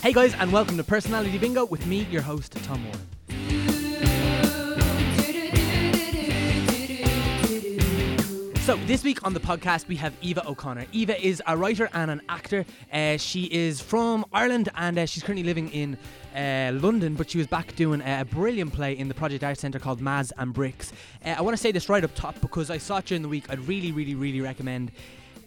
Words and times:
Hey 0.00 0.12
guys, 0.12 0.32
and 0.34 0.52
welcome 0.52 0.76
to 0.76 0.84
Personality 0.84 1.38
Bingo 1.38 1.64
with 1.64 1.84
me, 1.84 2.06
your 2.08 2.22
host, 2.22 2.52
Tom 2.62 2.84
Moore. 2.84 2.92
So 8.60 8.76
this 8.86 9.02
week 9.02 9.26
on 9.26 9.34
the 9.34 9.40
podcast 9.40 9.88
we 9.88 9.96
have 9.96 10.14
Eva 10.22 10.46
O'Connor. 10.46 10.86
Eva 10.92 11.20
is 11.20 11.42
a 11.48 11.56
writer 11.56 11.88
and 11.94 12.12
an 12.12 12.22
actor. 12.28 12.64
Uh, 12.92 13.16
she 13.16 13.44
is 13.46 13.80
from 13.80 14.24
Ireland 14.32 14.68
and 14.76 14.98
uh, 14.98 15.06
she's 15.06 15.24
currently 15.24 15.42
living 15.42 15.68
in 15.70 15.98
uh, 16.36 16.78
London, 16.80 17.14
but 17.14 17.30
she 17.30 17.38
was 17.38 17.48
back 17.48 17.74
doing 17.74 18.00
a 18.02 18.24
brilliant 18.24 18.72
play 18.72 18.96
in 18.96 19.08
the 19.08 19.14
Project 19.14 19.42
Art 19.42 19.58
Centre 19.58 19.80
called 19.80 20.00
Maz 20.00 20.30
and 20.38 20.52
Bricks. 20.52 20.92
Uh, 21.24 21.30
I 21.30 21.40
want 21.42 21.56
to 21.56 21.60
say 21.60 21.72
this 21.72 21.88
right 21.88 22.04
up 22.04 22.14
top 22.14 22.40
because 22.40 22.70
I 22.70 22.78
saw 22.78 22.98
it 22.98 23.06
during 23.06 23.22
the 23.22 23.28
week. 23.28 23.46
I'd 23.50 23.66
really, 23.66 23.90
really, 23.90 24.14
really 24.14 24.42
recommend 24.42 24.92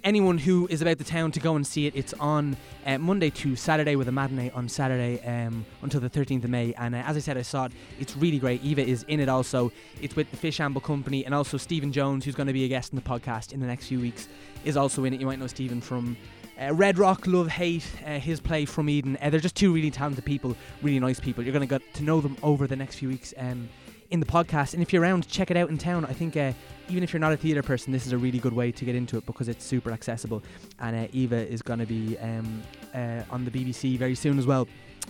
anyone 0.04 0.38
who 0.38 0.68
is 0.70 0.82
about 0.82 0.98
the 0.98 1.04
town 1.04 1.32
to 1.32 1.40
go 1.40 1.56
and 1.56 1.66
see 1.66 1.88
it. 1.88 1.96
It's 1.96 2.14
on 2.14 2.58
uh, 2.86 2.98
Monday 2.98 3.30
to 3.32 3.56
Saturday 3.56 3.96
with 3.96 4.08
a 4.08 4.12
matinee 4.12 4.52
on 4.52 4.68
Saturday 4.68 5.22
um, 5.26 5.66
until 5.82 6.00
the 6.00 6.10
13th 6.10 6.44
of 6.44 6.50
May. 6.50 6.74
And 6.74 6.96
uh, 6.96 7.00
as 7.00 7.16
I 7.16 7.20
said, 7.20 7.38
I 7.38 7.42
saw 7.42 7.66
it. 7.66 7.72
It's 8.00 8.16
really 8.18 8.40
great. 8.40 8.64
Eva 8.64 8.86
is 8.86 9.04
in 9.08 9.20
it 9.20 9.30
also. 9.30 9.72
It's 10.02 10.16
with 10.16 10.30
the 10.32 10.38
Fishamble 10.38 10.84
Company 10.84 11.26
and 11.26 11.34
also 11.34 11.58
Stephen 11.58 11.92
Jones, 11.92 12.26
who's 12.26 12.36
going 12.36 12.48
to 12.48 12.54
be 12.54 12.66
a 12.66 12.68
guest 12.68 12.94
in 12.94 12.96
the 12.96 13.02
podcast 13.02 13.54
in 13.54 13.60
the 13.60 13.68
next 13.68 13.88
few 13.88 14.00
weeks, 14.00 14.28
is 14.66 14.78
also 14.78 15.04
in 15.04 15.14
it. 15.14 15.20
You 15.20 15.26
might 15.26 15.40
know 15.40 15.48
Stephen 15.48 15.82
from. 15.82 16.18
Uh, 16.60 16.72
Red 16.76 17.00
Rock, 17.00 17.26
Love, 17.26 17.48
Hate, 17.48 17.90
uh, 18.06 18.20
his 18.20 18.40
play 18.40 18.66
from 18.66 18.88
Eden. 18.88 19.18
Uh, 19.20 19.32
they're 19.32 19.40
just 19.40 19.56
two 19.56 19.74
really 19.74 19.90
talented 19.90 20.24
people, 20.24 20.56
really 20.84 21.00
nice 21.00 21.20
people. 21.20 21.44
You're 21.44 21.54
going 21.54 21.68
to 21.68 21.80
get 21.80 21.82
to 21.96 22.04
know 22.04 22.22
them 22.22 22.38
over 22.44 22.68
the 22.68 22.76
next 22.76 22.98
few 22.98 23.10
weeks 23.10 23.34
um, 23.38 23.68
in 24.12 24.20
the 24.20 24.28
podcast. 24.28 24.76
And 24.76 24.84
if 24.84 24.94
you're 24.94 25.02
around, 25.02 25.28
check 25.28 25.50
it 25.50 25.58
out 25.58 25.70
in 25.70 25.80
town. 25.80 26.06
I 26.06 26.14
think 26.14 26.38
uh, 26.38 26.54
even 26.92 27.04
if 27.04 27.14
you're 27.14 27.20
not 27.20 27.32
a 27.32 27.38
theatre 27.38 27.64
person, 27.64 27.94
this 27.94 28.06
is 28.06 28.12
a 28.12 28.18
really 28.18 28.40
good 28.40 28.54
way 28.54 28.72
to 28.72 28.86
get 28.86 28.96
into 28.96 29.18
it 29.18 29.26
because 29.26 29.48
it's 29.48 29.64
super 29.66 29.92
accessible. 29.92 30.44
And 30.80 31.06
uh, 31.06 31.08
Eva 31.14 31.48
is 31.48 31.62
going 31.62 31.80
to 31.80 31.86
be 31.86 32.18
um, 32.20 32.62
uh, 32.94 33.24
on 33.30 33.46
the 33.46 33.52
BBC 33.52 33.98
very 33.98 34.16
soon 34.16 34.38
as 34.38 34.46
well. 34.46 34.68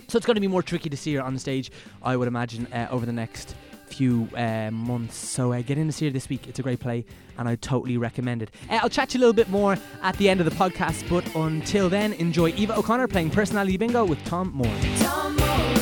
So 0.08 0.16
it's 0.16 0.26
going 0.26 0.36
to 0.36 0.40
be 0.40 0.48
more 0.48 0.62
tricky 0.62 0.88
to 0.88 0.96
see 0.96 1.14
her 1.14 1.22
on 1.22 1.36
stage, 1.38 1.70
I 2.02 2.16
would 2.16 2.28
imagine, 2.28 2.66
uh, 2.72 2.88
over 2.90 3.04
the 3.04 3.12
next 3.12 3.56
few 3.86 4.28
uh, 4.36 4.70
months. 4.70 5.16
So 5.16 5.52
uh, 5.52 5.62
get 5.62 5.76
in 5.76 5.86
to 5.86 5.92
see 5.92 6.06
her 6.06 6.12
this 6.12 6.28
week. 6.28 6.46
It's 6.48 6.58
a 6.58 6.62
great 6.62 6.80
play, 6.80 7.04
and 7.36 7.48
I 7.48 7.56
totally 7.56 7.98
recommend 7.98 8.42
it. 8.42 8.50
Uh, 8.70 8.78
I'll 8.82 8.88
chat 8.88 9.10
to 9.10 9.18
you 9.18 9.20
a 9.20 9.22
little 9.22 9.34
bit 9.34 9.50
more 9.50 9.76
at 10.02 10.16
the 10.16 10.28
end 10.28 10.40
of 10.40 10.46
the 10.46 10.52
podcast, 10.52 11.08
but 11.08 11.34
until 11.34 11.88
then, 11.88 12.12
enjoy 12.14 12.50
Eva 12.50 12.78
O'Connor 12.78 13.08
playing 13.08 13.30
Personality 13.30 13.76
Bingo 13.76 14.04
with 14.04 14.22
Tom 14.24 14.52
Moore. 14.54 14.74
Tom 14.98 15.36
Moritz, 15.36 15.81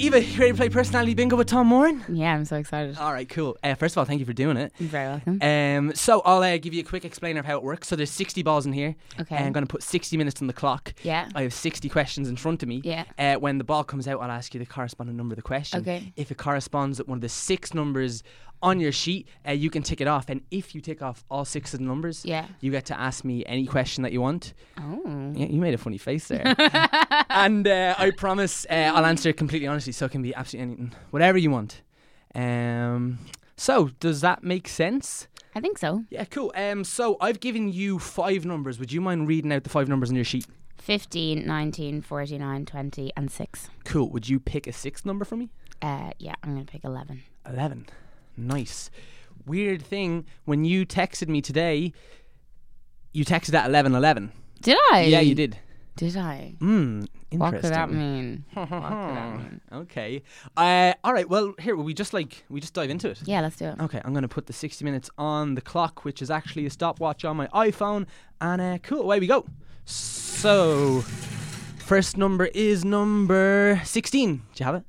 Eva, 0.00 0.24
you 0.24 0.40
ready 0.40 0.52
to 0.52 0.56
play 0.56 0.68
Personality 0.70 1.12
Bingo 1.12 1.36
with 1.36 1.46
Tom 1.46 1.66
Moore? 1.66 1.92
Yeah, 2.08 2.34
I'm 2.34 2.46
so 2.46 2.56
excited. 2.56 2.96
All 2.96 3.12
right, 3.12 3.28
cool. 3.28 3.58
Uh, 3.62 3.74
first 3.74 3.92
of 3.94 3.98
all, 3.98 4.06
thank 4.06 4.18
you 4.18 4.24
for 4.24 4.32
doing 4.32 4.56
it. 4.56 4.72
You're 4.78 4.88
very 4.88 5.06
welcome. 5.08 5.38
Um, 5.42 5.94
so 5.94 6.22
I'll 6.24 6.42
uh, 6.42 6.56
give 6.56 6.72
you 6.72 6.80
a 6.80 6.84
quick 6.84 7.04
explainer 7.04 7.38
of 7.40 7.44
how 7.44 7.58
it 7.58 7.62
works. 7.62 7.86
So 7.86 7.96
there's 7.96 8.10
60 8.10 8.42
balls 8.42 8.64
in 8.64 8.72
here. 8.72 8.96
Okay. 9.20 9.36
And 9.36 9.44
I'm 9.44 9.52
going 9.52 9.66
to 9.66 9.70
put 9.70 9.82
60 9.82 10.16
minutes 10.16 10.40
on 10.40 10.46
the 10.46 10.54
clock. 10.54 10.94
yeah. 11.02 11.28
I 11.34 11.42
have 11.42 11.52
60 11.52 11.86
questions 11.90 12.30
in 12.30 12.36
front 12.36 12.62
of 12.62 12.68
me. 12.70 12.80
Yeah. 12.82 13.04
Uh, 13.18 13.34
when 13.34 13.58
the 13.58 13.64
ball 13.64 13.84
comes 13.84 14.08
out, 14.08 14.20
I'll 14.22 14.30
ask 14.30 14.54
you 14.54 14.58
the 14.58 14.64
corresponding 14.64 15.18
number 15.18 15.34
of 15.34 15.36
the 15.36 15.42
question. 15.42 15.80
Okay. 15.80 16.14
If 16.16 16.30
it 16.30 16.38
corresponds 16.38 16.98
with 16.98 17.06
one 17.06 17.18
of 17.18 17.22
the 17.22 17.28
six 17.28 17.74
numbers 17.74 18.22
on 18.62 18.80
your 18.80 18.92
sheet, 18.92 19.26
uh, 19.48 19.52
you 19.52 19.70
can 19.70 19.82
tick 19.82 20.00
it 20.00 20.06
off. 20.08 20.28
And 20.28 20.42
if 20.50 20.74
you 20.74 20.80
tick 20.80 21.00
off 21.02 21.24
all 21.30 21.44
six 21.44 21.72
of 21.74 21.80
the 21.80 21.86
numbers, 21.86 22.24
Yeah. 22.24 22.46
you 22.60 22.70
get 22.70 22.84
to 22.86 22.98
ask 23.00 23.24
me 23.24 23.44
any 23.46 23.66
question 23.66 24.02
that 24.02 24.12
you 24.12 24.20
want. 24.20 24.52
Oh. 24.78 25.32
Yeah, 25.34 25.46
you 25.46 25.60
made 25.60 25.74
a 25.74 25.78
funny 25.78 25.98
face 25.98 26.28
there. 26.28 26.54
and 27.30 27.66
uh, 27.66 27.94
I 27.98 28.10
promise 28.10 28.66
uh, 28.70 28.74
I'll 28.94 29.06
answer 29.06 29.28
it 29.30 29.36
completely 29.36 29.66
honestly, 29.68 29.92
so 29.92 30.06
it 30.06 30.12
can 30.12 30.22
be 30.22 30.34
absolutely 30.34 30.72
anything, 30.72 30.92
whatever 31.10 31.38
you 31.38 31.50
want. 31.50 31.82
Um, 32.34 33.18
so, 33.56 33.88
does 34.00 34.20
that 34.20 34.42
make 34.42 34.68
sense? 34.68 35.26
I 35.54 35.60
think 35.60 35.78
so. 35.78 36.04
Yeah, 36.10 36.24
cool. 36.26 36.52
Um, 36.54 36.84
so 36.84 37.16
I've 37.20 37.40
given 37.40 37.72
you 37.72 37.98
five 37.98 38.44
numbers. 38.44 38.78
Would 38.78 38.92
you 38.92 39.00
mind 39.00 39.26
reading 39.26 39.52
out 39.52 39.64
the 39.64 39.70
five 39.70 39.88
numbers 39.88 40.08
on 40.10 40.14
your 40.16 40.24
sheet? 40.24 40.46
15, 40.78 41.44
19, 41.46 42.00
49, 42.02 42.64
20, 42.66 43.12
and 43.16 43.30
6. 43.30 43.68
Cool. 43.84 44.08
Would 44.10 44.28
you 44.28 44.40
pick 44.40 44.66
a 44.66 44.72
sixth 44.72 45.04
number 45.04 45.24
for 45.24 45.36
me? 45.36 45.50
Uh, 45.82 46.10
yeah, 46.18 46.34
I'm 46.42 46.54
going 46.54 46.64
to 46.64 46.70
pick 46.72 46.84
11. 46.84 47.22
11. 47.46 47.86
Nice. 48.40 48.90
Weird 49.46 49.82
thing, 49.82 50.26
when 50.44 50.64
you 50.64 50.84
texted 50.86 51.28
me 51.28 51.40
today, 51.40 51.92
you 53.12 53.24
texted 53.24 53.54
at 53.54 53.66
11 53.68 53.94
11. 53.94 54.32
Did 54.60 54.76
I? 54.92 55.02
Yeah, 55.02 55.20
you 55.20 55.34
did. 55.34 55.58
Did 55.96 56.16
I? 56.16 56.54
Hmm. 56.58 57.02
Interesting. 57.30 57.38
What 57.38 57.60
could 57.60 57.74
that 57.74 57.90
mean? 57.90 58.44
what 58.54 58.68
could 58.68 58.82
that 58.82 59.38
mean? 59.38 59.60
okay. 59.72 60.22
Uh, 60.56 60.94
all 61.04 61.12
right. 61.12 61.28
Well, 61.28 61.54
here 61.58 61.76
we 61.76 61.94
just 61.94 62.12
like 62.12 62.44
we 62.48 62.60
just 62.60 62.74
dive 62.74 62.90
into 62.90 63.08
it. 63.10 63.20
Yeah, 63.24 63.40
let's 63.40 63.56
do 63.56 63.66
it. 63.66 63.80
Okay, 63.80 64.00
I'm 64.04 64.12
going 64.12 64.22
to 64.22 64.28
put 64.28 64.46
the 64.46 64.52
60 64.52 64.84
minutes 64.84 65.10
on 65.18 65.54
the 65.54 65.60
clock, 65.60 66.04
which 66.04 66.22
is 66.22 66.30
actually 66.30 66.66
a 66.66 66.70
stopwatch 66.70 67.24
on 67.24 67.36
my 67.36 67.46
iPhone. 67.48 68.06
And 68.40 68.60
uh, 68.60 68.78
cool, 68.78 69.02
away 69.02 69.20
we 69.20 69.26
go. 69.26 69.46
So, 69.84 71.02
first 71.78 72.16
number 72.16 72.46
is 72.46 72.84
number 72.84 73.80
16. 73.84 74.36
Do 74.36 74.42
you 74.56 74.64
have 74.66 74.74
it? 74.76 74.84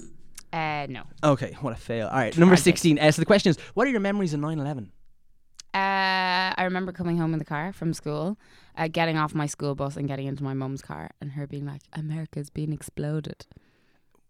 Uh, 0.54 0.86
no. 0.90 1.04
Okay, 1.24 1.56
what 1.62 1.74
a 1.74 1.78
fail. 1.78 2.08
All 2.08 2.18
right, 2.18 2.38
number 2.38 2.56
Tragic. 2.56 2.78
16. 2.78 3.00
Uh, 3.00 3.12
so 3.12 3.22
the 3.22 3.26
question 3.26 3.50
is, 3.52 3.58
what 3.74 3.88
are 3.88 3.90
your 3.92 4.00
memories 4.02 4.34
of 4.34 4.40
9 4.40 4.60
11? 4.60 4.92
Uh, 5.74 6.52
I 6.58 6.64
remember 6.64 6.92
coming 6.92 7.18
home 7.18 7.32
in 7.34 7.40
the 7.40 7.46
car 7.46 7.72
from 7.72 7.94
school, 7.94 8.38
uh, 8.78 8.90
getting 8.90 9.18
off 9.18 9.34
my 9.34 9.46
school 9.46 9.74
bus 9.74 9.96
and 9.96 10.06
getting 10.08 10.28
into 10.28 10.44
my 10.44 10.54
mum's 10.54 10.82
car, 10.82 11.12
and 11.22 11.32
her 11.32 11.48
being 11.48 11.66
like, 11.66 11.82
"America's 11.94 12.50
being 12.50 12.74
exploded." 12.74 13.46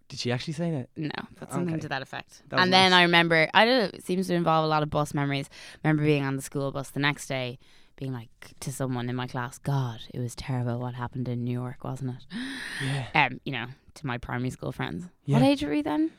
Did 0.07 0.19
she 0.19 0.31
actually 0.31 0.53
say 0.53 0.69
that? 0.71 0.89
No, 0.95 1.09
but 1.39 1.51
something 1.51 1.75
Okay. 1.75 1.81
to 1.83 1.89
that 1.89 2.01
effect. 2.03 2.43
That 2.49 2.59
and 2.59 2.71
then. 2.71 2.91
I 2.93 3.03
remember, 3.03 3.49
I 3.53 3.65
don't 3.65 3.77
know, 3.79 3.89
it 3.97 4.03
seems 4.03 4.27
to 4.27 4.35
involve 4.35 4.65
a 4.65 4.67
lot 4.67 4.83
of 4.83 4.89
bus 4.89 5.13
memories. 5.13 5.49
remember 5.83 6.03
being 6.03 6.23
on 6.25 6.35
the 6.35 6.41
school 6.43 6.71
bus 6.71 6.91
the 6.91 6.99
next 6.99 7.27
day, 7.27 7.57
being 8.01 8.11
like 8.13 8.29
to 8.59 8.71
someone 8.71 9.07
in 9.09 9.15
my 9.15 9.27
class, 9.27 9.59
God, 9.59 9.99
it 10.11 10.19
was 10.19 10.33
terrible 10.35 10.79
what 10.79 10.95
happened 10.95 11.27
in 11.29 11.43
New 11.43 11.51
York, 11.53 11.83
wasn't 11.83 12.15
it? 12.15 12.25
Yeah. 12.83 13.05
Um, 13.27 13.39
you 13.45 13.51
know, 13.51 13.67
to 13.93 14.07
my 14.07 14.17
primary 14.17 14.49
school 14.49 14.71
friends. 14.71 15.05
Yeah. 15.25 15.37
What 15.37 15.45
age 15.45 15.61
were 15.63 15.71
you 15.73 15.83
then? 15.83 16.09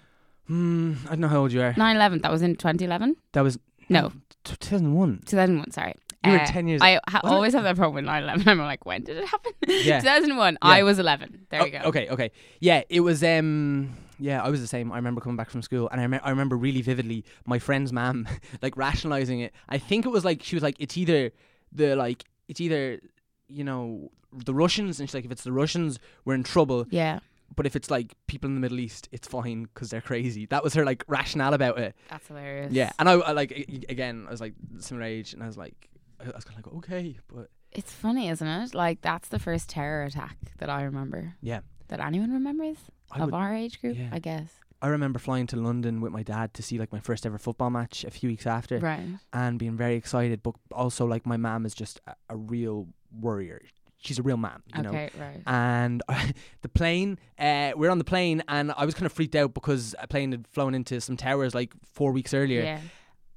Hmm, 0.46 0.92
I 1.06 1.10
don't 1.10 1.20
know 1.20 1.28
how 1.28 1.38
old 1.40 1.52
you 1.52 1.60
are. 1.60 1.74
9 1.76 1.96
11. 1.96 2.20
That 2.22 2.30
was 2.30 2.40
in 2.42 2.54
2011? 2.54 3.16
That 3.32 3.40
was 3.42 3.58
No, 3.88 4.12
2001. 4.44 5.22
2001, 5.26 5.72
sorry. 5.72 5.94
You 6.24 6.30
were 6.32 6.38
Uh, 6.40 6.46
10 6.46 6.68
years 6.68 6.80
I 6.82 7.00
ha- 7.08 7.18
it? 7.24 7.28
always 7.28 7.52
have 7.54 7.64
that 7.64 7.74
problem 7.74 7.96
with 7.96 8.04
9 8.04 8.22
11. 8.22 8.48
I'm 8.48 8.58
like, 8.58 8.86
when 8.86 9.02
did 9.02 9.16
it 9.16 9.26
happen? 9.26 9.52
Yeah. 9.68 9.98
2001. 10.00 10.54
Yeah. 10.54 10.58
I 10.62 10.82
was 10.84 11.00
11. 11.00 11.46
There 11.50 11.62
Oh, 11.62 11.64
you 11.64 11.72
go. 11.72 11.78
Okay, 11.86 12.08
okay. 12.10 12.30
Yeah, 12.60 12.82
it 12.88 13.00
was 13.00 13.24
um 13.24 13.90
yeah, 14.20 14.40
I 14.40 14.50
was 14.50 14.60
the 14.60 14.68
same. 14.68 14.92
I 14.92 14.96
remember 14.96 15.20
coming 15.20 15.36
back 15.36 15.50
from 15.50 15.62
school 15.62 15.88
and 15.90 16.00
I, 16.00 16.04
rem- 16.06 16.20
I 16.22 16.30
remember 16.30 16.56
really 16.56 16.80
vividly 16.82 17.24
my 17.44 17.58
friend's 17.58 17.92
mom 17.92 18.28
like 18.62 18.76
rationalizing 18.76 19.40
it. 19.40 19.52
I 19.68 19.78
think 19.78 20.06
it 20.06 20.10
was 20.10 20.24
like 20.24 20.44
she 20.44 20.54
was 20.54 20.62
like 20.62 20.76
it's 20.78 20.96
either 20.96 21.32
the 21.74 21.96
like 21.96 22.24
it's 22.48 22.60
either 22.60 23.00
you 23.48 23.64
know 23.64 24.10
the 24.32 24.54
Russians 24.54 24.98
and 25.00 25.08
she's 25.08 25.14
like 25.14 25.24
if 25.24 25.30
it's 25.32 25.44
the 25.44 25.52
Russians 25.52 25.98
we're 26.24 26.34
in 26.34 26.42
trouble, 26.42 26.86
Yeah, 26.90 27.20
but 27.54 27.66
if 27.66 27.76
it's 27.76 27.90
like 27.90 28.14
people 28.26 28.48
in 28.48 28.54
the 28.54 28.60
Middle 28.60 28.80
East 28.80 29.08
it's 29.12 29.26
fine 29.28 29.66
cuz 29.74 29.90
they're 29.90 30.00
crazy. 30.00 30.46
That 30.46 30.62
was 30.64 30.74
her 30.74 30.84
like 30.84 31.04
rationale 31.08 31.54
about 31.54 31.78
it. 31.78 31.94
that's 32.08 32.26
hilarious. 32.28 32.72
Yeah. 32.72 32.92
And 32.98 33.08
I, 33.08 33.12
I 33.14 33.32
like 33.32 33.50
a- 33.52 33.84
again 33.90 34.24
I 34.26 34.30
was 34.30 34.40
like 34.40 34.54
similar 34.78 35.04
age 35.06 35.32
and 35.34 35.42
I 35.42 35.46
was 35.46 35.56
like 35.58 35.88
I 36.20 36.30
was 36.30 36.44
kind 36.44 36.58
of 36.58 36.66
like 36.66 36.74
okay, 36.84 37.18
but 37.28 37.48
It's 37.72 37.92
funny, 37.92 38.28
isn't 38.28 38.46
it? 38.46 38.74
Like, 38.74 39.00
that's 39.00 39.28
the 39.28 39.38
first 39.38 39.70
terror 39.70 40.04
attack 40.04 40.36
that 40.58 40.68
I 40.68 40.82
remember. 40.82 41.34
yeah. 41.40 41.60
That 41.88 42.00
anyone 42.00 42.30
remembers 42.32 42.76
I 43.10 43.18
of 43.20 43.26
would- 43.26 43.34
our 43.34 43.54
age 43.54 43.80
group, 43.80 43.96
yeah. 43.98 44.10
I 44.12 44.18
guess. 44.18 44.48
I 44.82 44.88
remember 44.88 45.20
flying 45.20 45.46
to 45.46 45.56
London 45.56 46.00
with 46.00 46.12
my 46.12 46.24
dad 46.24 46.52
to 46.54 46.62
see 46.62 46.76
like 46.76 46.92
my 46.92 46.98
first 46.98 47.24
ever 47.24 47.38
football 47.38 47.70
match 47.70 48.04
a 48.04 48.10
few 48.10 48.28
weeks 48.28 48.46
after. 48.46 48.78
Right. 48.78 49.06
and 49.32 49.58
being 49.58 49.76
very 49.76 49.94
excited, 49.94 50.42
but 50.42 50.56
also 50.72 51.06
like 51.06 51.24
my 51.24 51.36
mom 51.36 51.64
is 51.64 51.72
just 51.72 52.00
a, 52.08 52.14
a 52.30 52.36
real 52.36 52.88
warrior. 53.10 53.62
She's 53.98 54.18
a 54.18 54.22
real 54.22 54.36
man, 54.36 54.60
you 54.74 54.82
know. 54.82 54.88
okay, 54.88 55.10
right. 55.16 55.40
And 55.46 56.02
the 56.62 56.68
plane, 56.68 57.20
uh, 57.38 57.70
we're 57.76 57.90
on 57.90 57.98
the 57.98 58.04
plane, 58.04 58.42
and 58.48 58.72
I 58.76 58.84
was 58.84 58.94
kind 58.94 59.06
of 59.06 59.12
freaked 59.12 59.36
out 59.36 59.54
because 59.54 59.94
a 60.00 60.08
plane 60.08 60.32
had 60.32 60.48
flown 60.48 60.74
into 60.74 61.00
some 61.00 61.16
towers 61.16 61.54
like 61.54 61.72
four 61.84 62.10
weeks 62.10 62.34
earlier. 62.34 62.62
yeah. 62.62 62.80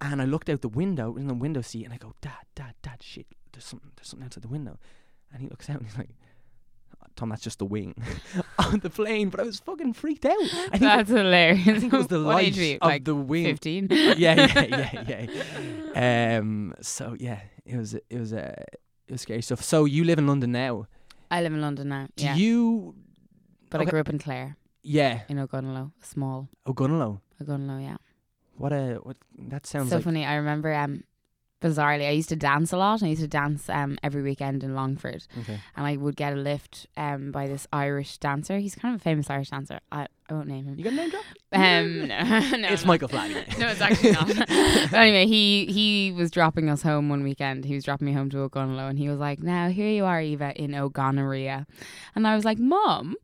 And 0.01 0.21
I 0.23 0.25
looked 0.25 0.49
out 0.49 0.61
the 0.61 0.67
window 0.69 1.15
in 1.15 1.27
the 1.27 1.35
window 1.35 1.61
seat, 1.61 1.85
and 1.85 1.93
I 1.93 1.97
go, 1.97 2.13
"Dad, 2.19 2.33
Dad, 2.55 2.73
Dad, 2.81 3.01
shit! 3.01 3.27
There's 3.53 3.63
something, 3.63 3.91
there's 3.95 4.09
something 4.09 4.25
outside 4.25 4.43
the 4.43 4.49
window." 4.49 4.77
And 5.31 5.41
he 5.41 5.47
looks 5.47 5.69
out, 5.69 5.77
and 5.77 5.85
he's 5.85 5.97
like, 5.97 6.09
"Tom, 7.15 7.29
that's 7.29 7.41
just 7.41 7.59
the 7.59 7.65
wing 7.65 7.95
on 8.59 8.79
the 8.79 8.89
plane." 8.89 9.29
But 9.29 9.39
I 9.39 9.43
was 9.43 9.59
fucking 9.59 9.93
freaked 9.93 10.25
out. 10.25 10.33
I 10.39 10.77
think, 10.77 10.81
That's 10.81 11.09
hilarious. 11.09 11.67
I 11.67 11.79
think 11.79 11.93
it 11.93 11.97
was 11.97 12.07
the 12.07 12.23
what 12.23 12.35
light 12.35 12.57
of 12.57 12.81
Like 12.81 13.05
the 13.05 13.15
wing. 13.15 13.45
15? 13.45 13.87
yeah, 13.91 14.13
yeah, 14.17 15.03
yeah, 15.07 15.25
yeah. 15.95 16.37
Um. 16.37 16.73
So 16.81 17.15
yeah, 17.19 17.41
it 17.65 17.77
was 17.77 17.93
it 17.93 18.19
was 18.19 18.33
uh, 18.33 18.63
it 19.07 19.11
was 19.11 19.21
scary 19.21 19.41
stuff. 19.41 19.61
So 19.61 19.85
you 19.85 20.03
live 20.03 20.19
in 20.19 20.27
London 20.27 20.51
now. 20.51 20.87
I 21.31 21.41
live 21.41 21.53
in 21.53 21.61
London 21.61 21.89
now. 21.89 22.07
Do 22.15 22.25
yeah. 22.25 22.35
you? 22.35 22.95
but 23.69 23.81
okay. 23.81 23.87
I 23.87 23.91
grew 23.91 23.99
up 23.99 24.09
in 24.09 24.19
Clare, 24.19 24.57
Yeah, 24.83 25.21
in 25.27 25.37
Ogonnelloe, 25.37 25.91
small 26.01 26.49
Ogonnelloe. 26.67 27.19
Ogonnelloe, 27.41 27.83
yeah. 27.83 27.97
What 28.57 28.71
a 28.71 28.99
what? 29.03 29.17
That 29.37 29.65
sounds 29.65 29.89
so 29.89 29.97
like 29.97 30.05
funny. 30.05 30.25
I 30.25 30.35
remember 30.35 30.73
um, 30.73 31.03
bizarrely, 31.61 32.07
I 32.07 32.11
used 32.11 32.29
to 32.29 32.35
dance 32.35 32.71
a 32.71 32.77
lot. 32.77 33.01
I 33.03 33.07
used 33.07 33.21
to 33.21 33.27
dance 33.27 33.69
um, 33.69 33.97
every 34.03 34.21
weekend 34.21 34.63
in 34.63 34.75
Longford, 34.75 35.25
Okay. 35.39 35.59
and 35.75 35.85
I 35.87 35.95
would 35.97 36.15
get 36.15 36.33
a 36.33 36.35
lift 36.35 36.87
um, 36.97 37.31
by 37.31 37.47
this 37.47 37.67
Irish 37.73 38.17
dancer. 38.17 38.57
He's 38.59 38.75
kind 38.75 38.93
of 38.95 39.01
a 39.01 39.03
famous 39.03 39.29
Irish 39.29 39.49
dancer. 39.49 39.79
I, 39.91 40.07
I 40.27 40.33
won't 40.33 40.47
name 40.47 40.65
him. 40.65 40.77
You 40.77 40.83
got 40.83 40.93
a 40.93 40.95
name 40.95 41.09
drop? 41.09 41.23
Um, 41.55 42.09
no, 42.09 42.19
no, 42.57 42.67
it's 42.67 42.83
no. 42.83 42.87
Michael 42.87 43.07
Flatley. 43.07 43.57
No, 43.59 43.69
it's 43.69 43.79
actually 43.79 44.11
not. 44.11 44.27
but 44.27 44.93
anyway, 44.93 45.25
he 45.25 45.65
he 45.67 46.11
was 46.11 46.29
dropping 46.29 46.69
us 46.69 46.81
home 46.81 47.07
one 47.07 47.23
weekend. 47.23 47.63
He 47.63 47.75
was 47.75 47.85
dropping 47.85 48.07
me 48.07 48.13
home 48.13 48.29
to 48.31 48.49
Ogonnelloe, 48.49 48.89
and 48.89 48.99
he 48.99 49.07
was 49.07 49.19
like, 49.19 49.41
"Now 49.41 49.69
here 49.69 49.89
you 49.89 50.03
are, 50.03 50.19
Eva, 50.19 50.51
in 50.61 50.75
O'Gonorrhea," 50.75 51.65
and 52.13 52.27
I 52.27 52.35
was 52.35 52.43
like, 52.43 52.59
"Mom." 52.59 53.15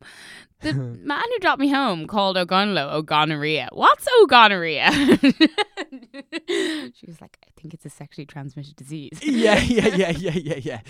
The 0.60 0.72
man 0.74 1.22
who 1.28 1.38
dropped 1.40 1.60
me 1.60 1.68
home 1.68 2.06
called 2.06 2.36
Ogonnelloe 2.36 2.92
O'Gonorrhea. 2.92 3.68
What's 3.72 4.06
O'Gonorrhea? 4.22 4.90
she 4.92 7.06
was 7.06 7.20
like, 7.20 7.36
I 7.44 7.48
think 7.60 7.74
it's 7.74 7.84
a 7.84 7.90
sexually 7.90 8.26
transmitted 8.26 8.76
disease. 8.76 9.18
yeah, 9.22 9.58
yeah, 9.58 9.88
yeah, 9.88 10.10
yeah, 10.10 10.30
yeah, 10.36 10.54
yeah. 10.62 10.80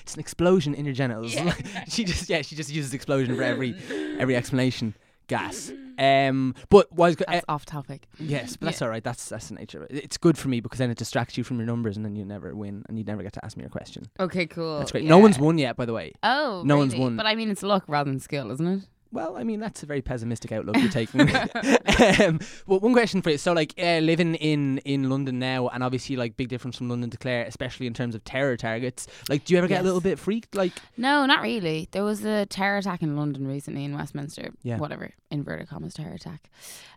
it's 0.00 0.14
an 0.14 0.20
explosion 0.20 0.74
in 0.74 0.86
your 0.86 0.94
genitals. 0.94 1.34
Yeah, 1.34 1.52
she 1.88 2.04
just, 2.04 2.30
yeah, 2.30 2.40
she 2.40 2.56
just 2.56 2.72
uses 2.72 2.94
explosion 2.94 3.36
for 3.36 3.42
every 3.42 3.76
every 4.18 4.34
explanation. 4.34 4.94
Gas. 5.26 5.72
Um, 5.98 6.54
but 6.68 6.92
was 6.92 7.16
uh, 7.20 7.24
That's 7.28 7.44
off 7.48 7.64
topic. 7.64 8.06
yes, 8.18 8.56
but 8.56 8.66
that's 8.66 8.82
all 8.82 8.88
right. 8.88 9.04
That's 9.04 9.28
that's 9.28 9.48
the 9.48 9.54
nature. 9.54 9.82
of 9.82 9.90
it. 9.90 9.96
It's 10.04 10.16
good 10.18 10.36
for 10.36 10.48
me 10.48 10.60
because 10.60 10.78
then 10.78 10.90
it 10.90 10.98
distracts 10.98 11.36
you 11.38 11.44
from 11.44 11.58
your 11.58 11.66
numbers, 11.66 11.96
and 11.96 12.04
then 12.04 12.16
you 12.16 12.24
never 12.24 12.54
win, 12.54 12.84
and 12.88 12.98
you 12.98 13.04
never 13.04 13.22
get 13.22 13.32
to 13.34 13.44
ask 13.44 13.56
me 13.56 13.62
your 13.62 13.70
question. 13.70 14.04
Okay, 14.18 14.46
cool. 14.46 14.78
That's 14.78 14.92
great. 14.92 15.04
Yeah. 15.04 15.10
No 15.10 15.18
one's 15.18 15.38
won 15.38 15.58
yet, 15.58 15.76
by 15.76 15.84
the 15.84 15.92
way. 15.92 16.12
Oh, 16.22 16.62
no 16.64 16.76
one's 16.76 16.94
won. 16.96 17.16
But 17.16 17.26
I 17.26 17.34
mean, 17.34 17.50
it's 17.50 17.62
luck 17.62 17.84
rather 17.86 18.10
than 18.10 18.20
skill, 18.20 18.50
isn't 18.50 18.66
it? 18.66 18.80
Well, 19.12 19.36
I 19.36 19.44
mean 19.44 19.60
that's 19.60 19.82
a 19.82 19.86
very 19.86 20.00
pessimistic 20.00 20.52
outlook 20.52 20.76
you're 20.78 20.90
taking. 20.90 21.20
um, 22.20 22.40
well, 22.66 22.80
one 22.80 22.94
question 22.94 23.20
for 23.20 23.30
you. 23.30 23.38
So, 23.38 23.52
like, 23.52 23.74
uh, 23.78 23.98
living 23.98 24.34
in 24.36 24.78
in 24.78 25.10
London 25.10 25.38
now, 25.38 25.68
and 25.68 25.84
obviously, 25.84 26.16
like, 26.16 26.36
big 26.36 26.48
difference 26.48 26.78
from 26.78 26.88
London 26.88 27.10
to 27.10 27.18
Clare, 27.18 27.44
especially 27.44 27.86
in 27.86 27.94
terms 27.94 28.14
of 28.14 28.24
terror 28.24 28.56
targets. 28.56 29.06
Like, 29.28 29.44
do 29.44 29.52
you 29.52 29.58
ever 29.58 29.68
get 29.68 29.82
a 29.82 29.84
little 29.84 30.00
bit 30.00 30.18
freaked? 30.18 30.54
Like, 30.54 30.72
No, 30.96 31.26
not 31.26 31.42
really. 31.42 31.88
There 31.90 32.04
was 32.04 32.24
a 32.24 32.46
terror 32.46 32.78
attack 32.78 33.02
in 33.02 33.16
London 33.16 33.46
recently 33.46 33.84
in 33.84 33.94
Westminster. 33.94 34.50
Yeah. 34.62 34.78
Whatever, 34.78 35.12
inverted 35.30 35.68
commas 35.68 35.94
terror 35.94 36.14
attack. 36.14 36.50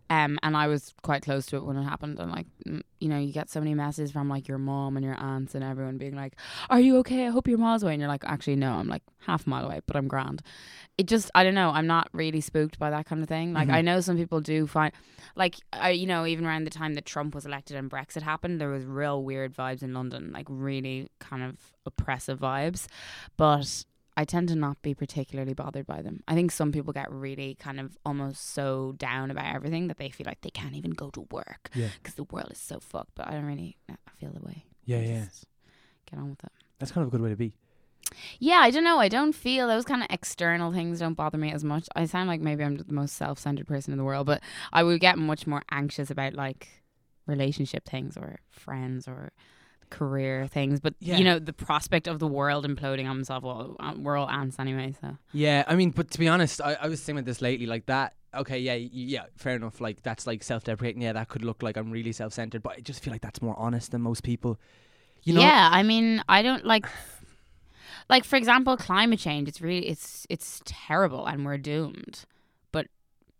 Um, 0.10 0.38
and 0.44 0.56
I 0.56 0.68
was 0.68 0.94
quite 1.02 1.24
close 1.24 1.48
to 1.48 1.58
it 1.58 1.66
when 1.66 1.78
it 1.78 1.84
happened. 1.84 2.20
And 2.20 2.32
like, 2.32 2.46
you 3.06 3.12
know, 3.12 3.20
you 3.20 3.32
get 3.32 3.52
so 3.52 3.60
many 3.60 3.76
messages 3.76 4.12
from 4.12 4.28
like 4.30 4.48
your 4.48 4.58
mom 4.58 4.98
and 4.98 5.06
your 5.06 5.14
aunts 5.16 5.54
and 5.54 5.64
everyone 5.64 6.00
being 6.00 6.16
like, 6.16 6.34
"Are 6.72 6.80
you 6.80 6.98
okay? 6.98 7.28
I 7.28 7.30
hope 7.30 7.48
you're 7.48 7.60
miles 7.60 7.84
away." 7.84 7.94
And 7.94 8.02
you're 8.02 8.10
like, 8.10 8.24
"Actually, 8.26 8.56
no. 8.56 8.72
I'm 8.74 8.88
like 8.88 9.04
half 9.28 9.46
a 9.46 9.50
mile 9.50 9.66
away, 9.66 9.82
but 9.86 9.96
I'm 9.96 10.08
grand." 10.08 10.42
It 10.98 11.06
just, 11.08 11.30
I 11.36 11.44
don't 11.44 11.54
know. 11.54 11.70
I'm 11.70 11.86
not 11.86 12.08
really 12.14 12.42
spooked 12.42 12.80
by 12.80 12.90
that 12.90 13.06
kind 13.06 13.22
of 13.22 13.28
thing. 13.30 13.54
Like, 13.54 13.68
Mhm. 13.68 13.74
I 13.74 13.82
know 13.82 14.00
some 14.00 14.18
people 14.18 14.42
do 14.42 14.66
find, 14.66 14.92
like, 15.36 15.56
I, 15.74 15.90
you 15.92 16.08
know, 16.08 16.26
even 16.26 16.46
around 16.46 16.64
the 16.64 16.70
time 16.72 16.96
that 16.96 17.06
Trump 17.06 17.36
was 17.36 17.46
elected 17.46 17.78
and 17.78 17.92
Brexit 17.92 18.24
happened, 18.24 18.60
there 18.60 18.70
was 18.70 18.86
real 18.86 19.22
weird 19.24 19.54
vibes 19.54 19.84
in 19.84 19.94
London, 19.94 20.32
like 20.34 20.48
really 20.50 21.10
kind 21.20 21.44
of 21.44 21.58
oppressive 21.86 22.40
vibes. 22.40 22.88
But 23.38 23.86
I 24.18 24.24
tend 24.26 24.48
to 24.50 24.56
not 24.56 24.82
be 24.82 24.94
particularly 24.94 25.54
bothered 25.54 25.86
by 25.86 26.02
them. 26.02 26.24
I 26.28 26.36
think 26.36 26.52
some 26.52 26.72
people 26.72 26.94
get 26.94 27.12
really 27.12 27.56
kind 27.56 27.80
of 27.80 27.98
almost 28.06 28.54
so 28.54 28.94
down 28.98 29.30
about 29.32 29.54
everything 29.54 29.88
that 29.88 29.98
they 29.98 30.10
feel 30.10 30.26
like 30.26 30.42
they 30.42 30.50
can't 30.50 30.76
even 30.76 30.92
go 30.92 31.10
to 31.12 31.28
work 31.32 31.70
Yeah. 31.74 31.90
because 32.02 32.16
the 32.16 32.24
world 32.24 32.52
is 32.52 32.58
so 32.60 32.80
fucked. 32.80 33.12
But 33.16 33.28
I 33.28 33.32
don't 33.32 33.46
really 33.46 33.78
I 33.90 33.96
feel 34.20 34.32
the 34.32 34.40
way. 34.46 34.66
yeah, 34.86 34.98
I 34.98 35.02
yeah, 35.02 35.26
Get 36.10 36.20
on 36.20 36.30
with 36.30 36.44
it. 36.44 36.52
that's 36.80 36.92
kind 36.92 37.02
of 37.06 37.10
a 37.10 37.12
good 37.12 37.22
way 37.22 37.30
to 37.30 37.36
be. 37.36 37.56
Yeah, 38.40 38.58
I 38.60 38.70
don't 38.70 38.84
know. 38.84 39.00
I 39.00 39.10
don't 39.10 39.34
feel 39.34 39.68
those 39.68 39.84
kind 39.84 40.02
of 40.04 40.08
external 40.12 40.72
things 40.72 41.00
don't 41.00 41.16
bother 41.16 41.38
me 41.40 41.52
as 41.52 41.64
much. 41.64 41.88
I 41.96 42.06
sound 42.06 42.30
like 42.30 42.40
maybe 42.40 42.64
I'm 42.64 42.76
the 42.78 42.86
most 42.94 43.16
self-centered 43.16 43.68
person 43.68 43.92
in 43.94 43.98
the 43.98 44.04
world, 44.06 44.28
but 44.28 44.42
I 44.72 44.84
would 44.84 45.00
get 45.02 45.18
much 45.18 45.48
more 45.48 45.64
anxious 45.72 46.10
about 46.12 46.34
like 46.36 46.68
relationship 47.26 47.84
things 47.86 48.16
or 48.16 48.38
friends 48.52 49.08
or 49.08 49.32
career 49.90 50.48
things. 50.48 50.80
But 50.80 50.96
Yeah. 51.00 51.18
you 51.18 51.24
know, 51.24 51.40
the 51.40 51.54
prospect 51.54 52.08
of 52.08 52.20
the 52.20 52.28
world 52.28 52.66
imploding 52.66 53.10
on 53.10 53.20
itself. 53.20 53.44
Well, 53.44 53.76
uh, 53.80 53.94
we're 53.98 54.18
all 54.18 54.30
ants 54.30 54.60
anyway, 54.60 54.94
so 55.00 55.18
Yeah, 55.32 55.64
I 55.68 55.76
mean, 55.76 55.92
but 55.92 56.12
to 56.12 56.20
be 56.20 56.28
honest, 56.28 56.62
I, 56.62 56.74
I 56.82 56.88
was 56.88 57.02
thinking 57.02 57.20
about 57.20 57.26
this 57.26 57.42
lately. 57.42 57.66
Like 57.66 57.86
that. 57.88 58.14
Okay, 58.34 58.60
yeah, 58.60 58.74
yeah, 58.74 59.24
fair 59.38 59.56
enough. 59.56 59.80
Like 59.80 60.04
that's 60.04 60.28
like 60.28 60.44
self-deprecating. 60.44 61.02
Yeah, 61.02 61.14
that 61.14 61.30
could 61.30 61.44
look 61.46 61.64
like 61.64 61.78
I'm 61.78 61.90
really 61.92 62.12
self-centered, 62.12 62.62
but 62.64 62.74
I 62.78 62.82
just 62.82 63.02
feel 63.02 63.14
like 63.14 63.22
that's 63.22 63.42
more 63.42 63.58
honest 63.58 63.92
than 63.92 64.02
most 64.02 64.24
people. 64.24 64.60
You 65.24 65.34
know? 65.36 65.42
yeah. 65.42 65.70
I 65.72 65.84
mean, 65.84 66.22
I 66.28 66.42
don't 66.42 66.66
like. 66.66 66.86
Like 68.10 68.24
for 68.24 68.36
example, 68.36 68.78
climate 68.78 69.20
change. 69.20 69.48
It's 69.48 69.62
really 69.62 69.88
it's 69.88 70.28
it's 70.30 70.62
terrible, 70.66 71.26
and 71.26 71.44
we're 71.46 71.58
doomed. 71.58 72.26
But 72.72 72.88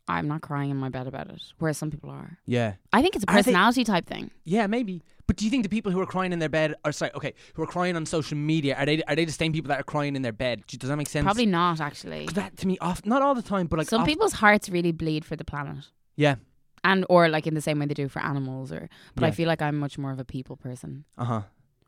I'm 0.08 0.28
not 0.28 0.42
crying 0.42 0.72
in 0.72 0.78
my 0.78 0.90
bed 0.90 1.06
about 1.08 1.30
it, 1.30 1.42
whereas 1.60 1.78
some 1.78 1.92
people 1.92 2.10
are. 2.10 2.40
Yeah. 2.46 2.74
I 2.92 3.02
think 3.04 3.16
it's 3.16 3.24
a 3.24 3.28
personality 3.28 3.84
type 3.84 4.08
thing. 4.08 4.32
Yeah, 4.44 4.66
maybe. 4.68 5.04
But 5.28 5.38
do 5.38 5.46
you 5.46 5.50
think 5.52 5.64
the 5.64 5.70
people 5.70 5.92
who 5.92 6.00
are 6.00 6.06
crying 6.06 6.32
in 6.34 6.40
their 6.40 6.50
bed 6.50 6.76
are 6.86 6.92
sorry, 6.92 7.12
okay, 7.16 7.34
who 7.56 7.64
are 7.64 7.68
crying 7.68 7.96
on 7.96 8.06
social 8.06 8.38
media 8.38 8.76
are 8.78 8.86
they 8.86 9.02
are 9.04 9.16
they 9.16 9.26
the 9.26 9.32
same 9.32 9.52
people 9.54 9.70
that 9.70 9.80
are 9.80 9.84
crying 9.84 10.16
in 10.16 10.22
their 10.22 10.32
bed? 10.32 10.64
Does 10.68 10.90
that 10.90 10.96
make 10.98 11.08
sense? 11.08 11.24
Probably 11.24 11.46
not 11.48 11.80
actually. 11.82 12.28
that 12.34 12.58
to 12.58 12.68
me 12.68 12.78
off 12.80 13.06
not 13.06 13.22
all 13.22 13.34
the 13.36 13.42
time, 13.42 13.68
but 13.68 13.80
like 13.80 13.88
Some 13.90 14.02
oft- 14.02 14.10
people's 14.10 14.34
hearts 14.34 14.70
really 14.70 14.92
bleed 14.92 15.26
for 15.26 15.36
the 15.36 15.44
planet. 15.46 15.86
Yeah. 16.16 16.36
And 16.84 17.06
or 17.10 17.28
like 17.30 17.48
in 17.48 17.56
the 17.56 17.62
same 17.62 17.80
way 17.80 17.88
they 17.88 17.96
do 17.96 18.08
for 18.08 18.22
animals 18.22 18.72
or 18.72 18.88
but 19.16 19.24
I 19.24 19.32
feel 19.32 19.48
like 19.48 19.62
I'm 19.62 19.78
much 19.78 19.98
more 19.98 20.12
of 20.12 20.20
a 20.20 20.26
people 20.26 20.56
person. 20.56 21.06
Uh 21.18 21.26
huh. 21.26 21.42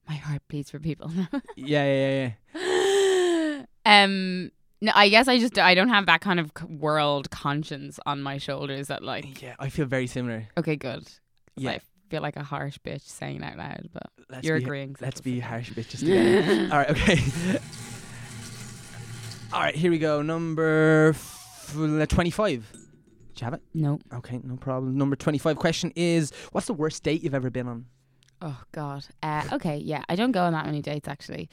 My 0.10 0.16
heart 0.16 0.42
bleeds 0.48 0.72
for 0.72 0.80
people. 0.80 1.12
Yeah, 1.56 1.86
yeah, 1.86 2.31
yeah, 2.56 2.56
yeah. 2.56 3.63
um 4.04 4.51
no, 4.81 4.92
I 4.95 5.10
guess 5.10 5.28
I 5.28 5.40
just 5.40 5.57
I 5.60 5.74
don't 5.75 5.90
have 5.90 6.06
that 6.07 6.22
kind 6.22 6.40
of 6.40 6.51
world 6.69 7.30
conscience 7.31 8.00
on 8.06 8.22
my 8.22 8.38
shoulders 8.38 8.88
that 8.88 9.04
like 9.04 9.42
Yeah, 9.42 9.56
I 9.60 9.69
feel 9.69 9.86
very 9.86 10.07
similar. 10.07 10.48
okay 10.57 10.75
good. 10.75 11.07
Yeah. 11.56 11.72
I 11.72 11.80
feel 12.09 12.21
like 12.21 12.36
a 12.36 12.44
harsh 12.44 12.77
bitch 12.86 13.01
saying 13.01 13.38
it 13.38 13.44
out 13.44 13.57
loud, 13.57 13.89
but 13.94 14.04
Let's 14.30 14.45
you're 14.48 14.57
agreeing. 14.57 14.95
so 14.95 15.06
Let's 15.06 15.21
be 15.21 15.39
harsh 15.39 15.71
bitches 15.71 16.00
together. 16.00 16.69
all 16.71 16.77
right, 16.80 16.89
okay. 16.92 17.19
all 19.54 19.62
right, 19.62 19.75
here 19.75 19.92
we 19.92 20.00
go. 20.00 20.21
Number 20.21 21.09
f- 21.09 21.74
25. 21.74 22.71
Do 22.71 23.42
you 23.42 23.45
have 23.45 23.54
it? 23.54 23.62
No. 23.74 24.00
Okay, 24.13 24.39
no 24.44 24.56
problem. 24.56 24.98
Number 24.98 25.15
25 25.15 25.57
question 25.57 25.94
is 25.95 26.31
What's 26.51 26.68
the 26.68 26.74
worst 26.74 27.04
date 27.04 27.24
you've 27.24 27.36
ever 27.36 27.50
been 27.50 27.68
on? 27.68 27.86
Oh 28.42 28.62
God. 28.71 29.06
Uh, 29.24 29.44
okay, 29.54 29.77
yeah, 29.77 30.04
I 30.09 30.15
don't 30.15 30.31
go 30.31 30.44
on 30.44 30.54
that 30.54 30.65
many 30.65 30.81
dates 30.81 31.07
actually. 31.07 31.50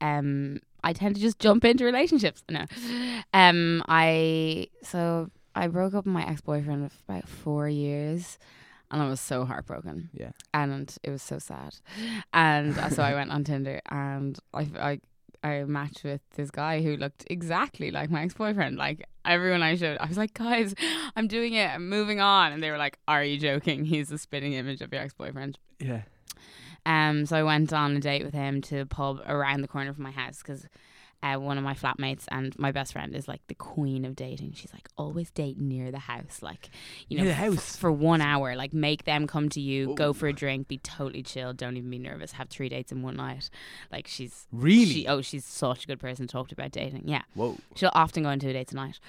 Um, 0.00 0.60
I 0.84 0.92
tend 0.92 1.16
to 1.16 1.20
just 1.20 1.38
jump 1.38 1.64
into 1.64 1.84
relationships. 1.84 2.42
No, 2.48 2.64
um, 3.34 3.82
I 3.88 4.68
so 4.82 5.30
I 5.54 5.66
broke 5.66 5.94
up 5.94 6.04
with 6.06 6.12
my 6.14 6.26
ex 6.26 6.40
boyfriend 6.40 6.84
of 6.84 6.92
about 7.08 7.28
four 7.28 7.68
years, 7.68 8.38
and 8.90 9.02
I 9.02 9.08
was 9.08 9.20
so 9.20 9.44
heartbroken, 9.44 10.10
Yeah. 10.12 10.30
and 10.54 10.94
it 11.02 11.10
was 11.10 11.22
so 11.22 11.38
sad, 11.38 11.74
and 12.32 12.76
uh, 12.78 12.90
so 12.90 13.02
I 13.02 13.14
went 13.14 13.30
on 13.30 13.44
Tinder 13.50 13.80
and 13.90 14.38
I 14.54 14.68
I. 14.78 15.00
I 15.40 15.62
matched 15.62 16.02
with 16.02 16.20
this 16.34 16.50
guy 16.50 16.82
who 16.82 16.96
looked 16.96 17.24
exactly 17.30 17.92
like 17.92 18.10
my 18.10 18.22
ex 18.24 18.34
boyfriend. 18.34 18.76
Like 18.76 19.06
everyone 19.24 19.62
I 19.62 19.76
showed, 19.76 19.96
I 19.98 20.06
was 20.06 20.18
like, 20.18 20.34
guys, 20.34 20.74
I'm 21.14 21.28
doing 21.28 21.52
it. 21.54 21.70
I'm 21.72 21.88
moving 21.88 22.18
on. 22.18 22.50
And 22.52 22.60
they 22.60 22.72
were 22.72 22.76
like, 22.76 22.98
Are 23.06 23.22
you 23.22 23.38
joking? 23.38 23.84
He's 23.92 24.10
a 24.10 24.18
spitting 24.18 24.54
image 24.54 24.80
of 24.80 24.92
your 24.92 25.00
ex 25.00 25.14
boyfriend. 25.14 25.56
Yeah. 25.78 26.02
Um, 26.84 27.24
so 27.24 27.36
I 27.36 27.44
went 27.44 27.72
on 27.72 27.96
a 27.96 28.00
date 28.00 28.24
with 28.24 28.34
him 28.34 28.60
to 28.62 28.80
a 28.80 28.86
pub 28.86 29.20
around 29.28 29.60
the 29.60 29.68
corner 29.68 29.92
from 29.94 30.02
my 30.02 30.10
house 30.10 30.38
because 30.38 30.66
uh, 31.22 31.34
one 31.36 31.58
of 31.58 31.64
my 31.64 31.74
flatmates 31.74 32.24
and 32.30 32.56
my 32.58 32.70
best 32.70 32.92
friend 32.92 33.14
is 33.16 33.26
like 33.26 33.40
the 33.48 33.54
queen 33.54 34.04
of 34.04 34.14
dating. 34.14 34.52
She's 34.54 34.72
like 34.72 34.88
always 34.96 35.30
date 35.30 35.58
near 35.58 35.90
the 35.90 35.98
house, 35.98 36.40
like 36.42 36.70
you 37.08 37.16
know, 37.16 37.24
Near 37.24 37.32
the 37.34 37.38
f- 37.38 37.44
house? 37.54 37.76
for 37.76 37.90
one 37.90 38.20
hour. 38.20 38.54
Like 38.54 38.72
make 38.72 39.04
them 39.04 39.26
come 39.26 39.48
to 39.50 39.60
you, 39.60 39.90
Ooh. 39.90 39.94
go 39.94 40.12
for 40.12 40.28
a 40.28 40.32
drink, 40.32 40.68
be 40.68 40.78
totally 40.78 41.22
chill, 41.24 41.52
don't 41.52 41.76
even 41.76 41.90
be 41.90 41.98
nervous, 41.98 42.32
have 42.32 42.48
three 42.48 42.68
dates 42.68 42.92
in 42.92 43.02
one 43.02 43.16
night. 43.16 43.50
Like 43.90 44.06
she's 44.06 44.46
Really? 44.52 44.84
she, 44.86 45.06
oh, 45.08 45.20
she's 45.20 45.44
such 45.44 45.84
a 45.84 45.86
good 45.88 45.98
person 46.00 46.26
to 46.28 46.32
talk 46.32 46.48
to 46.48 46.54
about 46.54 46.70
dating. 46.72 47.02
Yeah, 47.08 47.22
Whoa. 47.34 47.56
she'll 47.74 47.90
often 47.94 48.22
go 48.22 48.28
on 48.28 48.38
two 48.38 48.52
dates 48.52 48.70
a 48.72 48.76
night, 48.76 49.00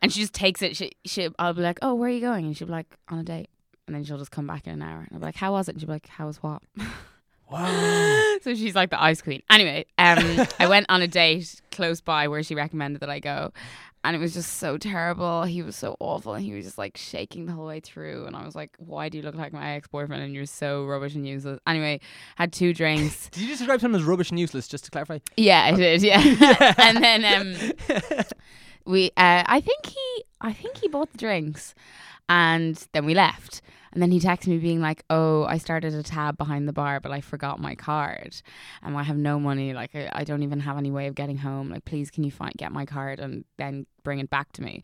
and 0.00 0.12
she 0.12 0.20
just 0.20 0.32
takes 0.32 0.62
it. 0.62 0.76
She, 0.76 0.92
she, 1.04 1.28
I'll 1.38 1.54
be 1.54 1.62
like, 1.62 1.78
oh, 1.82 1.94
where 1.94 2.08
are 2.08 2.12
you 2.12 2.20
going? 2.20 2.46
And 2.46 2.56
she'll 2.56 2.68
be 2.68 2.72
like, 2.72 2.96
on 3.08 3.18
a 3.18 3.24
date. 3.24 3.48
And 3.88 3.94
then 3.94 4.02
she'll 4.04 4.18
just 4.18 4.32
come 4.32 4.46
back 4.48 4.66
in 4.66 4.72
an 4.72 4.82
hour. 4.82 4.98
And 5.00 5.08
I'll 5.12 5.18
be 5.20 5.26
like, 5.26 5.36
how 5.36 5.52
was 5.52 5.68
it? 5.68 5.72
And 5.72 5.80
she'll 5.80 5.86
be 5.86 5.92
like, 5.92 6.08
how 6.08 6.26
was 6.26 6.42
what? 6.42 6.60
Wow. 7.50 8.36
so 8.42 8.54
she's 8.54 8.74
like 8.74 8.90
the 8.90 9.02
ice 9.02 9.22
queen. 9.22 9.42
Anyway, 9.50 9.86
um, 9.98 10.46
I 10.58 10.66
went 10.66 10.86
on 10.88 11.02
a 11.02 11.08
date 11.08 11.60
close 11.70 12.00
by 12.00 12.28
where 12.28 12.42
she 12.42 12.54
recommended 12.54 13.00
that 13.00 13.10
I 13.10 13.20
go, 13.20 13.52
and 14.02 14.14
it 14.16 14.18
was 14.18 14.34
just 14.34 14.54
so 14.54 14.78
terrible. 14.78 15.44
He 15.44 15.62
was 15.62 15.76
so 15.76 15.96
awful, 16.00 16.34
and 16.34 16.44
he 16.44 16.54
was 16.54 16.64
just 16.64 16.78
like 16.78 16.96
shaking 16.96 17.46
the 17.46 17.52
whole 17.52 17.66
way 17.66 17.80
through. 17.80 18.26
And 18.26 18.36
I 18.36 18.44
was 18.44 18.54
like, 18.54 18.76
"Why 18.78 19.08
do 19.08 19.18
you 19.18 19.24
look 19.24 19.34
like 19.34 19.52
my 19.52 19.74
ex 19.74 19.88
boyfriend? 19.88 20.22
And 20.22 20.34
you're 20.34 20.46
so 20.46 20.84
rubbish 20.86 21.14
and 21.14 21.26
useless." 21.26 21.60
Anyway, 21.66 22.00
had 22.36 22.52
two 22.52 22.72
drinks. 22.72 23.28
Did 23.30 23.42
you 23.42 23.48
just 23.48 23.60
describe 23.60 23.80
him 23.80 23.94
as 23.94 24.02
rubbish 24.02 24.30
and 24.30 24.38
useless, 24.40 24.68
just 24.68 24.84
to 24.84 24.90
clarify? 24.90 25.18
yeah, 25.36 25.64
I 25.64 25.72
did. 25.72 26.02
Yeah, 26.02 26.20
and 26.78 27.02
then 27.02 27.24
um, 27.24 28.24
we. 28.84 29.08
Uh, 29.16 29.44
I 29.46 29.60
think 29.60 29.86
he. 29.86 30.24
I 30.40 30.52
think 30.52 30.78
he 30.78 30.88
bought 30.88 31.12
the 31.12 31.18
drinks, 31.18 31.74
and 32.28 32.76
then 32.92 33.06
we 33.06 33.14
left. 33.14 33.62
And 33.96 34.02
then 34.02 34.10
he 34.10 34.20
texted 34.20 34.48
me 34.48 34.58
being 34.58 34.82
like, 34.82 35.04
"Oh, 35.08 35.44
I 35.44 35.56
started 35.56 35.94
a 35.94 36.02
tab 36.02 36.36
behind 36.36 36.68
the 36.68 36.72
bar, 36.74 37.00
but 37.00 37.12
I 37.12 37.22
forgot 37.22 37.58
my 37.58 37.74
card, 37.74 38.42
and 38.82 38.94
I 38.94 39.02
have 39.02 39.16
no 39.16 39.40
money. 39.40 39.72
Like, 39.72 39.94
I, 39.94 40.10
I 40.12 40.22
don't 40.22 40.42
even 40.42 40.60
have 40.60 40.76
any 40.76 40.90
way 40.90 41.06
of 41.06 41.14
getting 41.14 41.38
home. 41.38 41.70
Like, 41.70 41.86
please, 41.86 42.10
can 42.10 42.22
you 42.22 42.30
find 42.30 42.52
get 42.58 42.72
my 42.72 42.84
card 42.84 43.20
and 43.20 43.46
then 43.56 43.86
bring 44.04 44.18
it 44.18 44.28
back 44.28 44.52
to 44.52 44.62
me?" 44.62 44.82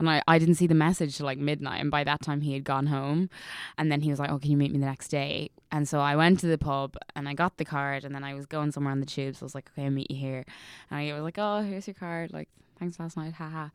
And 0.00 0.10
I, 0.10 0.22
I 0.26 0.38
didn't 0.38 0.56
see 0.56 0.66
the 0.66 0.74
message 0.74 1.16
till 1.16 1.26
like 1.26 1.38
midnight. 1.38 1.80
And 1.80 1.90
by 1.90 2.02
that 2.04 2.22
time, 2.22 2.40
he 2.40 2.54
had 2.54 2.64
gone 2.64 2.86
home. 2.86 3.30
And 3.78 3.92
then 3.92 4.00
he 4.00 4.10
was 4.10 4.18
like, 4.18 4.30
Oh, 4.30 4.38
can 4.38 4.50
you 4.50 4.56
meet 4.56 4.72
me 4.72 4.78
the 4.78 4.86
next 4.86 5.08
day? 5.08 5.50
And 5.70 5.88
so 5.88 6.00
I 6.00 6.16
went 6.16 6.40
to 6.40 6.46
the 6.46 6.58
pub 6.58 6.96
and 7.14 7.28
I 7.28 7.34
got 7.34 7.58
the 7.58 7.64
card. 7.64 8.04
And 8.04 8.14
then 8.14 8.24
I 8.24 8.34
was 8.34 8.46
going 8.46 8.72
somewhere 8.72 8.92
on 8.92 9.00
the 9.00 9.06
tube. 9.06 9.36
So 9.36 9.44
I 9.44 9.46
was 9.46 9.54
like, 9.54 9.70
Okay, 9.72 9.84
I'll 9.84 9.90
meet 9.92 10.10
you 10.10 10.16
here. 10.16 10.44
And 10.90 10.98
I 10.98 11.12
was 11.12 11.22
like, 11.22 11.38
Oh, 11.38 11.62
here's 11.62 11.86
your 11.86 11.94
card. 11.94 12.32
Like, 12.32 12.48
thanks 12.78 12.98
last 12.98 13.16
night. 13.16 13.34
Haha. 13.34 13.68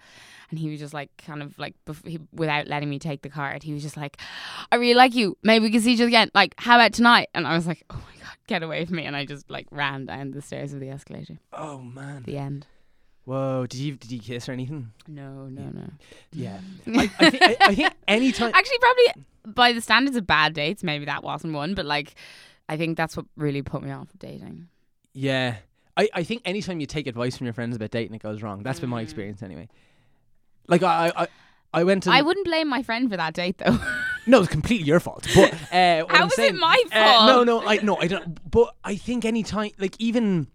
And 0.50 0.60
he 0.60 0.70
was 0.72 0.80
just 0.80 0.94
like, 0.94 1.16
kind 1.18 1.44
of 1.44 1.58
like, 1.60 1.76
bef- 1.86 2.08
he, 2.08 2.20
without 2.34 2.68
letting 2.68 2.90
me 2.90 2.98
take 2.98 3.22
the 3.22 3.30
card, 3.30 3.62
he 3.62 3.72
was 3.72 3.84
just 3.84 3.96
like, 3.96 4.18
I 4.72 4.78
really 4.78 4.96
like 4.96 5.14
you. 5.14 5.38
Maybe 5.44 5.66
we 5.66 5.72
can 5.72 5.82
see 5.82 5.94
each 5.94 6.00
other 6.00 6.08
again. 6.08 6.32
Like, 6.34 6.56
how 6.58 6.76
about 6.76 6.94
tonight? 6.94 7.30
And 7.36 7.46
I 7.46 7.56
was 7.56 7.68
like, 7.68 7.86
Oh 7.92 7.96
my 7.96 8.20
God, 8.20 8.36
get 8.48 8.64
away 8.64 8.84
from 8.86 8.96
me. 8.96 9.06
And 9.06 9.16
I 9.16 9.26
just 9.26 9.50
like 9.50 9.68
ran 9.70 10.08
down 10.08 10.32
the 10.32 10.42
stairs 10.42 10.74
of 10.74 10.80
the 10.80 10.90
escalator. 10.90 11.38
Oh 11.54 11.78
man. 11.78 12.24
The 12.26 12.38
end. 12.38 12.66
Whoa. 13.26 13.66
Did 13.68 13.80
you 13.80 13.96
did 13.96 14.12
you 14.12 14.20
kiss 14.20 14.48
or 14.48 14.52
anything? 14.54 14.92
No, 15.08 15.48
no, 15.48 15.64
no. 15.64 15.90
Yeah. 16.32 16.60
I, 16.88 17.10
I 17.20 17.30
think 17.30 17.44
I, 17.44 17.58
I 17.62 17.76
think 17.76 17.94
anytime. 18.08 18.52
Actually, 18.54 18.78
probably 18.80 19.26
by 19.46 19.74
the 19.74 19.82
standards 19.82 20.16
of 20.16 20.26
bad 20.28 20.54
dates, 20.54 20.84
maybe 20.84 21.06
that 21.06 21.24
wasn't 21.24 21.54
one. 21.54 21.74
But 21.76 21.86
like, 21.86 22.16
I 22.70 22.78
think 22.78 22.98
that's 22.98 23.18
what 23.18 23.26
really 23.36 23.62
put 23.62 23.82
me 23.84 23.92
off 23.92 24.08
dating. 24.18 24.68
Yeah. 25.14 25.56
I, 25.98 26.10
I 26.14 26.24
think 26.24 26.42
anytime 26.46 26.80
you 26.82 26.86
take 26.88 27.08
advice 27.08 27.38
from 27.38 27.46
your 27.46 27.54
friends 27.54 27.76
about 27.76 27.90
dating, 27.92 28.16
it 28.16 28.22
goes 28.22 28.42
wrong. 28.44 28.64
That's 28.64 28.80
been 28.80 28.90
my 28.90 29.02
Mm. 29.02 29.06
experience 29.06 29.42
anyway. 29.42 29.70
Like 30.68 30.84
I 30.84 31.12
I, 31.16 31.28
I 31.74 31.84
went 31.84 32.04
to 32.04 32.12
I 32.12 32.22
wouldn't 32.22 32.46
blame 32.46 32.68
my 32.68 32.84
friend 32.84 33.10
for 33.10 33.18
that 33.18 33.34
date 33.34 33.58
though. 33.60 33.78
no, 34.28 34.40
it's 34.42 34.50
completely 34.52 34.86
your 34.88 35.00
fault. 35.00 35.26
But 35.34 35.54
uh, 35.72 36.06
How 36.06 36.06
I'm 36.10 36.24
was 36.26 36.34
it 36.34 36.36
saying, 36.36 36.58
my 36.58 36.84
uh, 36.92 37.04
fault? 37.04 37.28
no, 37.28 37.44
no, 37.44 37.68
I 37.68 37.78
no, 37.78 37.96
I 37.98 38.08
don't. 38.08 38.52
But 38.52 38.76
I 38.84 38.96
think 38.98 39.26
anytime, 39.26 39.72
like 39.80 39.96
even 40.00 40.48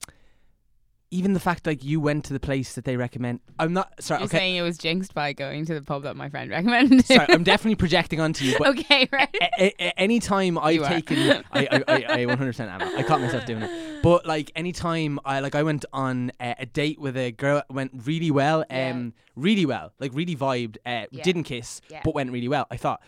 even 1.12 1.32
the 1.32 1.40
fact 1.40 1.66
like 1.66 1.82
you 1.82 2.00
went 2.00 2.24
to 2.26 2.32
the 2.32 2.38
place 2.40 2.74
that 2.74 2.84
they 2.84 2.96
recommend. 2.96 3.40
I'm 3.58 3.72
not 3.72 4.00
sorry. 4.00 4.20
You're 4.20 4.26
okay, 4.26 4.38
saying 4.38 4.56
it 4.56 4.62
was 4.62 4.78
jinxed 4.78 5.12
by 5.12 5.32
going 5.32 5.64
to 5.66 5.74
the 5.74 5.82
pub 5.82 6.04
that 6.04 6.16
my 6.16 6.28
friend 6.28 6.48
recommended. 6.50 7.04
sorry. 7.04 7.26
I'm 7.28 7.42
definitely 7.52 7.74
projecting 7.76 8.20
onto 8.20 8.44
you. 8.44 8.56
But 8.58 8.68
okay, 8.78 9.08
right. 9.10 9.28
a- 9.42 9.50
a- 9.64 9.74
a- 9.88 10.00
anytime 10.00 10.56
I've 10.56 10.86
taken, 10.86 11.18
I, 11.52 11.66
I, 11.70 11.84
I, 11.88 11.94
I 12.22 12.26
100% 12.26 12.60
am. 12.60 12.82
I 12.96 13.02
caught 13.02 13.20
myself 13.20 13.44
doing 13.46 13.62
it. 13.62 13.70
But 14.02 14.24
like 14.24 14.50
anytime 14.56 15.18
I 15.26 15.40
like, 15.40 15.54
I 15.54 15.62
went 15.62 15.84
on 15.92 16.32
a, 16.40 16.54
a 16.60 16.64
date 16.66 16.98
with 16.98 17.18
a 17.18 17.32
girl, 17.32 17.62
went 17.68 17.90
really 18.06 18.30
well, 18.30 18.64
Yeah. 18.70 18.92
um, 18.92 19.12
really 19.36 19.66
well, 19.66 19.92
like 19.98 20.12
really 20.14 20.34
vibed. 20.36 20.76
Uh, 20.86 21.04
Yeah. 21.10 21.22
didn't 21.22 21.42
kiss, 21.44 21.82
Yeah. 21.90 22.00
but 22.02 22.14
went 22.14 22.30
really 22.32 22.48
well. 22.48 22.66
I 22.70 22.76
thought. 22.78 23.02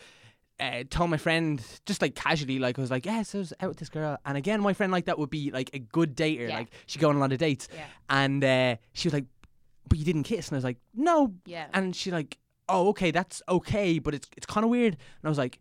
Uh, 0.62 0.84
told 0.88 1.10
my 1.10 1.16
friend 1.16 1.60
just 1.86 2.00
like 2.00 2.14
casually, 2.14 2.60
like 2.60 2.78
I 2.78 2.82
was 2.82 2.90
like, 2.90 3.04
yes, 3.04 3.34
I 3.34 3.38
was 3.38 3.52
out 3.60 3.68
with 3.70 3.78
this 3.78 3.88
girl, 3.88 4.16
and 4.24 4.36
again, 4.38 4.60
my 4.60 4.72
friend 4.74 4.92
like 4.92 5.06
that 5.06 5.18
would 5.18 5.28
be 5.30 5.50
like 5.50 5.70
a 5.74 5.80
good 5.80 6.16
dater, 6.16 6.48
Yeah. 6.48 6.54
like 6.60 6.68
she'd 6.86 7.00
go 7.00 7.08
on 7.08 7.16
a 7.16 7.18
lot 7.18 7.32
of 7.32 7.38
dates, 7.38 7.66
Yeah. 7.74 7.84
and 8.08 8.44
uh, 8.44 8.76
she 8.92 9.08
was 9.08 9.12
like, 9.14 9.24
but 9.88 9.98
you 9.98 10.04
didn't 10.04 10.22
kiss, 10.22 10.48
and 10.48 10.54
I 10.54 10.58
was 10.58 10.64
like, 10.64 10.78
no, 10.94 11.34
Yeah. 11.46 11.66
and 11.74 11.96
she 11.96 12.12
like, 12.12 12.38
oh, 12.68 12.88
okay, 12.90 13.10
that's 13.10 13.42
okay, 13.48 13.98
but 13.98 14.14
it's 14.14 14.28
it's 14.36 14.46
kind 14.46 14.62
of 14.64 14.70
weird, 14.70 14.94
and 14.94 15.24
I 15.24 15.28
was 15.28 15.38
like, 15.38 15.58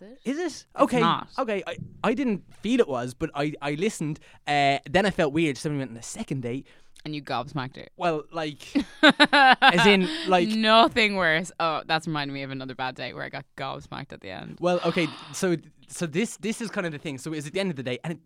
Is 0.00 0.08
it? 0.08 0.18
is 0.24 0.38
it? 0.38 0.66
Okay. 0.82 1.00
not. 1.00 1.28
Okay. 1.38 1.62
I, 1.66 1.76
I 2.02 2.14
didn't 2.14 2.42
feel 2.54 2.80
it 2.80 2.88
was, 2.88 3.14
but 3.14 3.30
I, 3.34 3.54
I 3.60 3.72
listened. 3.74 4.20
Uh, 4.46 4.78
then 4.88 5.06
I 5.06 5.10
felt 5.10 5.32
weird. 5.32 5.56
Somebody 5.56 5.80
went 5.80 5.90
on 5.92 5.96
a 5.96 6.02
second 6.02 6.42
date. 6.42 6.66
And 7.04 7.14
you 7.14 7.22
gobsmacked 7.22 7.76
her. 7.76 7.86
Well, 7.96 8.24
like, 8.30 8.62
as 9.02 9.86
in, 9.86 10.06
like, 10.28 10.48
nothing 10.48 11.16
worse. 11.16 11.50
Oh, 11.58 11.82
that's 11.86 12.06
reminding 12.06 12.34
me 12.34 12.42
of 12.42 12.50
another 12.50 12.74
bad 12.74 12.94
date 12.94 13.14
where 13.14 13.24
I 13.24 13.30
got 13.30 13.46
gobsmacked 13.56 14.12
at 14.12 14.20
the 14.20 14.30
end. 14.30 14.58
well, 14.60 14.80
okay. 14.84 15.08
So, 15.32 15.56
so 15.88 16.04
this 16.06 16.36
this 16.36 16.60
is 16.60 16.70
kind 16.70 16.86
of 16.86 16.92
the 16.92 16.98
thing. 16.98 17.16
So 17.16 17.32
it 17.32 17.36
was 17.36 17.46
at 17.46 17.54
the 17.54 17.60
end 17.60 17.70
of 17.70 17.76
the 17.76 17.82
day, 17.82 17.98
and 18.04 18.12
it, 18.14 18.18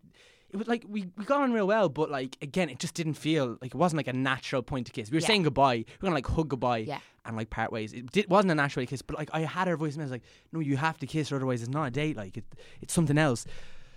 it 0.55 0.59
was 0.59 0.67
like 0.69 0.83
we, 0.87 1.07
we 1.17 1.25
got 1.25 1.41
on 1.41 1.51
real 1.51 1.67
well, 1.67 1.89
but 1.89 2.09
like 2.09 2.37
again, 2.41 2.69
it 2.69 2.79
just 2.79 2.93
didn't 2.93 3.15
feel 3.15 3.57
like 3.61 3.75
it 3.75 3.77
wasn't 3.77 3.97
like 3.97 4.07
a 4.07 4.13
natural 4.13 4.61
point 4.63 4.87
to 4.87 4.93
kiss. 4.93 5.11
We 5.11 5.17
were 5.17 5.21
Yeah. 5.21 5.27
saying 5.27 5.43
goodbye. 5.43 5.75
We 5.75 5.83
were 5.99 6.05
gonna 6.07 6.15
like 6.15 6.27
hug 6.27 6.47
goodbye. 6.49 6.79
Yeah. 6.87 6.99
And 7.25 7.35
like 7.35 7.49
part 7.49 7.71
ways, 7.71 7.91
it 7.91 8.11
did, 8.11 8.29
wasn't 8.29 8.51
a 8.51 8.55
natural 8.55 8.85
kiss, 8.85 9.01
but 9.01 9.17
like 9.17 9.29
I 9.33 9.41
had 9.41 9.67
her 9.67 9.75
voice, 9.75 9.93
and 9.95 10.01
I 10.03 10.05
was 10.05 10.11
like, 10.11 10.23
"No, 10.53 10.59
you 10.61 10.77
have 10.77 10.97
to 10.99 11.07
kiss, 11.07 11.31
or 11.31 11.35
otherwise 11.37 11.61
it's 11.61 11.71
not 11.71 11.85
a 11.85 11.91
date. 11.91 12.15
Like 12.15 12.37
it, 12.37 12.45
it's 12.81 12.93
something 12.93 13.17
else." 13.17 13.45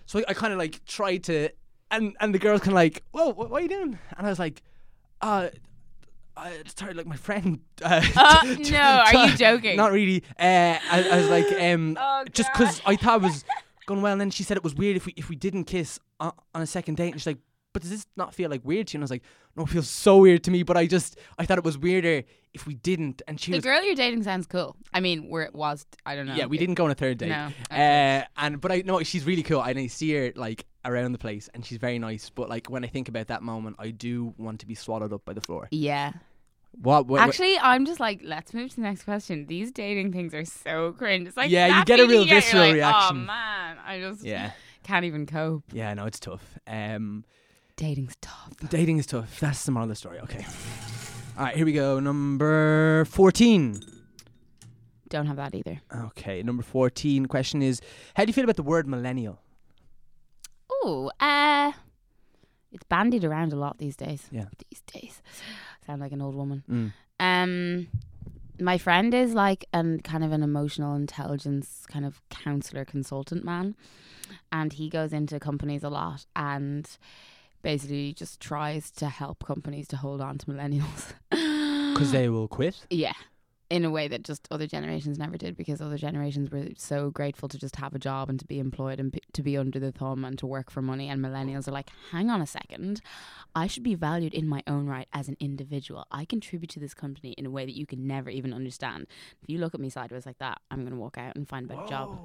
So 0.07 0.19
I, 0.21 0.25
I 0.29 0.35
kind 0.35 0.53
of 0.53 0.59
like 0.59 0.85
tried 0.87 1.25
to, 1.25 1.51
and 1.91 2.17
and 2.21 2.35
the 2.35 2.39
girl's 2.39 2.61
kind 2.61 2.73
of 2.73 2.81
like, 2.85 3.03
"Whoa, 3.13 3.29
what, 3.29 3.51
what 3.51 3.61
are 3.61 3.63
you 3.63 3.69
doing?" 3.69 3.99
And 4.17 4.27
I 4.27 4.31
was 4.31 4.39
like, 4.39 4.63
"Uh, 5.21 5.49
I 6.37 6.63
started 6.67 6.97
like 6.97 7.07
my 7.07 7.17
friend." 7.17 7.61
Uh, 7.85 8.03
Uh, 8.17 8.57
no, 8.71 8.79
are 9.07 9.27
you 9.29 9.37
joking? 9.47 9.77
Not 9.77 9.93
really. 9.93 10.25
Uh, 10.39 10.79
I, 10.91 11.09
I 11.13 11.17
was 11.19 11.29
like, 11.29 11.47
um, 11.63 11.97
Oh, 12.01 12.25
just 12.33 12.51
because 12.53 12.81
I 12.87 12.97
thought 12.97 13.21
it 13.21 13.23
was 13.23 13.45
going 13.89 14.03
well, 14.03 14.13
and 14.13 14.21
then 14.21 14.31
she 14.31 14.45
said 14.45 14.57
it 14.57 14.63
was 14.65 14.75
weird 14.77 14.97
if 14.97 15.07
we 15.07 15.13
if 15.17 15.29
we 15.29 15.35
didn't 15.37 15.65
kiss 15.65 15.99
on, 16.21 16.33
on 16.55 16.63
a 16.63 16.67
second 16.67 16.97
date, 16.97 17.11
and 17.13 17.21
she's 17.21 17.27
like, 17.27 17.39
"But 17.73 17.83
does 17.83 17.91
this 17.91 18.07
not 18.17 18.35
feel 18.35 18.49
like 18.51 18.65
weird 18.65 18.87
to 18.89 18.93
you?" 18.93 18.99
And 18.99 19.03
I 19.03 19.07
was 19.07 19.11
like, 19.11 19.23
"No, 19.57 19.65
it 19.65 19.69
feels 19.71 19.89
so 19.89 20.19
weird 20.19 20.45
to 20.45 20.51
me." 20.53 20.63
But 20.63 20.77
I 20.77 20.87
just 20.87 21.19
I 21.39 21.45
thought 21.47 21.59
it 21.59 21.65
was 21.65 21.77
weirder 21.77 22.23
if 22.55 22.67
we 22.67 22.75
didn't, 22.75 23.23
and 23.27 23.41
she 23.41 23.51
The 23.51 23.59
was. 23.59 23.65
girl 23.65 23.83
you're 23.83 23.95
dating 23.95 24.23
sounds 24.23 24.47
cool. 24.47 24.77
I 24.93 25.01
mean, 25.01 25.29
where 25.29 25.43
it 25.43 25.55
was, 25.55 25.85
I 26.07 26.15
don't 26.17 26.27
know. 26.27 26.35
yeah, 26.35 26.47
we 26.47 26.57
It- 26.57 26.61
didn't 26.61 26.77
go 26.77 26.85
on 26.85 26.91
a 26.91 26.95
third 26.95 27.19
date. 27.19 27.29
No, 27.31 27.51
Uh, 27.71 28.23
and 28.37 28.61
but 28.61 28.71
I 28.73 28.83
know 28.83 29.03
she's 29.03 29.25
really 29.25 29.43
cool. 29.43 29.63
and 29.63 29.79
I 29.79 29.87
see 29.89 30.13
her 30.15 30.33
like 30.37 30.65
around 30.85 31.13
the 31.13 31.19
place, 31.19 31.49
and 31.53 31.65
she's 31.67 31.79
very 31.79 31.99
nice. 31.99 32.31
But 32.31 32.49
like 32.49 32.71
when 32.71 32.85
I 32.85 32.89
think 32.89 33.09
about 33.09 33.27
that 33.29 33.43
moment, 33.43 33.77
I 33.79 33.91
do 33.91 34.35
want 34.39 34.61
to 34.61 34.67
be 34.67 34.75
swallowed 34.75 35.13
up 35.13 35.25
by 35.25 35.33
the 35.35 35.41
floor. 35.43 35.69
Yeah. 35.71 36.13
What? 36.81 37.07
what, 37.07 37.21
what 37.21 37.21
Actually, 37.29 37.59
I'm 37.59 37.85
just 37.87 37.99
like, 38.01 38.21
let's 38.23 38.55
move 38.55 38.71
to 38.71 38.77
the 38.77 38.83
next 38.83 39.03
question. 39.05 39.47
These 39.47 39.73
dating 39.73 40.13
things 40.13 40.33
are 40.35 40.45
so 40.45 40.93
cringe. 40.93 41.29
It's 41.29 41.37
like 41.37 41.51
Yeah, 41.51 41.79
you 41.79 41.85
get 41.85 41.99
a 42.01 42.07
real 42.07 42.21
you 42.23 42.27
get, 42.27 42.31
you're 42.31 42.41
visceral 42.41 42.63
like, 42.65 42.75
reaction. 42.75 43.17
Oh 43.17 43.21
man, 43.21 43.77
I 43.85 43.99
just 44.01 44.25
yeah, 44.25 44.53
can't 44.85 45.05
even 45.05 45.27
cope. 45.27 45.65
yeah. 45.73 45.93
No, 45.95 46.07
it's 46.07 46.21
tough. 46.21 46.59
Um, 46.67 47.25
Dating's 47.77 48.17
tough. 48.21 48.55
dating 48.71 48.99
is 48.99 49.07
tough. 49.07 49.39
That's 49.41 49.65
the 49.65 49.71
moral 49.73 49.85
of 49.85 49.89
the 49.91 49.95
story. 49.95 50.19
Okay. 50.21 50.45
All 51.37 51.45
right, 51.45 51.57
here 51.57 51.65
we 51.67 51.73
go. 51.73 52.01
Number 52.01 53.05
fourteen. 53.07 53.81
Don't 55.09 55.27
have 55.27 55.37
that 55.37 55.55
either. 55.55 55.81
Okay, 56.09 56.43
number 56.43 56.63
14 56.63 57.25
question 57.27 57.63
is 57.63 57.81
How 58.15 58.25
do 58.27 58.29
you 58.29 58.35
feel 58.35 58.45
about 58.45 58.57
the 58.57 58.63
word 58.63 58.87
millennial? 58.87 59.41
Oh, 60.71 61.11
uh, 61.19 61.73
it's 62.71 62.85
bandied 62.85 63.25
around 63.25 63.55
a 63.55 63.57
lot 63.57 63.79
these 63.79 63.97
days. 63.97 64.27
Yeah. 64.31 64.45
These 64.71 64.83
days, 64.83 65.23
sound 65.89 66.01
like 66.03 66.13
an 66.13 66.23
old 66.23 66.35
woman. 66.35 66.63
Mm. 66.71 66.93
Um, 67.19 67.89
my 68.61 68.79
friend 68.79 69.15
is 69.15 69.33
like 69.35 69.65
an 69.73 70.01
kind 70.01 70.23
of 70.23 70.33
an 70.33 70.43
emotional 70.43 70.95
intelligence 70.95 71.85
kind 71.89 72.05
of 72.05 72.21
counselor 72.29 72.85
consultant 72.85 73.45
man, 73.45 73.75
and 74.53 74.75
he 74.75 74.89
goes 74.89 75.13
into 75.13 75.41
companies 75.41 75.83
a 75.83 75.89
lot 75.89 76.27
and 76.37 76.89
basically 77.63 78.13
just 78.13 78.39
tries 78.39 78.91
to 78.93 79.09
help 79.09 79.45
companies 79.45 79.89
to 79.89 79.97
hold 79.97 80.21
on 80.21 80.39
to 80.39 80.47
millennials. 80.47 81.15
Because 81.89 82.13
they 82.13 82.29
will 82.29 82.47
quit. 82.47 82.87
Yeah. 82.91 83.15
In 83.71 83.85
a 83.85 83.91
way 83.91 84.09
that 84.09 84.23
just 84.23 84.49
other 84.51 84.67
generations 84.67 85.19
never 85.19 85.37
did, 85.37 85.55
because 85.55 85.83
other 85.83 85.99
generations 85.99 86.51
were 86.51 86.69
so 86.79 87.11
grateful 87.11 87.51
to 87.51 87.59
just 87.59 87.77
have 87.77 87.95
a 87.95 87.99
job 87.99 88.31
and 88.31 88.41
to 88.41 88.47
be 88.47 88.59
employed 88.59 88.99
and 88.99 89.13
p- 89.13 89.21
to 89.35 89.43
be 89.43 89.59
under 89.59 89.79
the 89.79 89.93
thumb 89.93 90.25
and 90.25 90.39
to 90.39 90.47
work 90.47 90.71
for 90.71 90.81
money. 90.81 91.11
And 91.11 91.23
millennials 91.23 91.69
are 91.69 91.73
like, 91.73 91.91
hang 92.11 92.31
on 92.31 92.41
a 92.41 92.47
second, 92.47 93.03
I 93.55 93.67
should 93.67 93.83
be 93.83 93.95
valued 93.95 94.33
in 94.33 94.49
my 94.49 94.63
own 94.67 94.87
right 94.87 95.07
as 95.13 95.29
an 95.29 95.37
individual. 95.39 96.07
I 96.11 96.25
contribute 96.25 96.71
to 96.71 96.81
this 96.81 96.95
company 96.95 97.33
in 97.33 97.45
a 97.45 97.51
way 97.51 97.67
that 97.67 97.77
you 97.77 97.85
can 97.85 98.07
never 98.07 98.31
even 98.31 98.55
understand. 98.55 99.07
If 99.43 99.51
you 99.51 99.59
look 99.59 99.75
at 99.75 99.81
me 99.81 99.91
sideways 99.91 100.25
like 100.25 100.39
that, 100.39 100.63
I'm 100.71 100.81
going 100.81 100.93
to 100.95 100.99
walk 100.99 101.19
out 101.19 101.37
and 101.37 101.47
find 101.47 101.67
a 101.67 101.69
better 101.75 101.87
job. 101.87 102.19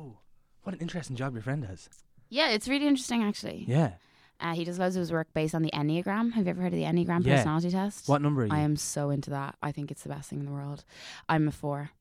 What 0.64 0.76
an 0.76 0.80
interesting 0.82 1.18
job 1.18 1.34
your 1.34 1.44
friend 1.44 1.66
has. 1.66 1.90
Yeah, 2.30 2.52
it's 2.52 2.70
really 2.70 2.88
interesting 2.88 3.22
actually. 3.22 3.66
Yeah. 3.68 3.96
Uh, 4.44 4.54
he 4.54 4.66
does 4.66 4.78
loads 4.78 4.96
of 4.98 5.00
his 5.00 5.12
work 5.12 5.28
based 5.34 5.56
on 5.56 5.62
the 5.62 5.72
Enneagram. 5.72 6.34
Have 6.34 6.46
you 6.46 6.50
ever 6.52 6.62
heard 6.62 6.74
of 6.74 6.78
the 6.78 6.84
Enneagram 6.86 7.26
Yeah. 7.26 7.38
personality 7.38 7.72
test? 7.72 8.10
What 8.10 8.22
number 8.22 8.42
are 8.44 8.46
you? 8.48 8.52
I 8.54 8.60
am 8.60 8.76
so 8.76 9.10
into 9.10 9.30
that. 9.30 9.56
I 9.64 9.72
think 9.72 9.90
it's 9.90 10.04
the 10.04 10.10
best 10.10 10.30
thing 10.30 10.40
in 10.40 10.46
the 10.46 10.52
world. 10.52 10.84
I'm 11.30 11.48
a 11.48 11.52
four, 11.52 11.92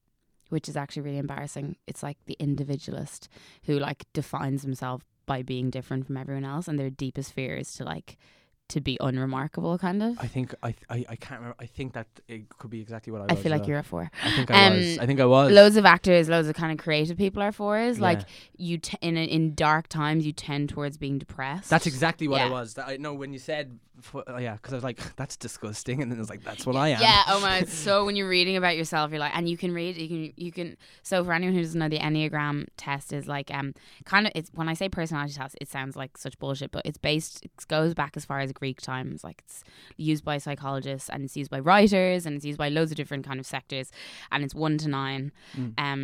which 0.49 0.69
is 0.69 0.77
actually 0.77 1.03
really 1.03 1.19
embarrassing. 1.19 1.77
It's 1.87 2.03
like 2.03 2.19
the 2.27 2.37
individualist 2.41 3.29
who 3.65 3.79
like 3.79 4.05
defines 4.13 4.63
himself 4.63 5.03
by 5.25 5.43
being 5.43 5.71
different 5.71 6.05
from 6.07 6.17
everyone 6.17 6.45
else, 6.45 6.67
and 6.67 6.79
their 6.79 6.91
deepest 6.91 7.33
fear 7.33 7.55
is 7.57 7.73
to 7.75 7.85
like 7.85 8.19
to 8.73 8.81
be 8.81 8.99
unremarkable, 9.01 9.79
kind 9.79 10.03
of. 10.03 10.19
I 10.19 10.27
think 10.27 10.55
I, 10.63 10.75
I 10.91 11.05
I 11.09 11.17
can't 11.17 11.41
remember. 11.41 11.57
I 11.61 11.67
think 11.67 11.93
that 11.95 12.07
it 12.29 12.49
could 12.59 12.71
be 12.71 12.81
exactly 12.81 13.13
what 13.13 13.23
I 13.23 13.27
I 13.31 13.35
was. 13.35 13.43
feel 13.43 13.53
like 13.53 13.63
as 13.63 13.69
you're 13.69 13.79
a 13.79 13.83
four. 13.83 14.11
I 14.23 14.31
think 14.33 14.51
I 14.51 14.67
um, 14.67 14.77
was. 14.77 14.99
I 14.99 15.07
think 15.07 15.21
I 15.21 15.27
was. 15.27 15.53
Loads 15.53 15.77
of 15.77 15.85
actors, 15.87 16.29
loads 16.29 16.49
of 16.49 16.55
kind 16.55 16.73
of 16.73 16.83
creative 16.83 17.17
people 17.17 17.43
are 17.43 17.53
fours. 17.53 17.99
Yeah. 17.99 18.03
Like 18.05 18.21
you, 18.57 18.79
t- 18.79 18.99
in 19.01 19.17
in 19.17 19.55
dark 19.55 19.89
times, 19.89 20.27
you 20.27 20.33
tend 20.33 20.69
towards 20.71 20.97
being 20.97 21.19
depressed. 21.19 21.71
That's 21.71 21.87
exactly 21.87 22.29
what 22.29 22.41
I 22.41 22.51
was. 22.51 22.75
That 22.75 22.89
I 22.89 22.97
know 22.97 23.15
when 23.15 23.33
you 23.33 23.39
said, 23.39 23.79
fo- 24.01 24.25
oh, 24.27 24.39
yeah, 24.39 24.55
because 24.55 24.73
I 24.73 24.77
was 24.77 24.85
like, 24.85 25.17
that's 25.17 25.37
disgusting, 25.37 26.03
and 26.03 26.11
then 26.11 26.19
it 26.19 26.21
was 26.21 26.31
like, 26.31 26.43
that's 26.43 26.67
what 26.67 26.77
I 26.77 26.89
am. 26.89 27.01
Yeah. 27.01 27.23
Oh 27.29 27.41
my. 27.41 27.63
So 27.83 28.05
when 28.05 28.17
you're 28.17 28.29
reading 28.29 28.57
about 28.57 28.77
yourself, 28.77 29.11
you're 29.11 29.21
like, 29.21 29.35
and 29.35 29.49
you 29.49 29.57
can 29.57 29.73
read. 29.73 29.97
You 29.97 30.09
can. 30.09 30.33
You 30.37 30.53
can. 30.53 30.77
So 31.03 31.25
for 31.25 31.33
anyone 31.33 31.55
who 31.55 31.63
doesn't 31.63 31.79
know, 31.79 31.89
the 31.89 31.99
Enneagram 31.99 32.67
test 32.77 33.13
is 33.13 33.27
like 33.27 33.53
um 33.53 33.75
kind 34.05 34.27
of. 34.27 34.33
It's 34.35 34.51
when 34.55 34.69
I 34.69 34.75
say 34.75 34.89
personality 34.89 35.35
test, 35.35 35.57
it 35.61 35.69
sounds 35.69 35.97
like 35.97 36.17
such 36.17 36.39
bullshit, 36.39 36.71
but 36.71 36.83
it's 36.85 36.99
based. 36.99 37.45
It 37.45 37.51
goes 37.69 37.95
back 37.95 38.17
as 38.17 38.25
far 38.25 38.41
as 38.41 38.53
Greek 38.63 38.81
times. 38.93 39.19
Like 39.29 39.39
it's 39.45 39.59
used 40.11 40.25
by 40.31 40.37
psychologists 40.47 41.09
and 41.13 41.19
it's 41.25 41.37
used 41.43 41.51
by 41.57 41.61
writers 41.71 42.21
and 42.27 42.33
it's 42.37 42.45
used 42.51 42.59
by 42.65 42.69
loads 42.77 42.91
of 42.93 42.97
different 43.01 43.25
kind 43.29 43.41
of 43.43 43.47
sectors, 43.57 43.89
and 44.33 44.39
it's 44.45 44.55
one 44.67 44.77
to 44.83 44.89
nine. 45.01 45.25
Mm. 45.57 45.73
Um. 45.87 46.03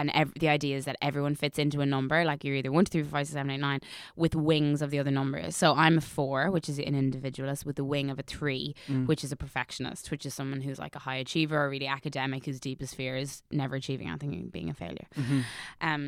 and 0.00 0.08
ev- 0.20 0.32
the 0.42 0.48
idea 0.58 0.74
is 0.80 0.84
that 0.88 0.96
everyone 1.08 1.34
fits 1.44 1.58
into 1.64 1.78
a 1.82 1.88
number. 1.96 2.18
Like 2.30 2.40
you're 2.44 2.56
either 2.60 2.72
one, 2.78 2.84
two, 2.86 2.90
three, 2.92 3.02
four, 3.02 3.10
five, 3.18 3.26
six, 3.26 3.34
seven, 3.34 3.50
eight, 3.54 3.60
nine, 3.68 3.80
with 4.22 4.34
wings 4.50 4.80
of 4.84 4.88
the 4.92 4.98
other 5.02 5.10
numbers. 5.20 5.50
So 5.62 5.66
I'm 5.84 5.96
a 5.98 6.00
four, 6.16 6.50
which 6.56 6.66
is 6.72 6.78
an 6.78 6.94
individualist, 7.06 7.66
with 7.66 7.76
the 7.76 7.84
wing 7.94 8.08
of 8.12 8.18
a 8.18 8.26
three, 8.36 8.66
Mm. 8.88 9.06
which 9.10 9.22
is 9.26 9.32
a 9.36 9.36
perfectionist, 9.44 10.10
which 10.12 10.24
is 10.28 10.32
someone 10.38 10.60
who's 10.64 10.78
like 10.86 10.94
a 11.00 11.02
high 11.08 11.18
achiever 11.24 11.58
or 11.62 11.68
really 11.74 11.90
academic, 11.98 12.40
whose 12.46 12.58
deepest 12.70 12.92
fear 13.00 13.14
is 13.24 13.30
never 13.62 13.74
achieving 13.76 14.08
anything 14.08 14.48
being 14.56 14.70
a 14.74 14.76
failure. 14.84 15.08
Mhm. 15.22 15.40
Um, 15.88 16.02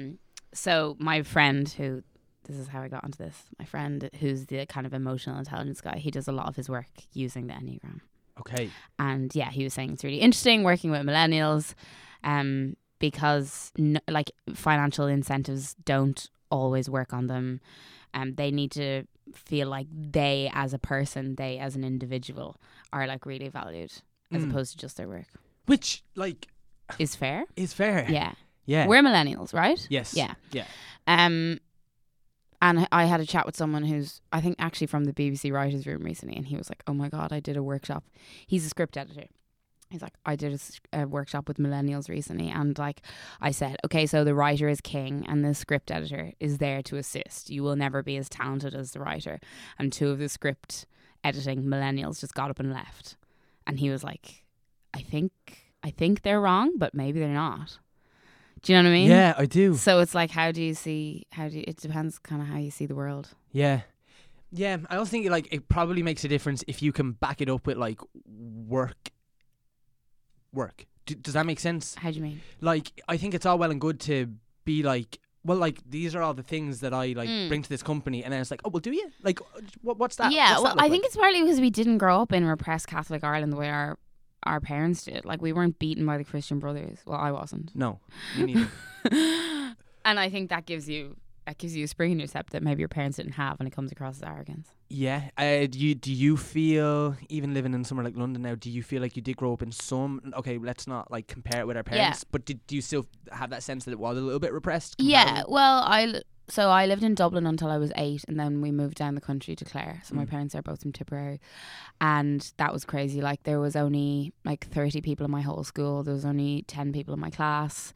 so 0.65 0.97
my 1.11 1.19
friend 1.35 1.69
who 1.79 1.89
this 2.45 2.57
is 2.57 2.69
how 2.69 2.81
I 2.83 2.89
got 2.89 3.05
onto 3.05 3.19
this. 3.19 3.37
My 3.59 3.65
friend 3.65 4.09
who's 4.21 4.47
the 4.47 4.67
kind 4.67 4.87
of 4.87 4.95
emotional 4.95 5.39
intelligence 5.39 5.81
guy, 5.81 5.99
he 5.99 6.11
does 6.11 6.29
a 6.29 6.33
lot 6.33 6.47
of 6.49 6.57
his 6.57 6.69
work 6.69 6.87
using 7.13 7.47
the 7.47 7.55
Enneagram. 7.55 8.01
Okay. 8.41 8.71
And 8.99 9.35
yeah, 9.35 9.51
he 9.51 9.63
was 9.65 9.75
saying 9.75 9.93
it's 9.93 10.05
really 10.05 10.19
interesting 10.21 10.63
working 10.65 10.91
with 10.91 11.03
millennials 11.03 11.75
um, 12.25 12.77
because 12.99 13.73
n- 13.79 14.01
like 14.09 14.31
financial 14.55 15.07
incentives 15.07 15.75
don't 15.85 16.29
always 16.51 16.89
work 16.91 17.13
on 17.13 17.27
them. 17.29 17.61
Um, 18.13 18.35
they 18.35 18.51
need 18.51 18.71
to 18.73 19.05
feel 19.35 19.69
like 19.69 19.87
they 19.91 20.51
as 20.53 20.73
a 20.75 20.79
person, 20.79 21.37
they 21.37 21.59
as 21.59 21.77
an 21.77 21.85
individual 21.85 22.57
are 22.93 23.07
like 23.07 23.25
really 23.27 23.49
valued 23.49 23.93
as 24.33 24.43
Mm. 24.43 24.51
opposed 24.51 24.73
to 24.73 24.79
just 24.79 24.97
their 24.97 25.09
work. 25.09 25.27
Which 25.67 26.03
like 26.17 26.49
Is 26.99 27.15
fair? 27.15 27.45
is 27.57 27.73
fair. 27.73 28.07
Yeah. 28.11 28.33
Yeah. 28.67 28.87
We're 28.87 29.03
millennials, 29.03 29.53
right? 29.55 29.85
yes. 29.91 30.15
Yeah. 30.15 30.35
Yeah. 30.53 30.67
Um, 31.07 31.61
and 32.61 32.87
I 32.91 33.05
had 33.05 33.21
a 33.21 33.27
chat 33.27 33.47
with 33.47 33.57
someone 33.57 33.85
who's, 33.85 34.21
I 34.33 34.41
think, 34.41 34.57
actually 34.59 34.87
from 34.87 35.05
the 35.05 35.13
BBC 35.13 35.53
Writers' 35.53 35.87
Room 35.87 36.03
recently, 36.03 36.37
and 36.37 36.47
he 36.47 36.57
was 36.57 36.69
like, 36.69 36.83
"Oh 36.87 36.95
my 36.95 37.09
god, 37.09 37.33
I 37.33 37.41
did 37.41 37.57
a 37.57 37.63
workshop." 37.63 38.05
He's 38.47 38.65
a 38.65 38.69
script 38.69 38.97
editor. 38.97 39.27
He's 39.91 40.03
like, 40.03 40.15
"I 40.27 40.35
did 40.35 40.61
a 40.93 41.07
workshop 41.07 41.47
with 41.47 41.59
millennials 41.59 42.09
recently, 42.09 42.49
and 42.51 42.77
like, 42.79 43.03
I 43.41 43.51
said, 43.51 43.77
okay, 43.85 44.07
so 44.07 44.25
the 44.25 44.35
writer 44.35 44.69
is 44.69 44.81
king, 44.81 45.25
and 45.29 45.45
the 45.45 45.55
script 45.55 45.91
editor 45.91 46.33
is 46.41 46.59
there 46.59 46.83
to 46.83 46.97
assist. 46.97 47.51
You 47.51 47.63
will 47.63 47.77
never 47.77 48.03
be 48.03 48.17
as 48.17 48.29
talented 48.29 48.75
as 48.75 48.93
the 48.93 49.01
writer." 49.01 49.41
And 49.79 49.93
two 49.93 50.09
of 50.09 50.19
the 50.19 50.29
script 50.29 50.87
editing 51.23 51.65
millennials 51.65 52.21
just 52.21 52.35
got 52.35 52.51
up 52.51 52.59
and 52.59 52.73
left, 52.73 53.17
and 53.67 53.79
he 53.79 53.91
was 53.91 54.03
like, 54.03 54.45
"I 54.93 55.03
think, 55.03 55.33
I 55.83 55.91
think 55.91 56.23
they're 56.23 56.41
wrong, 56.41 56.79
but 56.79 56.95
maybe 56.95 57.21
they're 57.21 57.29
not." 57.29 57.79
Do 58.65 58.73
you 58.73 58.79
know 58.83 58.89
what 58.89 58.95
I 58.95 58.99
mean? 58.99 59.09
Yeah, 59.11 59.35
I 59.37 59.47
do. 59.47 59.75
So 59.75 60.01
it's 60.01 60.15
like, 60.15 60.31
how 60.31 60.51
do 60.51 60.63
you 60.63 60.75
see? 60.75 61.27
How 61.33 61.49
do 61.49 61.57
you, 61.59 61.65
it 61.69 61.77
depends 61.77 62.19
kind 62.19 62.41
of 62.43 62.49
how 62.49 62.57
you 62.59 62.71
see 62.71 62.87
the 62.87 62.95
world. 62.95 63.29
Yeah. 63.53 63.83
Yeah, 64.51 64.79
I 64.89 64.97
also 64.97 65.11
think 65.11 65.29
like 65.31 65.49
it 65.53 65.69
probably 65.69 66.03
makes 66.03 66.25
a 66.25 66.29
difference 66.29 66.63
if 66.69 66.81
you 66.81 66.93
can 66.93 67.13
back 67.13 67.41
it 67.41 67.49
up 67.51 67.67
with 67.67 67.77
like 67.77 68.01
work. 68.27 69.11
Work. 70.53 70.87
D- 71.07 71.17
does 71.17 71.35
that 71.35 71.45
make 71.47 71.61
sense? 71.61 71.95
How 71.97 72.11
do 72.11 72.17
you 72.17 72.23
mean? 72.23 72.41
Like, 72.61 73.03
I 73.09 73.17
think 73.17 73.35
it's 73.35 73.45
all 73.47 73.59
well 73.59 73.71
and 73.71 73.81
good 73.81 74.01
to 74.01 74.29
be 74.65 74.83
like, 74.83 75.19
well, 75.45 75.59
like 75.59 75.79
these 75.89 76.15
are 76.15 76.23
all 76.23 76.33
the 76.35 76.43
things 76.45 76.81
that 76.81 76.95
I 76.95 77.13
like 77.15 77.29
Mm. 77.29 77.49
bring 77.49 77.63
to 77.63 77.69
this 77.69 77.83
company, 77.83 78.23
and 78.25 78.33
then 78.33 78.41
it's 78.41 78.51
like, 78.51 78.63
oh, 78.65 78.71
well, 78.71 78.81
do 78.81 78.93
you? 78.93 79.11
Like, 79.23 79.41
what, 79.83 79.99
what's 79.99 80.17
that? 80.17 80.33
yeah, 80.33 80.53
what's 80.53 80.63
well, 80.63 80.77
that 80.77 80.83
I 80.85 80.89
think 80.89 81.05
it's 81.05 81.17
partly 81.17 81.43
because 81.43 81.61
we 81.61 81.71
didn't 81.71 81.99
grow 81.99 82.23
up 82.23 82.33
in 82.33 82.47
repressed 82.47 82.87
Catholic 82.87 83.25
Ireland 83.25 83.53
the 83.53 83.57
way 83.57 83.69
our 83.69 83.99
our 84.45 84.61
parents 84.61 85.05
did. 85.05 85.25
Like 85.25 85.43
we 85.43 85.53
weren't 85.53 85.79
beaten 85.79 86.05
by 86.07 86.19
the 86.19 86.25
Christian 86.25 86.59
Brothers. 86.59 86.99
Well, 87.07 87.19
I 87.19 87.31
wasn't. 87.33 87.75
no, 87.75 88.01
me 88.39 88.55
neither. 88.55 88.71
and 90.05 90.19
I 90.21 90.29
think 90.31 90.51
that 90.51 90.67
gives 90.67 90.89
you 90.89 91.17
that 91.47 91.59
gives 91.59 91.77
you 91.77 91.85
a 91.85 91.87
spring 91.89 92.11
in 92.13 92.19
your 92.19 92.27
step 92.27 92.49
that 92.51 92.63
maybe 92.63 92.81
your 92.81 92.89
parents 92.89 93.19
didn't 93.19 93.33
have, 93.33 93.59
and 93.61 93.67
it 93.67 93.71
comes 93.71 93.93
across 93.93 94.17
as 94.17 94.23
arrogance. 94.23 94.69
yeah. 94.89 95.29
Uh, 95.37 95.67
do 95.67 95.79
you 95.79 95.95
do 95.95 96.11
you 96.11 96.37
feel 96.39 97.17
even 97.29 97.53
living 97.53 97.75
in 97.75 97.85
somewhere 97.85 98.05
like 98.05 98.17
London 98.17 98.41
now? 98.43 98.55
Do 98.55 98.71
you 98.71 98.83
feel 98.83 99.03
like 99.03 99.15
you 99.15 99.21
did 99.23 99.37
grow 99.37 99.53
up 99.53 99.61
in 99.61 99.71
some? 99.71 100.33
Okay, 100.35 100.57
let's 100.57 100.87
not 100.87 101.11
like 101.11 101.27
compare 101.27 101.61
it 101.61 101.67
with 101.67 101.77
our 101.77 101.83
parents, 101.83 101.99
Yeah. 102.01 102.05
parents, 102.07 102.25
but 102.25 102.47
did 102.47 102.67
do 102.67 102.75
you 102.77 102.81
still 102.83 103.07
have 103.31 103.51
that 103.51 103.63
sense 103.63 103.85
that 103.85 103.91
it 103.93 103.99
was 103.99 104.17
a 104.17 104.21
little 104.23 104.41
bit 104.41 104.53
repressed? 104.55 104.95
Yeah, 104.99 105.43
well, 105.47 105.83
I 105.85 106.05
l- 106.15 106.23
so 106.49 106.69
I 106.71 106.87
lived 106.87 107.03
in 107.03 107.15
Dublin 107.15 107.47
until 107.47 107.71
I 107.71 107.79
was 107.79 107.93
eight, 107.97 108.25
and 108.29 108.39
then 108.39 108.61
we 108.61 108.71
moved 108.71 108.97
down 108.97 109.15
the 109.15 109.21
country 109.21 109.57
to 109.57 109.65
Clare. 109.65 110.01
So 110.05 110.15
my 110.15 110.25
Mm. 110.25 110.31
parents 110.31 110.55
are 110.55 110.63
both 110.63 110.83
from 110.83 110.93
Tipperary, 110.93 111.41
and 112.01 112.53
that 112.59 112.73
was 112.73 112.85
crazy. 112.85 113.21
Like 113.21 113.43
there 113.45 113.61
was 113.61 113.77
only 113.77 114.33
like 114.45 114.67
thirty 114.67 115.01
people 115.01 115.25
in 115.25 115.31
my 115.33 115.41
whole 115.43 115.65
school. 115.65 116.03
There 116.03 116.15
was 116.15 116.25
only 116.25 116.63
ten 116.67 116.93
people 116.93 117.15
in 117.15 117.21
my 117.21 117.31
class. 117.31 117.93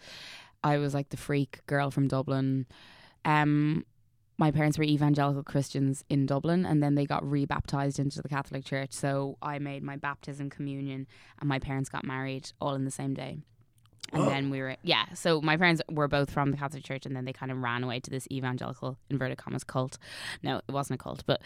I 0.65 0.79
was 0.79 0.95
like 0.95 1.11
the 1.11 1.17
freak 1.17 1.61
girl 1.67 1.91
from 1.91 2.09
Dublin. 2.09 2.67
Um, 3.25 3.85
my 4.39 4.51
parents 4.51 4.79
were 4.79 4.85
evangelical 4.85 5.43
Christians 5.43 6.05
in 6.09 6.25
Dublin, 6.25 6.65
and 6.65 6.83
then 6.83 6.95
they 6.95 7.07
got 7.07 7.29
rebaptized 7.29 7.99
into 7.99 8.23
the 8.23 8.29
Catholic 8.29 8.65
Church. 8.65 8.93
So 8.93 9.37
I 9.43 9.59
made 9.59 9.83
my 9.83 9.97
baptism, 9.97 10.49
communion, 10.49 11.07
and 11.41 11.49
my 11.49 11.59
parents 11.59 11.89
got 11.89 12.05
married 12.05 12.53
all 12.61 12.75
in 12.75 12.85
the 12.85 12.91
same 12.91 13.15
day. 13.15 13.39
And 14.13 14.23
Whoa. 14.23 14.31
then 14.31 14.51
we 14.51 14.61
were, 14.61 14.77
yeah. 14.83 15.05
So 15.15 15.41
my 15.41 15.57
parents 15.57 15.83
were 15.91 16.09
both 16.09 16.31
from 16.31 16.51
the 16.51 16.57
Catholic 16.57 16.83
Church, 16.83 17.05
and 17.05 17.15
then 17.15 17.25
they 17.25 17.33
kind 17.33 17.53
of 17.53 17.59
ran 17.59 17.85
away 17.85 18.01
to 18.01 18.11
this 18.11 18.27
evangelical 18.31 18.97
inverted 19.11 19.39
commas 19.39 19.65
cult. 19.65 19.99
No, 20.43 20.63
it 20.67 20.73
wasn't 20.73 21.01
a 21.01 21.03
cult, 21.03 21.25
but 21.27 21.43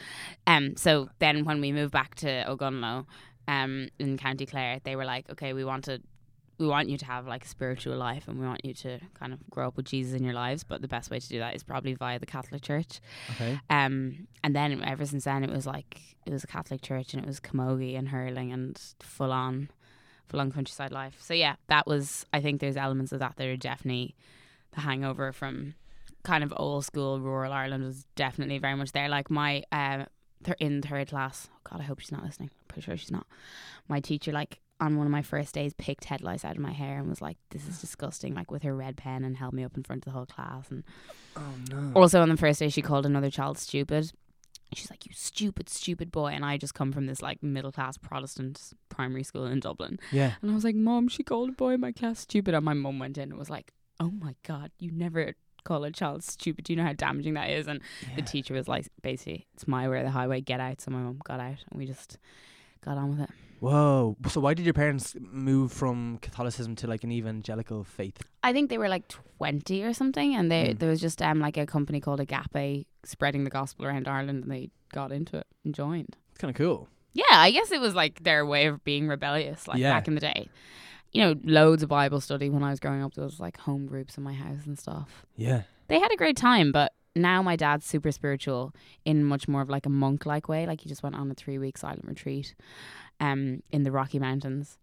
um. 0.47 0.77
So 0.77 1.09
then 1.19 1.45
when 1.45 1.61
we 1.61 1.73
moved 1.73 1.93
back 1.93 2.15
to 2.17 2.45
Ogonnelloe, 2.45 3.07
um, 3.49 3.89
in 3.99 4.17
County 4.17 4.47
Clare, 4.47 4.81
they 4.85 4.97
were 4.97 5.05
like, 5.05 5.29
okay, 5.31 5.53
we 5.53 5.65
want 5.65 5.85
to. 5.85 6.01
We 6.59 6.69
want 6.69 6.89
you 6.89 6.99
to 6.99 7.07
have 7.07 7.27
like 7.27 7.45
a 7.45 7.49
spiritual 7.49 7.97
life 7.97 8.29
and 8.29 8.39
we 8.39 8.47
want 8.47 8.65
you 8.65 8.73
to 8.75 9.01
kind 9.15 9.33
of 9.33 9.41
grow 9.51 9.67
up 9.67 9.77
with 9.77 9.87
Jesus 9.87 10.13
in 10.15 10.23
your 10.23 10.35
lives, 10.35 10.63
but 10.63 10.81
the 10.81 10.87
best 10.87 11.11
way 11.11 11.19
to 11.19 11.29
do 11.29 11.41
that 11.41 11.57
is 11.57 11.65
probably 11.65 11.95
via 11.95 12.21
the 12.21 12.27
Catholic 12.27 12.63
Church. 12.63 13.01
Okay. 13.31 13.59
Um, 13.69 14.29
and 14.45 14.55
then 14.55 14.81
ever 14.85 15.05
since 15.05 15.25
then, 15.25 15.43
it 15.43 15.51
was 15.51 15.67
like 15.67 15.99
it 16.25 16.33
was 16.33 16.45
a 16.45 16.47
Catholic 16.47 16.81
church 16.81 17.15
and 17.15 17.23
it 17.23 17.27
was 17.27 17.41
camogie 17.41 17.99
and 17.99 18.11
hurling 18.11 18.53
and 18.53 18.81
full 19.01 19.33
on, 19.33 19.71
on 20.41 20.51
countryside 20.53 20.93
life. 20.93 21.17
So 21.21 21.35
yeah, 21.35 21.57
that 21.69 21.87
was. 21.87 22.27
I 22.33 22.41
think 22.41 22.61
there's 22.61 22.77
elements 22.77 23.13
of 23.13 23.21
that 23.21 23.35
that 23.37 23.47
are 23.47 23.57
definitely 23.57 24.15
the 24.75 24.81
hangover 24.81 25.33
from 25.33 25.75
kind 26.23 26.45
of 26.45 26.53
old 26.57 26.85
school 26.85 27.21
rural 27.21 27.53
Ireland 27.53 27.85
was 27.85 28.07
definitely 28.15 28.59
very 28.59 28.75
much 28.77 28.93
there. 28.93 29.09
Like 29.09 29.31
my 29.31 29.63
uh, 29.73 30.05
th- 30.45 30.57
in 30.61 30.83
third 30.83 31.09
class. 31.09 31.49
Oh 31.53 31.59
God, 31.71 31.81
I 31.81 31.85
hope 31.85 32.01
she's 32.01 32.13
not 32.13 32.25
listening. 32.25 32.51
I'm 32.53 32.67
pretty 32.69 32.83
sure 32.87 32.97
she's 32.97 33.11
not. 33.11 33.27
My 33.89 34.01
teacher 34.01 34.33
like. 34.33 34.61
On 34.81 34.97
one 34.97 35.07
of 35.07 35.13
my 35.13 35.23
first 35.23 35.55
days, 35.55 35.75
picked 35.75 36.07
headlights 36.07 36.45
out 36.45 36.57
of 36.57 36.59
my 36.59 36.73
hair 36.73 36.99
and 36.99 37.09
was 37.09 37.23
like, 37.23 37.37
"This 37.51 37.69
is 37.69 37.81
disgusting!" 37.81 38.35
Like 38.35 38.51
with 38.51 38.65
her 38.65 38.75
red 38.75 38.97
pen 38.97 39.23
and 39.23 39.37
held 39.37 39.53
me 39.53 39.63
up 39.63 39.77
in 39.77 39.85
front 39.85 40.01
of 40.03 40.07
the 40.07 40.11
whole 40.11 40.27
class. 40.27 40.69
And 40.73 40.83
Oh 41.37 41.55
no. 41.71 41.93
also 41.95 42.21
on 42.21 42.29
the 42.29 42.37
first 42.37 42.59
day, 42.59 42.69
she 42.69 42.83
called 42.83 43.07
another 43.07 43.31
child 43.31 43.59
stupid. 43.59 44.11
She's 44.75 44.91
like, 44.91 45.07
"You 45.07 45.13
stupid, 45.15 45.69
stupid 45.69 46.11
boy!" 46.11 46.29
And 46.29 46.45
I 46.45 46.57
just 46.57 46.75
come 46.75 46.93
from 46.93 47.07
this 47.07 47.23
like 47.23 47.43
middle 47.43 47.73
class 47.73 47.97
Protestant 47.97 48.73
primary 48.89 49.23
school 49.23 49.47
in 49.47 49.61
Dublin, 49.61 49.99
yeah. 50.11 50.35
and 50.41 50.51
I 50.51 50.55
was 50.55 50.65
like, 50.65 50.75
"Mom, 50.75 51.09
she 51.09 51.23
called 51.23 51.51
a 51.51 51.53
boy 51.53 51.75
in 51.75 51.81
my 51.81 51.93
class 51.93 52.21
stupid." 52.21 52.55
And 52.55 52.65
my 52.65 52.75
mom 52.75 52.99
went 52.99 53.19
in 53.19 53.31
and 53.31 53.39
was 53.39 53.51
like, 53.51 53.73
"Oh 54.01 54.11
my 54.11 54.35
god, 54.47 54.71
you 54.79 54.91
never 54.91 55.35
call 55.65 55.85
a 55.85 55.91
child 55.91 56.25
stupid. 56.25 56.65
Do 56.65 56.73
you 56.73 56.77
know 56.77 56.85
how 56.85 56.93
damaging 56.93 57.35
that 57.35 57.51
is?" 57.51 57.67
And 57.67 57.81
the 58.17 58.23
teacher 58.23 58.55
was 58.55 58.69
like, 58.69 58.87
"Basically, 59.03 59.47
it's 59.55 59.67
my 59.69 59.89
way 59.89 60.01
or 60.01 60.03
the 60.05 60.11
highway. 60.11 60.41
Get 60.41 60.61
out." 60.61 60.81
So 60.81 60.91
my 60.91 60.99
mum 60.99 61.21
got 61.25 61.41
out, 61.41 61.65
and 61.71 61.79
we 61.79 61.87
just 61.87 62.19
got 62.85 62.99
on 62.99 63.11
with 63.11 63.21
it. 63.21 63.31
Whoa. 63.63 64.17
So 64.29 64.41
why 64.41 64.55
did 64.55 64.65
your 64.65 64.75
parents 64.75 65.15
move 65.21 65.71
from 65.71 66.19
Catholicism 66.21 66.75
to 66.77 66.89
like 66.89 67.05
an 67.05 67.13
evangelical 67.13 67.85
faith? 67.85 68.19
I 68.43 68.53
think 68.53 68.71
they 68.71 68.77
were 68.79 68.89
like 68.89 69.07
twenty 69.07 69.85
or 69.85 69.93
something, 69.95 70.35
and 70.35 70.51
they 70.51 70.71
Mm. 70.75 70.79
there 70.81 70.91
was 70.91 71.01
just 71.01 71.23
um 71.23 71.39
like 71.39 71.57
a 71.57 71.65
company 71.65 72.01
called 72.01 72.19
Agape 72.19 72.89
spreading 73.05 73.45
the 73.45 73.51
gospel 73.51 73.87
around 73.87 74.09
Ireland, 74.09 74.43
and 74.43 74.51
they 74.53 74.71
got 74.93 75.13
into 75.13 75.37
it 75.39 75.47
and 75.65 75.73
joined. 75.77 76.17
It's 76.31 76.39
kind 76.39 76.51
of 76.51 76.57
cool. 76.57 76.89
Yeah, 77.15 77.25
I 77.31 77.53
guess 77.53 77.71
it 77.71 77.81
was 77.81 77.95
like 77.95 78.25
their 78.25 78.45
way 78.45 78.67
of 78.67 78.83
being 78.83 79.07
rebellious, 79.07 79.69
like 79.69 79.79
Yeah. 79.79 79.93
back 79.93 80.09
in 80.09 80.17
the 80.17 80.21
day. 80.21 80.49
You 81.13 81.23
know, 81.23 81.35
loads 81.45 81.85
of 81.85 81.89
Bible 81.89 82.21
study 82.21 82.51
when 82.51 82.65
I 82.65 82.71
was 82.71 82.81
growing 82.81 83.01
up. 83.05 83.15
There 83.15 83.23
was 83.23 83.39
like 83.39 83.59
home 83.59 83.87
groups 83.87 84.17
in 84.19 84.25
my 84.25 84.33
house 84.33 84.67
and 84.67 84.77
stuff. 84.77 85.25
Yeah. 85.37 85.63
They 85.87 86.01
had 86.01 86.11
a 86.11 86.17
great 86.17 86.37
time, 86.39 86.73
but 86.73 86.95
now 87.15 87.43
my 87.43 87.55
dad's 87.55 87.85
super 87.87 88.11
spiritual 88.11 88.75
in 89.05 89.23
much 89.23 89.47
more 89.47 89.61
of 89.61 89.69
like 89.69 89.85
a 89.87 89.91
monk 89.91 90.25
like 90.27 90.49
way. 90.49 90.67
Like 90.67 90.81
he 90.81 90.89
just 90.89 91.03
went 91.05 91.15
on 91.15 91.31
a 91.31 91.35
three 91.35 91.59
week 91.59 91.77
silent 91.79 92.07
retreat 92.07 92.55
um 93.21 93.63
in 93.71 93.83
the 93.85 93.93
Rocky 93.93 94.19
Mountains. 94.19 94.79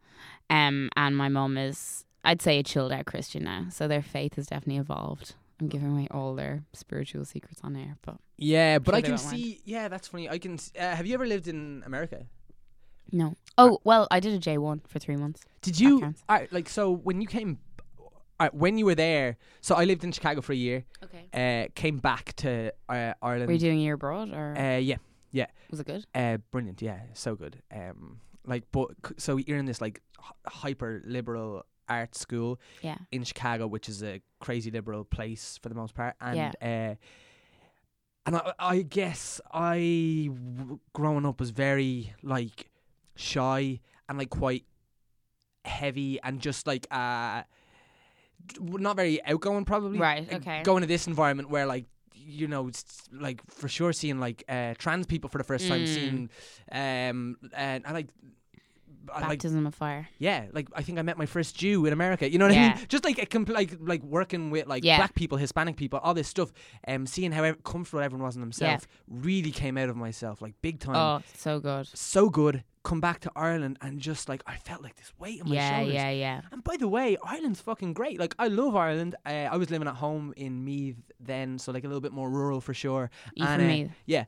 Um 0.49 0.89
and 0.95 1.15
my 1.15 1.29
mum 1.29 1.57
is 1.57 2.05
I'd 2.23 2.41
say 2.41 2.59
a 2.59 2.63
chilled 2.63 2.91
out 2.91 3.05
Christian 3.05 3.43
now. 3.43 3.67
So 3.71 3.87
their 3.87 4.01
faith 4.01 4.35
has 4.35 4.47
definitely 4.47 4.77
evolved. 4.81 5.35
I'm 5.61 5.67
giving 5.67 5.91
away 5.91 6.07
all 6.11 6.35
their 6.35 6.63
spiritual 6.73 7.25
secrets 7.25 7.59
on 7.63 7.75
air, 7.75 7.97
but 8.01 8.17
Yeah, 8.37 8.79
but 8.79 8.91
Sure 8.91 8.97
I 8.97 9.01
can 9.01 9.11
don't 9.15 9.25
mind. 9.25 9.37
see. 9.37 9.61
Yeah, 9.65 9.87
that's 9.89 10.07
funny. 10.07 10.29
I 10.29 10.37
can. 10.37 10.53
s- 10.53 10.71
Uh, 10.77 10.95
have 10.95 11.05
you 11.05 11.13
ever 11.13 11.25
lived 11.27 11.47
in 11.47 11.83
America? 11.85 12.25
no. 13.11 13.35
Oh, 13.57 13.79
well, 13.83 14.07
I 14.11 14.19
did 14.21 14.33
a 14.33 14.37
J 14.39 14.57
one 14.57 14.81
for 14.87 14.99
three 14.99 15.15
months. 15.17 15.41
Did 15.61 15.79
you? 15.79 15.99
counts. 15.99 16.23
Uh, 16.29 16.41
like 16.51 16.69
so 16.69 16.91
when 16.91 17.19
you 17.21 17.27
came, 17.27 17.57
uh, 18.39 18.49
when 18.53 18.77
you 18.77 18.85
were 18.85 18.95
there. 18.95 19.35
So 19.61 19.75
I 19.75 19.83
lived 19.83 20.03
in 20.05 20.11
Chicago 20.13 20.39
for 20.41 20.53
a 20.53 20.55
year. 20.55 20.85
Okay. 21.03 21.25
Uh, 21.33 21.67
came 21.75 21.97
back 21.97 22.33
to 22.37 22.71
uh, 22.87 23.13
Ireland. 23.21 23.47
Were 23.47 23.53
you 23.53 23.59
doing 23.59 23.79
a 23.79 23.81
year 23.81 23.95
abroad 23.95 24.31
or 24.33 24.57
uh, 24.57 24.77
yeah. 24.77 24.97
Was 25.69 25.79
it 25.79 25.85
good? 25.87 26.05
Uh, 26.15 26.37
brilliant. 26.51 26.81
Yeah, 26.81 26.99
so 27.13 27.35
good. 27.35 27.61
Um, 27.73 28.19
like, 28.45 28.63
but 28.71 28.89
so 29.17 29.37
you're 29.37 29.57
in 29.57 29.65
this 29.65 29.81
like 29.81 30.01
hyper 30.47 31.01
liberal 31.05 31.65
art 31.87 32.15
school 32.15 32.59
Yeah. 32.81 32.97
in 33.11 33.23
Chicago, 33.23 33.67
which 33.67 33.89
is 33.89 34.03
a 34.03 34.21
crazy 34.39 34.71
liberal 34.71 35.03
place 35.03 35.59
for 35.61 35.69
the 35.69 35.75
most 35.75 35.93
part, 35.95 36.15
and 36.21 36.37
Yeah. 36.37 36.51
uh, 36.61 36.95
and 38.25 38.35
I, 38.35 38.53
I 38.59 38.81
guess 38.83 39.41
I 39.51 40.29
w- 40.31 40.79
growing 40.93 41.25
up 41.25 41.39
was 41.39 41.49
very 41.51 42.13
like 42.21 42.69
shy 43.15 43.79
and 44.07 44.17
like 44.17 44.29
quite 44.29 44.65
heavy 45.65 46.19
and 46.23 46.39
just 46.39 46.67
like 46.67 46.85
uh 46.91 47.43
not 48.59 48.95
very 48.95 49.23
outgoing, 49.25 49.65
probably. 49.65 49.99
Right, 49.99 50.31
okay. 50.31 50.63
Going 50.63 50.81
to 50.81 50.87
this 50.87 51.07
environment 51.07 51.49
where 51.49 51.65
like 51.65 51.85
you 52.25 52.47
know, 52.47 52.69
like 53.11 53.41
for 53.49 53.67
sure 53.67 53.93
seeing 53.93 54.19
like 54.19 54.43
uh, 54.49 54.73
trans 54.77 55.05
people 55.05 55.29
for 55.29 55.37
the 55.37 55.43
first 55.43 55.67
time, 55.67 55.81
Mm. 55.81 55.87
seeing 55.87 56.29
um 56.71 57.37
and 57.53 57.85
I 57.87 57.91
like. 57.93 58.07
I 59.11 59.21
like 59.21 59.29
Baptism 59.39 59.65
of 59.65 59.73
fire. 59.73 60.07
yeah, 60.19 60.45
like 60.53 60.67
I 60.75 60.83
think 60.83 60.99
I 60.99 61.01
met 61.01 61.17
my 61.17 61.25
first 61.25 61.55
Jew 61.57 61.83
in 61.87 61.93
America. 61.93 62.29
You 62.29 62.37
know 62.37 62.45
what 62.47 62.55
I 62.55 62.75
mean? 62.75 62.85
Just 62.89 63.03
like 63.03 63.17
a 63.17 63.25
compl- 63.25 63.53
like 63.55 63.75
like 63.79 64.03
working 64.03 64.51
with 64.51 64.67
like 64.67 64.83
Yeah. 64.83 64.97
black 64.97 65.15
people, 65.15 65.37
Hispanic 65.39 65.77
people, 65.77 65.97
all 66.03 66.13
this 66.13 66.27
stuff. 66.27 66.51
Um, 66.87 67.07
seeing 67.07 67.31
how 67.31 67.51
comfortable 67.63 68.03
everyone 68.03 68.25
was 68.27 68.35
in 68.35 68.41
themselves 68.41 68.85
really 69.07 69.49
came 69.51 69.79
out 69.79 69.89
of 69.89 69.95
myself 69.95 70.43
like 70.43 70.53
big 70.61 70.79
time. 70.79 70.95
Oh, 70.95 71.23
so 71.35 71.59
good. 71.59 71.87
So 71.87 72.29
good. 72.29 72.63
Come 72.83 73.01
back 73.01 73.19
to 73.21 73.31
Ireland 73.35 73.77
and 73.81 73.99
just 73.99 74.29
like 74.29 74.41
I 74.47 74.55
felt 74.55 74.81
like 74.81 74.95
this 74.95 75.11
weight 75.19 75.41
on 75.41 75.49
my 75.49 75.55
Yeah, 75.55 75.77
shoulders. 75.79 75.93
yeah, 75.93 76.09
yeah. 76.09 76.35
yeah. 76.35 76.41
And 76.51 76.63
by 76.63 76.77
the 76.77 76.87
way, 76.87 77.17
Ireland's 77.23 77.59
fucking 77.61 77.93
great. 77.93 78.19
Like 78.19 78.33
I 78.39 78.47
love 78.47 78.75
Ireland. 78.75 79.15
Uh, 79.25 79.29
I 79.51 79.57
was 79.57 79.69
living 79.69 79.87
at 79.87 79.95
home 79.95 80.33
in 80.37 80.63
Meath 80.63 80.95
then, 81.19 81.59
so 81.59 81.71
like 81.73 81.83
a 81.83 81.87
little 81.87 82.01
bit 82.01 82.13
more 82.13 82.29
rural 82.29 82.61
for 82.61 82.73
sure. 82.73 83.11
From 83.37 83.45
uh, 83.47 83.57
Meath? 83.57 83.91
Yeah, 84.05 84.25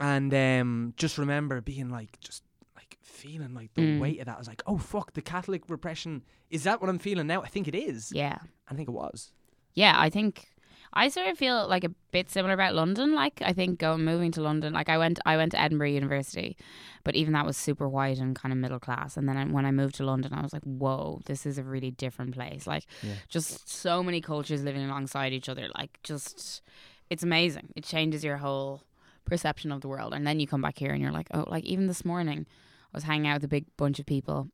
and 0.00 0.32
um, 0.32 0.94
just 0.96 1.18
remember 1.18 1.60
being 1.60 1.90
like 1.90 2.18
just 2.20 2.42
like 2.74 2.96
feeling 3.02 3.52
like 3.54 3.74
the 3.74 3.82
Mm. 3.82 4.00
weight 4.00 4.18
of 4.20 4.26
that. 4.26 4.36
I 4.36 4.38
was 4.38 4.48
like, 4.48 4.62
oh 4.66 4.78
fuck, 4.78 5.12
the 5.12 5.20
Catholic 5.22 5.62
repression. 5.68 6.22
Is 6.48 6.64
that 6.64 6.80
what 6.80 6.88
I'm 6.88 6.98
feeling 6.98 7.26
now? 7.26 7.42
I 7.42 7.48
think 7.48 7.68
it 7.68 7.74
is. 7.74 8.12
Yeah. 8.12 8.38
I 8.68 8.74
think 8.74 8.88
it 8.88 8.92
was. 8.92 9.30
Yeah, 9.74 9.94
I 9.98 10.08
think 10.08 10.48
I 10.92 11.08
sort 11.08 11.28
of 11.28 11.38
feel 11.38 11.68
like 11.68 11.84
a 11.84 11.90
bit 12.10 12.30
similar 12.30 12.54
about 12.54 12.74
London. 12.74 13.14
Like 13.14 13.40
I 13.44 13.52
think 13.52 13.78
going 13.78 14.04
moving 14.04 14.32
to 14.32 14.42
London, 14.42 14.72
like 14.72 14.88
I 14.88 14.98
went 14.98 15.20
I 15.24 15.36
went 15.36 15.52
to 15.52 15.60
Edinburgh 15.60 15.90
University, 15.90 16.56
but 17.04 17.14
even 17.14 17.32
that 17.34 17.46
was 17.46 17.56
super 17.56 17.88
white 17.88 18.18
and 18.18 18.34
kind 18.34 18.52
of 18.52 18.58
middle 18.58 18.80
class. 18.80 19.16
And 19.16 19.28
then 19.28 19.36
I, 19.36 19.44
when 19.44 19.64
I 19.66 19.70
moved 19.70 19.94
to 19.96 20.04
London, 20.04 20.32
I 20.32 20.42
was 20.42 20.52
like, 20.52 20.64
whoa, 20.64 21.20
this 21.26 21.46
is 21.46 21.58
a 21.58 21.62
really 21.64 21.90
different 21.92 22.34
place. 22.34 22.66
Like 22.66 22.86
Yeah. 23.02 23.14
just 23.28 23.68
so 23.68 24.02
many 24.02 24.20
cultures 24.20 24.62
living 24.64 24.82
alongside 24.84 25.32
each 25.32 25.48
other. 25.48 25.68
Like 25.76 25.98
just 26.02 26.60
it's 27.08 27.22
amazing. 27.22 27.72
It 27.76 27.84
changes 27.84 28.24
your 28.24 28.38
whole 28.38 28.82
perception 29.24 29.70
of 29.72 29.80
the 29.82 29.88
world. 29.88 30.12
And 30.12 30.26
then 30.26 30.40
you 30.40 30.46
come 30.46 30.62
back 30.62 30.78
here 30.78 30.90
and 30.92 31.00
you're 31.00 31.12
like, 31.12 31.28
oh, 31.32 31.44
like 31.48 31.64
even 31.64 31.86
this 31.86 32.04
morning, 32.04 32.46
I 32.92 32.96
was 32.96 33.04
hanging 33.04 33.28
out 33.28 33.36
with 33.36 33.44
a 33.44 33.48
big 33.48 33.66
bunch 33.76 34.00
of 34.00 34.06
people. 34.06 34.48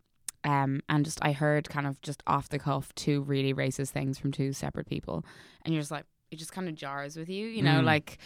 Um, 0.44 0.80
and 0.88 1.04
just 1.04 1.18
I 1.24 1.32
heard 1.32 1.68
kind 1.68 1.86
of 1.86 2.00
just 2.02 2.22
off 2.26 2.48
the 2.50 2.58
cuff 2.58 2.94
two 2.94 3.22
really 3.22 3.52
racist 3.54 3.88
things 3.90 4.18
from 4.18 4.30
two 4.32 4.52
separate 4.52 4.86
people, 4.86 5.24
and 5.64 5.74
you're 5.74 5.80
just 5.80 5.90
like 5.90 6.04
it 6.30 6.36
just 6.36 6.52
kind 6.52 6.68
of 6.68 6.74
jars 6.74 7.16
with 7.16 7.28
you, 7.28 7.46
you 7.46 7.62
know, 7.62 7.80
Mm. 7.80 7.84
like 7.84 8.18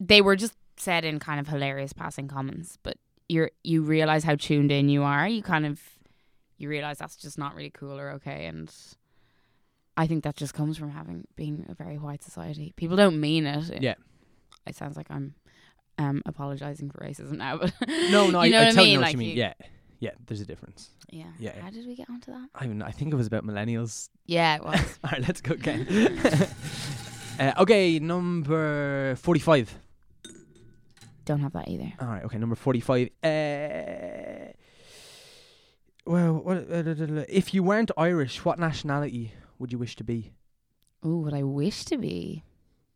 they 0.00 0.20
were 0.22 0.36
just 0.36 0.54
said 0.76 1.04
in 1.04 1.18
kind 1.18 1.40
of 1.40 1.48
hilarious 1.48 1.92
passing 1.92 2.28
comments, 2.28 2.78
but 2.82 2.96
you're 3.28 3.50
you 3.64 3.82
realize 3.82 4.24
how 4.24 4.34
tuned 4.36 4.70
in 4.72 4.88
you 4.88 5.02
are. 5.02 5.26
You 5.28 5.42
kind 5.42 5.66
of 5.66 5.80
you 6.56 6.68
realize 6.68 6.98
that's 6.98 7.16
just 7.16 7.36
not 7.38 7.54
really 7.54 7.70
cool 7.70 7.98
or 7.98 8.10
okay, 8.12 8.46
and 8.46 8.72
I 9.96 10.06
think 10.06 10.24
that 10.24 10.36
just 10.36 10.54
comes 10.54 10.78
from 10.78 10.90
having 10.90 11.26
being 11.36 11.66
a 11.68 11.74
very 11.74 11.98
white 11.98 12.22
society. 12.22 12.72
People 12.76 12.96
don't 12.96 13.20
mean 13.20 13.46
it. 13.46 13.70
It- 13.70 13.82
Yeah. 13.82 13.94
it 14.66 14.76
sounds 14.76 14.96
like 14.96 15.10
I'm 15.10 15.34
um 15.98 16.22
apologizing 16.26 16.90
for 16.90 16.98
racism 16.98 17.32
now, 17.38 17.58
but 17.58 17.74
No, 18.10 18.30
no, 18.30 18.42
you 18.44 18.52
know 18.52 18.60
I, 18.60 18.66
I 18.66 18.68
I 18.68 18.72
mean. 18.72 18.94
know 18.94 19.00
what 19.00 19.06
like 19.06 19.12
you 19.12 19.18
mean. 19.18 19.36
yeah, 19.36 19.54
yeah. 19.98 20.12
There's 20.26 20.40
a 20.40 20.46
difference. 20.46 20.90
yeah, 21.10 21.24
Yeah. 21.40 21.60
How 21.60 21.70
did 21.70 21.86
we 21.86 21.96
get 21.96 22.08
onto 22.08 22.30
that? 22.30 22.48
I 22.54 22.66
mean, 22.68 22.82
I 22.82 22.92
think 22.92 23.12
it 23.12 23.16
was 23.16 23.26
about 23.26 23.44
millennials. 23.44 24.08
Yeah, 24.26 24.56
it 24.56 24.64
was. 24.64 24.98
All 25.04 25.10
right, 25.10 25.22
let's 25.26 25.40
go 25.40 25.54
again. 25.54 25.86
Uh, 27.38 27.52
okay, 27.58 27.98
number 27.98 29.14
forty-five. 29.16 29.72
don't 31.24 31.40
have 31.40 31.52
that 31.52 31.68
either. 31.68 31.92
All 32.00 32.08
right, 32.08 32.24
okay, 32.24 32.38
number 32.38 32.54
45. 32.56 33.10
Uh, 33.22 34.52
well, 36.06 36.34
what, 36.34 36.56
uh, 36.70 37.24
if 37.28 37.52
you 37.52 37.62
weren't 37.62 37.90
Irish, 37.98 38.44
what 38.44 38.58
nationality 38.58 39.32
would 39.58 39.70
you 39.70 39.78
wish 39.78 39.94
to 39.96 40.04
be? 40.04 40.32
Oh, 41.02 41.18
what 41.18 41.34
I 41.34 41.42
wish 41.42 41.84
to 41.86 41.98
be. 41.98 42.44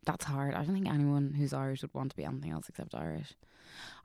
That's 0.05 0.25
hard. 0.25 0.55
I 0.55 0.63
don't 0.63 0.73
think 0.73 0.89
anyone 0.89 1.33
who's 1.37 1.53
Irish 1.53 1.83
would 1.83 1.93
want 1.93 2.09
to 2.09 2.17
be 2.17 2.25
anything 2.25 2.51
else 2.51 2.67
except 2.67 2.95
Irish. 2.95 3.33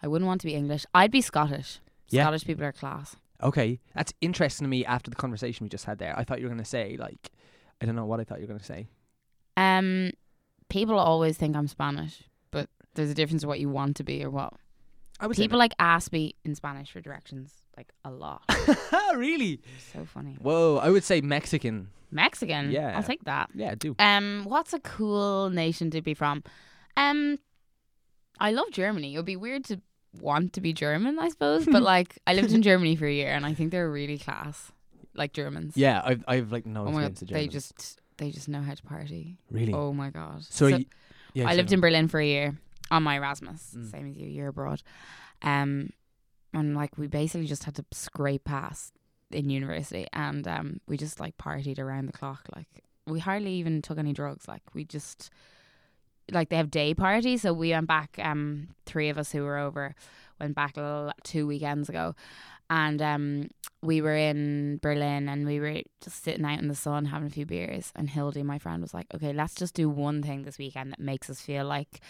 I 0.03 0.09
wouldn't 0.09 0.27
want 0.27 0.40
to 0.42 0.46
be 0.46 0.55
English. 0.55 0.85
I'd 0.94 1.11
be 1.11 1.22
Scottish. 1.22 1.81
Yeah. 2.11 2.24
Scottish 2.24 2.44
people 2.44 2.64
are 2.64 2.72
class. 2.72 3.16
Okay, 3.42 3.81
that's 3.94 4.12
interesting 4.20 4.64
to 4.66 4.68
me 4.68 4.85
after 4.85 5.11
the 5.11 5.16
conversation 5.16 5.64
we 5.64 5.70
just 5.70 5.87
had 5.87 5.98
there. 5.98 6.14
I 6.18 6.24
thought 6.24 6.38
you 6.40 6.44
were 6.44 6.51
going 6.51 6.62
to 6.62 6.68
say, 6.68 6.96
like, 6.98 7.31
I 7.81 7.87
don't 7.87 7.96
know 7.96 8.05
what 8.07 8.20
I 8.20 8.24
thought 8.24 8.38
you 8.40 8.44
were 8.44 8.48
going 8.48 8.61
to 8.61 8.64
say. 8.64 8.88
Um, 9.57 10.11
people 10.68 10.98
always 10.98 11.37
think 11.37 11.57
I'm 11.57 11.68
Spanish, 11.68 12.22
but 12.50 12.68
there's 12.94 13.11
a 13.11 13.14
difference 13.14 13.42
in 13.42 13.48
what 13.48 13.61
you 13.61 13.68
want 13.68 13.96
to 13.96 14.04
be 14.04 14.24
or 14.24 14.31
what. 14.31 14.54
I 15.20 15.26
would 15.26 15.37
say 15.37 15.42
People 15.42 15.59
like 15.59 15.74
ask 15.78 16.12
me 16.12 16.37
in 16.44 16.54
Spanish 16.54 16.92
for 16.92 17.00
directions 17.00 17.52
like 17.76 17.88
a 18.04 18.11
lot. 18.11 18.42
really? 19.14 19.61
so 19.92 20.04
funny. 20.04 20.37
Whoa, 20.40 20.76
I 20.76 20.90
would 20.90 21.04
say 21.04 21.20
Mexican. 21.20 21.88
Mexican. 22.11 22.70
Yeah. 22.70 22.96
I'll 22.96 23.02
take 23.02 23.24
that. 23.24 23.50
Yeah, 23.54 23.74
do. 23.74 23.96
Um, 23.98 24.44
what's 24.44 24.72
a 24.72 24.81
cool 24.81 25.50
nation 25.50 25.90
to 25.90 26.02
be 26.02 26.14
from? 26.14 26.44
Um, 26.96 27.38
I 28.38 28.52
love 28.52 28.70
Germany. 28.70 29.14
It 29.14 29.16
would 29.16 29.26
be 29.26 29.37
weird 29.37 29.64
to 29.66 29.81
want 30.20 30.52
to 30.54 30.61
be 30.61 30.72
German, 30.72 31.18
I 31.18 31.28
suppose, 31.28 31.66
but 31.66 31.83
like 31.94 32.18
I 32.26 32.35
lived 32.35 32.52
in 32.52 32.62
Germany 32.62 32.96
for 32.96 33.07
a 33.07 33.12
year, 33.12 33.31
and 33.33 33.44
I 33.44 33.54
think 33.54 33.70
they're 33.72 33.90
really 33.90 34.18
class, 34.18 34.72
like 35.14 35.33
Germans. 35.33 35.76
Yeah, 35.76 36.00
I've, 36.04 36.24
I've 36.26 36.52
like 36.52 36.66
no 36.66 36.83
Oh 36.83 36.92
my 36.92 37.02
god, 37.02 37.12
experience 37.12 37.22
of 37.22 37.28
they 37.28 37.46
just 37.48 38.00
they 38.18 38.31
just 38.31 38.48
know 38.48 38.61
how 38.62 38.74
to 38.74 38.83
party. 38.83 39.38
Really? 39.50 39.72
Oh 39.72 39.92
my 39.92 40.11
god. 40.11 40.44
so, 40.44 40.68
y- 40.70 40.85
yeah, 41.35 41.48
I 41.48 41.52
so- 41.52 41.57
lived 41.57 41.72
in 41.72 41.81
Berlin 41.81 42.09
for 42.09 42.20
a 42.20 42.26
year 42.26 42.57
on 42.90 43.02
my 43.02 43.16
Erasmus, 43.16 43.74
Mm. 43.76 43.90
same 43.90 44.11
as 44.11 44.16
you, 44.16 44.26
year 44.28 44.48
abroad. 44.48 44.83
Um, 45.42 45.90
and 46.52 46.74
like 46.74 46.96
we 46.98 47.07
basically 47.07 47.46
just 47.46 47.64
had 47.64 47.74
to 47.76 47.85
scrape 47.92 48.44
past 48.44 48.92
in 49.31 49.50
university, 49.50 50.07
and 50.12 50.46
um, 50.48 50.81
we 50.87 50.96
just 50.96 51.20
like 51.20 51.37
partied 51.37 51.78
around 51.78 52.07
the 52.07 52.12
clock. 52.12 52.46
Like 52.54 52.68
we 53.07 53.20
hardly 53.20 53.52
even 53.54 53.83
took 53.83 53.98
any 53.98 54.12
drugs. 54.12 54.48
Like 54.48 54.62
we 54.74 54.85
just 54.85 55.31
like 56.33 56.48
they 56.48 56.57
have 56.57 56.70
day 56.70 56.94
parties, 56.94 57.42
so 57.42 57.52
we 57.52 57.70
went 57.70 57.87
back. 57.87 58.18
Um, 58.22 58.68
three 58.87 59.09
of 59.11 59.18
us 59.18 59.33
who 59.33 59.42
were 59.44 59.59
over 59.59 59.94
went 60.40 60.54
back 60.54 60.76
little, 60.76 61.12
two 61.24 61.46
weekends 61.46 61.88
ago, 61.88 62.14
and 62.70 63.00
um, 63.00 63.50
we 63.83 64.00
were 64.00 64.16
in 64.16 64.78
Berlin 64.83 65.28
and 65.28 65.46
we 65.46 65.61
were 65.61 65.83
just 66.02 66.22
sitting 66.22 66.44
out 66.44 66.59
in 66.59 66.68
the 66.68 66.74
sun 66.74 67.07
having 67.07 67.28
a 67.28 67.31
few 67.31 67.46
beers. 67.46 67.92
And 67.94 68.11
Hildy, 68.11 68.42
my 68.42 68.59
friend, 68.59 68.83
was 68.83 68.94
like, 68.94 69.07
"Okay, 69.14 69.33
let's 69.33 69.54
just 69.54 69.74
do 69.74 69.88
one 69.88 70.22
thing 70.22 70.42
this 70.42 70.59
weekend 70.59 70.92
that 70.92 71.00
makes 71.00 71.31
us 71.31 71.40
feel 71.40 71.64
like 71.64 72.00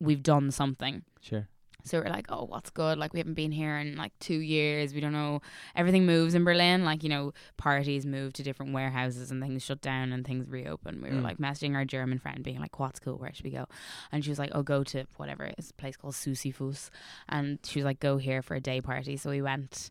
we've 0.00 0.22
done 0.22 0.50
something." 0.50 1.02
Sure. 1.20 1.48
So 1.84 1.98
we're 2.00 2.08
like, 2.10 2.26
"Oh, 2.28 2.44
what's 2.44 2.70
good? 2.70 2.96
Like 2.98 3.12
we 3.12 3.18
haven't 3.18 3.34
been 3.34 3.52
here 3.52 3.76
in 3.78 3.96
like 3.96 4.12
two 4.20 4.38
years. 4.38 4.94
We 4.94 5.00
don't 5.00 5.12
know. 5.12 5.40
Everything 5.74 6.06
moves 6.06 6.34
in 6.34 6.44
Berlin. 6.44 6.84
Like 6.84 7.02
you 7.02 7.08
know, 7.08 7.32
parties 7.56 8.06
move 8.06 8.32
to 8.34 8.42
different 8.42 8.72
warehouses 8.72 9.30
and 9.30 9.42
things 9.42 9.64
shut 9.64 9.80
down 9.80 10.12
and 10.12 10.26
things 10.26 10.48
reopen." 10.48 11.02
We 11.02 11.10
were 11.10 11.16
Mm. 11.16 11.22
like 11.24 11.38
messaging 11.38 11.74
our 11.74 11.84
German 11.84 12.18
friend, 12.18 12.42
being 12.44 12.60
like, 12.60 12.78
"What's 12.78 13.00
cool? 13.00 13.18
Where 13.18 13.32
should 13.34 13.44
we 13.44 13.50
go?" 13.50 13.66
And 14.12 14.24
she 14.24 14.30
was 14.30 14.38
like, 14.38 14.50
"Oh, 14.54 14.62
go 14.62 14.84
to 14.84 15.06
whatever. 15.16 15.44
It's 15.58 15.70
a 15.70 15.74
place 15.74 15.96
called 15.96 16.14
Sisyphos." 16.14 16.90
And 17.28 17.58
she 17.64 17.80
was 17.80 17.84
like, 17.84 18.00
"Go 18.00 18.16
here 18.18 18.42
for 18.42 18.54
a 18.54 18.60
day 18.60 18.80
party." 18.80 19.16
So 19.16 19.30
we 19.30 19.42
went. 19.42 19.90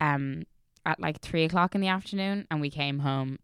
Um, 0.00 0.44
at 0.86 1.00
like 1.00 1.20
three 1.20 1.44
o'clock 1.44 1.74
in 1.74 1.80
the 1.80 1.88
afternoon, 1.88 2.46
and 2.50 2.60
we 2.60 2.68
came 2.70 2.98
home 2.98 3.38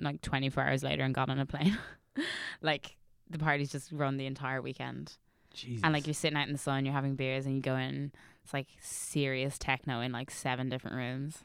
like 0.00 0.20
24 0.20 0.64
hours 0.64 0.82
later 0.82 1.04
and 1.04 1.14
got 1.14 1.28
on 1.28 1.38
a 1.38 1.46
plane. 1.46 1.78
like 2.60 2.96
the 3.30 3.38
parties 3.38 3.70
just 3.70 3.92
run 3.92 4.16
the 4.16 4.26
entire 4.26 4.60
weekend, 4.60 5.16
Jesus. 5.54 5.80
and 5.84 5.92
like 5.92 6.06
you're 6.06 6.14
sitting 6.14 6.36
out 6.36 6.46
in 6.46 6.52
the 6.52 6.58
sun, 6.58 6.84
you're 6.84 6.94
having 6.94 7.14
beers, 7.16 7.46
and 7.46 7.54
you 7.54 7.60
go 7.62 7.76
in. 7.76 8.12
It's 8.44 8.52
like 8.52 8.66
serious 8.80 9.58
techno 9.58 10.00
in 10.00 10.10
like 10.12 10.30
seven 10.30 10.68
different 10.68 10.96
rooms. 10.96 11.44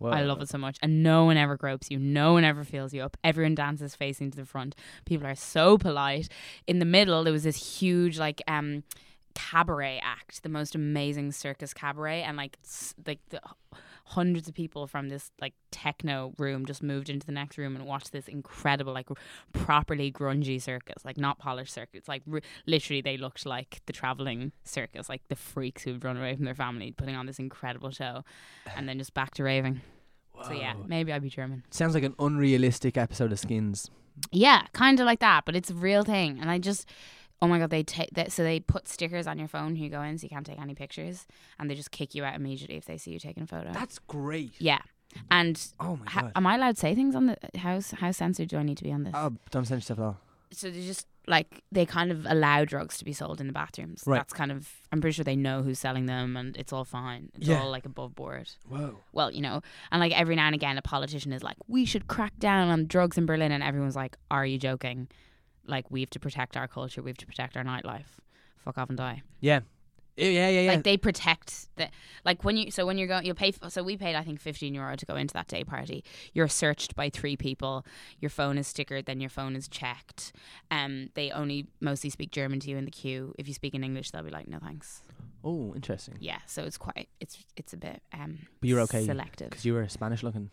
I 0.00 0.22
love 0.22 0.40
it 0.40 0.48
so 0.48 0.58
much, 0.58 0.78
and 0.80 1.02
no 1.02 1.24
one 1.24 1.36
ever 1.36 1.56
gropes 1.56 1.90
you. 1.90 1.98
No 1.98 2.32
one 2.32 2.44
ever 2.44 2.62
feels 2.62 2.94
you 2.94 3.02
up. 3.02 3.16
Everyone 3.24 3.56
dances 3.56 3.96
facing 3.96 4.30
to 4.30 4.36
the 4.36 4.44
front. 4.44 4.76
People 5.04 5.26
are 5.26 5.34
so 5.34 5.76
polite. 5.76 6.28
In 6.68 6.78
the 6.78 6.84
middle, 6.84 7.24
there 7.24 7.32
was 7.32 7.42
this 7.42 7.78
huge 7.80 8.18
like 8.18 8.40
um 8.46 8.84
cabaret 9.34 10.00
act, 10.02 10.42
the 10.42 10.48
most 10.48 10.74
amazing 10.74 11.32
circus 11.32 11.74
cabaret, 11.74 12.22
and 12.22 12.36
like 12.36 12.58
like 13.06 13.18
the 13.30 13.40
hundreds 14.08 14.48
of 14.48 14.54
people 14.54 14.86
from 14.86 15.08
this 15.10 15.30
like 15.40 15.52
techno 15.70 16.32
room 16.38 16.64
just 16.64 16.82
moved 16.82 17.10
into 17.10 17.26
the 17.26 17.32
next 17.32 17.58
room 17.58 17.76
and 17.76 17.84
watched 17.84 18.10
this 18.10 18.26
incredible 18.26 18.92
like 18.92 19.06
properly 19.52 20.10
grungy 20.10 20.60
circus 20.60 21.04
like 21.04 21.18
not 21.18 21.38
polished 21.38 21.72
circus 21.74 22.08
like 22.08 22.22
r- 22.32 22.40
literally 22.66 23.00
they 23.02 23.16
looked 23.18 23.44
like 23.44 23.80
the 23.86 23.92
traveling 23.92 24.50
circus 24.64 25.08
like 25.08 25.20
the 25.28 25.36
freaks 25.36 25.82
who've 25.82 26.02
run 26.02 26.16
away 26.16 26.34
from 26.34 26.46
their 26.46 26.54
family 26.54 26.90
putting 26.92 27.14
on 27.14 27.26
this 27.26 27.38
incredible 27.38 27.90
show 27.90 28.24
and 28.76 28.88
then 28.88 28.98
just 28.98 29.12
back 29.12 29.34
to 29.34 29.42
raving. 29.44 29.80
So 30.44 30.52
yeah 30.52 30.74
maybe 30.86 31.12
i'd 31.12 31.22
be 31.22 31.28
german. 31.28 31.64
Sounds 31.70 31.94
like 31.94 32.04
an 32.04 32.14
unrealistic 32.18 32.96
episode 32.96 33.32
of 33.32 33.38
Skins. 33.38 33.90
yeah 34.32 34.62
kind 34.72 35.00
of 35.00 35.06
like 35.06 35.20
that 35.20 35.44
but 35.44 35.54
it's 35.54 35.70
a 35.70 35.74
real 35.74 36.02
thing 36.02 36.38
and 36.40 36.50
i 36.50 36.58
just 36.58 36.88
oh 37.40 37.46
my 37.46 37.58
god 37.58 37.70
they 37.70 37.82
take 37.82 38.10
that 38.12 38.32
so 38.32 38.42
they 38.42 38.58
put 38.60 38.88
stickers 38.88 39.26
on 39.26 39.38
your 39.38 39.48
phone 39.48 39.76
you 39.76 39.88
go 39.88 40.02
in 40.02 40.18
so 40.18 40.24
you 40.24 40.28
can't 40.30 40.46
take 40.46 40.60
any 40.60 40.74
pictures 40.74 41.26
and 41.58 41.70
they 41.70 41.74
just 41.74 41.90
kick 41.90 42.14
you 42.14 42.24
out 42.24 42.34
immediately 42.34 42.76
if 42.76 42.84
they 42.86 42.96
see 42.98 43.10
you 43.12 43.18
taking 43.18 43.44
a 43.44 43.46
photo 43.46 43.72
That's 43.72 43.98
great. 44.00 44.52
yeah 44.58 44.80
and 45.30 45.60
Oh 45.80 45.96
my 45.96 46.10
ha- 46.10 46.22
god. 46.22 46.32
am 46.36 46.46
i 46.46 46.54
allowed 46.56 46.74
to 46.74 46.80
say 46.80 46.94
things 46.94 47.14
on 47.14 47.26
the 47.26 47.36
how 47.56 47.80
how 47.98 48.10
censored 48.10 48.48
do 48.48 48.56
i 48.58 48.62
need 48.62 48.76
to 48.78 48.84
be 48.84 48.92
on 48.92 49.04
this 49.04 49.12
Oh, 49.16 49.32
don't 49.50 49.64
send 49.66 49.78
yourself 49.82 49.98
at 49.98 50.04
all. 50.04 50.16
so 50.50 50.70
they 50.70 50.82
just 50.82 51.06
like 51.26 51.62
they 51.70 51.84
kind 51.84 52.10
of 52.10 52.24
allow 52.28 52.64
drugs 52.64 52.96
to 52.96 53.04
be 53.04 53.12
sold 53.12 53.38
in 53.38 53.46
the 53.48 53.52
bathrooms. 53.52 54.02
Right. 54.06 54.16
That's 54.16 54.32
kind 54.32 54.50
of 54.50 54.66
I'm 54.90 55.02
pretty 55.02 55.12
sure 55.14 55.24
they 55.26 55.36
know 55.36 55.60
who's 55.62 55.78
selling 55.78 56.06
them 56.06 56.38
and 56.38 56.56
it's 56.56 56.72
all 56.72 56.86
fine. 56.86 57.28
It's 57.34 57.46
Yeah. 57.46 57.60
all 57.60 57.70
like 57.70 57.84
above 57.84 58.14
board. 58.14 58.48
Whoa. 58.66 58.96
Well, 59.12 59.30
you 59.30 59.42
know, 59.42 59.60
and 59.92 60.00
like 60.00 60.18
every 60.18 60.36
now 60.36 60.46
and 60.46 60.54
again 60.54 60.78
a 60.78 60.80
politician 60.82 61.34
is 61.34 61.42
like, 61.42 61.58
We 61.66 61.84
should 61.84 62.06
crack 62.08 62.32
down 62.38 62.70
on 62.70 62.86
drugs 62.86 63.18
in 63.18 63.26
Berlin 63.26 63.52
and 63.52 63.62
everyone's 63.62 63.94
like, 63.94 64.16
Are 64.30 64.46
you 64.46 64.56
joking? 64.56 65.08
Like 65.68 65.90
we 65.90 66.00
have 66.00 66.10
to 66.10 66.20
protect 66.20 66.56
our 66.56 66.66
culture, 66.68 67.02
we 67.02 67.10
have 67.10 67.18
to 67.18 67.26
protect 67.26 67.56
our 67.56 67.64
nightlife. 67.64 68.06
Fuck 68.64 68.78
off 68.78 68.88
and 68.88 68.98
die. 68.98 69.22
Yeah. 69.40 69.60
Yeah, 70.16 70.48
yeah, 70.48 70.48
yeah. 70.62 70.72
Like 70.72 70.82
they 70.82 70.96
protect 70.96 71.68
the 71.76 71.88
like 72.24 72.42
when 72.42 72.56
you 72.56 72.72
so 72.72 72.84
when 72.84 72.98
you're 72.98 73.06
going 73.06 73.24
you'll 73.24 73.36
pay 73.36 73.52
so 73.68 73.84
we 73.84 73.96
paid 73.96 74.16
I 74.16 74.24
think 74.24 74.40
15 74.40 74.74
euro 74.74 74.96
to 74.96 75.06
go 75.06 75.14
into 75.14 75.32
that 75.34 75.46
day 75.46 75.62
party. 75.62 76.02
You're 76.32 76.48
searched 76.48 76.96
by 76.96 77.08
three 77.08 77.36
people. 77.36 77.86
Your 78.18 78.28
phone 78.30 78.58
is 78.58 78.66
stickered, 78.66 79.06
then 79.06 79.20
your 79.20 79.30
phone 79.30 79.54
is 79.54 79.68
checked. 79.68 80.32
Um 80.72 81.10
they 81.14 81.30
only 81.30 81.68
mostly 81.80 82.10
speak 82.10 82.32
German 82.32 82.58
to 82.60 82.68
you 82.70 82.76
in 82.76 82.84
the 82.84 82.90
queue. 82.90 83.32
If 83.38 83.46
you 83.46 83.54
speak 83.54 83.74
in 83.76 83.84
English, 83.84 84.10
they'll 84.10 84.24
be 84.24 84.30
like 84.30 84.48
no 84.48 84.58
thanks. 84.58 85.02
oh, 85.44 85.72
interesting. 85.76 86.16
Yeah, 86.18 86.38
so 86.46 86.64
it's 86.64 86.78
quite 86.78 87.08
it's 87.20 87.38
it's 87.56 87.72
a 87.72 87.76
bit 87.76 88.02
um 88.12 88.38
But 88.60 88.68
you're 88.70 88.80
okay 88.80 89.04
selective. 89.06 89.50
because 89.50 89.64
you 89.64 89.74
were 89.74 89.86
Spanish 89.88 90.24
looking. 90.24 90.50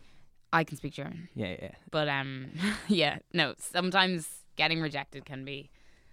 I 0.52 0.62
can 0.62 0.76
speak 0.76 0.92
German. 0.92 1.28
Yeah, 1.34 1.56
yeah. 1.60 1.72
But 1.90 2.08
um 2.08 2.50
yeah, 2.86 3.18
no, 3.34 3.54
sometimes 3.58 4.28
getting 4.56 4.80
rejected 4.80 5.24
can 5.24 5.44
be 5.44 5.70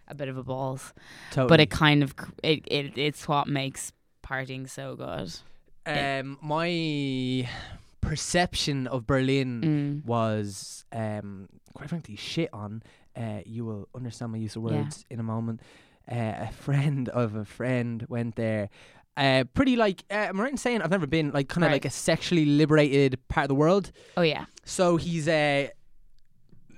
a 0.07 0.13
bit 0.15 0.27
of 0.29 0.37
a 0.37 0.43
balls. 0.43 0.93
Totally. 1.31 1.47
But 1.49 1.59
it 1.61 1.69
kind 1.69 2.03
of 2.03 2.13
it, 2.43 2.63
it 2.67 2.97
it's 2.97 3.27
what 3.27 3.47
makes 3.47 3.91
partying 4.25 4.69
so 4.69 4.95
good. 4.95 5.33
um, 5.85 6.37
my 6.41 7.47
perception 8.01 8.87
of 8.87 9.05
Berlin 9.07 10.01
Mm. 10.03 10.05
was, 10.05 10.85
um, 10.91 11.47
quite 11.73 11.89
frankly, 11.89 12.15
shit 12.15 12.49
on. 12.53 12.83
Uh, 13.15 13.39
you 13.45 13.65
will 13.65 13.87
understand 13.95 14.31
my 14.31 14.37
use 14.37 14.55
of 14.55 14.63
Yeah. 14.63 14.81
words 14.81 15.05
in 15.09 15.19
a 15.19 15.23
moment. 15.23 15.61
Uh, 16.09 16.33
a 16.49 16.51
friend 16.51 17.09
of 17.09 17.35
a 17.35 17.45
friend 17.45 18.05
went 18.09 18.35
there. 18.35 18.69
Uh, 19.15 19.43
pretty 19.53 19.75
like, 19.75 20.03
uh, 20.09 20.13
am 20.29 20.39
I 20.39 20.43
right 20.43 20.51
in 20.51 20.57
saying 20.57 20.81
I've 20.81 20.89
never 20.89 21.05
been 21.07 21.31
like 21.31 21.47
kind 21.47 21.63
of 21.63 21.67
Right. 21.67 21.73
like 21.75 21.85
a 21.85 21.89
sexually 21.91 22.45
liberated 22.45 23.19
part 23.29 23.45
of 23.45 23.49
the 23.49 23.55
world? 23.55 23.91
Oh 24.17 24.21
yeah. 24.23 24.45
So 24.65 24.97
he's 24.97 25.27
uh, 25.27 25.67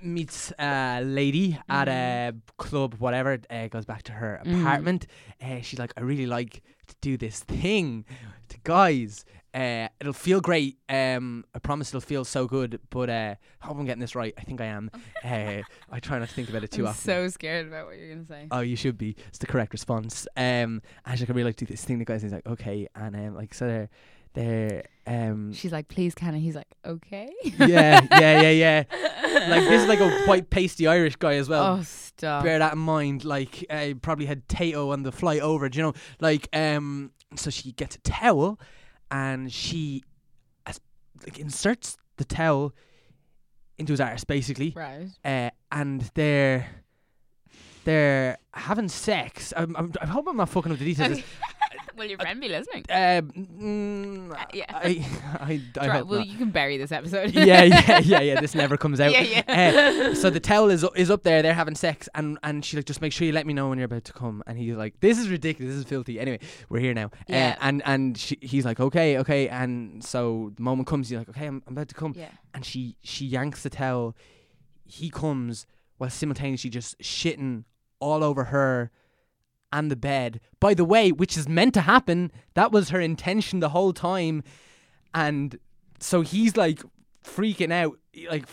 meets 0.02 0.52
a 0.58 1.00
lady 1.02 1.58
at 1.68 1.88
a 1.88 2.32
Mm. 2.32 2.40
club, 2.58 2.94
whatever. 2.98 3.38
Uh, 3.50 3.68
goes 3.68 3.84
back 3.84 4.02
to 4.04 4.12
her 4.12 4.40
Mhm. 4.44 4.60
apartment. 4.60 5.06
Uh, 5.40 5.60
she's 5.60 5.78
like, 5.78 5.92
I 5.96 6.00
really 6.02 6.26
like 6.26 6.62
to 6.88 6.94
do 7.00 7.16
this 7.16 7.40
thing 7.40 8.04
to 8.48 8.58
guys. 8.64 9.24
Uh, 9.54 9.88
it'll 10.00 10.12
feel 10.12 10.40
great. 10.42 10.76
Um, 10.88 11.44
I 11.54 11.58
promise 11.60 11.88
it'll 11.88 12.02
feel 12.02 12.24
so 12.26 12.46
good. 12.46 12.78
But 12.90 13.08
uh, 13.08 13.34
I 13.62 13.66
hope 13.66 13.78
I'm 13.78 13.86
getting 13.86 14.00
this 14.02 14.14
right. 14.14 14.34
I 14.36 14.42
think 14.42 14.60
I 14.60 14.66
am. 14.66 14.90
Uh, 15.24 15.62
I 15.90 15.98
try 15.98 16.18
not 16.20 16.28
to 16.28 16.34
think 16.34 16.48
about 16.50 16.62
it 16.62 16.70
too 16.70 16.82
I'm 16.82 16.90
often. 16.90 17.04
so 17.04 17.28
scared 17.28 17.66
about 17.66 17.86
what 17.86 17.98
you're 17.98 18.10
gonna 18.14 18.26
say. 18.26 18.46
Oh, 18.50 18.60
you 18.60 18.76
should 18.76 18.96
be. 18.98 19.16
It's 19.28 19.38
the 19.38 19.46
correct 19.46 19.72
response. 19.72 20.28
Um, 20.36 20.82
and 21.04 21.12
she's 21.12 21.20
like, 21.22 21.30
I 21.30 21.32
really 21.32 21.44
like 21.44 21.56
to 21.56 21.64
do 21.64 21.72
this 21.72 21.84
thing. 21.84 21.98
The 21.98 22.04
guys, 22.04 22.22
and 22.22 22.30
he's 22.30 22.36
like, 22.36 22.46
okay, 22.46 22.86
and 22.94 23.16
um, 23.16 23.34
like 23.34 23.54
so 23.54 23.66
they're, 23.66 23.88
they're 24.34 24.84
um, 25.06 25.52
She's 25.52 25.72
like, 25.72 25.88
please, 25.88 26.14
can 26.14 26.34
I? 26.34 26.38
He's 26.38 26.56
like, 26.56 26.66
okay. 26.84 27.32
yeah, 27.44 28.06
yeah, 28.10 28.40
yeah, 28.42 28.50
yeah. 28.50 28.84
like 29.48 29.64
this 29.64 29.82
is 29.82 29.88
like 29.88 30.00
a 30.00 30.10
white 30.26 30.50
pasty 30.50 30.86
Irish 30.86 31.16
guy 31.16 31.34
as 31.34 31.48
well. 31.48 31.78
oh, 31.78 31.82
stop. 31.82 32.42
Bear 32.42 32.58
that 32.58 32.72
in 32.72 32.78
mind. 32.78 33.24
Like 33.24 33.64
I 33.70 33.94
probably 34.00 34.26
had 34.26 34.48
Tayto 34.48 34.90
on 34.92 35.02
the 35.02 35.12
flight 35.12 35.40
over. 35.40 35.68
Do 35.68 35.78
you 35.78 35.82
know? 35.84 35.92
Like 36.20 36.48
um. 36.52 37.12
So 37.36 37.50
she 37.50 37.72
gets 37.72 37.96
a 37.96 37.98
towel, 38.00 38.58
and 39.10 39.52
she, 39.52 40.04
as, 40.64 40.80
like 41.24 41.38
inserts 41.38 41.96
the 42.16 42.24
towel 42.24 42.72
into 43.78 43.92
his 43.92 44.00
arse 44.00 44.24
basically. 44.24 44.72
Right. 44.74 45.08
Uh, 45.24 45.50
and 45.70 46.10
they're 46.14 46.66
they're 47.84 48.38
having 48.52 48.88
sex. 48.88 49.52
I'm, 49.56 49.76
I'm, 49.76 49.92
I 50.00 50.06
hope 50.06 50.26
I'm 50.28 50.36
not 50.36 50.48
fucking 50.48 50.72
up 50.72 50.78
the 50.78 50.84
details. 50.84 51.20
Will 51.96 52.04
your 52.04 52.18
friend 52.18 52.40
be 52.40 52.48
listening? 52.48 52.84
Um, 52.90 54.28
mm, 54.30 54.46
yeah. 54.52 54.64
I, 54.68 55.06
I, 55.40 55.62
I 55.80 56.02
well, 56.02 56.18
not. 56.18 56.26
you 56.28 56.36
can 56.36 56.50
bury 56.50 56.76
this 56.76 56.92
episode. 56.92 57.30
yeah, 57.34 57.62
yeah, 57.62 57.98
yeah, 58.04 58.20
yeah. 58.20 58.40
This 58.40 58.54
never 58.54 58.76
comes 58.76 59.00
out. 59.00 59.12
yeah, 59.12 59.42
yeah. 59.48 60.08
Uh, 60.10 60.14
so 60.14 60.28
the 60.28 60.40
towel 60.40 60.68
is 60.68 60.84
is 60.94 61.10
up 61.10 61.22
there. 61.22 61.40
They're 61.42 61.54
having 61.54 61.74
sex, 61.74 62.08
and 62.14 62.38
and 62.42 62.64
she 62.64 62.76
like 62.76 62.84
just 62.84 63.00
make 63.00 63.12
sure 63.12 63.26
you 63.26 63.32
let 63.32 63.46
me 63.46 63.54
know 63.54 63.68
when 63.68 63.78
you're 63.78 63.86
about 63.86 64.04
to 64.04 64.12
come. 64.12 64.42
And 64.46 64.58
he's 64.58 64.76
like, 64.76 65.00
"This 65.00 65.18
is 65.18 65.28
ridiculous. 65.28 65.74
This 65.74 65.84
is 65.84 65.88
filthy." 65.88 66.20
Anyway, 66.20 66.40
we're 66.68 66.80
here 66.80 66.94
now. 66.94 67.10
Yeah. 67.28 67.56
Uh, 67.58 67.64
and 67.66 67.82
and 67.86 68.18
she, 68.18 68.38
he's 68.42 68.66
like, 68.66 68.78
"Okay, 68.78 69.18
okay." 69.18 69.48
And 69.48 70.04
so 70.04 70.52
the 70.56 70.62
moment 70.62 70.86
comes, 70.88 71.08
he's 71.08 71.18
like, 71.18 71.30
"Okay, 71.30 71.46
I'm, 71.46 71.62
I'm 71.66 71.72
about 71.72 71.88
to 71.88 71.94
come." 71.94 72.12
yeah. 72.14 72.28
And 72.52 72.64
she 72.64 72.96
she 73.02 73.24
yanks 73.24 73.62
the 73.62 73.70
towel. 73.70 74.14
He 74.84 75.08
comes 75.08 75.66
while 75.96 76.10
simultaneously 76.10 76.68
just 76.68 76.98
shitting 76.98 77.64
all 78.00 78.22
over 78.22 78.44
her 78.44 78.90
and 79.76 79.90
the 79.90 79.96
bed. 79.96 80.40
By 80.60 80.72
the 80.74 80.84
way, 80.84 81.12
which 81.12 81.36
is 81.36 81.46
meant 81.48 81.74
to 81.74 81.82
happen. 81.82 82.18
That 82.54 82.72
was 82.72 82.90
her 82.90 83.00
intention 83.00 83.60
the 83.60 83.68
whole 83.76 83.92
time. 83.92 84.42
And 85.14 85.58
so 86.00 86.22
he's 86.22 86.56
like 86.56 86.80
freaking 87.24 87.72
out, 87.72 87.98
like 88.30 88.46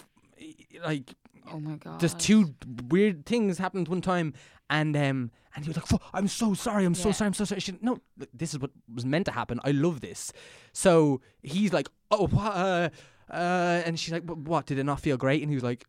like 0.86 1.14
Oh 1.52 1.60
my 1.60 1.76
god. 1.76 2.00
just 2.00 2.20
two 2.20 2.54
weird 2.90 3.26
things 3.26 3.58
happened 3.58 3.88
one 3.88 4.02
time, 4.02 4.34
and 4.70 4.96
um, 4.96 5.32
and 5.56 5.66
he 5.66 5.70
was 5.70 5.78
like, 5.78 6.02
"I'm 6.14 6.28
so 6.28 6.54
sorry, 6.54 6.84
I'm 6.86 6.96
so 6.96 7.12
sorry, 7.12 7.28
I'm 7.28 7.34
so 7.34 7.46
sorry." 7.46 7.62
She, 7.62 7.74
no, 7.82 8.00
th- 8.18 8.30
this 8.34 8.54
is 8.54 8.60
what 8.60 8.72
was 8.94 9.06
meant 9.06 9.26
to 9.28 9.32
happen. 9.32 9.60
I 9.64 9.72
love 9.72 10.02
this. 10.02 10.32
So 10.74 11.22
he's 11.42 11.72
like, 11.74 11.88
"Oh, 12.12 12.28
what?" 12.28 12.54
Uh, 12.56 12.90
uh, 13.30 13.82
and 13.86 14.00
she's 14.00 14.14
like, 14.14 14.24
"Wh- 14.30 14.48
"What? 14.48 14.66
Did 14.66 14.80
it 14.80 14.86
not 14.86 15.00
feel 15.00 15.18
great?" 15.18 15.42
And 15.42 15.50
he 15.50 15.56
was 15.56 15.64
like. 15.72 15.86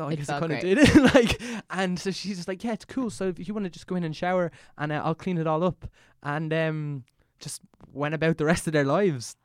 No, 0.00 0.08
I 0.08 0.12
It 0.12 0.16
guess 0.16 0.28
it 0.28 0.40
kind 0.40 0.52
of 0.52 0.60
did. 0.60 0.96
like, 1.14 1.40
and 1.70 1.98
so 1.98 2.10
she's 2.10 2.36
just 2.36 2.48
like, 2.48 2.64
"Yeah, 2.64 2.72
it's 2.72 2.84
cool. 2.86 3.10
So 3.10 3.28
if 3.28 3.46
you 3.46 3.54
want 3.54 3.64
to 3.64 3.70
just 3.70 3.86
go 3.86 3.94
in 3.96 4.04
and 4.04 4.16
shower, 4.16 4.50
and 4.78 4.90
uh, 4.92 5.02
I'll 5.04 5.14
clean 5.14 5.38
it 5.38 5.46
all 5.46 5.62
up," 5.62 5.86
and 6.22 6.52
um, 6.52 7.04
just 7.38 7.60
went 7.92 8.14
about 8.14 8.38
the 8.38 8.44
rest 8.46 8.66
of 8.66 8.72
their 8.72 8.84
lives. 8.84 9.36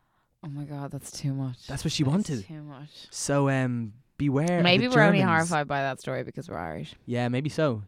Oh 0.44 0.50
my 0.50 0.64
god, 0.64 0.92
that's 0.92 1.12
too 1.12 1.34
much. 1.34 1.68
That's 1.68 1.84
what 1.84 1.92
she 1.92 2.04
That's 2.04 2.14
wanted. 2.14 2.48
Too 2.48 2.62
much. 2.62 3.08
So 3.10 3.50
um, 3.50 3.94
beware. 4.18 4.62
Maybe 4.62 4.88
we're 4.88 5.02
only 5.02 5.22
horrified 5.22 5.68
by 5.68 5.82
that 5.82 6.00
story 6.00 6.24
because 6.24 6.50
we're 6.50 6.58
Irish. 6.58 6.96
Yeah, 7.06 7.28
maybe 7.30 7.50
so. 7.50 7.84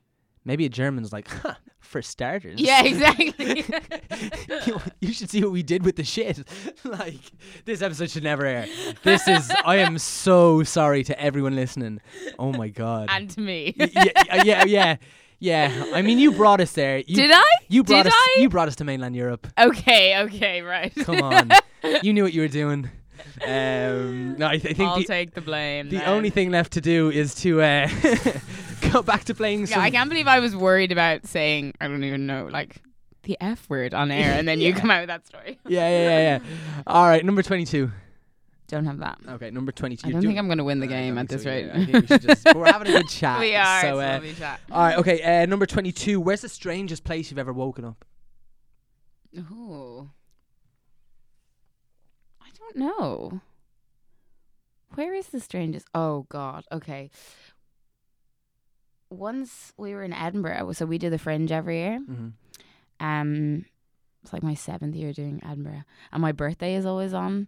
Maybe 0.47 0.65
a 0.65 0.69
German's 0.69 1.11
like, 1.11 1.27
huh, 1.27 1.55
for 1.81 2.01
starters. 2.01 2.57
Yeah, 2.57 2.81
exactly. 2.85 3.65
you, 4.65 4.79
you 5.01 5.11
should 5.11 5.29
see 5.29 5.43
what 5.43 5.51
we 5.51 5.61
did 5.61 5.83
with 5.83 5.97
the 5.97 6.05
shit. 6.05 6.41
like, 6.85 7.19
this 7.65 7.81
episode 7.81 8.09
should 8.09 8.23
never 8.23 8.45
air. 8.45 8.65
This 9.03 9.27
is, 9.27 9.51
I 9.65 9.75
am 9.77 9.97
so 9.97 10.63
sorry 10.63 11.03
to 11.03 11.21
everyone 11.21 11.53
listening. 11.57 11.99
Oh 12.39 12.53
my 12.53 12.69
God. 12.69 13.09
and 13.11 13.29
to 13.31 13.41
me. 13.41 13.75
Y- 13.77 13.89
yeah, 13.93 14.43
yeah, 14.45 14.63
yeah, 14.65 14.95
yeah. 15.39 15.85
I 15.93 16.01
mean, 16.01 16.17
you 16.17 16.31
brought 16.31 16.61
us 16.61 16.71
there. 16.71 16.99
You, 16.99 17.15
Did 17.17 17.31
I? 17.33 17.43
You 17.67 17.83
brought 17.83 18.03
Did 18.03 18.13
us. 18.13 18.13
I? 18.15 18.35
You 18.39 18.47
brought 18.47 18.69
us 18.69 18.77
to 18.77 18.85
mainland 18.85 19.17
Europe. 19.17 19.47
Okay, 19.59 20.17
okay, 20.19 20.61
right. 20.61 20.95
Come 20.95 21.21
on, 21.21 21.51
you 22.01 22.13
knew 22.13 22.23
what 22.23 22.31
you 22.31 22.39
were 22.39 22.47
doing. 22.47 22.89
Um, 23.45 24.37
no, 24.37 24.47
I, 24.47 24.57
th- 24.57 24.73
I 24.73 24.73
think 24.77 24.89
I'll 24.89 24.97
the, 24.99 25.03
take 25.03 25.33
the 25.33 25.41
blame. 25.41 25.89
the 25.89 25.97
then. 25.97 26.07
only 26.07 26.29
thing 26.29 26.51
left 26.51 26.73
to 26.73 26.81
do 26.81 27.09
is 27.11 27.35
to 27.35 27.61
uh, 27.61 27.89
go 28.91 29.01
back 29.01 29.25
to 29.25 29.35
playing 29.35 29.67
Yeah. 29.67 29.79
I 29.79 29.89
can't 29.89 30.09
believe 30.09 30.27
I 30.27 30.39
was 30.39 30.55
worried 30.55 30.91
about 30.91 31.25
saying 31.25 31.73
I 31.81 31.87
don't 31.87 32.03
even 32.03 32.27
know 32.27 32.47
like 32.51 32.81
the 33.23 33.37
F 33.41 33.69
word 33.69 33.93
on 33.93 34.09
air, 34.11 34.33
and 34.37 34.47
then 34.47 34.59
you 34.61 34.73
come 34.81 34.89
out 34.89 35.01
with 35.01 35.07
that 35.09 35.27
story. 35.27 35.59
Yeah, 35.67 35.89
yeah, 35.89 36.03
yeah, 36.03 36.19
yeah. 36.19 36.81
All 36.87 37.05
right, 37.07 37.23
number 37.23 37.43
twenty-two. 37.43 37.91
Don't 38.67 38.85
have 38.85 38.99
that. 38.99 39.19
Okay, 39.27 39.49
number 39.51 39.71
twenty-two. 39.71 40.07
I 40.07 40.11
don't 40.11 40.21
think 40.21 40.37
I'm 40.37 40.47
going 40.47 40.57
to 40.57 40.63
win 40.63 40.79
the 40.79 40.87
game 40.87 41.17
at 41.17 41.29
this 41.29 41.43
so 41.43 41.49
rate. 41.49 41.71
think 41.71 41.93
we 41.93 42.07
should 42.07 42.21
just, 42.21 42.43
but 42.43 42.55
we're 42.55 42.65
having 42.65 42.87
a 42.87 42.91
good 42.91 43.09
chat. 43.09 43.39
we 43.39 43.55
are. 43.55 43.81
So, 43.81 43.99
uh, 43.99 44.19
chat. 44.37 44.59
all 44.71 44.81
right, 44.81 44.97
okay. 44.97 45.41
Uh, 45.41 45.45
number 45.45 45.65
twenty-two. 45.65 46.19
Where's 46.19 46.41
the 46.41 46.49
strangest 46.49 47.03
place 47.03 47.29
you've 47.29 47.39
ever 47.39 47.53
woken 47.53 47.85
up? 47.85 48.05
Oh, 49.51 50.09
I 52.41 52.47
don't 52.57 52.77
know. 52.77 53.41
Where 54.95 55.13
is 55.13 55.27
the 55.27 55.39
strangest? 55.39 55.87
Oh 55.93 56.25
God. 56.29 56.65
Okay. 56.71 57.09
Once 59.09 59.73
we 59.77 59.93
were 59.93 60.03
in 60.03 60.13
Edinburgh, 60.13 60.71
so 60.73 60.85
we 60.85 60.97
do 60.97 61.09
the 61.09 61.17
Fringe 61.17 61.51
every 61.51 61.77
year. 61.77 61.99
Mm-hmm. 61.99 62.27
Um, 63.05 63.65
it's 64.23 64.33
like 64.33 64.43
my 64.43 64.55
seventh 64.55 64.95
year 64.95 65.13
doing 65.13 65.41
Edinburgh, 65.43 65.83
and 66.11 66.21
my 66.21 66.31
birthday 66.31 66.75
is 66.75 66.85
always 66.85 67.13
on. 67.13 67.47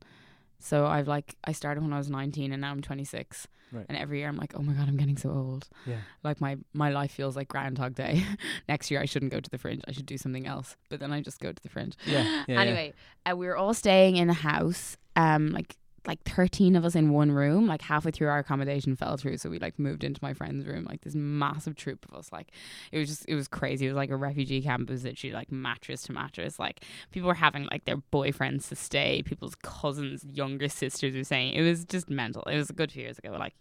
So 0.60 0.86
I've 0.86 1.08
like 1.08 1.36
I 1.44 1.52
started 1.52 1.84
when 1.84 1.94
I 1.94 1.98
was 1.98 2.10
nineteen, 2.10 2.52
and 2.52 2.62
now 2.62 2.72
I'm 2.72 2.82
twenty 2.82 3.04
six. 3.04 3.48
Right. 3.72 3.86
And 3.88 3.98
every 3.98 4.20
year 4.20 4.28
I'm 4.28 4.38
like, 4.38 4.54
oh 4.56 4.62
my 4.62 4.74
god, 4.74 4.88
I'm 4.88 4.98
getting 4.98 5.18
so 5.18 5.30
old. 5.30 5.68
Yeah. 5.86 6.00
Like 6.24 6.42
my 6.42 6.58
my 6.74 6.90
life 6.90 7.12
feels 7.12 7.36
like 7.36 7.48
Groundhog 7.48 7.96
Day. 7.96 8.24
Next 8.68 8.90
year 8.90 9.00
I 9.00 9.06
shouldn't 9.06 9.32
go 9.32 9.40
to 9.40 9.50
the 9.50 9.58
Fringe. 9.58 9.82
I 9.88 9.92
should 9.92 10.06
do 10.06 10.18
something 10.18 10.48
else. 10.48 10.76
But 10.90 11.00
then 11.00 11.12
I 11.12 11.22
just 11.22 11.40
go 11.40 11.52
to 11.52 11.62
the 11.62 11.70
Fringe. 11.70 11.96
Yeah. 12.06 12.24
yeah, 12.24 12.44
yeah. 12.48 12.62
anyway, 12.62 12.94
uh, 13.30 13.36
we 13.36 13.46
were 13.46 13.58
all 13.58 13.74
staying 13.74 14.16
in 14.16 14.30
a 14.30 14.34
house. 14.34 14.98
Um, 15.16 15.50
like 15.52 15.76
like 16.10 16.24
thirteen 16.24 16.76
of 16.76 16.84
us 16.84 16.96
in 16.96 17.12
one 17.12 17.32
room. 17.32 17.68
Like 17.68 17.84
halfway 17.84 18.10
through 18.10 18.30
our 18.30 18.40
accommodation 18.40 18.96
fell 18.96 19.16
through, 19.16 19.38
so 19.38 19.48
we 19.48 19.60
like 19.60 19.78
moved 19.78 20.04
into 20.04 20.20
my 20.24 20.34
friend's 20.34 20.66
room. 20.66 20.88
Like 20.90 21.02
this 21.02 21.14
massive 21.14 21.76
troop 21.76 22.04
of 22.10 22.18
us. 22.18 22.32
Like 22.32 22.52
it 22.92 22.98
was 22.98 23.08
just 23.08 23.26
it 23.28 23.36
was 23.36 23.48
crazy. 23.48 23.86
It 23.86 23.90
was 23.90 23.96
like 23.96 24.10
a 24.10 24.16
refugee 24.16 24.60
camp. 24.60 24.90
It 24.90 24.94
was 24.94 25.04
literally 25.04 25.34
like 25.34 25.52
mattress 25.52 26.02
to 26.04 26.12
mattress. 26.12 26.58
Like 26.58 26.84
people 27.12 27.28
were 27.28 27.36
having 27.36 27.68
like 27.72 27.86
their 27.86 27.98
boyfriends 28.12 28.68
to 28.70 28.76
stay. 28.76 29.22
People's 29.22 29.54
cousins, 29.54 30.26
younger 30.26 30.68
sisters 30.68 31.16
were 31.16 31.24
saying 31.24 31.54
it 31.54 31.62
was 31.62 31.86
just 31.86 32.10
mental. 32.10 32.42
It 32.44 32.58
was 32.58 32.72
a 32.72 32.74
good 32.74 32.92
few 32.92 33.04
years 33.04 33.20
ago. 33.20 33.30
Like 33.38 33.54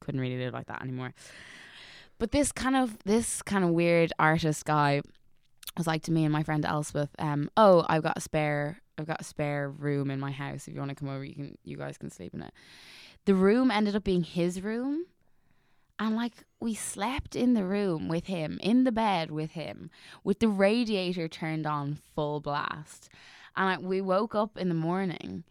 couldn't 0.00 0.20
really 0.20 0.38
live 0.38 0.52
like 0.52 0.66
that 0.66 0.82
anymore. 0.82 1.14
But 2.18 2.32
this 2.32 2.50
kind 2.50 2.74
of 2.74 2.98
this 3.04 3.42
kind 3.42 3.62
of 3.62 3.70
weird 3.70 4.12
artist 4.18 4.64
guy 4.64 5.02
was 5.76 5.86
like 5.86 6.02
to 6.02 6.12
me 6.12 6.24
and 6.24 6.32
my 6.32 6.42
friend 6.42 6.64
Elspeth, 6.64 7.10
um, 7.20 7.48
oh, 7.56 7.86
I've 7.88 8.02
got 8.02 8.16
a 8.16 8.20
spare 8.20 8.81
I've 8.98 9.06
got 9.06 9.20
a 9.20 9.24
spare 9.24 9.68
room 9.68 10.10
in 10.10 10.20
my 10.20 10.30
house. 10.30 10.68
If 10.68 10.74
you 10.74 10.80
want 10.80 10.90
to 10.90 10.94
come 10.94 11.08
over, 11.08 11.24
you 11.24 11.34
can 11.34 11.58
you 11.64 11.76
guys 11.76 11.98
can 11.98 12.10
sleep 12.10 12.34
in 12.34 12.42
it. 12.42 12.52
The 13.24 13.34
room 13.34 13.70
ended 13.70 13.96
up 13.96 14.04
being 14.04 14.24
his 14.24 14.60
room. 14.60 15.06
And 15.98 16.16
like 16.16 16.32
we 16.58 16.74
slept 16.74 17.36
in 17.36 17.54
the 17.54 17.64
room 17.64 18.08
with 18.08 18.26
him, 18.26 18.58
in 18.62 18.84
the 18.84 18.92
bed 18.92 19.30
with 19.30 19.52
him, 19.52 19.90
with 20.24 20.40
the 20.40 20.48
radiator 20.48 21.28
turned 21.28 21.66
on 21.66 21.98
full 22.14 22.40
blast. 22.40 23.08
And 23.56 23.66
like 23.66 23.88
we 23.88 24.00
woke 24.00 24.34
up 24.34 24.58
in 24.58 24.68
the 24.68 24.74
morning 24.74 25.44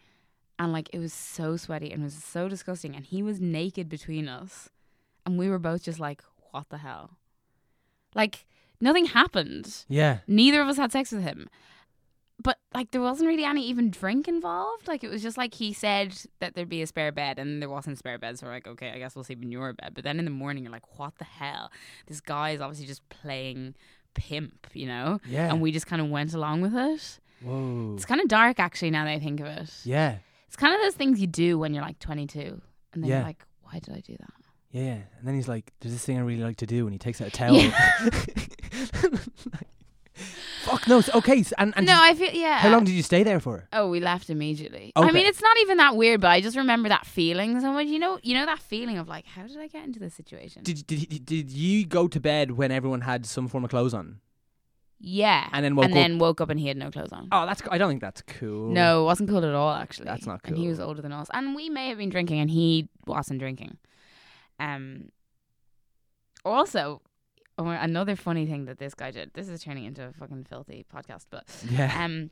and 0.59 0.73
like 0.73 0.89
it 0.91 0.99
was 0.99 1.13
so 1.13 1.57
sweaty 1.57 1.91
and 1.91 2.01
it 2.01 2.05
was 2.05 2.23
so 2.23 2.49
disgusting 2.49 2.95
and 2.95 3.05
he 3.05 3.23
was 3.23 3.39
naked 3.39 3.87
between 3.87 4.27
us. 4.27 4.69
And 5.25 5.37
we 5.37 5.49
were 5.49 5.59
both 5.59 5.83
just 5.83 5.99
like, 5.99 6.21
what 6.51 6.69
the 6.69 6.79
hell? 6.79 7.17
Like 8.13 8.45
nothing 8.81 9.05
happened. 9.05 9.85
Yeah. 9.87 10.19
Neither 10.27 10.61
of 10.61 10.67
us 10.67 10.77
had 10.77 10.91
sex 10.91 11.11
with 11.11 11.23
him. 11.23 11.49
But 12.43 12.57
like 12.73 12.91
there 12.91 13.01
wasn't 13.01 13.27
really 13.27 13.43
any 13.43 13.65
even 13.67 13.91
drink 13.91 14.27
involved. 14.27 14.87
Like 14.87 15.03
it 15.03 15.09
was 15.09 15.21
just 15.21 15.37
like 15.37 15.53
he 15.53 15.73
said 15.73 16.15
that 16.39 16.55
there'd 16.55 16.69
be 16.69 16.81
a 16.81 16.87
spare 16.87 17.11
bed 17.11 17.39
and 17.39 17.61
there 17.61 17.69
wasn't 17.69 17.97
spare 17.97 18.17
bed. 18.17 18.39
So 18.39 18.45
we're 18.47 18.53
like, 18.53 18.67
okay, 18.67 18.91
I 18.91 18.97
guess 18.97 19.15
we'll 19.15 19.23
sleep 19.23 19.41
in 19.43 19.51
your 19.51 19.73
bed. 19.73 19.91
But 19.93 20.03
then 20.03 20.19
in 20.19 20.25
the 20.25 20.31
morning 20.31 20.63
you're 20.63 20.71
like, 20.71 20.97
what 20.99 21.17
the 21.17 21.25
hell? 21.25 21.71
This 22.07 22.21
guy 22.21 22.51
is 22.51 22.61
obviously 22.61 22.87
just 22.87 23.07
playing 23.09 23.75
pimp, 24.13 24.67
you 24.73 24.87
know? 24.87 25.19
Yeah. 25.27 25.49
And 25.51 25.61
we 25.61 25.71
just 25.71 25.87
kind 25.87 26.01
of 26.01 26.09
went 26.09 26.33
along 26.33 26.61
with 26.61 26.75
it. 26.75 27.19
Whoa. 27.43 27.93
It's 27.95 28.05
kind 28.05 28.21
of 28.21 28.27
dark 28.27 28.59
actually 28.59 28.91
now 28.91 29.05
that 29.05 29.11
I 29.11 29.19
think 29.19 29.39
of 29.39 29.47
it. 29.47 29.71
Yeah. 29.83 30.17
It's 30.47 30.55
kind 30.55 30.73
of 30.73 30.81
those 30.81 30.95
things 30.95 31.19
you 31.19 31.27
do 31.27 31.57
when 31.59 31.73
you're 31.73 31.83
like 31.83 31.99
22 31.99 32.39
and 32.39 32.61
then 33.03 33.09
Yeah. 33.09 33.17
you're 33.17 33.25
like, 33.27 33.43
why 33.63 33.79
did 33.79 33.95
I 33.95 33.99
do 34.01 34.15
that? 34.19 34.33
Yeah, 34.71 34.81
yeah. 34.83 34.97
And 35.19 35.27
then 35.27 35.35
he's 35.35 35.49
like, 35.49 35.73
"There's 35.81 35.93
this 35.93 36.05
thing 36.05 36.17
I 36.17 36.21
really 36.21 36.41
like 36.41 36.55
to 36.57 36.65
do," 36.65 36.85
and 36.87 36.93
he 36.93 36.97
takes 36.97 37.19
out 37.19 37.27
a 37.27 37.31
towel. 37.31 37.55
Fuck 40.71 40.87
no. 40.87 41.01
So, 41.01 41.11
okay. 41.15 41.43
So, 41.43 41.53
and 41.57 41.73
and 41.75 41.85
no, 41.85 41.95
I 41.99 42.13
feel 42.15 42.31
yeah. 42.33 42.59
how 42.59 42.69
long 42.69 42.83
did 42.85 42.93
you 42.93 43.03
stay 43.03 43.23
there 43.23 43.39
for? 43.39 43.67
Oh, 43.73 43.89
we 43.89 43.99
left 43.99 44.29
immediately. 44.29 44.91
I 44.95 45.01
Okay. 45.03 45.11
mean, 45.11 45.25
it's 45.27 45.41
not 45.41 45.57
even 45.61 45.77
that 45.77 45.95
weird, 45.95 46.21
but 46.21 46.29
I 46.29 46.41
just 46.41 46.57
remember 46.57 46.89
that 46.89 47.05
feeling 47.05 47.59
so 47.61 47.71
much. 47.73 47.87
You 47.87 47.99
know, 47.99 48.19
you 48.23 48.33
know 48.33 48.45
that 48.45 48.59
feeling 48.59 48.97
of 48.97 49.07
like, 49.07 49.25
how 49.25 49.45
did 49.47 49.57
I 49.57 49.67
get 49.67 49.83
into 49.83 49.99
this 49.99 50.13
situation? 50.15 50.63
Did 50.63 50.87
did 50.87 51.25
did 51.25 51.51
you 51.51 51.85
go 51.85 52.07
to 52.07 52.19
bed 52.19 52.51
when 52.51 52.71
everyone 52.71 53.01
had 53.01 53.25
some 53.25 53.47
form 53.47 53.63
of 53.65 53.69
clothes 53.69 53.93
on? 53.93 54.19
yeah, 55.03 55.49
And 55.51 55.65
then 55.65 55.75
woke 55.75 55.85
and 55.85 55.93
up- 55.93 55.97
then 55.97 56.19
woke 56.19 56.41
up 56.41 56.49
and 56.51 56.59
he 56.59 56.67
had 56.67 56.77
no 56.77 56.91
clothes 56.91 57.11
on. 57.11 57.27
Oh, 57.31 57.45
that's. 57.47 57.61
I 57.71 57.77
don't 57.79 57.89
think 57.89 58.01
that's 58.01 58.21
cool. 58.21 58.69
No, 58.71 59.01
it 59.01 59.05
wasn't 59.05 59.29
cool 59.29 59.43
at 59.43 59.53
all. 59.55 59.73
Actually, 59.73 60.05
That's 60.05 60.27
not 60.27 60.43
cool. 60.43 60.53
And 60.53 60.61
he 60.63 60.67
was 60.69 60.77
cool. 60.77 60.87
older 60.89 61.01
than 61.01 61.11
us, 61.11 61.27
and 61.33 61.55
we 61.55 61.69
may 61.69 61.89
have 61.89 61.97
been 61.97 62.09
drinking, 62.09 62.39
and 62.39 62.51
he 62.51 62.87
wasn't 63.07 63.39
drinking. 63.39 63.77
Um. 64.59 65.09
Also, 66.43 67.01
oh, 67.67 67.69
another 67.69 68.15
funny 68.15 68.45
thing 68.45 68.65
that 68.65 68.77
this 68.79 68.93
guy 68.93 69.11
did. 69.11 69.31
This 69.33 69.47
is 69.49 69.63
turning 69.63 69.85
into 69.85 70.05
a 70.05 70.11
fucking 70.13 70.45
filthy 70.49 70.85
podcast, 70.93 71.25
but 71.29 71.45
Yeah. 71.69 72.03
um, 72.05 72.29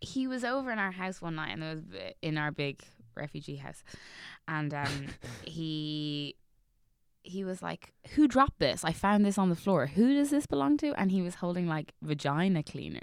he 0.00 0.26
was 0.26 0.44
over 0.44 0.70
in 0.70 0.78
our 0.78 0.92
house 0.92 1.20
one 1.20 1.34
night, 1.36 1.50
and 1.52 1.62
it 1.62 1.74
was 1.76 2.12
in 2.22 2.38
our 2.38 2.50
big 2.50 2.80
refugee 3.16 3.56
house, 3.56 3.82
and 4.48 4.72
um, 4.72 5.06
he 5.44 6.36
he 7.22 7.44
was 7.44 7.60
like, 7.62 7.92
"Who 8.14 8.26
dropped 8.26 8.58
this? 8.60 8.82
I 8.84 8.92
found 8.92 9.24
this 9.26 9.36
on 9.36 9.50
the 9.50 9.56
floor. 9.56 9.86
Who 9.88 10.14
does 10.14 10.30
this 10.30 10.46
belong 10.46 10.78
to?" 10.78 10.94
And 10.98 11.10
he 11.12 11.20
was 11.22 11.36
holding 11.36 11.66
like 11.66 11.92
vagina 12.02 12.62
cleaner, 12.62 13.02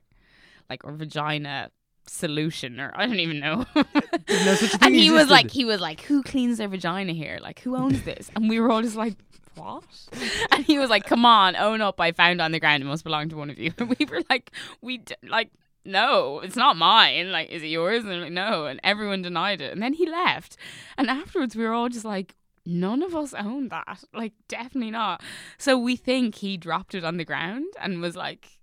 like 0.70 0.84
or 0.84 0.94
vagina 0.94 1.70
solution, 2.08 2.80
or 2.80 2.92
I 2.96 3.06
don't 3.06 3.20
even 3.20 3.40
know. 3.40 3.66
Thing 3.76 4.80
and 4.82 4.96
he 4.96 5.12
was 5.12 5.30
like, 5.30 5.52
he 5.52 5.66
was 5.66 5.80
like, 5.80 6.02
"Who 6.02 6.24
cleans 6.24 6.58
their 6.58 6.68
vagina 6.68 7.14
here? 7.14 7.38
Like, 7.42 7.60
who 7.60 7.76
owns 7.76 8.02
this?" 8.04 8.32
And 8.36 8.50
we 8.50 8.60
were 8.60 8.72
all 8.72 8.82
just 8.82 8.96
like. 8.96 9.14
What? 9.58 9.84
And 10.52 10.66
he 10.66 10.80
was 10.80 10.90
like, 10.90 11.06
"Come 11.06 11.26
on, 11.26 11.56
own 11.56 11.82
up! 11.82 12.00
I 12.00 12.12
found 12.12 12.40
it 12.40 12.44
on 12.44 12.52
the 12.52 12.60
ground. 12.60 12.84
It 12.84 12.86
must 12.88 13.04
belong 13.04 13.30
to 13.30 13.38
one 13.38 13.50
of 13.50 13.58
you." 13.60 13.72
And 13.78 13.90
we 14.00 14.06
were 14.06 14.22
like, 14.30 14.52
"We 14.82 15.00
d- 15.00 15.16
like, 15.24 15.52
no, 15.86 16.40
it's 16.40 16.56
not 16.56 16.78
mine. 16.78 17.32
Like, 17.32 17.50
is 17.50 17.64
it 17.64 17.68
yours?" 17.68 18.06
And 18.06 18.22
like, 18.22 18.32
no, 18.32 18.66
and 18.66 18.80
everyone 18.84 19.22
denied 19.22 19.62
it. 19.62 19.72
And 19.74 19.82
then 19.82 19.94
he 19.94 20.08
left. 20.10 20.58
And 20.98 21.10
afterwards, 21.10 21.56
we 21.56 21.64
were 21.66 21.74
all 21.74 21.90
just 21.90 22.06
like, 22.06 22.36
"None 22.66 23.02
of 23.04 23.16
us 23.16 23.34
own 23.34 23.70
that. 23.70 24.04
Like, 24.14 24.34
definitely 24.48 24.92
not." 24.92 25.22
So 25.58 25.78
we 25.78 25.96
think 25.96 26.36
he 26.36 26.58
dropped 26.58 26.96
it 26.96 27.04
on 27.04 27.18
the 27.18 27.26
ground 27.26 27.68
and 27.82 28.02
was 28.02 28.16
like, 28.16 28.60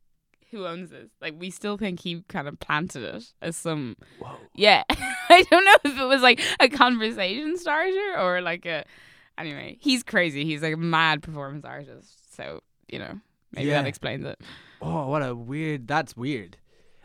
"Who 0.50 0.66
owns 0.66 0.90
this?" 0.90 1.10
Like, 1.20 1.34
we 1.38 1.50
still 1.50 1.76
think 1.76 2.00
he 2.00 2.22
kind 2.28 2.48
of 2.48 2.58
planted 2.60 3.02
it 3.02 3.32
as 3.42 3.56
some 3.56 3.96
Whoa. 4.18 4.36
yeah. 4.54 4.82
I 5.28 5.42
don't 5.50 5.64
know 5.64 5.76
if 5.90 5.98
it 5.98 6.04
was 6.04 6.22
like 6.22 6.40
a 6.60 6.68
conversation 6.68 7.56
starter 7.56 8.18
or 8.18 8.40
like 8.40 8.66
a. 8.66 8.84
Anyway, 9.38 9.78
he's 9.80 10.02
crazy. 10.02 10.44
He's 10.44 10.62
like 10.62 10.74
a 10.74 10.78
mad 10.78 11.22
performance 11.22 11.64
artist. 11.64 12.34
So, 12.36 12.60
you 12.88 12.98
know, 12.98 13.18
maybe 13.52 13.68
Yeah. 13.68 13.82
that 13.82 13.88
explains 13.88 14.24
it. 14.24 14.40
Oh, 14.80 15.08
what 15.08 15.22
a 15.22 15.34
weird. 15.34 15.88
That's 15.88 16.16
weird. 16.16 16.56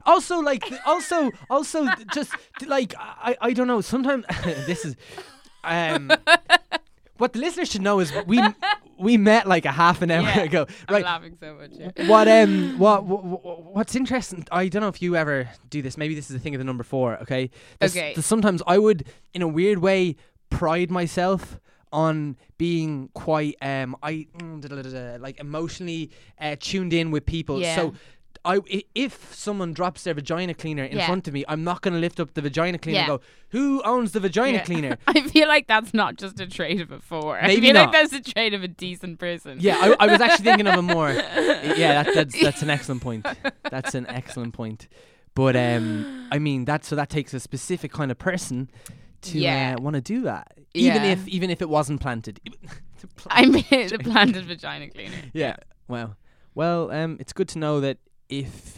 Also, 0.06 0.40
like, 0.40 0.64
also, 0.86 1.32
also, 1.50 1.88
just 2.14 2.32
like 2.66 2.94
I, 2.98 3.36
I 3.42 3.54
don't 3.54 3.68
know. 3.68 3.82
Sometimes 3.82 4.26
this 4.44 4.86
is, 4.86 4.96
um, 5.64 6.12
what 7.18 7.34
the 7.34 7.40
listeners 7.40 7.70
should 7.70 7.82
know 7.82 8.00
is 8.00 8.14
we 8.26 8.42
we 8.98 9.18
met 9.18 9.46
like 9.48 9.66
a 9.66 9.72
half 9.72 10.02
an 10.02 10.10
hour 10.12 10.24
Yeah. 10.24 10.40
ago, 10.42 10.66
I'm 10.88 10.94
right? 10.96 11.04
laughing 11.06 11.36
so 11.40 11.54
much. 11.56 11.72
Yeah. 11.74 12.08
what 12.08 12.28
um 12.28 12.78
what, 12.80 13.04
what 13.06 13.64
what's 13.76 13.96
interesting 13.96 14.46
I 14.52 14.68
don't 14.70 14.82
know 14.82 14.88
if 14.88 15.02
you 15.02 15.16
ever 15.16 15.50
do 15.70 15.82
this 15.82 15.98
maybe 15.98 16.16
this 16.16 16.30
is 16.30 16.36
a 16.36 16.40
thing 16.40 16.56
of 16.56 16.60
the 16.60 16.66
number 16.66 16.84
4 16.84 17.20
okay 17.24 17.50
There's- 17.80 17.96
Okay. 17.96 18.14
there's 18.16 18.26
sometimes 18.26 18.62
I 18.68 18.78
would 18.78 19.06
in 19.34 19.42
a 19.42 19.48
weird 19.48 19.80
way 19.80 20.16
pride 20.50 20.92
myself 20.92 21.60
on 21.92 22.38
being 22.58 23.10
quite 23.14 23.56
um 23.62 23.96
I 24.04 24.28
mm, 24.38 25.20
like 25.22 25.40
emotionally 25.40 26.12
uh, 26.40 26.56
tuned 26.60 26.94
in 26.94 27.12
with 27.12 27.26
people 27.26 27.60
Yeah. 27.62 27.76
so 27.76 27.94
I, 28.46 28.60
i- 28.74 28.84
if 28.96 29.36
someone 29.36 29.74
drops 29.74 30.04
their 30.04 30.14
vagina 30.14 30.54
cleaner 30.54 30.86
in 30.86 30.96
Yeah. 30.98 31.08
front 31.08 31.28
of 31.28 31.34
me, 31.34 31.44
I'm 31.50 31.66
not 31.66 31.82
going 31.82 31.94
to 31.94 32.00
lift 32.00 32.22
up 32.22 32.36
the 32.36 32.42
vagina 32.42 32.78
cleaner 32.78 33.00
Yeah. 33.00 33.12
and 33.12 33.20
go, 33.20 33.22
"Who 33.50 33.82
owns 33.84 34.14
the 34.14 34.22
vagina 34.22 34.60
Yeah. 34.60 34.64
cleaner?" 34.64 34.98
I 35.08 35.20
feel 35.28 35.50
like 35.50 35.68
that's 35.68 35.94
not 35.94 36.16
just 36.16 36.40
a 36.40 36.48
trait 36.48 36.80
of 36.80 36.90
a 36.90 37.00
four. 37.02 37.38
I 37.38 37.48
Maybe 37.48 37.64
feel 37.68 37.74
not. 37.74 37.92
like 37.92 38.10
that's 38.10 38.14
a 38.14 38.34
trait 38.34 38.54
of 38.54 38.64
a 38.64 38.70
decent 38.70 39.20
person. 39.20 39.58
Yeah, 39.60 39.76
I, 39.82 40.06
I 40.06 40.08
was 40.08 40.22
actually 40.22 40.46
thinking 40.46 40.68
of 40.68 40.80
a 40.80 40.82
more. 40.82 41.10
Yeah, 41.84 42.02
that, 42.04 42.14
that's 42.16 42.42
that's 42.42 42.62
an 42.62 42.70
excellent 42.70 43.02
point. 43.02 43.28
That's 43.70 43.94
an 43.94 44.06
excellent 44.08 44.54
point. 44.54 44.88
But 45.36 45.58
um, 45.58 46.28
I 46.32 46.40
mean 46.40 46.64
that 46.64 46.86
so 46.86 46.96
that 46.96 47.10
takes 47.10 47.34
a 47.34 47.42
specific 47.42 47.92
kind 47.92 48.10
of 48.10 48.18
person 48.18 48.70
to 49.24 49.40
Yeah. 49.40 49.76
uh, 49.78 49.82
want 49.82 49.96
to 49.96 50.02
do 50.02 50.22
that, 50.24 50.58
even 50.74 51.04
Yeah. 51.04 51.12
if 51.12 51.28
even 51.28 51.50
if 51.50 51.62
it 51.62 51.70
wasn't 51.70 52.02
planted. 52.02 52.40
I 53.30 53.46
mean, 53.46 53.64
the 53.70 54.00
planted 54.04 54.46
vagina 54.46 54.90
cleaner. 54.90 55.16
yeah. 55.34 55.56
Well, 55.88 56.18
well, 56.54 56.92
um, 56.92 57.18
it's 57.20 57.34
good 57.34 57.48
to 57.50 57.60
know 57.60 57.80
that 57.80 57.98
if 58.28 58.78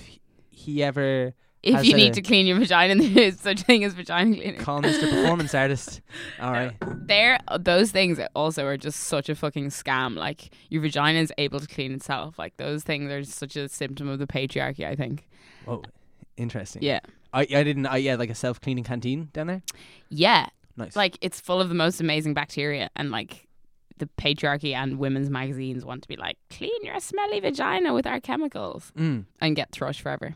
he 0.51 0.83
ever 0.83 1.33
If 1.63 1.83
you 1.85 1.95
need 1.95 2.13
to 2.13 2.21
clean 2.21 2.45
your 2.45 2.57
vagina, 2.59 2.95
there 3.01 3.23
is 3.23 3.39
such 3.39 3.61
a 3.61 3.63
thing 3.63 3.83
as 3.83 3.93
vagina 3.93 4.35
cleaner. 4.35 4.57
call 4.59 4.81
Mr. 4.81 5.09
Performance 5.09 5.53
Artist, 5.55 6.01
all 6.39 6.51
right. 6.51 6.73
There, 7.07 7.39
those 7.59 7.91
things 7.91 8.19
also 8.35 8.65
are 8.65 8.77
just 8.77 8.99
such 9.01 9.27
a 9.29 9.35
fucking 9.35 9.69
scam. 9.69 10.15
Like 10.15 10.53
your 10.69 10.81
vagina 10.81 11.19
is 11.19 11.33
able 11.37 11.59
to 11.59 11.67
clean 11.67 11.91
itself. 11.93 12.37
Like 12.39 12.57
those 12.57 12.83
things 12.83 13.11
are 13.11 13.23
such 13.23 13.55
a 13.55 13.67
symptom 13.69 14.07
of 14.07 14.19
the 14.19 14.27
patriarchy. 14.27 14.85
I 14.85 14.95
think. 14.95 15.27
Oh, 15.67 15.81
interesting. 16.37 16.81
Yeah, 16.83 16.99
I 17.33 17.41
I 17.41 17.63
didn't. 17.63 17.85
I 17.85 17.97
yeah, 17.97 18.15
like 18.15 18.29
a 18.29 18.35
self 18.35 18.59
cleaning 18.61 18.83
canteen 18.83 19.29
down 19.33 19.47
there. 19.47 19.61
yeah. 20.09 20.47
Nice. 20.77 20.95
Like 20.95 21.17
it's 21.21 21.39
full 21.39 21.59
of 21.59 21.69
the 21.69 21.75
most 21.75 21.99
amazing 21.99 22.33
bacteria, 22.33 22.89
and 22.95 23.11
like 23.11 23.47
the 23.97 24.09
patriarchy 24.17 24.73
and 24.73 24.97
women's 24.97 25.29
magazines 25.29 25.85
want 25.85 26.01
to 26.01 26.07
be 26.07 26.15
like, 26.15 26.37
clean 26.49 26.83
your 26.83 26.99
smelly 26.99 27.39
vagina 27.39 27.93
with 27.93 28.07
our 28.07 28.19
chemicals 28.19 28.91
mm. 28.97 29.25
and 29.39 29.55
get 29.55 29.71
thrush 29.71 30.01
forever. 30.01 30.35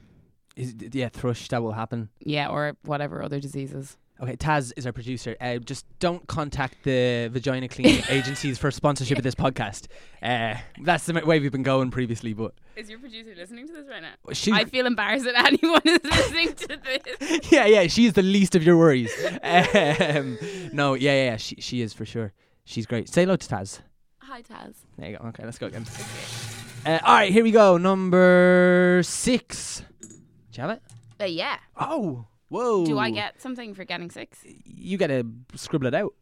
Is, 0.56 0.76
yeah, 0.92 1.10
thrush 1.10 1.48
that 1.50 1.64
will 1.64 1.72
happen. 1.72 2.10
Yeah, 2.20 2.50
or 2.50 2.78
whatever 2.84 3.24
other 3.24 3.40
diseases. 3.40 3.98
Okay, 4.22 4.38
Taz 4.38 4.72
is 4.78 4.86
our 4.86 4.94
producer. 4.94 5.36
Uh, 5.42 5.58
just 5.58 5.86
don't 6.00 6.26
contact 6.28 6.84
the 6.84 7.28
vagina 7.34 7.68
cleaning 7.68 8.02
agencies 8.10 8.58
for 8.58 8.72
sponsorship 8.72 9.18
of 9.18 9.24
this 9.26 9.36
podcast. 9.36 9.88
Uh, 10.24 10.56
that's 10.84 11.06
the 11.06 11.14
way 11.26 11.40
we've 11.40 11.52
been 11.52 11.64
going 11.64 11.92
previously, 11.92 12.34
but 12.34 12.54
Is 12.78 12.90
your 12.90 13.00
producer 13.00 13.34
listening 13.36 13.68
to 13.68 13.74
this 13.74 13.88
right 13.90 14.02
now? 14.02 14.14
she, 14.32 14.54
I 14.54 14.64
feel 14.64 14.86
embarrassed 14.86 15.26
that 15.26 15.36
anyone 15.46 15.82
is 15.84 16.00
listening 16.04 16.54
to 16.54 16.80
this. 16.82 17.42
yeah, 17.52 17.66
yeah, 17.66 17.88
she 17.88 18.06
is 18.06 18.14
the 18.14 18.22
least 18.22 18.56
of 18.56 18.64
your 18.64 18.78
worries. 18.78 19.12
Um, 19.44 20.38
no, 20.72 20.94
yeah, 20.94 21.12
yeah, 21.12 21.26
yeah, 21.32 21.38
she 21.38 21.56
she 21.60 21.82
is 21.82 21.94
for 21.94 22.06
sure. 22.06 22.32
She's 22.64 22.86
great. 22.86 23.10
Say 23.10 23.24
hello 23.24 23.36
to 23.36 23.48
Taz. 23.48 23.82
Hi, 24.20 24.42
Taz. 24.42 24.76
There 24.98 25.10
you 25.12 25.18
go. 25.18 25.26
Okay, 25.28 25.44
let's 25.44 25.58
go 25.58 25.68
again. 25.68 25.86
Uh, 26.86 27.00
all 27.04 27.16
right, 27.16 27.34
here 27.34 27.44
we 27.44 27.52
go. 27.52 27.78
Number 27.78 29.02
six. 29.04 29.84
Do 30.00 30.08
you 30.54 30.62
have 30.62 30.70
it? 30.72 30.82
Uh, 31.20 31.26
yeah. 31.26 31.58
Oh, 31.78 32.26
whoa. 32.56 32.86
Do 32.86 33.00
I 33.00 33.10
get 33.10 33.42
something 33.42 33.74
for 33.74 33.84
getting 33.84 34.10
six? 34.10 34.40
You 34.64 34.98
gotta 34.98 35.26
scribble 35.56 35.88
it 35.88 35.94
out. 35.94 36.14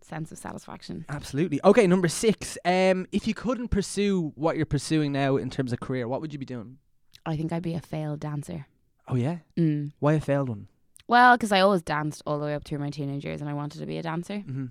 Sense 0.00 0.32
of 0.32 0.38
satisfaction. 0.38 1.04
Absolutely. 1.08 1.60
Okay, 1.64 1.86
number 1.86 2.08
six. 2.08 2.56
Um, 2.64 3.06
if 3.12 3.26
you 3.26 3.34
couldn't 3.34 3.68
pursue 3.68 4.32
what 4.36 4.56
you're 4.56 4.66
pursuing 4.66 5.12
now 5.12 5.36
in 5.36 5.50
terms 5.50 5.72
of 5.72 5.80
career, 5.80 6.08
what 6.08 6.20
would 6.20 6.32
you 6.32 6.38
be 6.38 6.46
doing? 6.46 6.78
I 7.26 7.36
think 7.36 7.52
I'd 7.52 7.62
be 7.62 7.74
a 7.74 7.80
failed 7.80 8.20
dancer. 8.20 8.66
Oh 9.06 9.16
yeah. 9.16 9.38
Mm. 9.56 9.92
Why 9.98 10.14
a 10.14 10.20
failed 10.20 10.48
one? 10.48 10.68
Well, 11.08 11.36
because 11.36 11.52
I 11.52 11.60
always 11.60 11.82
danced 11.82 12.22
all 12.26 12.38
the 12.38 12.44
way 12.44 12.54
up 12.54 12.64
through 12.64 12.78
my 12.78 12.90
teenage 12.90 13.24
years 13.24 13.40
and 13.40 13.48
I 13.48 13.54
wanted 13.54 13.80
to 13.80 13.86
be 13.86 13.98
a 13.98 14.02
dancer. 14.02 14.34
Mm-hmm. 14.34 14.66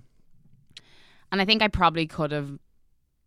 And 1.30 1.42
I 1.42 1.44
think 1.44 1.62
I 1.62 1.68
probably 1.68 2.06
could 2.06 2.30
have 2.30 2.58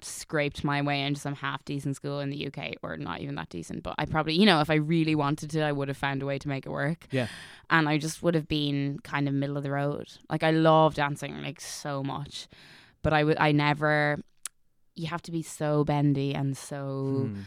scraped 0.04 0.64
my 0.64 0.82
way 0.82 1.02
into 1.02 1.20
some 1.20 1.36
half 1.36 1.64
decent 1.66 1.96
school 1.96 2.20
in 2.20 2.30
the 2.30 2.48
UK, 2.48 2.76
or 2.82 2.98
not 2.98 3.22
even 3.22 3.36
that 3.36 3.50
decent. 3.50 3.84
But 3.84 3.96
I 3.98 4.06
probably, 4.06 4.34
you 4.34 4.46
know, 4.46 4.62
if 4.62 4.70
I 4.70 4.76
really 4.76 5.16
wanted 5.16 5.50
to, 5.52 5.62
I 5.62 5.72
would 5.72 5.88
have 5.88 5.98
found 5.98 6.22
a 6.22 6.26
way 6.26 6.40
to 6.40 6.48
make 6.48 6.66
it 6.66 6.70
work. 6.70 7.08
Yeah. 7.12 7.28
And 7.70 7.88
I 7.88 7.98
just 7.98 8.22
would 8.24 8.36
have 8.36 8.48
been 8.48 9.00
kind 9.04 9.28
of 9.28 9.34
middle 9.34 9.58
of 9.58 9.64
the 9.64 9.72
road. 9.72 10.08
Like 10.30 10.44
I 10.44 10.52
love 10.52 10.96
dancing 10.96 11.42
like 11.42 11.62
so 11.62 12.04
much, 12.04 12.48
but 13.02 13.14
I 13.14 13.24
would, 13.24 13.38
I 13.40 13.52
never. 13.52 14.18
You 14.96 15.08
have 15.08 15.22
to 15.24 15.32
be 15.32 15.42
so 15.42 15.84
bendy 15.84 16.34
and 16.34 16.58
so. 16.58 17.28
Hmm. 17.28 17.42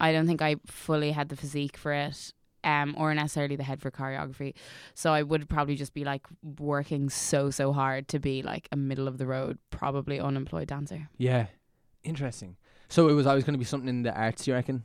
I 0.00 0.12
don't 0.12 0.26
think 0.26 0.42
I 0.42 0.56
fully 0.66 1.12
had 1.12 1.28
the 1.28 1.36
physique 1.36 1.76
for 1.76 1.92
it. 1.92 2.32
Um, 2.64 2.94
or 2.96 3.12
necessarily 3.12 3.56
the 3.56 3.64
head 3.64 3.82
for 3.82 3.90
choreography. 3.90 4.54
So 4.94 5.12
I 5.12 5.24
would 5.24 5.48
probably 5.48 5.74
just 5.74 5.94
be 5.94 6.04
like 6.04 6.24
working 6.58 7.10
so 7.10 7.50
so 7.50 7.72
hard 7.72 8.06
to 8.08 8.20
be 8.20 8.42
like 8.42 8.68
a 8.70 8.76
middle 8.76 9.08
of 9.08 9.18
the 9.18 9.26
road, 9.26 9.58
probably 9.70 10.20
unemployed 10.20 10.68
dancer. 10.68 11.08
Yeah. 11.18 11.46
Interesting. 12.04 12.56
So 12.88 13.08
it 13.08 13.14
was 13.14 13.26
always 13.26 13.44
going 13.44 13.54
to 13.54 13.58
be 13.58 13.64
something 13.64 13.88
in 13.88 14.02
the 14.02 14.14
arts, 14.14 14.46
you 14.46 14.54
reckon? 14.54 14.82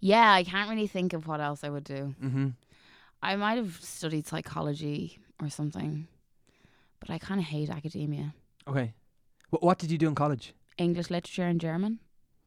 Yeah, 0.00 0.32
I 0.32 0.44
can't 0.44 0.68
really 0.68 0.86
think 0.86 1.12
of 1.12 1.26
what 1.26 1.40
else 1.40 1.64
I 1.64 1.70
would 1.70 1.84
do. 1.84 2.14
Mm-hmm. 2.22 2.48
I 3.22 3.36
might 3.36 3.56
have 3.56 3.78
studied 3.80 4.26
psychology 4.26 5.18
or 5.40 5.48
something, 5.48 6.06
but 7.00 7.10
I 7.10 7.18
kind 7.18 7.40
of 7.40 7.46
hate 7.46 7.70
academia. 7.70 8.34
Okay. 8.68 8.94
What, 9.50 9.62
what 9.62 9.78
did 9.78 9.90
you 9.90 9.98
do 9.98 10.08
in 10.08 10.14
college? 10.14 10.54
English 10.78 11.10
literature 11.10 11.44
and 11.46 11.60
German. 11.60 11.98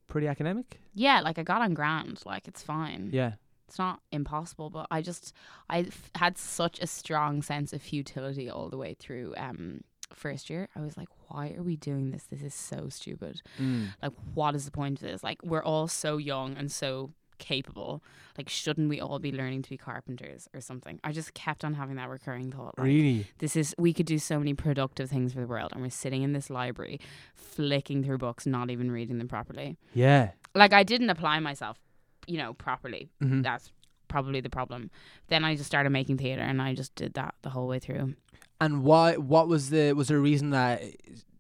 Pretty 0.08 0.28
academic? 0.28 0.80
Yeah, 0.94 1.22
like 1.22 1.40
I 1.40 1.44
got 1.44 1.62
on 1.62 1.74
grand, 1.74 2.22
like 2.26 2.48
it's 2.48 2.62
fine. 2.62 3.10
Yeah. 3.12 3.34
It's 3.68 3.80
not 3.80 4.02
impossible, 4.12 4.70
but 4.70 4.88
I 4.92 5.02
just 5.02 5.34
I 5.70 5.80
f- 5.80 6.12
had 6.16 6.38
such 6.38 6.80
a 6.80 6.88
strong 6.88 7.42
sense 7.42 7.74
of 7.74 7.82
futility 7.82 8.50
all 8.50 8.70
the 8.70 8.78
way 8.78 8.94
through 8.94 9.34
um 9.38 9.82
first 10.16 10.50
year. 10.50 10.70
I 10.76 10.82
was 10.82 10.98
like, 10.98 11.10
why 11.28 11.54
are 11.58 11.64
we 11.64 11.76
doing 11.76 12.12
this? 12.12 12.24
This 12.24 12.42
is 12.42 12.54
so 12.54 12.90
stupid. 12.90 13.42
Mm. 13.60 13.88
Like, 14.02 14.14
what 14.34 14.56
is 14.56 14.66
the 14.66 14.72
point 14.72 15.02
of 15.02 15.08
this? 15.08 15.24
Like, 15.24 15.40
we're 15.44 15.64
all 15.64 15.88
so 15.88 16.18
young 16.18 16.56
and 16.58 16.72
so 16.72 17.12
capable. 17.40 18.02
Like, 18.38 18.48
shouldn't 18.50 18.90
we 18.90 19.02
all 19.02 19.20
be 19.20 19.32
learning 19.32 19.64
to 19.64 19.70
be 19.70 19.78
carpenters 19.78 20.48
or 20.54 20.62
something? 20.62 21.00
I 21.04 21.12
just 21.12 21.34
kept 21.34 21.66
on 21.66 21.74
having 21.74 21.96
that 21.98 22.10
recurring 22.10 22.52
thought. 22.52 22.78
Like, 22.78 22.86
Really? 22.86 23.28
this 23.40 23.56
is 23.56 23.76
we 23.78 23.94
could 23.94 24.06
do 24.06 24.18
so 24.20 24.40
many 24.40 24.54
productive 24.54 25.10
things 25.10 25.34
for 25.34 25.42
the 25.42 25.48
world, 25.48 25.72
and 25.74 25.82
we're 25.82 25.90
sitting 25.90 26.24
in 26.24 26.34
this 26.34 26.50
library, 26.50 27.00
flicking 27.36 28.04
through 28.04 28.18
books, 28.20 28.46
not 28.46 28.70
even 28.70 28.92
reading 28.92 29.18
them 29.18 29.28
properly. 29.28 29.78
Yeah. 29.94 30.32
Like, 30.56 30.74
I 30.74 30.84
didn't 30.84 31.10
apply 31.10 31.40
myself, 31.40 31.80
you 32.28 32.38
know, 32.38 32.54
properly. 32.54 33.10
Mm-hmm. 33.22 33.42
That's 33.42 33.72
probably 34.14 34.42
the 34.42 34.50
problem. 34.60 34.82
Then 35.32 35.42
I 35.44 35.56
just 35.56 35.68
started 35.74 35.90
making 35.90 36.18
theater, 36.24 36.42
and 36.50 36.62
I 36.62 36.70
just 36.82 36.94
did 36.96 37.14
that 37.16 37.34
the 37.42 37.50
whole 37.50 37.68
way 37.68 37.80
through. 37.80 38.14
And 38.62 38.84
why? 38.84 39.18
What 39.34 39.48
was 39.48 39.70
the? 39.70 39.94
Was 39.94 40.08
there 40.10 40.18
a 40.18 40.22
reason 40.32 40.52
that? 40.52 40.82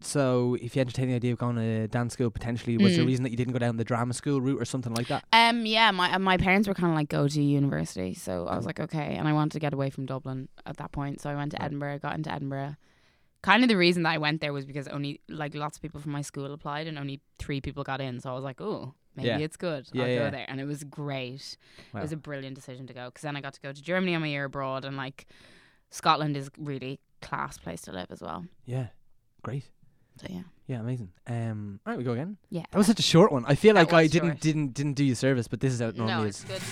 So, 0.02 0.58
if 0.62 0.76
you 0.76 0.82
entertained 0.82 1.10
the 1.12 1.16
idea 1.16 1.32
of 1.32 1.38
going 1.38 1.56
to 1.56 1.88
dance 1.88 2.12
school 2.14 2.30
potentially, 2.30 2.78
was 2.78 2.94
there 2.96 3.04
a 3.04 3.06
Mm. 3.06 3.08
reason 3.08 3.24
that 3.24 3.30
you 3.30 3.38
didn't 3.38 3.54
go 3.54 3.60
down 3.60 3.78
the 3.78 3.86
drama 3.86 4.14
school 4.14 4.42
route 4.42 4.62
or 4.62 4.66
something 4.66 4.94
like 4.94 5.08
that? 5.08 5.24
Um, 5.32 5.66
yeah, 5.66 5.92
my 5.92 6.18
my 6.18 6.36
parents 6.38 6.68
were 6.68 6.74
kind 6.74 6.92
of 6.92 6.96
like 6.98 7.08
go 7.08 7.28
to 7.36 7.42
university, 7.42 8.14
so 8.14 8.46
I 8.48 8.58
was 8.58 8.66
like, 8.66 8.80
okay, 8.82 9.16
and 9.18 9.28
I 9.30 9.34
wanted 9.34 9.54
to 9.54 9.60
get 9.60 9.74
away 9.74 9.90
from 9.92 10.06
Dublin 10.06 10.50
at 10.66 10.76
that 10.78 10.92
point, 10.92 11.22
so 11.22 11.30
I 11.30 11.36
went 11.36 11.52
to 11.54 11.58
Right. 11.60 11.66
Edinburgh, 11.68 12.00
got 12.00 12.16
into 12.16 12.32
Edinburgh. 12.34 12.76
Kind 13.50 13.64
of 13.64 13.70
the 13.70 13.78
reason 13.78 14.04
that 14.04 14.14
I 14.16 14.18
went 14.18 14.42
there 14.42 14.52
was 14.54 14.66
because 14.66 14.88
only 14.90 15.22
like 15.30 15.54
lots 15.56 15.78
of 15.78 15.82
people 15.82 16.02
from 16.02 16.12
my 16.12 16.22
school 16.22 16.52
applied, 16.52 16.88
and 16.88 16.98
only 17.00 17.22
three 17.40 17.62
people 17.62 17.84
got 17.84 18.02
in, 18.02 18.20
so 18.20 18.30
I 18.32 18.34
was 18.34 18.44
like, 18.44 18.60
oh, 18.60 18.94
maybe 19.16 19.28
Yeah. 19.30 19.38
it's 19.39 19.57
good. 19.57 19.88
Yeah, 19.93 20.03
I'll 20.03 20.09
yeah. 20.09 20.20
go 20.26 20.32
there, 20.32 20.45
and 20.47 20.59
it 20.61 20.66
was 20.66 20.84
great. 20.84 21.57
Wow. 21.93 21.99
It 21.99 22.03
was 22.03 22.11
a 22.11 22.18
brilliant 22.18 22.55
decision 22.55 22.88
to 22.88 22.93
go 22.93 23.05
because 23.05 23.22
then 23.22 23.36
I 23.36 23.41
got 23.41 23.53
to 23.53 23.61
go 23.61 23.72
to 23.72 23.82
Germany 23.82 24.16
on 24.16 24.22
my 24.22 24.28
year 24.28 24.45
abroad, 24.45 24.86
and 24.86 24.95
like 24.97 25.26
Scotland 25.89 26.36
is 26.38 26.49
really 26.57 26.99
class 27.22 27.57
place 27.57 27.82
to 27.84 27.91
live 27.91 28.07
as 28.09 28.22
well. 28.22 28.45
Yeah. 28.66 28.88
Great. 29.43 29.70
So 30.18 30.28
yeah, 30.30 30.43
Yeah, 30.68 30.80
amazing. 30.80 31.11
Um, 31.26 31.80
all 31.86 31.91
right, 31.91 31.97
we 31.97 32.03
go 32.03 32.11
again. 32.11 32.38
yeah. 32.49 32.64
That 32.72 32.78
was 32.78 32.86
such 32.88 32.99
a 32.99 33.03
short 33.03 33.32
one. 33.32 33.45
I 33.47 33.55
feel 33.55 33.74
That 33.74 33.91
like 33.91 33.93
I 33.93 34.07
didn't 34.07 34.30
short. 34.30 34.39
didn't 34.41 34.74
didn't 34.74 34.93
do 34.93 35.03
you 35.03 35.16
service, 35.16 35.47
but 35.47 35.59
this 35.59 35.74
is 35.74 35.80
how 35.82 35.88
it 35.88 35.95
normally 35.97 36.16
no, 36.16 36.24
is. 36.28 36.43
good 36.43 36.61
to 36.61 36.66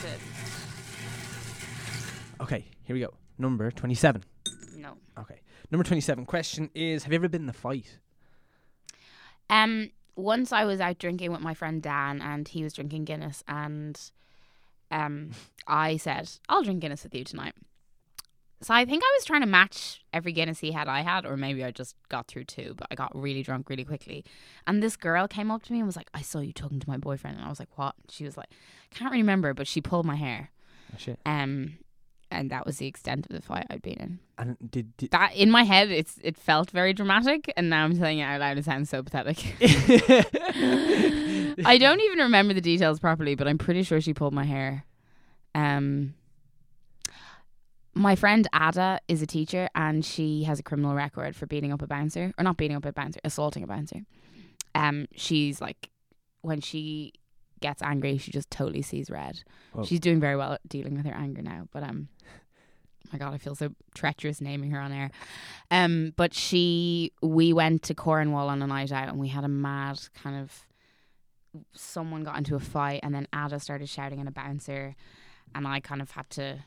Okay, 2.44 2.66
here 2.84 2.94
we 2.96 3.00
go. 3.02 3.14
Number 3.38 3.70
twenty-seven. 3.72 4.24
no. 4.78 4.98
Okay, 5.18 5.42
number 5.72 5.84
twenty-seven. 5.84 6.26
Question 6.26 6.70
is: 6.76 7.04
Have 7.04 7.12
you 7.14 7.18
ever 7.18 7.28
been 7.30 7.44
in 7.44 7.50
a 7.50 7.54
fight? 7.54 7.98
Um, 9.50 9.90
once 10.16 10.52
I 10.52 10.66
was 10.66 10.80
out 10.80 11.00
drinking 11.00 11.32
with 11.32 11.42
my 11.42 11.54
friend 11.54 11.82
Dan, 11.82 12.22
and 12.22 12.48
he 12.48 12.64
was 12.64 12.74
drinking 12.74 13.06
Guinness, 13.06 13.44
and 13.48 14.00
um, 14.90 15.32
I 15.68 15.98
said, 15.98 16.30
"I'll 16.50 16.64
drink 16.64 16.82
Guinness 16.82 17.04
with 17.04 17.16
you 17.16 17.24
tonight." 17.24 17.54
So 18.64 18.76
I 18.76 18.86
think 18.86 19.02
I 19.04 19.12
was 19.18 19.26
trying 19.26 19.42
to 19.42 19.48
match 19.48 20.04
every 20.14 20.34
Guinness 20.34 20.60
he 20.60 20.72
had, 20.72 20.88
I 20.88 21.02
had, 21.02 21.26
or 21.26 21.36
maybe 21.36 21.64
I 21.64 21.72
just 21.72 21.96
got 22.10 22.28
through 22.28 22.44
two. 22.44 22.76
But 22.78 22.88
I 22.92 22.96
got 22.96 23.16
really 23.16 23.42
drunk 23.42 23.70
really 23.70 23.86
quickly, 23.86 24.24
and 24.68 24.84
this 24.84 24.96
girl 24.96 25.28
came 25.28 25.50
up 25.50 25.64
to 25.64 25.74
me 25.74 25.80
and 25.80 25.88
was 25.88 25.96
like, 25.96 26.10
"I 26.14 26.22
saw 26.22 26.40
you 26.40 26.54
talking 26.54 26.80
to 26.80 26.90
my 26.90 26.98
boyfriend," 26.98 27.38
and 27.38 27.46
I 27.46 27.50
was 27.50 27.60
like, 27.60 27.78
"What?" 27.78 27.96
She 28.10 28.24
was 28.24 28.38
like, 28.38 28.50
I 28.52 28.96
"Can't 28.96 29.12
remember," 29.12 29.54
but 29.54 29.68
she 29.68 29.82
pulled 29.82 30.06
my 30.06 30.16
hair. 30.16 30.52
Oh, 30.94 30.98
shit. 30.98 31.20
Um, 31.26 31.78
and 32.32 32.50
that 32.50 32.66
was 32.66 32.78
the 32.78 32.88
extent 32.88 33.28
of 33.30 33.36
the 33.36 33.42
fight 33.42 33.68
I'd 33.70 33.82
been 33.82 33.94
in. 33.94 34.20
And 34.38 34.58
did, 34.72 34.96
did 34.98 35.12
That 35.12 35.36
in 35.36 35.52
my 35.52 35.64
head, 35.64 35.92
it's 35.92 36.18
it 36.24 36.38
felt 36.38 36.72
very 36.72 36.94
dramatic, 36.94 37.52
and 37.56 37.70
now 37.70 37.84
I'm 37.84 37.96
saying 37.96 38.20
it 38.20 38.24
out 38.24 38.40
loud. 38.40 38.58
It 38.58 38.66
sounds 38.66 38.90
so 38.90 39.04
pathetic. 39.04 39.38
I 41.66 41.78
don't 41.78 42.02
even 42.02 42.20
remember 42.20 42.54
the 42.54 42.62
details 42.62 43.00
properly, 43.00 43.36
but 43.36 43.48
I'm 43.48 43.58
pretty 43.58 43.84
sure 43.84 44.02
she 44.02 44.14
pulled 44.14 44.34
my 44.34 44.46
hair. 44.46 44.86
Um, 45.54 46.16
my 47.94 48.16
friend 48.16 48.48
Ada 48.56 49.02
is 49.08 49.22
a 49.22 49.28
teacher, 49.28 49.70
and 49.76 50.04
she 50.06 50.44
has 50.44 50.60
a 50.60 50.64
criminal 50.64 50.96
record 50.96 51.36
for 51.36 51.46
beating 51.46 51.74
up 51.74 51.82
a 51.82 51.88
bouncer, 51.88 52.32
or 52.38 52.44
not 52.44 52.58
beating 52.58 52.78
up 52.78 52.86
a 52.86 52.94
bouncer, 52.94 53.20
assaulting 53.24 53.64
a 53.64 53.68
bouncer. 53.68 54.02
Um, 54.74 55.08
she's 55.14 55.60
like, 55.60 55.90
when 56.42 56.62
she 56.62 57.14
gets 57.62 57.82
angry, 57.82 58.18
she 58.18 58.32
just 58.32 58.52
totally 58.52 58.82
sees 58.82 59.10
red. 59.10 59.44
She's 59.86 60.00
doing 60.00 60.20
very 60.20 60.36
well 60.36 60.54
at 60.54 60.68
dealing 60.68 60.96
with 60.96 61.06
her 61.06 61.14
anger 61.14 61.42
now, 61.42 61.68
but 61.72 61.84
um, 61.84 62.10
my 63.12 63.20
god, 63.20 63.34
I 63.34 63.38
feel 63.38 63.56
so 63.56 63.74
treacherous 63.94 64.42
naming 64.42 64.72
her 64.72 64.80
on 64.80 64.92
air. 64.92 65.12
Um, 65.70 66.14
but 66.16 66.34
she, 66.34 67.12
we 67.22 67.54
went 67.54 67.84
to 67.84 67.94
Cornwall 67.94 68.50
on 68.50 68.62
a 68.62 68.68
night 68.68 68.92
out, 68.92 69.10
and 69.10 69.20
we 69.20 69.28
had 69.28 69.44
a 69.44 69.50
mad 69.50 70.00
kind 70.22 70.40
of. 70.42 70.66
Someone 71.74 72.24
got 72.24 72.38
into 72.38 72.56
a 72.56 72.60
fight, 72.60 73.02
and 73.04 73.14
then 73.14 73.28
Ada 73.36 73.60
started 73.60 73.90
shouting 73.90 74.22
at 74.22 74.28
a 74.28 74.32
bouncer, 74.32 74.96
and 75.54 75.68
I 75.68 75.82
kind 75.82 76.02
of 76.02 76.12
had 76.12 76.30
to. 76.32 76.60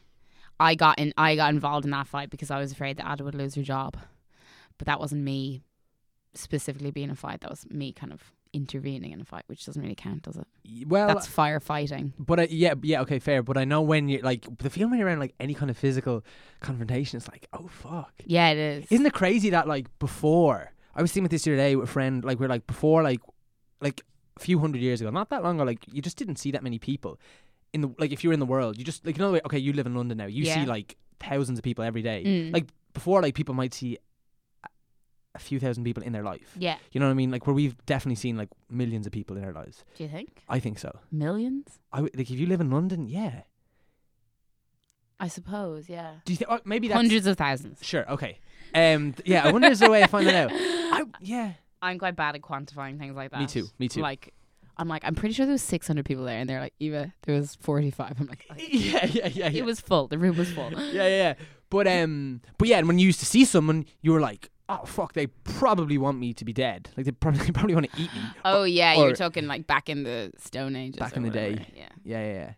I 0.60 0.74
got 0.74 0.98
in. 0.98 1.14
I 1.16 1.36
got 1.36 1.52
involved 1.52 1.84
in 1.84 1.90
that 1.92 2.06
fight 2.06 2.30
because 2.30 2.50
I 2.50 2.58
was 2.58 2.72
afraid 2.72 2.98
that 2.98 3.10
Ada 3.10 3.24
would 3.24 3.34
lose 3.34 3.54
her 3.54 3.62
job, 3.62 3.96
but 4.76 4.86
that 4.86 5.00
wasn't 5.00 5.22
me 5.22 5.62
specifically 6.34 6.90
being 6.90 7.10
a 7.10 7.16
fight. 7.16 7.40
That 7.40 7.50
was 7.50 7.66
me 7.70 7.92
kind 7.92 8.12
of 8.12 8.33
intervening 8.54 9.12
in 9.12 9.20
a 9.20 9.24
fight, 9.24 9.44
which 9.46 9.66
doesn't 9.66 9.80
really 9.80 9.94
count, 9.94 10.22
does 10.22 10.36
it? 10.36 10.46
well, 10.86 11.08
That's 11.08 11.28
firefighting. 11.28 12.12
but 12.18 12.40
I, 12.40 12.48
yeah, 12.50 12.74
yeah, 12.82 13.00
okay, 13.02 13.18
fair. 13.18 13.42
But 13.42 13.56
I 13.56 13.64
know 13.64 13.82
when 13.82 14.08
you 14.08 14.18
like 14.20 14.46
the 14.58 14.70
feeling 14.70 14.90
when 14.90 14.98
you're 14.98 15.08
around 15.08 15.18
like 15.20 15.34
any 15.40 15.54
kind 15.54 15.70
of 15.70 15.76
physical 15.76 16.24
confrontation, 16.60 17.16
it's 17.16 17.28
like, 17.28 17.48
oh 17.52 17.68
fuck. 17.68 18.12
Yeah, 18.24 18.50
it 18.50 18.58
is. 18.58 18.86
Isn't 18.90 19.06
it 19.06 19.12
crazy 19.12 19.50
that 19.50 19.66
like 19.66 19.86
before 19.98 20.72
I 20.94 21.02
was 21.02 21.10
thinking 21.10 21.24
with 21.24 21.32
this 21.32 21.44
the 21.44 21.52
other 21.52 21.56
day 21.56 21.76
with 21.76 21.88
a 21.88 21.92
friend, 21.92 22.24
like 22.24 22.38
we're 22.38 22.48
like 22.48 22.66
before 22.66 23.02
like 23.02 23.20
like 23.80 24.02
a 24.36 24.40
few 24.40 24.58
hundred 24.58 24.80
years 24.80 25.00
ago, 25.00 25.10
not 25.10 25.30
that 25.30 25.42
long 25.42 25.56
ago, 25.56 25.64
like 25.64 25.84
you 25.92 26.00
just 26.00 26.16
didn't 26.16 26.36
see 26.36 26.50
that 26.52 26.62
many 26.62 26.78
people 26.78 27.18
in 27.72 27.80
the 27.80 27.94
like 27.98 28.12
if 28.12 28.22
you 28.24 28.30
were 28.30 28.34
in 28.34 28.40
the 28.40 28.46
world, 28.46 28.78
you 28.78 28.84
just 28.84 29.04
like 29.04 29.18
you 29.18 29.22
know 29.22 29.38
okay, 29.46 29.58
you 29.58 29.72
live 29.72 29.86
in 29.86 29.94
London 29.94 30.16
now, 30.16 30.26
you 30.26 30.44
see 30.44 30.64
like 30.64 30.96
thousands 31.20 31.58
of 31.58 31.62
people 31.62 31.84
every 31.84 32.02
day. 32.02 32.22
Mm. 32.24 32.54
Like 32.54 32.66
before, 32.92 33.20
like 33.20 33.34
people 33.34 33.54
might 33.54 33.74
see 33.74 33.98
a 35.34 35.38
few 35.38 35.58
thousand 35.58 35.84
people 35.84 36.02
in 36.02 36.12
their 36.12 36.22
life. 36.22 36.54
yeah. 36.58 36.76
You 36.92 37.00
know 37.00 37.06
what 37.06 37.12
I 37.12 37.14
mean? 37.14 37.30
Like 37.30 37.46
where 37.46 37.54
we've 37.54 37.76
definitely 37.86 38.16
seen 38.16 38.36
like 38.36 38.48
millions 38.70 39.06
of 39.06 39.12
people 39.12 39.36
in 39.36 39.44
our 39.44 39.52
lives. 39.52 39.84
Do 39.96 40.04
you 40.04 40.08
think 40.08 40.42
I 40.48 40.60
think 40.60 40.78
so. 40.78 40.96
millions? 41.10 41.78
I 41.92 41.96
w- 41.98 42.12
like 42.16 42.30
if 42.30 42.38
you 42.38 42.46
live 42.46 42.60
in 42.60 42.70
London, 42.70 43.08
yeah. 43.08 43.42
I 45.20 45.28
suppose. 45.28 45.88
Yeah. 45.88 46.14
Do 46.24 46.32
you 46.32 46.36
think 46.36 46.50
oh, 46.50 46.60
maybe 46.64 46.88
that's 46.88 46.96
Hundreds 46.96 47.26
of 47.26 47.36
thousands. 47.36 47.84
Sure. 47.84 48.08
Okay. 48.10 48.38
Um. 48.74 49.12
th- 49.14 49.28
yeah. 49.28 49.46
I 49.46 49.52
wonder 49.52 49.68
is 49.68 49.78
there 49.78 49.88
a 49.88 49.92
way 49.92 50.02
of 50.02 50.10
finding 50.10 50.34
out. 50.34 50.50
I 50.52 51.04
yeah. 51.20 51.52
I'm 51.80 51.98
quite 51.98 52.16
bad 52.16 52.34
at 52.34 52.40
quantifying 52.40 52.98
things 52.98 53.14
like 53.14 53.30
that. 53.30 53.40
Me 53.40 53.46
too. 53.46 53.68
Me 53.78 53.88
too. 53.88 54.00
Like, 54.00 54.32
I'm 54.78 54.88
like, 54.88 55.04
I'm 55.04 55.14
pretty 55.14 55.34
sure 55.34 55.44
there 55.44 55.52
was 55.52 55.62
600 55.62 56.04
people 56.04 56.24
there, 56.24 56.38
and 56.38 56.48
they're 56.48 56.60
like, 56.60 56.72
Eva, 56.80 57.12
there 57.24 57.34
was 57.34 57.56
45. 57.56 58.16
I'm 58.20 58.26
like, 58.26 58.46
yeah. 58.56 58.56
Yeah. 59.06 59.06
Yeah. 59.06 59.28
Yeah. 59.28 59.50
it 59.50 59.64
was 59.64 59.80
full. 59.80 60.08
The 60.08 60.16
room 60.18 60.36
was 60.36 60.50
full. 60.50 60.72
yeah, 60.72 60.92
yeah, 60.92 61.08
yeah. 61.08 61.34
But 61.70 61.86
um, 61.86 62.40
but 62.58 62.68
yeah, 62.68 62.78
and 62.78 62.88
when 62.88 62.98
you 62.98 63.06
used 63.06 63.20
to 63.20 63.26
see 63.26 63.44
someone, 63.44 63.84
you 64.00 64.12
were 64.12 64.20
like, 64.20 64.50
oh 64.68 64.84
fuck, 64.84 65.12
they 65.12 65.26
probably 65.26 65.98
want 65.98 66.18
me 66.18 66.32
to 66.34 66.44
be 66.44 66.52
dead. 66.52 66.90
Like 66.96 67.06
they 67.06 67.12
probably 67.12 67.40
they 67.44 67.50
probably 67.52 67.74
want 67.74 67.90
to 67.92 68.00
eat 68.02 68.12
me. 68.14 68.20
Oh 68.44 68.64
yeah, 68.64 68.94
Or- 68.96 69.06
you're 69.06 69.16
talking 69.16 69.46
like 69.46 69.66
back 69.66 69.88
in 69.88 70.02
the 70.04 70.32
Stone 70.38 70.76
Age. 70.76 70.96
Back 70.96 71.16
in 71.16 71.22
the 71.22 71.28
whatever. 71.28 71.56
day. 71.56 71.66
Yeah. 71.76 71.88
Yeah, 72.04 72.26
yeah, 72.26 72.32
yeah. 72.34 72.52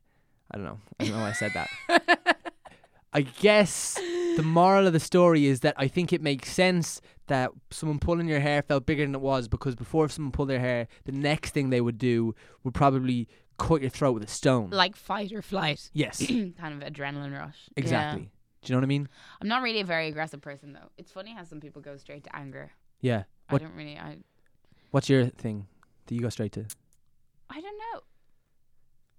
I 0.52 0.56
don't 0.58 0.66
know. 0.66 0.78
I 1.00 1.04
don't 1.04 1.14
know 1.14 1.20
why 1.20 1.30
I 1.30 1.32
said 1.32 1.52
that. 1.54 2.38
I 3.12 3.22
guess 3.22 3.94
the 4.36 4.42
moral 4.44 4.86
of 4.86 4.92
the 4.92 5.00
story 5.00 5.46
is 5.46 5.60
that 5.60 5.74
I 5.78 5.88
think 5.88 6.12
it 6.12 6.20
makes 6.20 6.52
sense 6.52 7.00
that 7.28 7.50
someone 7.70 7.98
pulling 7.98 8.28
your 8.28 8.40
hair 8.40 8.60
felt 8.62 8.84
bigger 8.84 9.04
than 9.04 9.14
it 9.14 9.20
was 9.22 9.48
because 9.48 9.74
before 9.74 10.08
someone 10.08 10.32
pulled 10.32 10.50
their 10.50 10.60
hair, 10.60 10.86
the 11.04 11.12
next 11.12 11.52
thing 11.52 11.70
they 11.70 11.80
would 11.80 11.96
do 11.98 12.34
would 12.62 12.74
probably 12.74 13.26
cut 13.58 13.80
your 13.80 13.88
throat 13.90 14.12
with 14.12 14.22
a 14.22 14.26
stone. 14.28 14.68
Like 14.70 14.96
fight 14.96 15.32
or 15.32 15.40
flight. 15.40 15.90
yes, 15.94 16.18
kind 16.28 16.54
of 16.82 16.92
adrenaline 16.92 17.32
rush. 17.36 17.56
Yeah. 17.68 17.72
exactly. 17.76 18.30
Do 18.66 18.72
you 18.72 18.74
know 18.74 18.80
what 18.80 18.86
I 18.86 18.88
mean? 18.88 19.08
I'm 19.40 19.46
not 19.46 19.62
really 19.62 19.78
a 19.80 19.84
very 19.84 20.08
aggressive 20.08 20.40
person 20.40 20.72
though. 20.72 20.90
It's 20.98 21.12
funny 21.12 21.32
how 21.32 21.44
some 21.44 21.60
people 21.60 21.80
go 21.80 21.96
straight 21.96 22.24
to 22.24 22.34
anger. 22.34 22.72
Yeah. 23.00 23.22
I 23.48 23.52
What 23.52 23.62
don't 23.62 23.74
really. 23.76 23.96
I 23.96 24.18
What's 24.90 25.08
your 25.08 25.26
thing? 25.26 25.66
that 26.06 26.14
you 26.14 26.20
go 26.20 26.28
straight 26.30 26.50
to? 26.52 26.66
I 27.48 27.60
don't 27.60 27.78
know. 27.78 28.00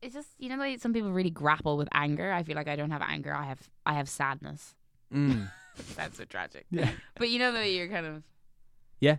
It's 0.01 0.13
just 0.13 0.27
you 0.37 0.49
know, 0.49 0.57
like 0.57 0.81
some 0.81 0.91
people 0.91 1.11
really 1.13 1.29
grapple 1.29 1.77
with 1.77 1.87
anger. 1.93 2.31
I 2.31 2.43
feel 2.43 2.55
like 2.55 2.67
I 2.67 2.75
don't 2.75 2.91
have 2.91 3.01
anger. 3.01 3.33
I 3.33 3.45
have 3.45 3.69
I 3.85 3.93
have 3.93 4.09
sadness. 4.09 4.75
Mm. 5.13 5.49
That's 5.95 6.17
so 6.17 6.25
tragic. 6.25 6.65
Yeah. 6.69 6.91
But 7.15 7.29
you 7.29 7.39
know 7.39 7.53
that 7.53 7.69
you're 7.69 7.87
kind 7.87 8.05
of 8.05 8.23
Yeah. 8.99 9.17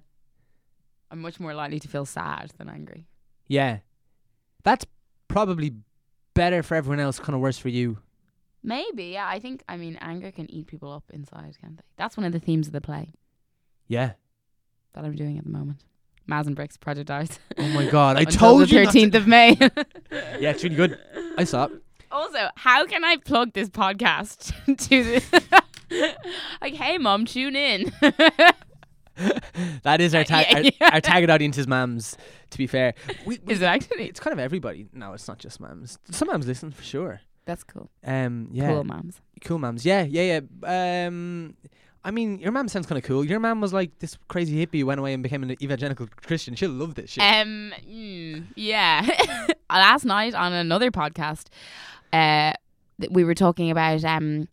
I'm 1.10 1.20
much 1.22 1.40
more 1.40 1.54
likely 1.54 1.80
to 1.80 1.88
feel 1.88 2.04
sad 2.04 2.52
than 2.58 2.68
angry. 2.68 3.06
Yeah. 3.46 3.78
That's 4.62 4.84
probably 5.26 5.72
better 6.34 6.62
for 6.62 6.74
everyone 6.74 7.00
else, 7.00 7.18
kind 7.18 7.34
of 7.34 7.40
worse 7.40 7.56
for 7.56 7.70
you. 7.70 7.98
Maybe, 8.68 9.04
yeah. 9.06 9.26
I 9.26 9.38
think 9.40 9.62
I 9.68 9.76
mean 9.76 9.96
anger 10.00 10.30
can 10.30 10.50
eat 10.50 10.66
people 10.66 10.92
up 10.92 11.04
inside, 11.12 11.56
can't 11.60 11.76
they? 11.78 11.82
That's 11.96 12.16
one 12.16 12.24
of 12.26 12.32
the 12.32 12.38
themes 12.40 12.66
of 12.66 12.72
the 12.72 12.80
play 12.80 13.14
Yeah. 13.88 14.12
that 14.92 15.04
I'm 15.04 15.14
doing 15.16 15.38
at 15.38 15.44
the 15.44 15.50
moment. 15.50 15.84
Maz 16.30 16.46
and 16.46 16.54
Bricks 16.54 16.76
Project 16.76 17.10
Art. 17.10 17.38
Oh 17.56 17.68
my 17.68 17.86
god, 17.86 18.16
I 18.18 18.20
Until 18.28 18.38
told 18.38 18.62
the 18.62 18.66
you. 18.66 18.74
not 18.74 18.80
to- 18.80 18.86
thirteenth 18.92 19.14
of 19.14 19.26
May. 19.26 19.56
Yeah, 20.38 20.50
it's 20.50 20.62
really 20.62 20.76
good. 20.76 20.98
I 21.38 21.44
saw 21.44 21.64
it. 21.64 21.72
Also, 22.12 22.48
how 22.56 22.84
can 22.86 23.04
I 23.04 23.16
plug 23.16 23.52
this 23.54 23.68
podcast 23.70 24.52
to 24.88 25.04
the 25.90 26.14
like, 26.60 26.74
hey 26.74 26.98
mom, 26.98 27.24
tune 27.24 27.56
in. 27.56 27.90
That 29.82 30.00
is 30.00 30.14
our 30.14 30.22
tag. 30.24 30.46
Yeah, 30.48 30.56
our, 30.56 30.62
yeah. 30.62 30.90
our 30.94 31.00
target 31.00 31.28
audience 31.30 31.58
is 31.58 31.66
mums. 31.66 32.16
To 32.50 32.58
be 32.58 32.66
fair, 32.68 32.94
we, 33.26 33.38
we- 33.44 33.52
Is 33.54 33.60
it 33.62 33.64
actually? 33.64 34.04
it's 34.04 34.20
kind 34.20 34.32
of 34.32 34.38
everybody. 34.38 34.86
No, 34.92 35.12
it's 35.14 35.26
not 35.26 35.38
just 35.38 35.58
mums. 35.60 35.98
Some 36.10 36.28
mums 36.28 36.46
listen 36.46 36.70
for 36.70 36.82
sure. 36.84 37.20
That's 37.48 37.64
cool. 37.64 37.88
Um, 38.04 38.48
yeah, 38.52 38.68
Cool, 38.68 38.84
moms. 38.84 39.20
cool, 39.42 39.58
moms. 39.58 39.84
mums. 39.84 39.86
Yeah, 39.86 40.02
yeah, 40.02 40.40
yeah. 40.62 41.06
Um, 41.06 41.54
I 42.04 42.10
mean, 42.10 42.38
your 42.40 42.52
mum 42.52 42.68
sounds 42.68 42.86
kind 42.86 42.98
of 42.98 43.04
cool. 43.04 43.24
Your 43.24 43.40
mum 43.40 43.62
was 43.62 43.72
like 43.72 43.98
this 44.00 44.18
crazy 44.28 44.54
hippie 44.64 44.80
who 44.80 44.86
went 44.86 45.00
away 45.00 45.14
and 45.14 45.22
became 45.22 45.42
an 45.42 45.56
evangelical 45.62 46.06
Christian. 46.08 46.54
She'll 46.56 46.70
love 46.70 46.94
this 46.94 47.12
shit. 47.12 47.22
Um, 47.24 47.72
mm, 47.90 48.44
yeah. 48.54 49.46
Last 49.70 50.04
night 50.04 50.34
on 50.34 50.52
another 50.52 50.90
podcast, 50.90 51.46
uh, 52.12 52.52
we 53.10 53.24
were 53.24 53.34
talking 53.34 53.70
about 53.70 54.04
um 54.04 54.46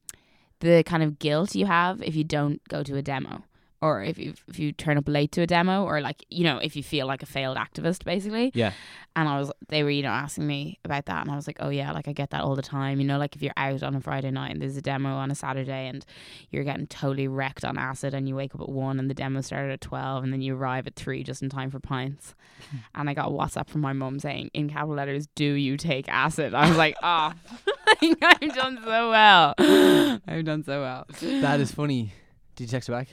the 0.62 0.82
kind 0.86 1.04
of 1.04 1.20
guilt 1.20 1.54
you 1.54 1.66
have 1.66 2.02
if 2.02 2.16
you 2.16 2.24
don't 2.24 2.66
go 2.70 2.82
to 2.82 2.96
a 2.96 3.02
demo. 3.02 3.44
Or 3.82 4.04
if 4.04 4.18
you 4.18 4.34
if 4.48 4.58
you 4.58 4.72
turn 4.72 4.98
up 4.98 5.08
late 5.08 5.32
to 5.34 5.42
a 5.42 5.48
demo, 5.48 5.84
or 5.84 6.02
like 6.02 6.26
you 6.30 6.44
know 6.44 6.58
if 6.58 6.76
you 6.76 6.84
feel 6.84 7.06
like 7.08 7.22
a 7.22 7.26
failed 7.26 7.58
activist, 7.58 8.04
basically. 8.04 8.52
yeah, 8.56 8.72
And 9.16 9.30
I 9.30 9.38
was, 9.40 9.52
they 9.70 9.84
were, 9.84 9.90
you 9.90 10.02
know, 10.04 10.10
asking 10.10 10.48
me 10.48 10.80
about 10.84 11.06
that. 11.06 11.22
And 11.22 11.32
I 11.32 11.36
was 11.36 11.46
like, 11.48 11.58
oh, 11.60 11.70
yeah, 11.70 11.92
like 11.92 12.08
I 12.08 12.14
get 12.14 12.32
that 12.32 12.42
all 12.42 12.56
the 12.56 12.62
time. 12.62 13.00
You 13.00 13.06
know, 13.06 13.18
like 13.18 13.36
if 13.36 13.42
you're 13.42 13.54
out 13.58 13.84
on 13.84 13.96
a 13.96 14.02
Friday 14.02 14.32
night 14.32 14.52
and 14.52 14.62
there's 14.62 14.78
a 14.78 14.82
demo 14.82 15.10
on 15.16 15.30
a 15.30 15.36
Saturday 15.36 15.88
and 15.88 16.06
you're 16.50 16.64
getting 16.64 16.88
totally 16.88 17.28
wrecked 17.28 17.64
on 17.64 17.78
acid 17.78 18.14
and 18.14 18.28
you 18.28 18.36
wake 18.36 18.56
up 18.56 18.62
at 18.62 18.70
one 18.70 19.00
and 19.00 19.10
the 19.10 19.14
demo 19.14 19.42
started 19.42 19.72
at 19.74 19.82
12 19.82 20.24
and 20.24 20.34
then 20.34 20.42
you 20.42 20.56
arrive 20.56 20.88
at 20.88 20.96
three 20.96 21.24
just 21.24 21.42
in 21.42 21.50
time 21.50 21.70
for 21.70 21.80
pints. 21.80 22.34
Hmm. 22.72 22.78
and 22.96 23.10
I 23.10 23.14
got 23.14 23.28
a 23.28 23.32
WhatsApp 23.32 23.70
from 23.70 23.82
my 23.82 23.94
mum 23.94 24.20
saying, 24.20 24.50
in 24.54 24.70
capital 24.70 24.96
letters, 24.96 25.28
do 25.36 25.46
you 25.46 25.78
take 25.78 26.08
acid? 26.10 26.54
I 26.54 26.68
was 26.68 26.78
like, 26.78 26.96
oh, 27.04 27.34
I've 28.02 28.56
done 28.56 28.80
so 28.84 29.10
well. 29.10 29.54
I've 30.28 30.46
done 30.46 30.64
so 30.64 30.82
well. 30.82 31.06
that 31.22 31.60
is 31.60 31.72
funny. 31.72 32.14
Did 32.56 32.66
you 32.66 32.70
text 32.70 32.88
her 32.88 32.94
back? 32.94 33.10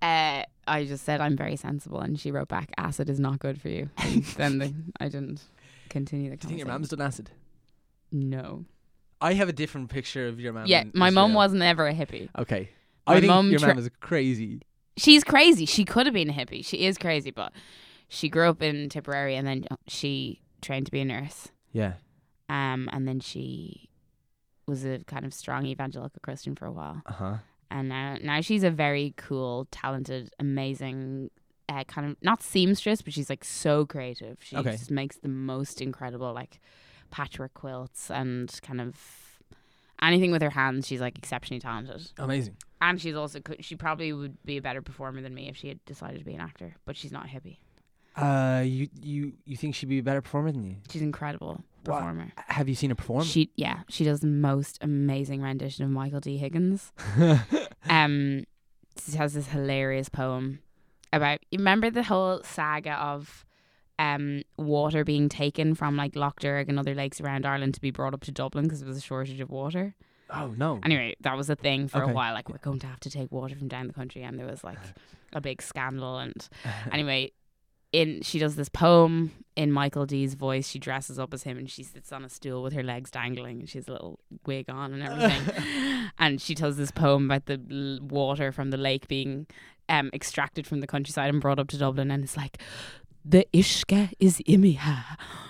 Uh, 0.00 0.42
I 0.66 0.84
just 0.84 1.04
said, 1.04 1.20
I'm 1.20 1.36
very 1.36 1.56
sensible. 1.56 2.00
And 2.00 2.18
she 2.18 2.30
wrote 2.30 2.48
back, 2.48 2.72
acid 2.76 3.08
is 3.08 3.18
not 3.18 3.38
good 3.38 3.60
for 3.60 3.68
you. 3.68 3.90
And 3.96 4.24
then 4.36 4.58
the, 4.58 4.74
I 5.00 5.08
didn't 5.08 5.42
continue 5.88 6.30
the 6.30 6.36
Do 6.36 6.46
you 6.46 6.48
think 6.48 6.58
your 6.58 6.68
mum's 6.68 6.88
done 6.90 7.00
acid? 7.00 7.30
No. 8.12 8.64
I 9.20 9.34
have 9.34 9.48
a 9.48 9.52
different 9.52 9.90
picture 9.90 10.28
of 10.28 10.38
your 10.38 10.52
mom. 10.52 10.66
Yeah, 10.66 10.84
my 10.94 11.10
mom 11.10 11.34
wasn't 11.34 11.62
ever 11.62 11.88
a 11.88 11.94
hippie. 11.94 12.28
Okay. 12.38 12.70
My 13.06 13.14
I 13.14 13.20
think 13.20 13.30
mum 13.30 13.50
your 13.50 13.58
tra- 13.58 13.68
mum 13.68 13.78
is 13.78 13.90
crazy. 14.00 14.60
She's 14.96 15.24
crazy. 15.24 15.66
She 15.66 15.84
could 15.84 16.06
have 16.06 16.12
been 16.12 16.30
a 16.30 16.32
hippie. 16.32 16.64
She 16.64 16.86
is 16.86 16.98
crazy, 16.98 17.30
but 17.30 17.52
she 18.08 18.28
grew 18.28 18.48
up 18.48 18.62
in 18.62 18.88
Tipperary 18.88 19.34
and 19.34 19.46
then 19.46 19.64
she 19.86 20.40
trained 20.60 20.86
to 20.86 20.92
be 20.92 21.00
a 21.00 21.04
nurse. 21.04 21.48
Yeah. 21.72 21.94
Um, 22.48 22.88
and 22.92 23.06
then 23.08 23.20
she 23.20 23.88
was 24.66 24.84
a 24.84 24.98
kind 25.06 25.24
of 25.24 25.34
strong 25.34 25.66
evangelical 25.66 26.20
Christian 26.22 26.54
for 26.54 26.66
a 26.66 26.72
while. 26.72 27.02
Uh 27.06 27.12
huh. 27.12 27.34
And 27.70 27.88
now, 27.88 28.16
now 28.22 28.40
she's 28.40 28.62
a 28.64 28.70
very 28.70 29.12
cool, 29.16 29.66
talented, 29.70 30.30
amazing, 30.38 31.30
uh, 31.68 31.84
kind 31.84 32.10
of 32.10 32.16
not 32.22 32.42
seamstress, 32.42 33.02
but 33.02 33.12
she's 33.12 33.28
like 33.28 33.44
so 33.44 33.84
creative. 33.84 34.38
She 34.42 34.56
Okay. 34.56 34.72
just 34.72 34.90
makes 34.90 35.16
the 35.16 35.28
most 35.28 35.80
incredible 35.82 36.32
like 36.32 36.60
patchwork 37.10 37.52
quilts 37.54 38.10
and 38.10 38.58
kind 38.62 38.80
of 38.80 38.96
anything 40.00 40.30
with 40.30 40.40
her 40.42 40.50
hands. 40.50 40.86
She's 40.86 41.00
like 41.00 41.18
exceptionally 41.18 41.60
talented. 41.60 42.10
Amazing. 42.18 42.56
And 42.80 43.00
she's 43.00 43.14
also 43.16 43.40
co- 43.40 43.56
she 43.60 43.74
probably 43.76 44.12
would 44.12 44.42
be 44.44 44.56
a 44.56 44.62
better 44.62 44.80
performer 44.80 45.20
than 45.20 45.34
me 45.34 45.48
if 45.48 45.56
she 45.56 45.68
had 45.68 45.84
decided 45.84 46.18
to 46.20 46.24
be 46.24 46.34
an 46.34 46.40
actor, 46.40 46.76
but 46.86 46.96
she's 46.96 47.12
not 47.12 47.26
a 47.26 47.28
hippie. 47.28 47.58
Uh, 48.20 48.62
you 48.64 48.88
you 49.00 49.32
you 49.44 49.56
think 49.56 49.74
she'd 49.74 49.88
be 49.88 49.98
a 49.98 50.02
better 50.02 50.20
performer 50.20 50.50
than 50.52 50.64
you? 50.64 50.76
She's 50.90 51.02
an 51.02 51.08
incredible 51.08 51.62
Wow. 51.86 51.98
performer. 52.00 52.32
Have 52.48 52.68
you 52.68 52.74
seen 52.74 52.90
her 52.90 52.96
perform? 52.96 53.24
She 53.24 53.50
yeah, 53.56 53.80
she 53.88 54.04
does 54.04 54.20
the 54.20 54.26
most 54.26 54.78
amazing 54.80 55.40
rendition 55.42 55.84
of 55.84 55.90
Michael 55.90 56.20
D. 56.20 56.36
Higgins. 56.36 56.92
um 57.88 58.44
she 59.04 59.16
has 59.16 59.34
this 59.34 59.48
hilarious 59.48 60.08
poem 60.08 60.58
about 61.12 61.38
you 61.50 61.58
remember 61.58 61.90
the 61.90 62.02
whole 62.02 62.42
saga 62.42 62.92
of 62.94 63.44
um 63.98 64.42
water 64.56 65.04
being 65.04 65.28
taken 65.28 65.74
from 65.74 65.96
like 65.96 66.16
Lough 66.16 66.32
Derg 66.40 66.68
and 66.68 66.78
other 66.78 66.94
lakes 66.94 67.20
around 67.20 67.46
Ireland 67.46 67.74
to 67.74 67.80
be 67.80 67.90
brought 67.90 68.14
up 68.14 68.22
to 68.24 68.32
Dublin 68.32 68.64
because 68.64 68.80
there 68.80 68.88
was 68.88 68.98
a 68.98 69.00
shortage 69.00 69.40
of 69.40 69.50
water. 69.50 69.94
oh 70.30 70.52
no. 70.56 70.80
Anyway, 70.84 71.16
that 71.20 71.36
was 71.36 71.48
a 71.48 71.56
thing 71.56 71.88
for 71.88 72.02
Okay. 72.02 72.10
a 72.10 72.14
while. 72.14 72.34
Like 72.34 72.48
we're 72.48 72.58
going 72.58 72.80
to 72.80 72.86
have 72.86 73.00
to 73.00 73.10
take 73.10 73.30
water 73.32 73.54
from 73.56 73.68
down 73.68 73.86
the 73.86 73.94
country, 73.94 74.22
and 74.22 74.38
there 74.38 74.46
was 74.46 74.62
like 74.62 74.78
a 75.32 75.40
big 75.40 75.62
scandal. 75.62 76.18
And 76.18 76.46
anyway, 76.92 77.32
in 77.92 78.22
she 78.22 78.38
does 78.38 78.56
this 78.56 78.68
poem 78.68 79.32
in 79.56 79.72
Michael 79.72 80.06
D's 80.06 80.34
voice. 80.34 80.68
She 80.68 80.78
dresses 80.78 81.18
up 81.18 81.32
as 81.34 81.42
him, 81.42 81.58
and 81.58 81.70
she 81.70 81.82
sits 81.82 82.12
on 82.12 82.24
a 82.24 82.28
stool 82.28 82.62
with 82.62 82.72
her 82.72 82.82
legs 82.82 83.10
dangling, 83.10 83.60
and 83.60 83.68
she 83.68 83.78
has 83.78 83.88
a 83.88 83.92
little 83.92 84.18
wig 84.46 84.66
on 84.68 84.92
and 84.94 85.02
everything. 85.02 86.10
and 86.18 86.40
she 86.40 86.54
tells 86.54 86.76
this 86.76 86.90
poem 86.90 87.24
about 87.24 87.46
the 87.46 87.60
l- 87.70 88.06
water 88.06 88.52
from 88.52 88.70
the 88.70 88.76
lake 88.76 89.08
being 89.08 89.46
um 89.88 90.10
extracted 90.12 90.66
from 90.66 90.80
the 90.80 90.86
countryside 90.86 91.30
and 91.30 91.40
brought 91.40 91.58
up 91.58 91.68
to 91.68 91.78
Dublin, 91.78 92.10
and 92.10 92.24
it's 92.24 92.36
like. 92.36 92.58
The 93.24 93.46
Ishka 93.52 94.14
is 94.20 94.38
imiha, 94.48 95.04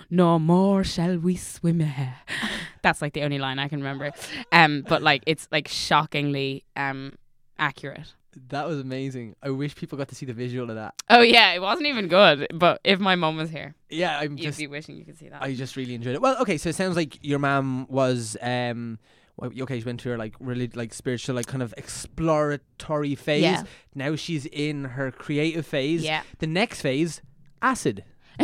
no 0.09 0.37
more 0.37 0.83
shall 0.83 1.17
we 1.17 1.37
swim 1.37 1.79
here. 1.79 2.15
That's 2.81 3.01
like 3.01 3.13
the 3.13 3.21
only 3.21 3.37
line 3.37 3.57
I 3.57 3.69
can 3.69 3.79
remember. 3.79 4.11
Um, 4.51 4.83
but 4.85 5.01
like 5.01 5.23
it's 5.25 5.47
like 5.49 5.69
shockingly 5.69 6.65
um 6.75 7.13
accurate. 7.57 8.15
That 8.49 8.67
was 8.67 8.79
amazing. 8.79 9.35
I 9.41 9.49
wish 9.49 9.75
people 9.75 9.97
got 9.97 10.07
to 10.09 10.15
see 10.15 10.25
the 10.25 10.33
visual 10.33 10.69
of 10.69 10.75
that. 10.75 10.93
Oh 11.09 11.21
yeah, 11.21 11.51
it 11.53 11.61
wasn't 11.61 11.87
even 11.87 12.07
good. 12.07 12.47
But 12.53 12.79
if 12.83 12.99
my 12.99 13.15
mum 13.15 13.37
was 13.37 13.49
here, 13.49 13.75
Yeah, 13.89 14.17
I'm 14.19 14.37
you'd 14.37 14.43
just 14.43 14.59
be 14.59 14.67
wishing 14.67 14.95
you 14.95 15.05
could 15.05 15.17
see 15.17 15.29
that. 15.29 15.41
I 15.41 15.53
just 15.55 15.75
really 15.75 15.95
enjoyed 15.95 16.15
it. 16.15 16.21
Well, 16.21 16.37
okay, 16.41 16.57
so 16.57 16.69
it 16.69 16.75
sounds 16.75 16.95
like 16.95 17.17
your 17.23 17.39
mom 17.39 17.87
was 17.89 18.37
um 18.41 18.99
okay, 19.41 19.79
she 19.79 19.85
went 19.85 20.01
through 20.01 20.11
her 20.13 20.17
like 20.17 20.35
really 20.39 20.67
like 20.73 20.93
spiritual 20.93 21.35
like 21.35 21.47
kind 21.47 21.63
of 21.63 21.73
exploratory 21.77 23.15
phase. 23.15 23.41
Yeah. 23.43 23.63
Now 23.95 24.15
she's 24.15 24.45
in 24.45 24.83
her 24.85 25.11
creative 25.11 25.65
phase. 25.65 26.03
yeah. 26.03 26.23
The 26.39 26.47
next 26.47 26.81
phase, 26.81 27.21
acid. 27.61 28.03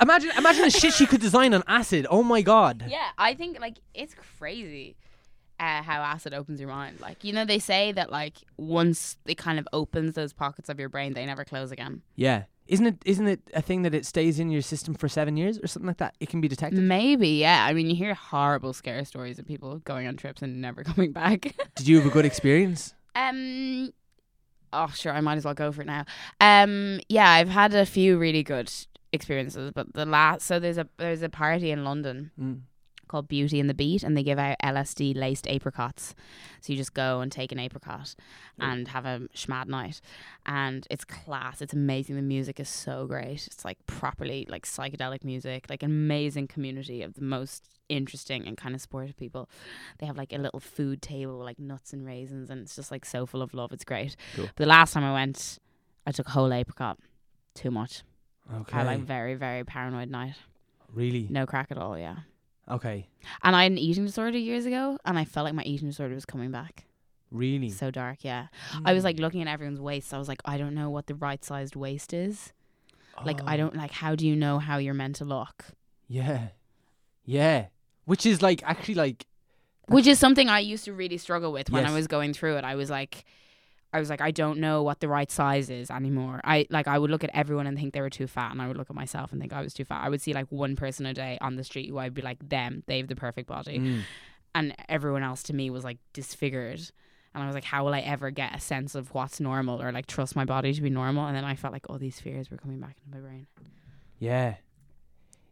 Imagine 0.00 0.30
imagine 0.38 0.62
the 0.62 0.70
shit 0.70 0.92
she 0.94 1.06
could 1.06 1.20
design 1.20 1.52
on 1.54 1.64
acid. 1.66 2.06
Oh 2.08 2.22
my 2.22 2.40
god. 2.40 2.84
Yeah, 2.88 3.08
I 3.18 3.34
think 3.34 3.58
like 3.58 3.78
it's 3.94 4.14
crazy. 4.38 4.96
Uh, 5.60 5.82
how 5.82 6.00
acid 6.02 6.32
opens 6.34 6.60
your 6.60 6.68
mind. 6.68 7.00
Like, 7.00 7.24
you 7.24 7.32
know, 7.32 7.44
they 7.44 7.58
say 7.58 7.90
that 7.92 8.10
like 8.12 8.38
once 8.56 9.16
it 9.26 9.36
kind 9.36 9.58
of 9.58 9.66
opens 9.72 10.14
those 10.14 10.32
pockets 10.32 10.68
of 10.68 10.78
your 10.78 10.88
brain, 10.88 11.14
they 11.14 11.26
never 11.26 11.44
close 11.44 11.72
again. 11.72 12.02
Yeah. 12.14 12.44
Isn't 12.68 12.86
it 12.86 12.96
isn't 13.06 13.26
it 13.26 13.40
a 13.54 13.62
thing 13.62 13.82
that 13.82 13.94
it 13.94 14.04
stays 14.06 14.38
in 14.38 14.50
your 14.50 14.60
system 14.62 14.94
for 14.94 15.08
7 15.08 15.36
years 15.36 15.58
or 15.58 15.66
something 15.66 15.86
like 15.86 15.96
that? 15.96 16.14
It 16.20 16.28
can 16.28 16.40
be 16.40 16.48
detected. 16.48 16.80
Maybe, 16.80 17.28
yeah. 17.30 17.64
I 17.64 17.72
mean, 17.72 17.88
you 17.88 17.96
hear 17.96 18.14
horrible 18.14 18.72
scare 18.72 19.04
stories 19.04 19.38
of 19.38 19.46
people 19.46 19.78
going 19.80 20.06
on 20.06 20.16
trips 20.16 20.42
and 20.42 20.60
never 20.60 20.84
coming 20.90 21.12
back. 21.12 21.54
Did 21.74 21.88
you 21.88 21.96
have 21.96 22.06
a 22.06 22.10
good 22.10 22.24
experience? 22.26 22.94
Um. 23.16 23.92
Oh, 24.72 24.92
sure. 24.94 25.12
I 25.12 25.20
might 25.22 25.38
as 25.38 25.44
well 25.44 25.54
go 25.54 25.72
for 25.72 25.80
it 25.82 25.86
now. 25.86 26.04
Um. 26.40 27.00
Yeah, 27.08 27.28
I've 27.28 27.48
had 27.48 27.74
a 27.74 27.84
few 27.84 28.16
really 28.16 28.44
good 28.44 28.70
experiences, 29.12 29.72
but 29.74 29.92
the 29.94 30.06
last 30.06 30.42
so 30.46 30.60
there's 30.60 30.78
a 30.78 30.86
there's 30.98 31.22
a 31.22 31.28
party 31.28 31.70
in 31.72 31.82
London 31.82 32.30
Mm. 32.40 32.60
Called 33.08 33.28
Beauty 33.28 33.58
and 33.60 33.68
the 33.68 33.74
Beat, 33.74 34.02
and 34.02 34.16
they 34.16 34.22
give 34.22 34.38
out 34.38 34.56
LSD 34.62 35.16
laced 35.16 35.48
apricots. 35.48 36.14
So 36.60 36.72
you 36.72 36.76
just 36.76 36.94
go 36.94 37.20
and 37.20 37.32
take 37.32 37.52
an 37.52 37.58
apricot 37.58 38.14
and 38.58 38.88
have 38.88 39.04
a 39.06 39.22
schmad 39.34 39.66
night, 39.66 40.00
and 40.46 40.86
it's 40.90 41.04
class. 41.04 41.60
It's 41.62 41.72
amazing. 41.72 42.16
The 42.16 42.22
music 42.22 42.60
is 42.60 42.68
so 42.68 43.06
great. 43.06 43.46
It's 43.46 43.64
like 43.64 43.78
properly 43.86 44.46
like 44.48 44.66
psychedelic 44.66 45.24
music, 45.24 45.66
like 45.68 45.82
an 45.82 45.90
amazing 45.90 46.48
community 46.48 47.02
of 47.02 47.14
the 47.14 47.22
most 47.22 47.68
interesting 47.88 48.46
and 48.46 48.56
kind 48.56 48.74
of 48.74 48.80
sportive 48.80 49.16
people. 49.16 49.48
They 49.98 50.06
have 50.06 50.16
like 50.16 50.32
a 50.32 50.38
little 50.38 50.60
food 50.60 51.00
table 51.00 51.38
with 51.38 51.46
like 51.46 51.58
nuts 51.58 51.92
and 51.92 52.04
raisins, 52.06 52.50
and 52.50 52.60
it's 52.62 52.76
just 52.76 52.90
like 52.90 53.04
so 53.04 53.26
full 53.26 53.42
of 53.42 53.54
love. 53.54 53.72
It's 53.72 53.84
great. 53.84 54.16
Cool. 54.36 54.46
But 54.46 54.64
the 54.64 54.66
last 54.66 54.92
time 54.92 55.04
I 55.04 55.12
went, 55.12 55.58
I 56.06 56.12
took 56.12 56.26
a 56.26 56.30
whole 56.30 56.52
apricot. 56.52 56.98
Too 57.54 57.70
much. 57.70 58.02
Okay. 58.52 58.72
I 58.74 58.78
had 58.78 58.86
like 58.86 59.00
very 59.00 59.34
very 59.34 59.64
paranoid 59.64 60.10
night. 60.10 60.34
really? 60.92 61.26
No 61.30 61.46
crack 61.46 61.68
at 61.70 61.78
all. 61.78 61.98
Yeah. 61.98 62.16
Okay. 62.70 63.08
And 63.42 63.56
I 63.56 63.62
had 63.64 63.72
an 63.72 63.78
eating 63.78 64.04
disorder 64.06 64.36
years 64.38 64.66
ago, 64.66 64.98
and 65.04 65.18
I 65.18 65.24
felt 65.24 65.44
like 65.44 65.54
my 65.54 65.62
eating 65.64 65.88
disorder 65.88 66.14
was 66.14 66.24
coming 66.26 66.50
back. 66.50 66.84
Really? 67.30 67.70
So 67.70 67.90
dark, 67.90 68.24
yeah. 68.24 68.48
I 68.84 68.92
was 68.94 69.02
Mm. 69.02 69.04
like 69.04 69.18
looking 69.18 69.42
at 69.42 69.48
everyone's 69.48 69.80
waist. 69.80 70.12
I 70.14 70.18
was 70.18 70.28
like, 70.28 70.40
I 70.44 70.56
don't 70.58 70.74
know 70.74 70.88
what 70.90 71.06
the 71.06 71.14
right 71.14 71.44
sized 71.44 71.76
waist 71.76 72.12
is. 72.12 72.52
Like 73.24 73.40
I 73.44 73.54
Oh. 73.54 73.56
don't 73.58 73.76
like 73.76 73.90
how 73.90 74.14
do 74.14 74.26
you 74.26 74.36
know 74.36 74.58
how 74.60 74.78
you're 74.78 74.94
meant 74.94 75.16
to 75.16 75.24
look? 75.24 75.66
Yeah. 76.08 76.48
Yeah. 77.24 77.66
Which 78.04 78.24
is 78.24 78.40
like 78.42 78.62
actually 78.64 78.94
like 78.94 79.26
Which 79.88 80.06
is 80.06 80.18
something 80.18 80.48
I 80.48 80.60
used 80.60 80.84
to 80.84 80.92
really 80.92 81.18
struggle 81.18 81.50
with 81.52 81.70
when 81.70 81.84
I 81.86 81.92
was 81.92 82.06
going 82.06 82.32
through 82.32 82.56
it. 82.58 82.64
I 82.64 82.74
was 82.76 82.90
like 82.90 83.24
I 83.92 84.00
was 84.00 84.10
like 84.10 84.20
I 84.20 84.30
don't 84.30 84.58
know 84.58 84.82
what 84.82 85.00
the 85.00 85.08
right 85.08 85.30
size 85.30 85.70
is 85.70 85.90
anymore. 85.90 86.40
I 86.44 86.66
like 86.70 86.86
I 86.88 86.98
would 86.98 87.10
look 87.10 87.24
at 87.24 87.30
everyone 87.32 87.66
and 87.66 87.76
think 87.76 87.94
they 87.94 88.00
were 88.00 88.10
too 88.10 88.26
fat 88.26 88.52
and 88.52 88.60
I 88.60 88.68
would 88.68 88.76
look 88.76 88.90
at 88.90 88.96
myself 88.96 89.32
and 89.32 89.40
think 89.40 89.52
I 89.52 89.62
was 89.62 89.72
too 89.74 89.84
fat. 89.84 90.02
I 90.04 90.08
would 90.08 90.20
see 90.20 90.32
like 90.32 90.46
one 90.50 90.76
person 90.76 91.06
a 91.06 91.14
day 91.14 91.38
on 91.40 91.56
the 91.56 91.64
street 91.64 91.88
who 91.88 91.98
I'd 91.98 92.14
be 92.14 92.22
like 92.22 92.46
them, 92.48 92.82
they 92.86 92.98
have 92.98 93.08
the 93.08 93.16
perfect 93.16 93.48
body. 93.48 93.78
mm, 93.78 94.00
and 94.54 94.74
everyone 94.88 95.22
else 95.22 95.42
to 95.44 95.54
me 95.54 95.70
was 95.70 95.84
like 95.84 95.98
disfigured 96.14 96.80
and 97.34 97.42
i 97.42 97.46
was 97.46 97.54
like 97.54 97.64
how 97.64 97.84
will 97.84 97.92
i 97.92 98.00
ever 98.00 98.30
get 98.30 98.54
a 98.56 98.58
sense 98.58 98.94
of 98.94 99.12
what's 99.12 99.38
normal 99.40 99.80
or 99.80 99.92
like 99.92 100.06
trust 100.06 100.34
my 100.34 100.44
body 100.46 100.72
to 100.72 100.80
be 100.80 100.88
normal 100.88 101.26
and 101.26 101.36
then 101.36 101.44
i 101.44 101.54
felt 101.54 101.72
like 101.72 101.84
all 101.90 101.98
these 101.98 102.18
fears 102.18 102.50
were 102.50 102.56
coming 102.56 102.80
back 102.80 102.96
into 103.04 103.14
my 103.14 103.20
brain 103.20 103.46
yeah. 104.18 104.54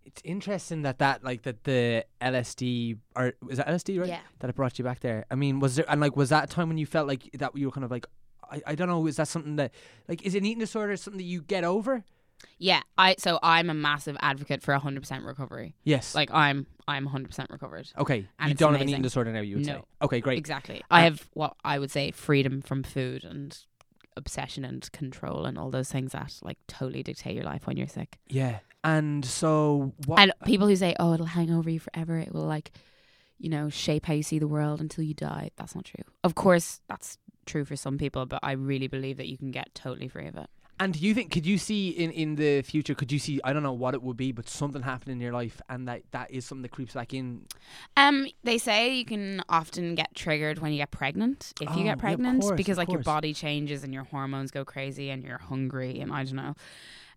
It's 0.05 0.22
interesting 0.24 0.82
that 0.82 0.99
that 0.99 1.24
like 1.24 1.43
that 1.43 1.64
the 1.64 2.05
LSD 2.22 2.99
or 3.16 3.32
is 3.51 3.59
that 3.59 3.66
LSD 3.66 3.99
right? 3.99 4.09
yeah 4.09 4.20
That 4.39 4.51
it 4.51 4.57
brought 4.57 4.78
you 4.78 4.84
back 4.84 5.01
there. 5.01 5.24
I 5.30 5.34
mean, 5.34 5.59
was 5.59 5.76
there 5.76 5.84
and 5.89 6.01
like 6.01 6.16
was 6.16 6.28
that 6.30 6.45
a 6.45 6.47
time 6.47 6.68
when 6.68 6.78
you 6.78 6.87
felt 6.87 7.09
like 7.09 7.28
that 7.34 7.57
you 7.57 7.66
were 7.66 7.72
kind 7.72 7.84
of 7.84 7.91
like 7.91 8.07
I, 8.51 8.62
I 8.68 8.74
don't 8.74 8.88
know, 8.88 9.07
is 9.07 9.16
that 9.16 9.28
something 9.28 9.57
that 9.57 9.72
like 10.09 10.22
is 10.24 10.34
an 10.34 10.44
eating 10.44 10.59
disorder 10.61 10.97
something 10.97 11.18
that 11.18 11.24
you 11.24 11.42
get 11.42 11.64
over? 11.64 12.05
yeah 12.59 12.82
i 12.99 13.14
so 13.18 13.38
i'm 13.42 13.70
a 13.70 13.74
massive 13.74 14.14
advocate 14.20 14.62
for 14.62 14.74
100% 14.78 15.24
recovery 15.26 15.74
Yes. 15.84 16.14
like 16.14 16.30
i'm 16.34 16.66
i'm 16.86 17.09
100% 17.09 17.51
recovered 17.51 17.90
okay. 17.99 18.28
and 18.38 18.51
you 18.51 18.55
don't 18.55 18.74
have 18.74 18.82
an 18.82 18.90
eating 18.90 19.01
disorder 19.01 19.32
now, 19.32 19.40
you 19.40 19.57
would 19.57 19.64
say. 19.64 19.72
No. 19.72 19.86
Okay, 20.03 20.20
great. 20.20 20.36
exactly 20.36 20.82
i 20.90 21.01
have 21.05 21.26
what 21.32 21.55
i 21.64 21.78
would 21.78 21.90
say 21.90 22.11
freedom 22.11 22.61
from 22.61 22.82
food 22.82 23.24
and 23.24 23.59
obsession 24.18 24.66
and 24.66 24.92
control 24.92 25.47
and 25.47 25.57
all 25.57 25.70
those 25.70 25.90
things 25.90 26.12
that 26.12 26.34
like 26.42 26.59
totally 26.68 27.03
dictate 27.03 27.34
your 27.34 27.44
life 27.44 27.66
when 27.66 27.76
you're 27.78 27.86
sick 27.88 28.18
Yeah. 28.28 28.59
And 28.84 29.24
so 29.24 29.94
what 30.05 30.20
and 30.20 30.32
people 30.44 30.68
who 30.68 30.76
say 30.76 30.94
oh 31.01 31.14
it'll 31.14 31.26
hang 31.26 31.51
over 31.51 31.70
you 31.70 31.80
forever 31.80 32.18
it 32.18 32.34
will 32.34 32.44
like 32.47 32.70
you 33.38 33.49
know 33.49 33.70
shape 33.70 34.05
how 34.07 34.12
you 34.12 34.22
see 34.22 34.38
the 34.38 34.47
world 34.47 34.80
until 34.82 35.05
you 35.05 35.14
die 35.14 35.51
that's 35.57 35.74
not 35.74 35.86
true 35.86 36.05
of 36.22 36.34
course 36.34 36.80
that's 36.86 37.16
true 37.47 37.64
for 37.64 37.76
some 37.76 37.97
people 37.99 38.26
but 38.26 38.40
i 38.42 38.53
really 38.53 38.88
believe 38.88 39.16
that 39.16 39.28
you 39.28 39.38
can 39.38 39.51
get 39.51 39.74
totally 39.74 40.09
free 40.09 40.26
of 40.26 40.36
it 40.36 40.49
And 40.78 40.92
do 40.92 40.99
you 41.01 41.14
think 41.14 41.32
could 41.32 41.47
you 41.47 41.57
see 41.57 41.88
in 41.88 42.11
in 42.12 42.34
the 42.36 42.61
future? 42.61 42.94
Could 42.94 43.11
you 43.11 43.18
see? 43.18 43.40
I 43.42 43.55
don't 43.55 43.62
know 43.62 43.72
what 43.84 43.94
it 43.94 44.03
would 44.03 44.18
be, 44.18 44.30
but 44.38 44.47
something 44.47 44.82
happen 44.82 45.11
in 45.11 45.20
your 45.24 45.32
life, 45.32 45.57
and 45.72 45.88
that 45.88 46.03
that 46.16 46.28
is 46.30 46.44
something 46.44 46.64
that 46.68 46.70
creeps 46.76 46.92
back 46.92 47.14
in. 47.14 47.47
um 47.97 48.26
they 48.44 48.59
say 48.59 48.78
you 48.94 49.07
can 49.07 49.40
often 49.49 49.94
get 49.94 50.11
triggered 50.14 50.59
when 50.59 50.72
you 50.72 50.78
get 50.84 50.90
pregnant 50.90 51.55
if 51.62 51.70
Oh, 51.70 51.78
you 51.78 51.84
get 51.84 51.94
of 51.94 52.01
pregnant 52.01 52.42
course, 52.42 52.59
because 52.61 52.76
like 52.76 52.92
your 52.92 53.01
body 53.14 53.32
changes 53.32 53.84
and 53.84 53.94
your 53.94 54.05
hormones 54.12 54.51
go 54.51 54.66
crazy 54.66 55.09
and 55.09 55.24
you're 55.24 55.38
hungry 55.53 55.99
and 56.03 56.12
i 56.12 56.24
don't 56.24 56.36
know 56.44 56.55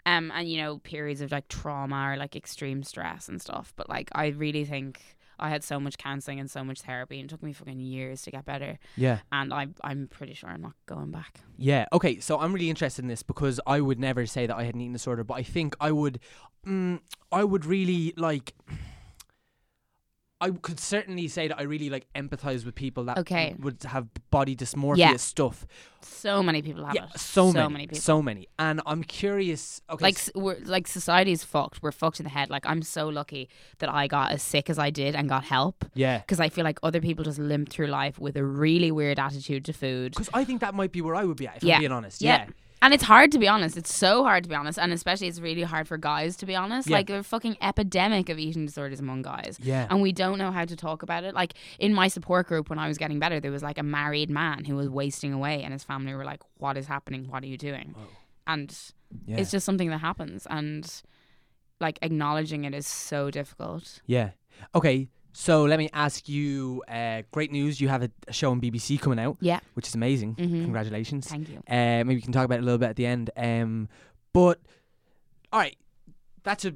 um 0.05 0.31
and 0.35 0.47
you 0.51 0.57
know 0.61 0.77
periods 0.93 1.19
of 1.19 1.29
like 1.37 1.47
trauma 1.49 1.99
or 2.09 2.15
like 2.23 2.37
extreme 2.37 2.81
stress 2.83 3.27
and 3.27 3.41
stuff 3.41 3.73
but 3.75 3.89
like 3.89 4.07
i 4.23 4.27
really 4.27 4.63
think 4.63 5.01
I 5.39 5.49
had 5.49 5.63
so 5.63 5.79
much 5.79 5.97
counseling 5.97 6.39
and 6.39 6.49
so 6.49 6.63
much 6.63 6.81
therapy, 6.81 7.19
and 7.19 7.29
it 7.29 7.33
took 7.33 7.43
me 7.43 7.53
fucking 7.53 7.79
years 7.79 8.21
to 8.23 8.31
get 8.31 8.45
better. 8.45 8.79
Yeah. 8.95 9.19
And 9.31 9.53
I, 9.53 9.67
I'm 9.83 10.07
pretty 10.07 10.33
sure 10.33 10.49
I'm 10.49 10.61
not 10.61 10.73
going 10.85 11.11
back. 11.11 11.39
Yeah. 11.57 11.85
Okay. 11.93 12.19
So 12.19 12.39
I'm 12.39 12.53
really 12.53 12.69
interested 12.69 13.03
in 13.03 13.09
this 13.09 13.23
because 13.23 13.59
I 13.65 13.81
would 13.81 13.99
never 13.99 14.25
say 14.25 14.47
that 14.47 14.55
I 14.55 14.63
had 14.63 14.75
an 14.75 14.81
eating 14.81 14.93
disorder, 14.93 15.23
but 15.23 15.35
I 15.35 15.43
think 15.43 15.75
I 15.79 15.91
would. 15.91 16.19
Mm, 16.65 16.99
I 17.31 17.43
would 17.43 17.65
really 17.65 18.13
like. 18.17 18.53
I 20.41 20.51
could 20.51 20.79
certainly 20.79 21.27
say 21.27 21.49
that 21.49 21.59
I 21.59 21.63
really 21.63 21.89
like 21.89 22.07
empathize 22.15 22.63
with 22.65 22.73
people 22.73 23.03
that 23.05 23.17
Okay. 23.19 23.55
would 23.59 23.83
have 23.83 24.07
body 24.31 24.55
dysmorphia 24.55 24.97
Yeah. 24.97 25.15
stuff. 25.17 25.67
So 26.01 26.41
many 26.41 26.61
people 26.61 26.85
have 26.85 26.95
yeah, 26.95 27.07
it. 27.13 27.19
so, 27.19 27.51
many, 27.51 27.73
many 27.73 27.87
people. 27.87 27.99
so 28.01 28.21
many. 28.21 28.47
And 28.57 28.79
I'm 28.85 29.03
curious. 29.03 29.81
Okay, 29.89 30.01
like 30.01 30.15
s- 30.15 30.29
s- 30.29 30.31
we're 30.41 30.57
like 30.63 30.87
society's 30.87 31.43
fucked. 31.43 31.83
We're 31.83 31.91
fucked 31.91 32.21
in 32.21 32.23
the 32.23 32.29
head. 32.29 32.49
Like 32.49 32.65
I'm 32.65 32.81
so 32.83 33.09
lucky 33.09 33.49
that 33.79 33.89
I 33.89 34.07
got 34.07 34.31
as 34.31 34.41
sick 34.41 34.69
as 34.69 34.79
I 34.79 34.91
did 34.91 35.13
and 35.13 35.27
got 35.27 35.43
help 35.43 35.83
yeah, 35.93 36.19
because 36.19 36.39
I 36.39 36.47
feel 36.47 36.63
like 36.63 36.79
other 36.83 37.01
people 37.01 37.25
just 37.25 37.37
limp 37.39 37.69
through 37.69 37.87
life 37.87 38.17
with 38.17 38.37
a 38.37 38.43
really 38.45 38.91
weird 38.91 39.19
attitude 39.19 39.65
to 39.65 39.73
food. 39.73 40.11
because 40.13 40.29
I 40.33 40.45
think 40.45 40.61
that 40.61 40.73
might 40.73 40.93
be 40.93 41.01
where 41.01 41.15
I 41.15 41.25
would 41.25 41.37
be 41.37 41.47
at 41.47 41.57
if 41.57 41.63
Yeah. 41.63 41.75
I'm 41.75 41.81
being 41.81 41.91
honest. 41.91 42.21
Yeah. 42.21 42.45
Yeah. 42.45 42.53
And 42.81 42.93
it's 42.93 43.03
hard 43.03 43.31
to 43.33 43.39
be 43.39 43.47
honest. 43.47 43.75
It's 43.75 43.93
so 43.93 44.23
hard 44.23 44.43
to 44.43 44.49
be 44.49 44.55
honest, 44.55 44.79
and 44.79 44.93
especially 44.93 45.27
it's 45.27 45.39
really 45.39 45.63
hard 45.63 45.87
for 45.87 45.97
guys 45.97 46.37
to 46.37 46.45
be 46.45 46.55
honest. 46.55 46.87
Yeah. 46.87 46.97
Like 46.97 47.07
there's 47.07 47.21
a 47.21 47.23
fucking 47.23 47.57
epidemic 47.61 48.29
of 48.29 48.39
eating 48.39 48.65
disorders 48.65 48.99
among 48.99 49.23
guys. 49.23 49.57
Yeah. 49.61 49.87
and 49.89 50.01
we 50.01 50.11
don't 50.11 50.37
know 50.37 50.51
how 50.51 50.65
to 50.65 50.75
talk 50.75 51.03
about 51.03 51.23
it. 51.23 51.33
Like 51.33 51.55
in 51.77 51.93
my 51.93 52.07
support 52.07 52.47
group 52.47 52.69
when 52.69 52.79
I 52.79 52.87
was 52.87 52.97
getting 52.97 53.19
better, 53.19 53.39
there 53.39 53.51
was 53.51 53.63
like 53.63 53.77
a 53.77 53.83
married 53.83 54.29
man 54.29 54.65
who 54.65 54.75
was 54.75 54.89
wasting 54.89 55.33
away, 55.33 55.63
and 55.63 55.73
his 55.73 55.83
family 55.83 56.13
were 56.13 56.25
like, 56.25 56.41
"What 56.57 56.77
is 56.77 56.87
happening? 56.87 57.29
What 57.29 57.43
are 57.43 57.47
you 57.47 57.57
doing?" 57.57 57.95
Whoa. 57.97 58.07
And 58.47 58.77
yeah. 59.25 59.37
it's 59.37 59.51
just 59.51 59.65
something 59.65 59.89
that 59.89 59.99
happens, 59.99 60.47
and 60.49 60.89
like 61.79 61.99
acknowledging 62.01 62.63
it 62.63 62.73
is 62.73 62.87
so 62.87 63.29
difficult. 63.29 64.01
Yeah. 64.05 64.31
Okay. 64.73 65.09
So 65.41 65.63
let 65.63 65.79
me 65.79 65.89
ask 65.93 66.27
you. 66.27 66.83
Uh, 66.85 67.21
great 67.31 67.49
news! 67.49 67.79
You 67.79 67.87
have 67.87 68.03
a, 68.03 68.11
a 68.27 68.33
show 68.33 68.51
on 68.51 68.59
BBC 68.59 68.99
coming 68.99 69.19
out, 69.19 69.37
Yeah, 69.39 69.61
which 69.73 69.87
is 69.87 69.95
amazing. 69.95 70.35
Mhm. 70.35 70.63
Congratulations. 70.65 71.27
thank 71.29 71.47
you. 71.47 71.59
Uh, 71.65 72.03
maybe 72.03 72.15
we 72.15 72.21
can 72.21 72.33
talk 72.33 72.43
about 72.43 72.55
it 72.59 72.61
a 72.63 72.65
little 72.65 72.77
bit 72.77 72.89
at 72.89 72.97
the 72.97 73.05
end. 73.05 73.29
Um, 73.37 73.87
but 74.33 74.59
all 75.53 75.61
right, 75.61 75.77
that's 76.43 76.65
a 76.65 76.73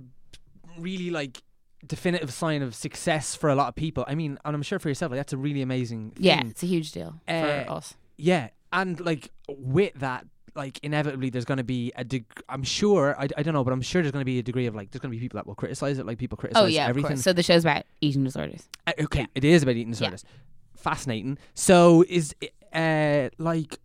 really 0.79 1.09
like 1.09 1.43
definitive 1.85 2.31
sign 2.31 2.61
of 2.61 2.73
success 2.73 3.35
for 3.35 3.49
a 3.49 3.55
lot 3.55 3.67
of 3.67 3.75
people. 3.75 4.05
I 4.07 4.15
mean, 4.15 4.37
and 4.45 4.55
I'm 4.55 4.63
sure 4.63 4.79
for 4.79 4.87
yourself, 4.87 5.11
like, 5.11 5.19
that's 5.19 5.33
a 5.33 5.37
really 5.37 5.61
amazing. 5.61 6.11
Thing. 6.11 6.23
Yeah, 6.23 6.41
it's 6.45 6.63
a 6.63 6.67
huge 6.67 6.93
deal 6.93 7.19
Uh, 7.27 7.41
for 7.65 7.71
us. 7.71 7.95
Yeah, 8.15 8.47
and 8.71 8.97
like 9.01 9.29
with 9.49 9.95
that, 9.95 10.25
like 10.55 10.79
inevitably, 10.83 11.29
there's 11.29 11.45
going 11.45 11.57
to 11.57 11.63
be 11.63 11.91
a. 11.95 12.03
Deg- 12.03 12.25
I'm 12.49 12.63
sure. 12.63 13.15
I, 13.19 13.27
I 13.37 13.43
don't 13.43 13.53
know, 13.53 13.63
but 13.63 13.73
I'm 13.73 13.81
sure 13.81 14.01
there's 14.01 14.11
going 14.11 14.21
to 14.21 14.25
be 14.25 14.39
a 14.39 14.43
degree 14.43 14.65
of 14.67 14.75
like 14.75 14.91
there's 14.91 14.99
going 15.01 15.11
to 15.11 15.15
be 15.17 15.19
people 15.19 15.37
that 15.37 15.47
will 15.47 15.55
criticize 15.55 15.97
it. 15.99 16.05
Like 16.05 16.17
people 16.17 16.37
criticize 16.37 16.63
Oh 16.63 16.67
yeah, 16.67 16.87
everything. 16.87 17.17
So 17.17 17.33
the 17.33 17.43
show's 17.43 17.63
about 17.65 17.83
eating 18.01 18.23
disorders. 18.23 18.67
Uh, 18.87 18.93
okay, 19.01 19.21
Yeah. 19.21 19.25
it 19.35 19.43
is 19.45 19.63
about 19.63 19.75
eating 19.75 19.91
disorders. 19.91 20.23
Fascinating. 20.75 21.37
So 21.53 22.03
is 22.09 22.35
it, 22.41 22.53
uh 22.73 23.29
like 23.37 23.79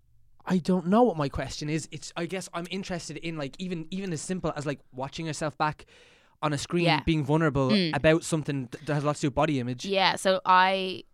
I 0.46 0.58
don't 0.58 0.86
know 0.86 1.02
what 1.02 1.16
my 1.16 1.28
question 1.28 1.68
is. 1.68 1.88
It's 1.92 2.12
I 2.16 2.26
guess 2.26 2.48
I'm 2.54 2.66
interested 2.70 3.18
in 3.18 3.36
like 3.36 3.54
even 3.58 3.86
even 3.90 4.12
as 4.12 4.20
simple 4.20 4.52
as 4.56 4.66
like 4.66 4.80
watching 4.92 5.26
yourself 5.26 5.56
back 5.58 5.84
on 6.42 6.52
a 6.52 6.58
screen 6.58 6.84
Yeah. 6.84 7.00
being 7.04 7.24
vulnerable 7.24 7.70
Mm. 7.70 7.94
about 7.96 8.24
something 8.24 8.68
that 8.86 8.94
has 8.94 9.04
lots 9.04 9.20
to 9.20 9.26
do 9.26 9.28
with 9.28 9.34
body 9.34 9.58
image. 9.60 9.84
Yeah, 9.84 10.16
so 10.16 10.40
I 10.44 11.04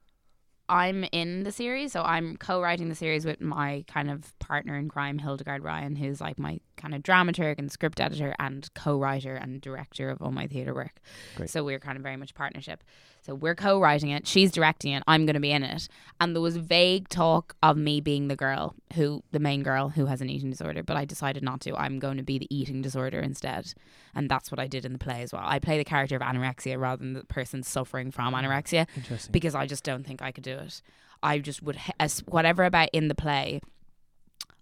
I'm 0.68 1.04
in 1.12 1.42
the 1.42 1.52
series, 1.52 1.92
so 1.92 2.02
I'm 2.02 2.36
co-writing 2.36 2.88
the 2.88 2.94
series 2.94 3.24
with 3.24 3.40
my 3.40 3.84
kind 3.86 4.10
of 4.10 4.36
partner 4.38 4.76
in 4.76 4.88
crime, 4.88 5.18
Hildegard 5.18 5.62
Ryan, 5.62 5.96
who's 5.96 6.20
like 6.20 6.38
my 6.38 6.60
kind 6.76 6.94
of 6.94 7.02
dramaturg 7.02 7.58
and 7.58 7.70
script 7.70 8.00
editor 8.00 8.34
and 8.38 8.68
co-writer 8.74 9.34
and 9.34 9.60
director 9.60 10.10
of 10.10 10.20
all 10.22 10.30
my 10.30 10.46
theatre 10.46 10.74
work. 10.74 11.00
Great. 11.36 11.50
So 11.50 11.64
we're 11.64 11.78
kind 11.78 11.96
of 11.96 12.02
very 12.02 12.16
much 12.16 12.34
partnership. 12.34 12.82
So 13.22 13.34
we're 13.34 13.54
co-writing 13.54 14.10
it. 14.10 14.26
She's 14.26 14.52
directing 14.52 14.92
it. 14.92 15.02
I'm 15.06 15.24
going 15.24 15.34
to 15.34 15.40
be 15.40 15.50
in 15.50 15.62
it. 15.62 15.88
And 16.20 16.36
there 16.36 16.42
was 16.42 16.58
vague 16.58 17.08
talk 17.08 17.56
of 17.62 17.78
me 17.78 18.02
being 18.02 18.28
the 18.28 18.36
girl 18.36 18.74
who, 18.94 19.22
the 19.30 19.38
main 19.38 19.62
girl 19.62 19.88
who 19.88 20.06
has 20.06 20.20
an 20.20 20.28
eating 20.28 20.50
disorder, 20.50 20.82
but 20.82 20.96
I 20.96 21.06
decided 21.06 21.42
not 21.42 21.62
to. 21.62 21.74
I'm 21.74 21.98
going 21.98 22.18
to 22.18 22.22
be 22.22 22.38
the 22.38 22.54
eating 22.54 22.82
disorder 22.82 23.20
instead, 23.20 23.72
and 24.14 24.28
that's 24.28 24.50
what 24.50 24.60
I 24.60 24.66
did 24.66 24.84
in 24.84 24.92
the 24.92 24.98
play 24.98 25.22
as 25.22 25.32
well. 25.32 25.42
I 25.42 25.58
play 25.58 25.78
the 25.78 25.84
character 25.84 26.16
of 26.16 26.22
anorexia 26.22 26.78
rather 26.78 27.02
than 27.02 27.14
the 27.14 27.24
person 27.24 27.62
suffering 27.62 28.10
from 28.10 28.34
mm. 28.34 28.42
anorexia 28.42 28.86
Interesting. 28.94 29.32
because 29.32 29.54
I 29.54 29.66
just 29.66 29.84
don't 29.84 30.06
think 30.06 30.20
I 30.20 30.30
could 30.30 30.44
do 30.44 30.58
it. 30.58 30.82
I 31.22 31.38
just 31.38 31.62
would 31.62 31.78
as 31.98 32.20
whatever 32.28 32.64
about 32.64 32.90
in 32.92 33.08
the 33.08 33.14
play. 33.14 33.62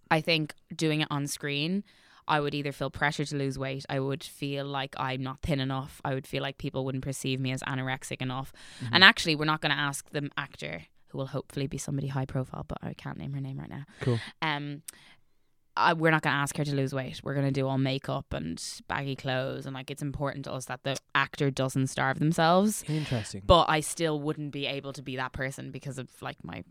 I 0.09 0.21
think 0.21 0.55
doing 0.77 1.01
it 1.01 1.09
on 1.11 1.27
screen, 1.27 1.83
I 2.33 2.41
would 2.41 2.55
either 2.55 2.73
feel 2.73 2.91
pressure 2.91 3.27
to 3.27 3.37
lose 3.37 3.59
weight. 3.59 3.85
I 3.91 4.01
would 4.01 4.25
feel 4.25 4.65
like 4.65 4.95
I'm 4.97 5.23
not 5.23 5.43
thin 5.43 5.61
enough. 5.61 6.01
I 6.03 6.15
would 6.15 6.27
feel 6.27 6.43
like 6.43 6.57
people 6.57 6.83
wouldn't 6.87 7.05
perceive 7.05 7.39
me 7.39 7.53
as 7.53 7.63
anorexic 7.65 8.23
enough. 8.23 8.55
Mm-hmm. 8.83 8.95
And 8.95 9.05
actually, 9.05 9.37
we're 9.37 9.45
not 9.45 9.61
going 9.61 9.75
to 9.77 9.79
ask 9.79 10.09
the 10.11 10.31
actor, 10.39 10.87
who 11.09 11.19
will 11.19 11.27
hopefully 11.27 11.67
be 11.67 11.77
somebody 11.77 12.09
high 12.09 12.25
profile, 12.25 12.65
but 12.67 12.79
I 12.83 12.95
can't 12.95 13.19
name 13.19 13.35
her 13.35 13.41
name 13.43 13.59
right 13.59 13.69
now. 13.69 13.85
Cool. 14.01 14.19
Um, 14.41 14.81
I, 15.77 15.93
we're 15.93 16.11
not 16.11 16.23
going 16.23 16.33
to 16.35 16.39
ask 16.41 16.57
her 16.57 16.65
to 16.65 16.75
lose 16.75 16.95
weight. 16.95 17.21
We're 17.23 17.35
going 17.35 17.47
to 17.47 17.53
do 17.53 17.69
all 17.69 17.77
makeup 17.77 18.33
and 18.33 18.63
baggy 18.89 19.15
clothes, 19.17 19.67
and 19.67 19.75
like 19.75 19.91
it's 19.91 20.03
important 20.03 20.47
to 20.47 20.53
us 20.53 20.65
that 20.67 20.85
the 20.85 20.97
actor 21.15 21.51
doesn't 21.51 21.89
starve 21.89 22.19
themselves 22.19 22.83
Interesting. 22.89 23.43
but 23.47 23.67
I 23.69 23.81
still 23.81 24.19
wouldn't 24.21 24.53
be 24.53 24.65
able 24.67 24.95
to 24.95 25.03
be 25.03 25.17
that 25.17 25.33
person 25.35 25.71
because 25.71 25.99
of 25.99 26.09
like 26.23 26.43
my 26.43 26.65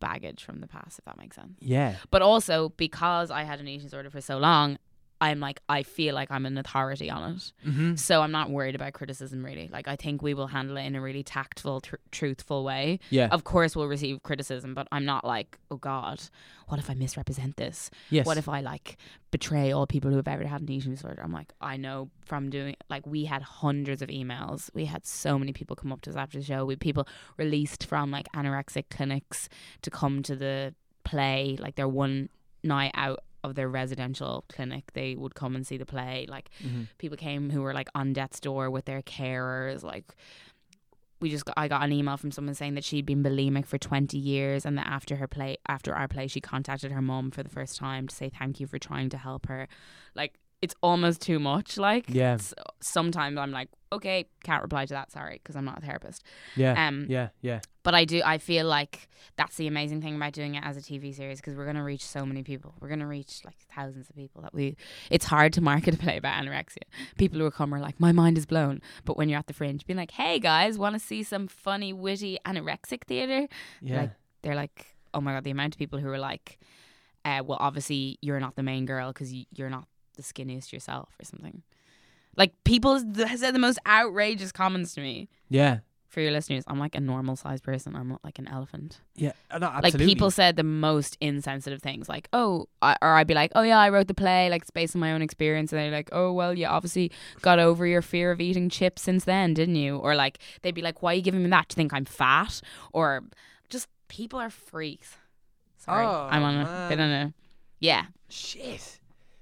baggage 0.00 0.44
from 0.44 0.60
the 0.60 0.66
past, 0.66 0.98
if 0.98 1.04
that 1.06 1.18
makes 1.18 1.36
sense. 1.36 1.56
yeah. 1.60 1.96
But 2.10 2.22
also 2.22 2.70
because 2.76 3.30
I 3.30 3.42
had 3.44 3.58
an 3.60 3.68
eating 3.68 3.84
disorder 3.86 4.10
for 4.10 4.20
so 4.20 4.38
long, 4.38 4.78
I'm 5.20 5.40
like 5.40 5.60
I 5.68 5.82
feel 5.82 6.14
like 6.14 6.30
I'm 6.30 6.46
an 6.46 6.56
authority 6.58 7.10
on 7.10 7.32
it, 7.32 7.52
Mm-hmm. 7.68 7.96
so 7.96 8.22
I'm 8.22 8.30
not 8.30 8.50
worried 8.50 8.74
about 8.76 8.92
criticism 8.92 9.44
really. 9.44 9.68
Like 9.72 9.88
I 9.88 9.96
think 9.96 10.22
we 10.22 10.32
will 10.34 10.46
handle 10.46 10.76
it 10.76 10.84
in 10.84 10.94
a 10.94 11.00
really 11.00 11.22
tactful, 11.24 11.80
tr- 11.80 11.96
truthful 12.12 12.62
way. 12.64 13.00
Yeah. 13.10 13.28
Of 13.32 13.42
course, 13.44 13.74
we'll 13.74 13.88
receive 13.88 14.22
criticism, 14.22 14.74
but 14.74 14.86
I'm 14.92 15.04
not 15.04 15.24
like, 15.24 15.58
oh 15.70 15.76
God, 15.76 16.20
what 16.68 16.78
if 16.78 16.88
I 16.88 16.94
misrepresent 16.94 17.56
this? 17.56 17.90
yes. 18.10 18.26
What 18.26 18.38
if 18.38 18.48
I 18.48 18.60
like 18.60 18.96
betray 19.30 19.72
all 19.72 19.86
people 19.86 20.10
who 20.10 20.16
have 20.16 20.28
ever 20.28 20.46
had 20.46 20.60
an 20.60 20.70
eating 20.70 20.92
disorder? 20.92 21.20
I'm 21.22 21.32
like, 21.32 21.52
I 21.60 21.76
know 21.76 22.10
from 22.24 22.48
doing 22.50 22.76
like 22.88 23.06
we 23.06 23.24
had 23.24 23.42
hundreds 23.42 24.02
of 24.02 24.10
emails. 24.10 24.70
We 24.74 24.84
had 24.84 25.04
so 25.04 25.38
many 25.38 25.52
people 25.52 25.74
come 25.76 25.92
up 25.92 26.00
to 26.02 26.10
us 26.10 26.16
after 26.16 26.38
the 26.38 26.44
show. 26.44 26.64
We 26.64 26.72
had 26.74 26.80
people 26.80 27.08
released 27.36 27.86
from 27.86 28.10
like 28.10 28.28
anorexic 28.36 28.84
clinics 28.90 29.48
to 29.82 29.90
come 29.90 30.22
to 30.22 30.36
the 30.36 30.74
play, 31.04 31.56
like 31.58 31.74
their 31.74 31.88
one 31.88 32.28
night 32.62 32.90
out 32.94 33.20
of 33.48 33.54
their 33.56 33.68
residential 33.68 34.44
clinic. 34.48 34.92
They 34.92 35.16
would 35.16 35.34
come 35.34 35.56
and 35.56 35.66
see 35.66 35.76
the 35.76 35.86
play. 35.86 36.26
Like 36.28 36.50
Mhm. 36.64 36.88
people 36.98 37.16
came 37.16 37.50
who 37.50 37.62
were 37.62 37.74
like 37.74 37.88
on 37.94 38.12
death's 38.12 38.40
door 38.40 38.70
with 38.70 38.84
their 38.84 39.02
carers. 39.02 39.82
Like 39.82 40.14
we 41.20 41.30
just 41.30 41.44
got, 41.44 41.54
I 41.56 41.66
got 41.66 41.82
an 41.82 41.92
email 41.92 42.16
from 42.16 42.30
someone 42.30 42.54
saying 42.54 42.74
that 42.74 42.84
she'd 42.84 43.04
been 43.06 43.24
bulimic 43.24 43.66
for 43.66 43.76
20 43.76 44.16
years 44.16 44.64
and 44.64 44.78
that 44.78 44.86
after 44.86 45.16
her 45.16 45.26
play 45.26 45.56
after 45.66 45.92
our 45.92 46.06
play 46.06 46.28
she 46.28 46.40
contacted 46.40 46.92
her 46.92 47.02
mom 47.02 47.32
for 47.32 47.42
the 47.42 47.48
first 47.48 47.76
time 47.76 48.06
to 48.06 48.14
say 48.14 48.28
thank 48.30 48.60
you 48.60 48.66
for 48.68 48.78
trying 48.78 49.08
to 49.10 49.18
help 49.18 49.46
her. 49.46 49.66
Like 50.14 50.38
it's 50.60 50.74
almost 50.82 51.20
too 51.20 51.38
much 51.38 51.78
like 51.78 52.06
Yeah. 52.08 52.36
sometimes 52.80 53.38
I'm 53.38 53.50
like 53.52 53.68
okay 53.90 54.26
can't 54.44 54.62
reply 54.62 54.84
to 54.86 54.92
that 54.94 55.10
sorry 55.10 55.40
because 55.42 55.56
I'm 55.56 55.64
not 55.64 55.78
a 55.78 55.80
therapist. 55.80 56.22
Yeah. 56.56 56.88
Um 56.88 57.06
yeah. 57.08 57.28
Yeah. 57.40 57.60
but 57.84 57.94
I 57.94 58.04
do. 58.04 58.20
I 58.24 58.36
feel 58.38 58.66
like 58.66 59.08
that's 59.36 59.56
the 59.56 59.66
amazing 59.66 60.02
thing 60.02 60.16
about 60.16 60.32
doing 60.32 60.56
it 60.56 60.64
as 60.64 60.76
a 60.76 60.80
TV 60.80 61.14
series 61.14 61.40
because 61.40 61.54
we're 61.54 61.64
going 61.64 61.76
to 61.76 61.82
reach 61.82 62.04
so 62.04 62.26
many 62.26 62.42
people. 62.42 62.74
We're 62.80 62.88
going 62.88 63.00
to 63.00 63.06
reach 63.06 63.40
like 63.46 63.56
thousands 63.74 64.10
of 64.10 64.16
people 64.16 64.42
that 64.42 64.52
we. 64.52 64.76
It's 65.10 65.24
hard 65.24 65.52
to 65.54 65.60
market 65.62 65.94
a 65.94 65.96
play 65.96 66.16
about 66.22 66.42
anorexia. 66.42 66.82
People 67.16 67.38
who 67.38 67.50
come 67.50 67.72
are 67.72 67.80
like, 67.80 67.98
my 67.98 68.12
mind 68.12 68.36
is 68.36 68.44
blown. 68.46 68.82
But 69.06 69.16
when 69.16 69.28
you're 69.30 69.38
at 69.38 69.46
the 69.46 69.54
fringe, 69.54 69.86
being 69.86 69.96
like, 69.96 70.10
hey 70.10 70.38
guys, 70.38 70.76
want 70.76 70.94
to 70.96 70.98
see 70.98 71.22
some 71.22 71.46
funny, 71.48 71.92
witty 71.94 72.38
anorexic 72.44 73.04
theater? 73.04 73.48
Yeah. 73.80 74.00
Like, 74.02 74.10
they're 74.42 74.56
like, 74.56 74.96
oh 75.14 75.20
my 75.22 75.32
god, 75.32 75.44
the 75.44 75.50
amount 75.52 75.74
of 75.74 75.78
people 75.78 75.98
who 75.98 76.08
are 76.10 76.18
like, 76.18 76.58
uh, 77.24 77.42
well, 77.46 77.58
obviously 77.60 78.18
you're 78.20 78.40
not 78.40 78.56
the 78.56 78.62
main 78.62 78.84
girl 78.84 79.12
because 79.14 79.32
you're 79.52 79.70
not 79.70 79.86
the 80.18 80.22
skinniest 80.22 80.72
yourself 80.72 81.16
or 81.18 81.24
something. 81.24 81.62
Like 82.36 82.52
people 82.64 83.00
th- 83.02 83.38
said 83.38 83.54
the 83.54 83.58
most 83.58 83.78
outrageous 83.86 84.52
comments 84.52 84.92
to 84.94 85.00
me. 85.00 85.28
yeah. 85.48 85.78
For 86.10 86.22
your 86.22 86.30
listeners, 86.32 86.64
I'm 86.66 86.78
like 86.78 86.94
a 86.94 87.00
normal 87.00 87.36
sized 87.36 87.62
person. 87.62 87.94
I'm 87.94 88.08
not 88.08 88.24
like 88.24 88.38
an 88.38 88.48
elephant 88.48 89.02
Yeah. 89.14 89.32
Uh, 89.50 89.58
no, 89.58 89.70
like 89.82 89.96
people 89.98 90.30
said 90.30 90.56
the 90.56 90.62
most 90.64 91.18
insensitive 91.20 91.82
things 91.82 92.08
like 92.08 92.28
oh 92.32 92.66
I, 92.80 92.96
or 93.02 93.14
i'd 93.16 93.26
be 93.26 93.34
like 93.34 93.52
oh 93.54 93.60
yeah 93.62 93.78
i 93.78 93.90
wrote 93.90 94.08
the 94.08 94.14
play 94.14 94.48
like 94.48 94.62
it's 94.62 94.70
based 94.70 94.96
on 94.96 95.00
my 95.00 95.12
own 95.12 95.20
experience 95.20 95.70
and 95.70 95.78
they're 95.80 95.90
like 95.90 96.08
oh 96.12 96.32
well 96.32 96.54
you 96.56 96.64
obviously 96.66 97.12
got 97.42 97.58
over 97.58 97.86
your 97.86 98.00
fear 98.00 98.30
of 98.32 98.40
eating 98.40 98.70
chips 98.70 99.02
since 99.02 99.24
then 99.26 99.52
didn't 99.52 99.76
you 99.76 99.98
or 99.98 100.14
like 100.16 100.38
they'd 100.62 100.74
be 100.74 100.80
like 100.80 101.02
why 101.02 101.12
are 101.12 101.16
you 101.16 101.22
giving 101.22 101.42
me 101.42 101.50
that 101.50 101.68
do 101.68 101.74
you 101.74 101.76
think 101.76 101.92
i'm 101.92 102.06
fat 102.06 102.62
or 102.94 103.22
just 103.68 103.86
people 104.08 104.40
are 104.40 104.50
freaks 104.50 105.14
sorry 105.76 106.06
Oh, 106.06 106.26
i'm 106.30 106.42
on 106.42 106.54
a 106.56 106.86
bit 106.88 106.98
on 107.00 107.10
a 107.10 107.34
yeah 107.80 108.06
Shit. 108.30 108.97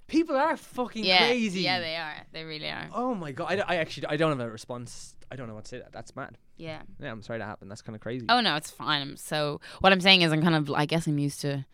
People 0.08 0.36
are 0.36 0.56
fucking 0.56 1.04
yeah 1.04 1.26
crazy. 1.26 1.60
yeah 1.62 1.80
they 1.80 1.96
are 1.96 2.14
they 2.32 2.44
really 2.44 2.68
are 2.68 2.88
Oh 2.94 3.14
my 3.14 3.32
god! 3.32 3.60
I, 3.60 3.74
I 3.74 3.76
actually 3.76 4.06
I 4.06 4.16
don't 4.16 4.30
have 4.30 4.40
a 4.46 4.50
response. 4.50 5.14
I 5.30 5.36
don't 5.36 5.48
know 5.48 5.54
what 5.54 5.64
to 5.64 5.68
say. 5.70 5.78
That 5.78 5.92
That's 5.92 6.14
mad. 6.14 6.38
yeah 6.56 6.82
Yeah, 7.00 7.10
I'm 7.10 7.22
sorry 7.22 7.38
that 7.40 7.46
happened. 7.46 7.70
That's 7.70 7.82
kind 7.82 7.96
of 7.96 8.00
crazy. 8.02 8.26
Oh 8.28 8.40
no, 8.40 8.54
it's 8.56 8.70
fine. 8.70 9.02
I'm 9.02 9.16
so 9.16 9.60
what 9.80 9.92
I'm 9.92 10.00
saying 10.00 10.22
is 10.22 10.32
I'm 10.32 10.42
kind 10.42 10.54
of 10.54 10.70
I 10.70 10.86
guess 10.86 11.06
I'm 11.06 11.18
used 11.18 11.40
to 11.40 11.64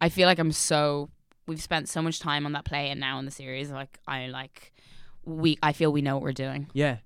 I 0.00 0.08
feel 0.08 0.26
like 0.26 0.38
I'm 0.38 0.52
so 0.52 1.10
we've 1.46 1.62
spent 1.62 1.88
so 1.88 2.00
much 2.02 2.20
time 2.20 2.46
on 2.46 2.52
that 2.52 2.64
play 2.64 2.90
and 2.90 3.00
now 3.00 3.18
in 3.18 3.24
the 3.24 3.30
series 3.30 3.70
like 3.70 3.98
I 4.06 4.28
like 4.28 4.72
we 5.24 5.58
I 5.62 5.72
feel 5.72 5.92
we 5.92 6.00
know 6.02 6.14
what 6.14 6.22
we're 6.22 6.32
doing. 6.32 6.68
Yeah. 6.72 6.98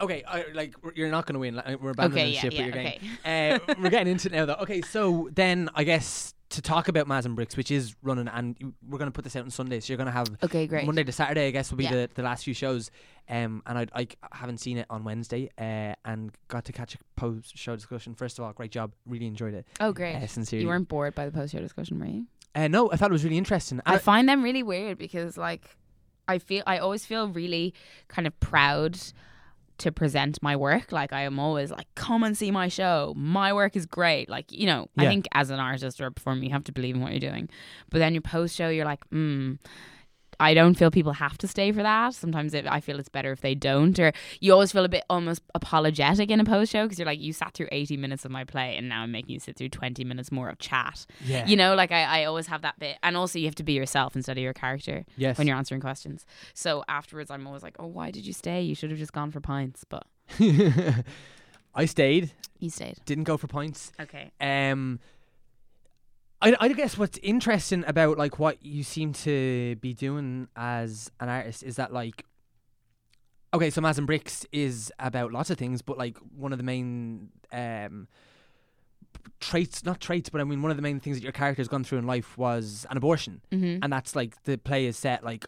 Okay, 0.00 0.22
I, 0.26 0.46
like 0.54 0.74
you're 0.94 1.10
not 1.10 1.26
going 1.26 1.34
to 1.34 1.40
win. 1.40 1.56
Like, 1.56 1.80
We're 1.80 1.90
abandoning 1.90 2.22
Okay, 2.24 2.30
the 2.30 2.34
yeah, 2.34 2.40
ship, 2.40 2.52
yeah, 2.52 2.58
but 2.58 2.66
you're 2.66 2.74
okay. 2.86 3.00
getting. 3.24 3.70
Uh, 3.72 3.74
we're 3.82 3.90
getting 3.90 4.12
into 4.12 4.28
it 4.28 4.32
now, 4.32 4.46
though. 4.46 4.54
Okay, 4.62 4.80
so 4.82 5.28
then 5.34 5.68
I 5.74 5.84
guess 5.84 6.34
to 6.50 6.60
talk 6.62 6.88
about 6.88 7.06
Maz 7.06 7.26
and 7.26 7.36
Bricks, 7.36 7.56
which 7.56 7.70
is 7.70 7.94
running, 8.02 8.26
and 8.26 8.56
we're 8.88 8.98
going 8.98 9.06
to 9.10 9.14
put 9.14 9.22
this 9.24 9.36
out 9.36 9.44
on 9.44 9.50
Sunday, 9.50 9.78
so 9.78 9.92
you're 9.92 9.98
going 9.98 10.06
to 10.06 10.12
have 10.12 10.28
Okay, 10.42 10.66
great. 10.66 10.84
Monday 10.86 11.04
to 11.04 11.12
Saturday. 11.12 11.46
I 11.46 11.50
guess 11.52 11.70
will 11.70 11.78
be 11.78 11.84
Yeah. 11.84 11.92
the, 11.92 12.10
the 12.14 12.22
last 12.22 12.44
few 12.44 12.54
shows. 12.54 12.90
Um, 13.28 13.62
and 13.66 13.78
I 13.78 13.86
I 13.94 14.08
haven't 14.32 14.58
seen 14.58 14.76
it 14.78 14.86
on 14.90 15.04
Wednesday. 15.04 15.50
Uh, 15.58 15.94
and 16.04 16.32
got 16.48 16.64
to 16.64 16.72
catch 16.72 16.94
a 16.94 16.98
post 17.16 17.56
show 17.56 17.76
discussion. 17.76 18.14
First 18.14 18.38
of 18.38 18.44
all, 18.44 18.52
great 18.52 18.72
job. 18.72 18.92
Really 19.06 19.26
enjoyed 19.26 19.54
it. 19.54 19.66
Oh 19.78 19.92
great. 19.92 20.16
Uh, 20.16 20.26
sincerely. 20.26 20.62
you 20.64 20.68
weren't 20.68 20.88
bored 20.88 21.14
by 21.14 21.26
the 21.26 21.30
post 21.32 21.52
show 21.52 21.60
discussion, 21.60 22.00
were 22.00 22.06
you? 22.06 22.26
Uh, 22.54 22.66
no, 22.66 22.90
I 22.90 22.96
thought 22.96 23.10
it 23.10 23.12
was 23.12 23.22
really 23.22 23.38
interesting. 23.38 23.80
I 23.86 23.92
And 23.94 24.02
find 24.02 24.28
them 24.28 24.42
really 24.42 24.64
weird 24.64 24.98
because 24.98 25.36
like 25.36 25.76
I 26.26 26.38
feel 26.38 26.64
I 26.66 26.78
always 26.78 27.04
feel 27.06 27.28
really 27.28 27.74
kind 28.08 28.26
of 28.26 28.38
proud 28.40 28.98
to 29.80 29.92
present 29.92 30.42
my 30.42 30.56
work. 30.56 30.92
Like 30.92 31.12
I 31.12 31.22
am 31.22 31.38
always 31.38 31.70
like, 31.70 31.86
come 31.94 32.22
and 32.22 32.36
see 32.36 32.50
my 32.50 32.68
show. 32.68 33.14
My 33.16 33.52
work 33.52 33.76
is 33.76 33.86
great. 33.86 34.28
Like, 34.28 34.50
you 34.52 34.66
know, 34.66 34.88
I 34.96 35.06
think 35.06 35.26
as 35.32 35.50
an 35.50 35.58
artist 35.58 36.00
or 36.00 36.06
a 36.06 36.12
performer, 36.12 36.44
you 36.44 36.50
have 36.50 36.64
to 36.64 36.72
believe 36.72 36.94
in 36.94 37.00
what 37.00 37.12
you're 37.12 37.20
doing. 37.30 37.48
But 37.90 37.98
then 37.98 38.14
your 38.14 38.22
post 38.22 38.54
show, 38.54 38.68
you're 38.68 38.84
like, 38.84 39.04
hmm. 39.08 39.54
I 40.40 40.54
don't 40.54 40.74
feel 40.74 40.90
people 40.90 41.12
have 41.12 41.36
to 41.38 41.46
stay 41.46 41.70
for 41.70 41.82
that. 41.82 42.14
Sometimes 42.14 42.54
it, 42.54 42.66
I 42.66 42.80
feel 42.80 42.98
it's 42.98 43.08
better 43.08 43.30
if 43.30 43.42
they 43.42 43.54
don't, 43.54 43.98
or 43.98 44.12
you 44.40 44.52
always 44.52 44.72
feel 44.72 44.84
a 44.84 44.88
bit 44.88 45.04
almost 45.10 45.42
apologetic 45.54 46.30
in 46.30 46.40
a 46.40 46.44
post 46.44 46.72
show 46.72 46.84
because 46.84 46.98
you're 46.98 47.06
like, 47.06 47.20
you 47.20 47.32
sat 47.32 47.54
through 47.54 47.68
80 47.70 47.96
minutes 47.98 48.24
of 48.24 48.30
my 48.30 48.44
play 48.44 48.76
and 48.76 48.88
now 48.88 49.02
I'm 49.02 49.12
making 49.12 49.34
you 49.34 49.40
sit 49.40 49.56
through 49.56 49.68
20 49.68 50.02
minutes 50.04 50.32
more 50.32 50.48
of 50.48 50.58
chat. 50.58 51.06
yeah, 51.24 51.46
You 51.46 51.56
know, 51.56 51.74
like 51.74 51.92
I, 51.92 52.22
I 52.22 52.24
always 52.24 52.46
have 52.46 52.62
that 52.62 52.78
bit. 52.78 52.96
And 53.02 53.16
also, 53.16 53.38
you 53.38 53.44
have 53.44 53.54
to 53.56 53.62
be 53.62 53.74
yourself 53.74 54.16
instead 54.16 54.38
of 54.38 54.42
your 54.42 54.54
character 54.54 55.04
yes. 55.16 55.36
when 55.36 55.46
you're 55.46 55.56
answering 55.56 55.80
questions. 55.80 56.24
So 56.54 56.84
afterwards, 56.88 57.30
I'm 57.30 57.46
always 57.46 57.62
like, 57.62 57.76
oh, 57.78 57.86
why 57.86 58.10
did 58.10 58.26
you 58.26 58.32
stay? 58.32 58.62
You 58.62 58.74
should 58.74 58.90
have 58.90 58.98
just 58.98 59.12
gone 59.12 59.30
for 59.30 59.40
pints. 59.40 59.84
But 59.84 60.06
I 61.74 61.84
stayed. 61.84 62.32
you 62.58 62.70
stayed. 62.70 62.96
Didn't 63.04 63.24
go 63.24 63.36
for 63.36 63.46
points. 63.46 63.92
Okay. 64.00 64.30
Um, 64.40 65.00
I, 66.42 66.56
I 66.60 66.68
guess 66.68 66.96
what's 66.96 67.18
interesting 67.22 67.84
about 67.86 68.16
like 68.18 68.38
what 68.38 68.64
you 68.64 68.82
seem 68.82 69.12
to 69.12 69.76
be 69.76 69.92
doing 69.94 70.48
as 70.56 71.10
an 71.20 71.28
artist 71.28 71.62
is 71.62 71.76
that 71.76 71.92
like, 71.92 72.24
okay, 73.52 73.68
so 73.70 73.80
Maz 73.82 73.98
and 73.98 74.06
Bricks 74.06 74.46
is 74.52 74.92
about 74.98 75.32
lots 75.32 75.50
of 75.50 75.58
things, 75.58 75.82
but 75.82 75.98
like 75.98 76.16
one 76.34 76.52
of 76.52 76.58
the 76.58 76.64
main 76.64 77.28
um 77.52 78.08
traits, 79.40 79.84
not 79.84 80.00
traits, 80.00 80.30
but 80.30 80.40
I 80.40 80.44
mean 80.44 80.62
one 80.62 80.70
of 80.70 80.76
the 80.76 80.82
main 80.82 81.00
things 81.00 81.16
that 81.18 81.22
your 81.22 81.32
character's 81.32 81.68
gone 81.68 81.84
through 81.84 81.98
in 81.98 82.06
life 82.06 82.36
was 82.38 82.86
an 82.90 82.96
abortion, 82.96 83.42
Mm-hmm. 83.50 83.82
and 83.82 83.92
that's 83.92 84.16
like 84.16 84.42
the 84.44 84.56
play 84.56 84.86
is 84.86 84.96
set 84.96 85.24
like 85.24 85.46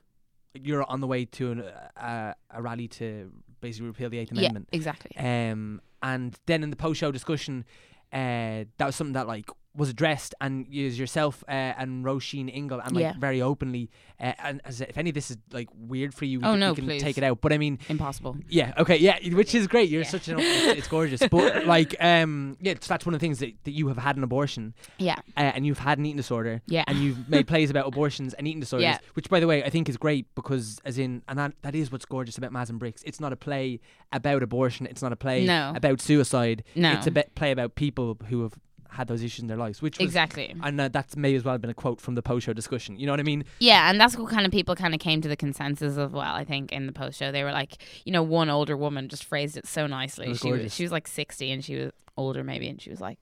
you're 0.54 0.84
on 0.84 1.00
the 1.00 1.06
way 1.06 1.24
to 1.24 1.52
an, 1.52 1.60
uh, 1.96 2.34
a 2.50 2.60
rally 2.60 2.86
to 2.86 3.30
basically 3.62 3.86
repeal 3.86 4.10
the 4.10 4.18
Eighth 4.18 4.32
Yeah, 4.32 4.40
Amendment. 4.40 4.68
exactly. 4.72 5.16
Um, 5.16 5.80
and 6.02 6.36
then 6.44 6.62
in 6.62 6.68
the 6.68 6.76
post 6.76 7.00
show 7.00 7.10
discussion, 7.10 7.64
uh, 8.12 8.64
that 8.76 8.84
was 8.86 8.94
something 8.96 9.14
that 9.14 9.26
like 9.26 9.48
was 9.74 9.88
addressed, 9.88 10.34
and 10.40 10.66
you 10.68 10.86
yourself 10.88 11.42
uh, 11.48 11.52
and 11.52 12.04
Roisin 12.04 12.54
Ingle, 12.54 12.80
and 12.80 12.92
like 12.94 13.02
Yeah. 13.02 13.14
very 13.18 13.40
openly. 13.40 13.88
Uh, 14.20 14.32
and 14.44 14.60
as 14.64 14.80
if 14.82 14.98
any 14.98 15.08
of 15.10 15.14
this 15.14 15.30
is 15.30 15.38
like 15.50 15.68
weird 15.74 16.12
for 16.14 16.26
you, 16.26 16.40
we 16.40 16.44
Oh, 16.46 16.50
can, 16.52 16.60
no, 16.60 16.70
we 16.72 16.76
can 16.76 16.84
please. 16.84 17.02
take 17.02 17.16
it 17.18 17.24
out. 17.24 17.40
But 17.40 17.52
I 17.54 17.58
mean, 17.58 17.78
Impossible. 17.88 18.36
yeah, 18.48 18.74
okay, 18.78 18.96
yeah, 18.98 19.18
which 19.34 19.54
is 19.54 19.66
great. 19.66 19.88
You're 19.88 20.02
Yeah. 20.02 20.08
such 20.08 20.28
an 20.28 20.38
it's, 20.38 20.78
it's 20.78 20.88
gorgeous. 20.88 21.22
But 21.26 21.66
like, 21.76 21.96
um, 22.00 22.56
yeah, 22.60 22.74
so 22.80 22.88
that's 22.92 23.06
one 23.06 23.14
of 23.14 23.20
the 23.20 23.24
things 23.24 23.38
that, 23.38 23.52
that 23.64 23.70
you 23.72 23.88
have 23.88 23.96
had 23.98 24.16
an 24.16 24.22
abortion, 24.24 24.74
Yeah. 24.98 25.16
uh, 25.36 25.40
and 25.40 25.64
you've 25.66 25.78
had 25.78 25.98
an 25.98 26.04
eating 26.06 26.18
disorder, 26.18 26.60
Yeah. 26.66 26.84
and 26.86 26.98
you've 26.98 27.28
made 27.28 27.46
plays 27.52 27.70
about 27.70 27.86
abortions 27.88 28.34
and 28.34 28.46
eating 28.46 28.60
disorders, 28.60 28.84
Yeah. 28.84 28.98
which 29.14 29.28
by 29.30 29.40
the 29.40 29.46
way 29.46 29.64
I 29.64 29.70
think 29.70 29.88
is 29.88 29.96
great 29.96 30.26
because 30.34 30.78
as 30.84 30.98
in 30.98 31.22
and 31.28 31.38
that, 31.38 31.54
that 31.62 31.74
is 31.74 31.90
what's 31.90 32.04
gorgeous 32.04 32.36
about 32.36 32.52
Maz 32.52 32.68
and 32.68 32.78
Bricks. 32.78 33.02
It's 33.04 33.20
not 33.20 33.32
a 33.32 33.36
play 33.36 33.80
about 34.12 34.42
abortion. 34.42 34.86
It's 34.86 35.00
not 35.02 35.12
a 35.12 35.16
play 35.16 35.46
No. 35.46 35.72
about 35.74 36.00
suicide. 36.02 36.62
No. 36.76 36.92
It's 36.92 37.06
a 37.06 37.10
play 37.34 37.50
about 37.52 37.74
people 37.74 38.18
who 38.28 38.42
have 38.42 38.52
had 38.92 39.08
those 39.08 39.22
issues 39.22 39.40
in 39.40 39.46
their 39.48 39.56
lives, 39.56 39.80
which 39.80 39.98
was, 39.98 40.04
Exactly. 40.04 40.54
And 40.62 40.80
uh, 40.80 40.88
that's 40.88 41.16
may 41.16 41.34
as 41.34 41.44
well 41.44 41.54
have 41.54 41.60
been 41.60 41.70
a 41.70 41.74
quote 41.74 42.00
from 42.00 42.14
the 42.14 42.22
post 42.22 42.46
show 42.46 42.52
discussion. 42.52 42.98
You 42.98 43.06
know 43.06 43.12
what 43.12 43.20
I 43.20 43.24
mean? 43.24 43.44
Yeah, 43.58 43.90
and 43.90 44.00
that's 44.00 44.16
what 44.16 44.30
kind 44.30 44.44
of 44.44 44.52
people 44.52 44.74
kind 44.76 44.94
of 44.94 45.00
came 45.00 45.20
to 45.22 45.28
the 45.28 45.36
consensus 45.36 45.96
of. 45.96 46.12
Well, 46.12 46.34
I 46.34 46.44
think 46.44 46.72
in 46.72 46.86
the 46.86 46.92
post 46.92 47.18
show 47.18 47.32
they 47.32 47.42
were 47.42 47.52
like, 47.52 47.78
you 48.04 48.12
know, 48.12 48.22
one 48.22 48.50
older 48.50 48.76
woman 48.76 49.08
just 49.08 49.24
phrased 49.24 49.56
it 49.56 49.66
so 49.66 49.86
nicely. 49.86 50.28
Was 50.28 50.40
she 50.40 50.52
was, 50.52 50.74
she 50.74 50.82
was 50.82 50.92
like 50.92 51.08
sixty, 51.08 51.50
and 51.50 51.64
she 51.64 51.76
was 51.76 51.92
older 52.16 52.44
maybe, 52.44 52.68
and 52.68 52.80
she 52.80 52.90
was 52.90 53.00
like, 53.00 53.18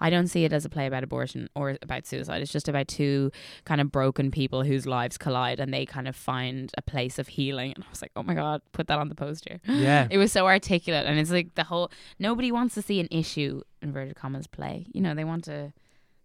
I 0.00 0.10
don't 0.10 0.26
see 0.26 0.44
it 0.44 0.52
as 0.52 0.64
a 0.64 0.68
play 0.68 0.86
about 0.86 1.04
abortion 1.04 1.48
or 1.54 1.76
about 1.82 2.06
suicide. 2.06 2.42
It's 2.42 2.52
just 2.52 2.68
about 2.68 2.88
two 2.88 3.30
kind 3.64 3.80
of 3.80 3.92
broken 3.92 4.30
people 4.30 4.62
whose 4.64 4.86
lives 4.86 5.18
collide, 5.18 5.60
and 5.60 5.72
they 5.72 5.86
kind 5.86 6.08
of 6.08 6.16
find 6.16 6.72
a 6.76 6.82
place 6.82 7.18
of 7.18 7.28
healing. 7.28 7.72
And 7.74 7.84
I 7.84 7.90
was 7.90 8.02
like, 8.02 8.12
oh 8.16 8.22
my 8.22 8.34
god, 8.34 8.62
put 8.72 8.86
that 8.88 8.98
on 8.98 9.08
the 9.08 9.14
poster. 9.14 9.60
Yeah. 9.66 10.08
It 10.10 10.18
was 10.18 10.32
so 10.32 10.46
articulate, 10.46 11.06
and 11.06 11.18
it's 11.18 11.30
like 11.30 11.54
the 11.54 11.64
whole. 11.64 11.90
Nobody 12.18 12.50
wants 12.50 12.74
to 12.74 12.82
see 12.82 13.00
an 13.00 13.08
issue 13.10 13.62
inverted 13.82 14.16
commas 14.16 14.46
play. 14.46 14.86
You 14.92 15.00
know, 15.00 15.14
they 15.14 15.24
want 15.24 15.44
to, 15.44 15.72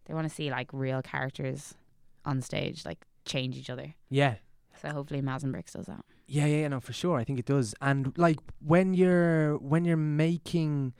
they 0.05 0.13
want 0.13 0.27
to 0.27 0.33
see 0.33 0.49
like 0.49 0.69
real 0.73 1.01
characters 1.01 1.75
on 2.25 2.41
stage, 2.41 2.85
like 2.85 3.05
change 3.25 3.57
each 3.57 3.69
other. 3.69 3.93
Yeah. 4.09 4.35
So 4.81 4.89
hopefully, 4.89 5.21
Maz 5.21 5.43
and 5.43 5.51
Bricks 5.51 5.73
does 5.73 5.85
that. 5.85 6.03
Yeah, 6.27 6.45
yeah, 6.45 6.57
yeah, 6.57 6.67
no, 6.69 6.79
for 6.79 6.93
sure. 6.93 7.19
I 7.19 7.23
think 7.23 7.39
it 7.39 7.45
does. 7.45 7.75
And 7.81 8.17
like 8.17 8.39
when 8.59 8.93
you're 8.93 9.57
when 9.57 9.85
you're 9.85 9.97
making, 9.97 10.93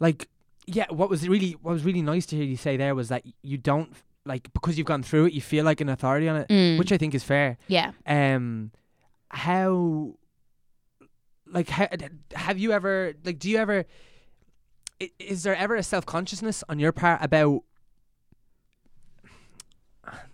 like, 0.00 0.28
yeah, 0.66 0.86
what 0.90 1.08
was 1.10 1.28
really 1.28 1.52
what 1.62 1.72
was 1.72 1.84
really 1.84 2.02
nice 2.02 2.26
to 2.26 2.36
hear 2.36 2.44
you 2.44 2.56
say 2.56 2.76
there 2.76 2.94
was 2.94 3.08
that 3.08 3.22
you 3.42 3.56
don't 3.58 3.92
like 4.24 4.52
because 4.52 4.76
you've 4.76 4.86
gone 4.86 5.02
through 5.02 5.26
it, 5.26 5.32
you 5.32 5.40
feel 5.40 5.64
like 5.64 5.80
an 5.80 5.88
authority 5.88 6.28
on 6.28 6.36
it, 6.36 6.48
Mm. 6.48 6.78
which 6.78 6.92
I 6.92 6.98
think 6.98 7.14
is 7.14 7.24
fair. 7.24 7.56
Yeah. 7.68 7.92
Um, 8.06 8.70
how, 9.30 10.14
like, 11.50 11.68
how, 11.68 11.88
have 12.34 12.58
you 12.58 12.72
ever 12.72 13.14
like? 13.24 13.38
Do 13.38 13.48
you 13.50 13.56
ever? 13.58 13.84
Is 15.18 15.44
there 15.44 15.54
ever 15.56 15.76
a 15.76 15.82
self 15.82 16.04
consciousness 16.04 16.62
on 16.68 16.78
your 16.78 16.92
part 16.92 17.22
about? 17.22 17.62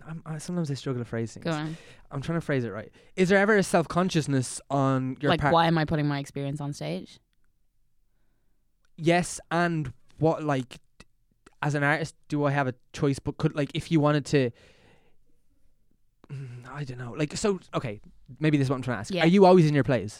I'm, 0.07 0.21
I, 0.25 0.37
sometimes 0.37 0.69
I 0.71 0.75
struggle 0.75 1.01
to 1.01 1.09
phrase 1.09 1.33
things. 1.33 1.43
Go 1.45 1.51
on. 1.51 1.77
I'm 2.11 2.21
trying 2.21 2.37
to 2.39 2.45
phrase 2.45 2.63
it 2.63 2.69
right. 2.69 2.91
Is 3.15 3.29
there 3.29 3.39
ever 3.39 3.57
a 3.57 3.63
self 3.63 3.87
consciousness 3.87 4.61
on 4.69 5.17
your 5.19 5.29
part? 5.29 5.29
like, 5.29 5.41
part? 5.41 5.53
why 5.53 5.67
am 5.67 5.77
I 5.77 5.85
putting 5.85 6.07
my 6.07 6.19
experience 6.19 6.61
on 6.61 6.73
stage? 6.73 7.19
Yes, 8.97 9.39
and 9.51 9.91
what 10.19 10.43
like 10.43 10.79
as 11.61 11.75
an 11.75 11.83
artist, 11.83 12.15
do 12.29 12.45
I 12.45 12.51
have 12.51 12.67
a 12.67 12.73
choice? 12.93 13.19
But 13.19 13.37
could 13.37 13.55
like 13.55 13.71
if 13.73 13.91
you 13.91 13.99
wanted 13.99 14.25
to, 14.27 14.51
I 16.71 16.83
don't 16.83 16.97
know. 16.97 17.13
Like 17.17 17.35
so. 17.35 17.59
Okay, 17.73 18.01
maybe 18.39 18.57
this 18.57 18.65
is 18.65 18.69
what 18.69 18.77
I'm 18.77 18.81
trying 18.81 18.97
to 18.97 18.99
ask. 18.99 19.13
Yeah. 19.13 19.23
Are 19.23 19.27
you 19.27 19.45
always 19.45 19.65
in 19.65 19.73
your 19.73 19.83
plays? 19.83 20.19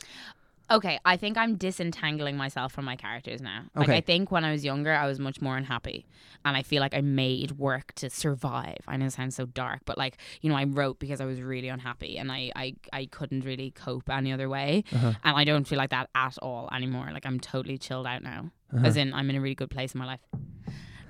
Okay, 0.72 1.00
I 1.06 1.16
think 1.16 1.38
I'm 1.38 1.56
disentangling 1.58 2.38
myself 2.38 2.72
from 2.74 2.86
my 2.86 2.96
characters 2.96 3.40
now. 3.40 3.66
Like 3.76 3.90
Okay. 3.90 3.98
I 3.98 4.02
think 4.02 4.32
when 4.32 4.44
I 4.44 4.52
was 4.52 4.66
younger, 4.66 4.94
I 4.94 5.06
was 5.06 5.20
much 5.20 5.40
more 5.40 5.56
unhappy, 5.58 6.08
and 6.44 6.58
I 6.58 6.64
feel 6.64 6.82
like 6.82 6.96
I 6.96 7.02
made 7.02 7.52
work 7.54 7.94
to 7.96 8.10
survive. 8.10 8.78
I 8.88 8.98
know 8.98 9.06
it 9.06 9.14
sounds 9.14 9.36
so 9.36 9.46
dark, 9.46 9.82
but 9.86 9.98
like 9.98 10.18
you 10.42 10.50
know, 10.50 10.56
I 10.56 10.64
wrote 10.64 10.98
because 10.98 11.22
I 11.22 11.26
was 11.26 11.40
really 11.40 11.68
unhappy, 11.68 12.18
and 12.18 12.32
I 12.32 12.52
I, 12.56 12.76
I 12.92 13.06
couldn't 13.06 13.46
really 13.46 13.72
cope 13.72 14.10
any 14.10 14.34
other 14.34 14.50
way, 14.50 14.84
Uh-huh. 14.92 15.14
and 15.24 15.38
I 15.38 15.44
don't 15.44 15.68
feel 15.68 15.78
like 15.78 15.92
that 15.92 16.10
at 16.16 16.38
all 16.40 16.68
anymore. 16.74 17.10
Like 17.14 17.26
I'm 17.28 17.40
totally 17.40 17.78
chilled 17.78 18.08
out 18.08 18.24
now, 18.24 18.50
Uh-huh. 18.74 18.88
as 18.88 18.98
in 18.98 19.14
I'm 19.14 19.30
in 19.30 19.36
a 19.36 19.42
really 19.42 19.56
good 19.56 19.70
place 19.70 19.94
in 19.94 20.00
my 20.00 20.06
life. 20.08 20.22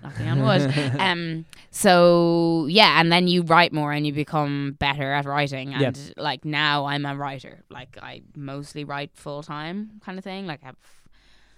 Knocking 0.06 0.28
on 0.30 0.41
wood. 0.43 0.95
um. 0.99 1.45
So 1.72 2.68
yeah, 2.70 2.99
and 2.99 3.12
then 3.12 3.28
you 3.28 3.41
write 3.43 3.74
more 3.74 3.91
and 3.91 4.06
you 4.08 4.14
become 4.14 4.76
better 4.80 5.12
at 5.12 5.26
writing. 5.26 5.74
And 5.74 5.82
Yep. 5.97 6.14
like 6.18 6.45
now, 6.45 6.86
I'm 6.86 7.06
a 7.06 7.16
writer. 7.16 7.64
Like 7.70 7.97
I 8.01 8.22
mostly 8.36 8.84
write 8.84 9.12
full 9.14 9.43
time, 9.43 9.99
kind 10.06 10.18
of 10.18 10.24
thing. 10.24 10.47
Like 10.47 10.62
I 10.64 10.68
have 10.68 10.76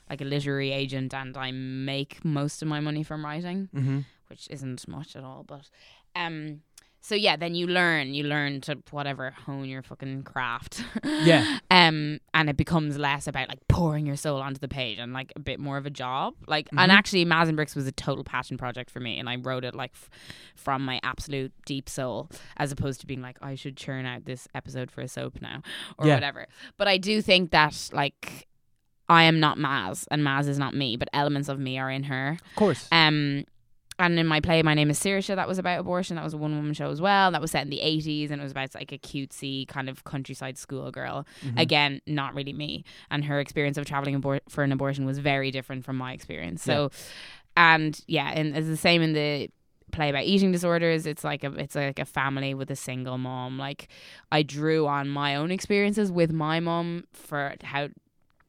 like 0.10 0.22
a 0.22 0.26
literary 0.26 0.72
agent, 0.72 1.14
and 1.14 1.36
I 1.38 1.52
make 1.52 2.24
most 2.26 2.62
of 2.62 2.68
my 2.68 2.80
money 2.80 3.04
from 3.04 3.24
writing, 3.26 3.70
Mm-hmm. 3.76 4.00
which 4.30 4.48
isn't 4.50 4.88
much 4.88 5.16
at 5.16 5.24
all. 5.24 5.44
But 5.48 5.70
um. 6.16 6.62
So 7.08 7.16
yeah, 7.16 7.38
then 7.38 7.56
you 7.56 7.68
learn, 7.68 8.14
you 8.14 8.26
learn 8.26 8.60
to 8.62 8.80
whatever 8.92 9.32
hone 9.32 9.64
your 9.70 9.82
fucking 9.82 10.24
craft. 10.24 10.84
Yeah. 11.06 11.60
Um, 11.72 12.20
and 12.34 12.50
it 12.50 12.58
becomes 12.58 12.98
less 12.98 13.28
about 13.28 13.50
like 13.50 13.60
pouring 13.70 14.06
your 14.08 14.16
soul 14.16 14.42
onto 14.42 14.60
the 14.60 14.68
page 14.68 14.98
and 15.00 15.14
like 15.14 15.32
a 15.36 15.40
bit 15.40 15.60
more 15.60 15.78
of 15.78 15.86
a 15.86 15.90
job. 15.90 16.34
Like, 16.48 16.70
Mhm. 16.72 16.82
and 16.82 16.92
actually, 16.92 17.24
Maz 17.26 17.48
and 17.48 17.56
Bricks 17.56 17.76
was 17.76 17.86
a 17.88 17.92
total 17.92 18.24
passion 18.24 18.58
project 18.58 18.90
for 18.90 19.00
me, 19.00 19.20
and 19.20 19.30
I 19.30 19.36
wrote 19.36 19.64
it 19.64 19.76
like 19.76 19.92
f- 19.94 20.10
from 20.56 20.84
my 20.84 21.00
absolute 21.04 21.54
deep 21.66 21.88
soul, 21.88 22.30
as 22.58 22.72
opposed 22.72 23.00
to 23.02 23.08
being 23.08 23.22
like 23.22 23.38
I 23.42 23.56
should 23.56 23.78
churn 23.78 24.06
out 24.06 24.26
this 24.26 24.48
episode 24.56 24.90
for 24.92 25.02
a 25.02 25.08
soap 25.08 25.40
now 25.42 25.62
or 25.98 26.08
Yeah. 26.08 26.16
whatever. 26.16 26.48
But 26.78 26.88
I 26.88 26.98
do 26.98 27.22
think 27.22 27.52
that 27.52 27.90
like 27.94 28.48
I 29.08 29.24
am 29.24 29.40
not 29.40 29.58
Maz, 29.58 30.06
and 30.12 30.22
Maz 30.24 30.48
is 30.48 30.58
not 30.58 30.74
me, 30.74 30.98
but 30.98 31.08
elements 31.14 31.48
of 31.48 31.60
me 31.60 31.78
are 31.78 31.92
in 31.92 32.04
her. 32.04 32.38
Of 32.50 32.56
course. 32.56 32.88
Um, 32.92 33.44
and 34.00 34.20
in 34.20 34.28
my 34.28 34.40
play, 34.40 34.62
my 34.62 34.74
name 34.74 34.90
is 34.90 35.00
Saoirse. 35.00 35.36
That 35.36 35.48
was 35.48 35.58
about 35.58 35.80
abortion. 35.80 36.16
That 36.16 36.24
was 36.24 36.34
a 36.34 36.38
one 36.38 36.56
woman 36.56 36.74
show 36.74 36.90
as 36.92 37.02
well. 37.02 37.32
That 37.32 37.42
was 37.42 37.52
set 37.52 37.64
in 37.64 37.70
the 37.70 37.82
eighties, 37.82 38.32
and 38.32 38.40
it 38.40 38.44
was 38.44 38.52
about 38.52 38.74
like 38.76 38.92
a 38.92 38.98
cutesy 38.98 39.68
kind 39.68 39.90
of 39.90 40.04
countryside 40.04 40.58
schoolgirl. 40.58 41.26
Mhm. 41.44 41.60
Again, 41.60 42.02
not 42.06 42.36
really 42.36 42.54
me. 42.54 42.84
And 43.10 43.26
her 43.26 43.40
experience 43.40 43.78
of 43.78 43.86
traveling 43.86 44.22
abor- 44.22 44.42
for 44.50 44.64
an 44.64 44.72
abortion 44.72 45.06
was 45.06 45.18
very 45.18 45.52
different 45.52 45.84
from 45.86 45.96
my 45.98 46.14
experience. 46.14 46.64
So, 46.64 46.92
and 47.56 48.00
yeah, 48.08 48.32
and 48.36 48.56
it's 48.56 48.68
the 48.68 48.78
same 48.78 49.02
in 49.02 49.14
the 49.14 49.50
play 49.92 50.10
about 50.10 50.26
eating 50.26 50.52
disorders. 50.52 51.06
It's 51.08 51.24
like 51.24 51.44
a 51.44 51.52
it's 51.54 51.74
like 51.76 51.98
a 51.98 52.06
family 52.06 52.54
with 52.54 52.70
a 52.70 52.76
single 52.76 53.18
mom. 53.18 53.58
Like 53.58 53.88
I 54.32 54.44
drew 54.44 54.86
on 54.86 55.10
my 55.10 55.36
own 55.36 55.50
experiences 55.50 56.12
with 56.12 56.32
my 56.32 56.60
mom 56.60 57.06
for 57.14 57.56
how 57.64 57.88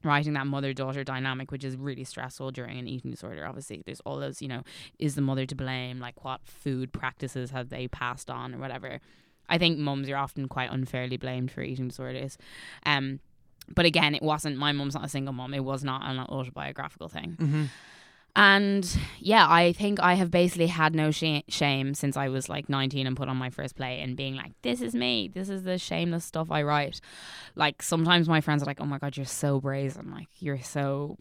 writing 0.08 0.32
that 0.32 0.46
mother 0.46 0.72
daughter 0.72 1.04
dynamic 1.04 1.50
which 1.50 1.64
is 1.64 1.76
really 1.76 2.04
stressful 2.04 2.50
during 2.50 2.78
an 2.78 2.88
eating 2.88 3.10
disorder. 3.10 3.46
Obviously 3.46 3.82
there's 3.86 4.00
all 4.00 4.18
those 4.18 4.42
you 4.42 4.48
know 4.48 4.62
is 4.98 5.14
the 5.14 5.20
mother 5.20 5.46
to 5.46 5.54
blame? 5.54 6.00
Like 6.00 6.24
what 6.24 6.40
food 6.44 6.92
practices 6.92 7.50
have 7.50 7.68
they 7.68 7.88
passed 7.88 8.30
on 8.30 8.54
or 8.54 8.58
whatever? 8.58 9.00
I 9.48 9.58
think 9.58 9.78
mums 9.78 10.08
are 10.08 10.16
often 10.16 10.48
quite 10.48 10.70
unfairly 10.70 11.16
blamed 11.16 11.50
for 11.50 11.62
eating 11.62 11.88
disorders. 11.88 12.38
Um 12.84 13.20
but 13.74 13.86
again 13.86 14.14
it 14.14 14.22
wasn't 14.22 14.56
my 14.56 14.72
mum's 14.72 14.94
not 14.94 15.04
a 15.04 15.08
single 15.08 15.34
mum. 15.34 15.54
It 15.54 15.64
was 15.64 15.84
not 15.84 16.02
an 16.04 16.18
autobiographical 16.18 17.08
thing. 17.08 17.36
Mm-hmm. 17.38 17.64
And 18.38 18.98
yeah, 19.18 19.46
I 19.48 19.72
think 19.72 19.98
I 20.00 20.14
have 20.14 20.30
basically 20.30 20.68
had 20.68 20.94
no 20.94 21.10
sh- 21.10 21.42
shame 21.48 21.92
since 21.94 22.16
I 22.16 22.28
was 22.28 22.48
like 22.48 22.68
19 22.68 23.06
and 23.06 23.16
put 23.16 23.28
on 23.28 23.36
my 23.36 23.50
first 23.50 23.74
play 23.76 24.00
and 24.00 24.16
being 24.16 24.36
like, 24.36 24.52
this 24.62 24.80
is 24.80 24.94
me. 24.94 25.28
This 25.28 25.48
is 25.48 25.64
the 25.64 25.76
shameless 25.78 26.24
stuff 26.24 26.50
I 26.50 26.62
write. 26.62 27.00
Like 27.56 27.82
sometimes 27.82 28.28
my 28.28 28.40
friends 28.40 28.62
are 28.62 28.66
like, 28.66 28.80
oh 28.80 28.86
my 28.86 28.98
God, 28.98 29.16
you're 29.16 29.26
so 29.26 29.60
brazen. 29.60 30.10
Like 30.10 30.28
you're 30.38 30.62
so. 30.62 31.16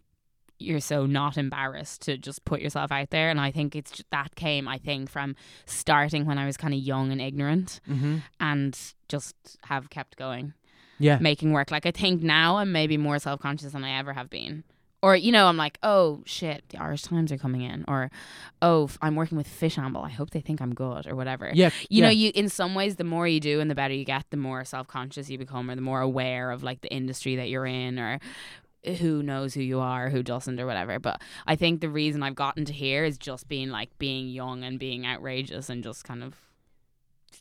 You're 0.60 0.80
so 0.80 1.06
not 1.06 1.38
embarrassed 1.38 2.02
to 2.04 2.18
just 2.18 2.44
put 2.44 2.62
yourself 2.62 2.92
out 2.92 3.12
there, 3.12 3.30
and 3.30 3.40
I 3.40 3.52
think 3.52 3.76
it's 3.76 3.92
ju- 3.92 4.04
that 4.10 4.34
came, 4.34 4.68
I 4.68 4.80
think, 4.80 5.08
from 5.08 5.36
starting 5.68 6.26
when 6.26 6.40
I 6.40 6.48
was 6.48 6.58
kind 6.58 6.74
of 6.74 6.80
young 6.80 7.12
and 7.12 7.22
ignorant, 7.22 7.80
Mm-hmm. 7.88 8.18
and 8.40 8.76
just 9.08 9.36
have 9.66 9.92
kept 9.92 10.18
going 10.18 10.56
Yeah. 10.98 11.20
making 11.22 11.52
work. 11.54 11.70
Like 11.70 11.86
I 11.86 11.92
think 11.92 12.24
now 12.24 12.58
I'm 12.58 12.72
maybe 12.72 12.98
more 12.98 13.20
self 13.20 13.40
conscious 13.40 13.74
than 13.74 13.84
I 13.84 14.00
ever 14.00 14.14
have 14.14 14.32
been. 14.32 14.64
Or 15.04 15.16
you 15.16 15.32
know, 15.32 15.46
I'm 15.48 15.58
like, 15.58 15.78
oh 15.84 16.24
shit, 16.26 16.64
the 16.70 16.82
Irish 16.82 17.04
Times 17.04 17.32
are 17.32 17.38
coming 17.38 17.62
in, 17.62 17.86
or 17.88 18.10
oh, 18.64 18.90
i'm 19.02 19.16
working 19.16 19.38
with 19.38 19.48
Fishamble. 19.48 20.04
I 20.04 20.10
hope 20.10 20.32
they 20.32 20.42
think 20.42 20.60
I'm 20.60 20.74
good, 20.74 21.06
or 21.06 21.16
whatever. 21.16 21.52
Yeah. 21.54 21.70
You 21.90 22.02
yeah. 22.02 22.06
know, 22.06 22.10
you 22.10 22.32
in 22.34 22.50
some 22.50 22.74
ways, 22.74 22.96
the 22.96 23.04
more 23.04 23.28
you 23.28 23.40
do 23.40 23.60
and 23.60 23.70
the 23.70 23.76
better 23.76 23.94
you 23.94 24.06
get, 24.06 24.26
the 24.32 24.38
more 24.38 24.66
self 24.66 24.88
conscious 24.88 25.30
you 25.30 25.38
become, 25.38 25.70
or 25.70 25.76
the 25.76 25.82
more 25.82 26.02
aware 26.02 26.50
of 26.50 26.64
like 26.64 26.82
the 26.82 26.92
industry 26.92 27.36
that 27.36 27.50
you're 27.50 27.68
in, 27.68 28.00
or 28.00 28.20
eh, 28.84 28.96
who 28.96 29.22
knows 29.22 29.54
who 29.54 29.62
you 29.62 29.80
are, 29.80 30.10
who 30.10 30.24
doesn't, 30.24 30.60
or 30.60 30.66
whatever. 30.66 30.98
But 30.98 31.22
I 31.46 31.56
think 31.56 31.82
the 31.82 31.90
reason 31.90 32.24
I've 32.24 32.36
gotten 32.36 32.66
to 32.66 32.74
here 32.74 33.04
is 33.04 33.20
just 33.20 33.48
being 33.48 33.70
like 33.70 33.96
being 34.00 34.30
young 34.30 34.64
and 34.64 34.80
being 34.80 35.06
outrageous 35.06 35.70
and 35.70 35.84
just 35.84 36.06
kind 36.06 36.24
of 36.24 36.47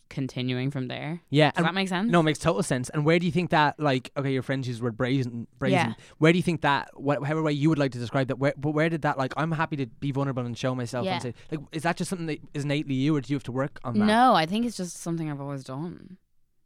continuing 0.09 0.71
from 0.71 0.89
there. 0.89 1.21
Yeah. 1.31 1.51
Does 1.51 1.59
and- 1.59 1.67
that 1.67 1.75
make 1.75 1.89
sense? 1.89 2.11
no, 2.11 2.21
it 2.21 2.23
makes 2.25 2.39
total 2.39 2.63
sense. 2.63 2.89
And 2.91 3.05
where 3.05 3.19
do 3.19 3.27
you 3.27 3.33
think 3.33 3.51
that, 3.51 3.79
like, 3.81 4.11
okay, 4.17 4.33
your 4.33 4.43
friends 4.43 4.67
use 4.69 4.79
the 4.79 4.85
word 4.85 4.97
brazen, 4.97 5.47
brazen. 5.59 5.79
Yeah. 5.79 5.93
Where 6.19 6.33
do 6.33 6.39
you 6.39 6.43
think 6.43 6.61
that, 6.63 6.91
wh- 6.97 7.23
however 7.25 7.43
way 7.43 7.53
you 7.53 7.69
would 7.69 7.79
like 7.79 7.93
to 7.93 7.99
describe 7.99 8.29
that, 8.29 8.39
where, 8.39 8.55
but 8.57 8.71
where 8.71 8.89
did 8.89 9.03
that, 9.03 9.19
like, 9.19 9.33
I'm 9.37 9.53
happy 9.53 9.77
to 9.77 9.87
be 9.87 10.13
vulnerable 10.13 10.45
and 10.47 10.57
show 10.57 10.75
myself 10.75 11.05
Yeah. 11.07 11.15
and 11.15 11.23
say, 11.23 11.35
like, 11.51 11.61
is 11.73 11.83
that 11.83 11.97
just 11.97 12.09
something 12.09 12.27
that 12.27 12.39
is 12.55 12.65
innately 12.65 12.95
you, 12.95 13.17
or 13.17 13.21
do 13.21 13.33
you 13.33 13.37
have 13.37 13.45
to 13.45 13.53
work 13.53 13.81
on 13.85 13.99
that? 13.99 14.07
No, 14.07 14.35
I 14.35 14.47
think 14.47 14.65
it's 14.67 14.77
just 14.77 14.97
something 14.99 15.31
I've 15.31 15.41
always 15.41 15.65
done. 15.65 16.17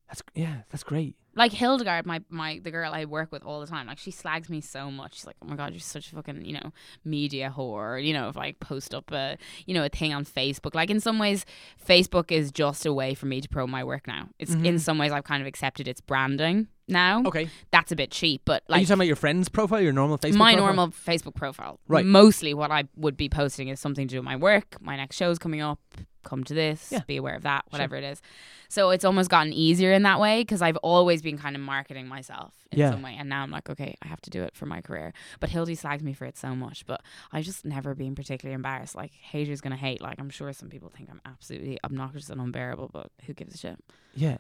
That's 0.09 0.23
yeah, 0.35 0.63
that's 0.71 0.83
great. 0.83 1.15
Like 1.37 1.53
Hildegard, 1.53 2.07
my 2.07 2.23
my 2.29 2.61
the 2.63 2.71
girl 2.73 2.93
I 2.93 3.05
work 3.05 3.31
with 3.31 3.45
all 3.45 3.61
the 3.61 3.67
time, 3.67 3.87
like 3.87 3.99
she 3.99 4.11
slags 4.11 4.49
me 4.49 4.61
so 4.61 4.91
much. 4.91 5.15
She's 5.15 5.27
like, 5.27 5.37
"Oh 5.43 5.47
my 5.47 5.55
god, 5.57 5.73
you're 5.73 5.81
such 5.81 6.11
a 6.13 6.17
fucking 6.17 6.45
you 6.45 6.55
know 6.55 6.73
media 7.05 7.55
whore." 7.57 8.05
You 8.05 8.13
know, 8.13 8.29
if 8.29 8.37
I 8.37 8.53
post 8.53 8.95
up 8.95 9.11
a 9.13 9.39
you 9.65 9.73
know 9.75 9.85
a 9.85 9.89
thing 9.89 10.13
on 10.13 10.25
Facebook. 10.25 10.75
Like 10.75 10.91
in 10.91 10.99
some 11.01 11.19
ways, 11.21 11.47
Facebook 11.87 12.33
is 12.33 12.51
just 12.51 12.85
a 12.85 12.93
way 12.93 13.15
for 13.15 13.27
me 13.27 13.41
to 13.41 13.49
promote 13.49 13.71
my 13.71 13.85
work 13.85 14.07
now. 14.09 14.29
It's 14.39 14.53
in 14.55 14.63
Mhm. 14.63 14.81
some 14.81 14.99
ways 14.99 15.13
I've 15.13 15.25
kind 15.25 15.41
of 15.41 15.47
accepted 15.47 15.87
its 15.87 16.01
branding 16.01 16.67
now. 16.89 17.23
Okay. 17.25 17.49
That's 17.71 17.93
a 17.93 17.97
bit 17.97 18.11
cheap, 18.11 18.43
but 18.45 18.65
like, 18.69 18.79
Are 18.79 18.81
you 18.81 18.87
talking 18.87 18.95
about 18.99 19.07
your 19.07 19.15
friend's 19.17 19.49
profile, 19.49 19.81
your 19.81 19.93
normal 19.93 20.19
Facebook 20.19 20.33
profile? 20.33 20.39
my 20.39 20.53
profile? 20.55 20.67
normal 20.67 20.89
Facebook 20.89 21.35
profile. 21.37 21.81
Right. 21.87 22.05
Mostly 22.05 22.55
what 22.55 22.73
I 22.73 22.85
would 22.97 23.17
be 23.17 23.29
posting 23.29 23.69
is 23.69 23.79
something 23.79 24.09
to 24.09 24.15
do 24.15 24.19
with 24.19 24.25
my 24.25 24.35
work. 24.37 24.77
My 24.81 24.97
next 24.97 25.15
show's 25.17 25.39
coming 25.39 25.61
up. 25.61 25.79
Come 26.23 26.45
to 26.45 26.55
this. 26.55 26.89
Yeah. 26.93 27.01
Be 27.07 27.17
aware 27.17 27.35
of 27.35 27.43
that. 27.43 27.65
Whatever 27.71 27.97
it 27.97 28.05
is. 28.05 28.21
So 28.69 28.91
it's 28.91 29.05
almost 29.05 29.31
gotten 29.31 29.53
easier 29.53 29.93
in 29.93 30.03
that 30.05 30.21
way 30.21 30.43
because 30.43 30.63
I've 30.63 30.77
always 30.79 31.23
been 31.23 31.39
kind 31.39 31.57
of 31.57 31.63
marketing 31.63 32.07
myself 32.07 32.55
in 32.71 32.79
Yeah. 32.79 32.91
some 32.93 33.03
way, 33.03 33.17
and 33.19 33.29
now 33.29 33.43
I'm 33.43 33.51
like, 33.51 33.69
okay, 33.69 33.97
I 34.03 34.07
have 34.07 34.21
to 34.23 34.31
do 34.31 34.43
it 34.45 34.55
for 34.55 34.67
my 34.67 34.81
career. 34.81 35.13
But 35.41 35.51
Hildy 35.51 35.75
slags 35.75 36.03
me 36.05 36.13
for 36.13 36.25
it 36.27 36.37
so 36.39 36.55
much, 36.55 36.87
but 36.87 37.03
I've 37.33 37.45
just 37.45 37.65
never 37.65 37.95
been 37.95 38.15
particularly 38.15 38.55
embarrassed. 38.55 38.95
Like 38.95 39.13
haters 39.13 39.61
gonna 39.61 39.77
hate. 39.77 40.01
Like 40.01 40.21
I'm 40.21 40.31
sure 40.31 40.53
some 40.53 40.69
people 40.69 40.89
think 40.89 41.09
I'm 41.11 41.21
absolutely 41.27 41.79
obnoxious 41.83 42.31
and 42.31 42.41
unbearable, 42.41 42.91
but 42.93 43.11
who 43.27 43.35
gives 43.35 43.55
a 43.55 43.59
shit? 43.59 43.79
Yeah, 44.15 44.37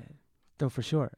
though, 0.58 0.68
for 0.68 0.82
sure. 0.82 1.12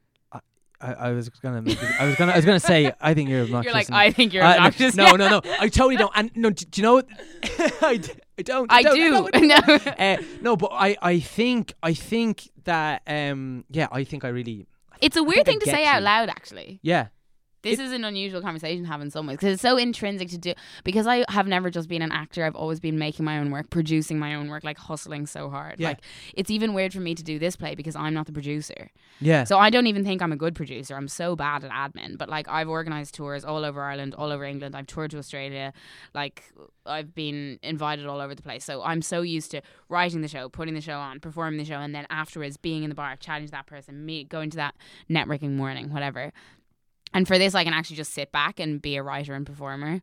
I, 0.83 0.93
I, 0.93 1.09
I 1.09 1.13
was 1.13 1.29
gonna, 1.29 1.63
make 1.63 1.81
it, 1.83 2.01
I 2.01 2.07
was 2.07 2.17
gonna, 2.17 2.33
I 2.33 2.37
was 2.37 2.45
gonna 2.45 2.61
say, 2.61 2.93
I 3.01 3.15
think 3.15 3.29
you're 3.31 3.43
obnoxious. 3.43 3.67
You're 3.67 3.75
like, 3.75 3.89
and- 3.89 3.97
I 3.97 4.11
think 4.11 4.33
you're 4.33 4.43
Uh, 4.43 4.49
no, 4.51 4.57
obnoxious. 4.57 4.95
No, 4.97 5.13
no, 5.17 5.29
no, 5.29 5.41
I 5.61 5.69
totally 5.69 5.97
don't. 5.97 6.13
And 6.15 6.31
no, 6.37 6.51
do, 6.51 6.65
do 6.65 6.81
you 6.81 6.83
know? 6.83 6.95
what- 6.95 7.09
I, 7.83 7.97
d- 7.99 8.11
I 8.39 8.43
don't. 8.43 8.73
I 8.73 8.83
don't, 8.83 8.95
do. 8.97 9.11
don't. 9.31 9.47
no. 9.47 9.93
Uh, 9.99 10.17
no, 10.41 10.57
but 10.57 10.71
I, 10.73 10.97
I 11.01 11.21
think, 11.21 11.75
I 11.83 11.95
think 11.95 12.51
that, 12.65 13.03
um, 13.07 13.65
yeah, 13.71 13.89
I 13.93 14.05
think 14.05 14.25
I 14.25 14.29
really, 14.29 14.67
It's 15.01 15.17
a 15.17 15.23
weird 15.23 15.47
thing 15.47 15.61
to 15.61 15.67
say 15.67 15.85
out 15.87 16.03
loud, 16.03 16.29
actually. 16.29 16.81
yeah, 16.83 17.09
This 17.63 17.79
It- 17.79 17.85
is 17.85 17.93
an 17.93 18.05
unusual 18.05 18.41
conversation 18.43 18.83
to 18.85 18.89
have 18.89 19.01
in 19.01 19.11
some 19.11 19.27
ways 19.27 19.37
because 19.39 19.55
it's 19.55 19.63
so 19.63 19.77
intrinsic 19.77 20.29
to 20.31 20.39
do. 20.39 20.53
Because 20.85 21.07
I 21.07 21.25
have 21.29 21.47
never 21.47 21.71
just 21.71 21.89
been 21.89 22.03
an 22.03 22.13
actor. 22.13 22.45
I've 22.45 22.57
always 22.57 22.81
been 22.81 22.99
making 22.99 23.25
my 23.25 23.39
own 23.39 23.51
work, 23.51 23.71
producing 23.71 24.19
my 24.19 24.35
own 24.35 24.49
work, 24.49 24.65
like 24.65 24.79
hustling 24.79 25.27
so 25.27 25.49
hard. 25.49 25.79
Yeah. 25.79 25.89
Like 25.89 26.01
it's 26.35 26.51
even 26.51 26.75
weird 26.75 26.93
for 26.93 27.01
me 27.01 27.15
to 27.15 27.23
do 27.23 27.39
this 27.39 27.55
play 27.57 27.75
because 27.75 27.95
I'm 27.97 28.15
not 28.15 28.27
the 28.27 28.33
producer. 28.33 28.91
yeah, 29.21 29.45
So 29.45 29.59
I 29.59 29.71
don't 29.71 29.87
even 29.87 30.05
think 30.05 30.21
I'm 30.23 30.33
a 30.33 30.37
good 30.37 30.55
producer. 30.55 30.97
I'm 30.97 31.09
so 31.09 31.37
bad 31.37 31.65
at 31.65 31.71
admin. 31.71 32.19
But 32.19 32.29
like 32.29 32.49
I've 32.49 32.69
organized 32.69 33.15
tours 33.15 33.45
all 33.45 33.65
over 33.65 33.81
Ireland, 33.83 34.15
all 34.17 34.33
over 34.33 34.45
England. 34.45 34.75
I've 34.75 34.87
toured 34.87 35.13
to 35.13 35.19
Australia. 35.19 35.73
Like 36.15 36.53
I've 36.85 37.15
been 37.15 37.59
invited 37.63 38.07
all 38.07 38.21
over 38.21 38.35
the 38.35 38.43
place. 38.43 38.65
So 38.65 38.83
I'm 38.83 39.03
so 39.03 39.23
used 39.23 39.51
to 39.53 39.63
writing 39.89 40.21
the 40.21 40.29
show, 40.29 40.49
putting 40.49 40.75
the 40.75 40.81
show 40.81 40.99
on, 40.99 41.21
performing 41.21 41.59
the 41.59 41.65
show, 41.65 41.77
and 41.79 41.95
then 41.95 42.07
afterwards 42.11 42.57
being 42.57 42.83
in 42.83 42.89
the 42.89 42.97
bar, 42.97 43.15
chatting 43.17 43.47
to 43.47 43.53
that 43.53 43.67
person, 43.67 44.05
me 44.05 44.25
going 44.25 44.51
to 44.51 44.57
that 44.57 44.75
networking 45.09 45.55
morning, 45.55 45.91
whatever. 45.93 46.33
And 47.15 47.27
for 47.29 47.39
this, 47.39 47.55
I 47.55 47.65
can 47.65 47.73
actually 47.75 47.97
just 47.97 48.13
sit 48.13 48.33
back 48.33 48.59
and 48.61 48.81
be 48.81 48.97
a 48.97 49.03
writer 49.03 49.35
and 49.35 49.47
performer. 49.47 50.01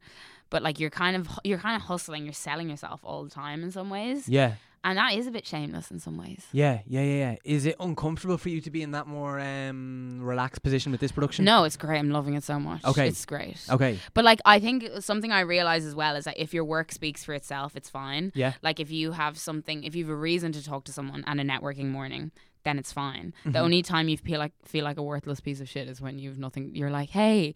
But 0.49 0.63
like 0.63 0.79
you're 0.79 0.89
kind 0.89 1.15
of 1.15 1.27
you're 1.43 1.59
kind 1.59 1.75
of 1.75 1.83
hustling, 1.83 2.23
you're 2.23 2.33
selling 2.33 2.69
yourself 2.69 3.01
all 3.03 3.23
the 3.23 3.29
time 3.29 3.63
in 3.63 3.71
some 3.71 3.91
ways, 3.91 4.27
yeah, 4.27 4.53
and 4.83 4.97
that 4.97 5.13
is 5.13 5.27
a 5.27 5.31
bit 5.31 5.45
shameless 5.45 5.91
in 5.91 5.99
some 5.99 6.17
ways. 6.17 6.47
yeah, 6.51 6.79
yeah, 6.87 7.01
yeah, 7.03 7.17
yeah. 7.31 7.35
Is 7.43 7.67
it 7.67 7.75
uncomfortable 7.79 8.39
for 8.39 8.49
you 8.49 8.59
to 8.61 8.71
be 8.71 8.81
in 8.81 8.89
that 8.91 9.05
more 9.05 9.39
um 9.39 10.19
relaxed 10.21 10.63
position 10.63 10.91
with 10.91 11.01
this 11.01 11.11
production? 11.11 11.45
No, 11.45 11.65
it's 11.65 11.77
great. 11.77 11.99
I'm 11.99 12.09
loving 12.09 12.33
it 12.33 12.43
so 12.43 12.59
much. 12.59 12.83
Okay. 12.83 13.07
it's 13.07 13.25
great. 13.27 13.57
Okay. 13.69 13.99
But 14.15 14.25
like 14.25 14.39
I 14.43 14.59
think 14.59 14.85
something 15.01 15.31
I 15.31 15.41
realize 15.41 15.85
as 15.85 15.93
well 15.93 16.15
is 16.15 16.25
that 16.25 16.39
if 16.39 16.51
your 16.51 16.65
work 16.65 16.91
speaks 16.91 17.23
for 17.23 17.35
itself, 17.35 17.75
it's 17.75 17.89
fine. 17.91 18.31
Yeah. 18.33 18.53
Like 18.63 18.79
if 18.79 18.89
you 18.89 19.11
have 19.11 19.37
something, 19.37 19.83
if 19.83 19.93
you 19.93 20.05
have 20.05 20.11
a 20.11 20.15
reason 20.15 20.51
to 20.53 20.63
talk 20.63 20.83
to 20.85 20.91
someone 20.91 21.23
and 21.27 21.39
a 21.39 21.43
networking 21.43 21.91
morning, 21.91 22.31
then 22.63 22.77
it's 22.79 22.91
fine. 22.93 23.33
The 23.45 23.51
Mhm. 23.51 23.61
only 23.61 23.81
time 23.81 24.09
you 24.09 24.17
feel 24.17 24.39
like 24.39 24.51
feel 24.65 24.83
like 24.83 24.97
a 24.97 25.03
worthless 25.03 25.39
piece 25.39 25.59
of 25.61 25.69
shit 25.69 25.87
is 25.87 26.01
when 26.01 26.19
you've 26.19 26.37
nothing. 26.39 26.75
You're 26.75 26.89
like, 26.91 27.09
hey, 27.09 27.53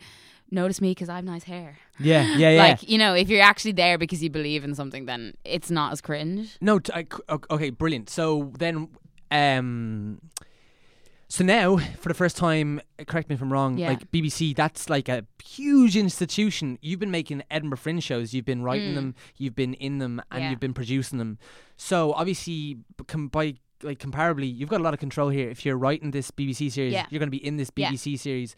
notice 0.52 0.80
me 0.82 0.92
because 0.92 1.10
I 1.10 1.16
have 1.18 1.26
nice 1.26 1.44
hair. 1.44 1.78
Yeah, 2.00 2.36
yeah, 2.38 2.50
yeah. 2.56 2.62
Like 2.64 2.90
you 2.90 2.98
know, 2.98 3.14
if 3.14 3.30
you're 3.30 3.42
actually 3.44 3.74
there 3.74 3.98
because 3.98 4.24
you 4.24 4.30
believe 4.30 4.64
in 4.64 4.76
something, 4.76 5.06
then 5.06 5.34
it's 5.44 5.70
not 5.72 5.92
as 5.92 6.02
cringe. 6.02 6.58
No, 6.62 6.80
t- 6.80 6.92
I 6.94 7.06
okay, 7.52 7.70
brilliant. 7.70 8.10
So 8.10 8.52
then, 8.58 8.90
um, 9.32 10.20
so 11.28 11.44
now 11.44 11.78
for 11.78 12.10
the 12.10 12.14
first 12.14 12.38
time, 12.38 12.80
correct 13.08 13.28
me 13.28 13.34
if 13.36 13.42
I'm 13.42 13.52
wrong. 13.52 13.78
Yeah. 13.80 13.90
Like 13.90 14.12
BBC, 14.12 14.56
that's 14.56 14.88
like 14.90 15.10
a 15.10 15.26
huge 15.44 15.98
institution. 15.98 16.78
You've 16.82 17.00
been 17.00 17.10
making 17.12 17.42
Edinburgh 17.50 17.78
Fringe 17.80 18.04
shows. 18.04 18.34
You've 18.36 18.46
been 18.46 18.62
writing 18.62 18.92
Mm. 18.92 18.96
them. 18.96 19.16
You've 19.38 19.56
been 19.56 19.74
in 19.76 19.98
them, 19.98 20.22
and 20.32 20.44
Yeah. 20.44 20.50
you've 20.52 20.60
been 20.60 20.74
producing 20.76 21.18
them. 21.18 21.40
So 21.76 22.14
obviously, 22.14 22.78
com- 23.08 23.30
by 23.30 23.56
like 23.84 24.00
comparably, 24.00 24.54
you've 24.56 24.70
got 24.70 24.80
a 24.80 24.84
lot 24.84 24.94
of 24.94 25.00
control 25.00 25.30
here. 25.30 25.50
If 25.50 25.66
you're 25.66 25.78
writing 25.78 26.12
this 26.12 26.32
BBC 26.32 26.72
series, 26.72 26.94
Yeah. 26.94 27.06
you're 27.10 27.20
going 27.20 27.28
to 27.32 27.38
be 27.38 27.46
in 27.46 27.58
this 27.58 27.72
Yeah. 27.76 27.92
BBC 27.92 28.18
series. 28.18 28.56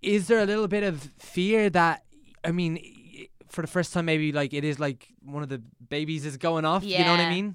Is 0.00 0.26
there 0.28 0.40
a 0.40 0.46
little 0.46 0.68
bit 0.68 0.82
of 0.82 1.02
fear 1.18 1.70
that? 1.70 2.04
I 2.44 2.52
mean. 2.52 2.78
For 3.48 3.60
the 3.60 3.68
first 3.68 3.92
time, 3.92 4.06
maybe 4.06 4.32
like 4.32 4.54
it 4.54 4.64
is 4.64 4.80
like 4.80 5.08
one 5.22 5.42
of 5.42 5.50
the 5.50 5.58
babies 5.90 6.24
is 6.24 6.38
going 6.38 6.64
off. 6.64 6.82
You 6.84 7.00
know 7.00 7.10
what 7.10 7.20
I 7.20 7.28
mean? 7.28 7.54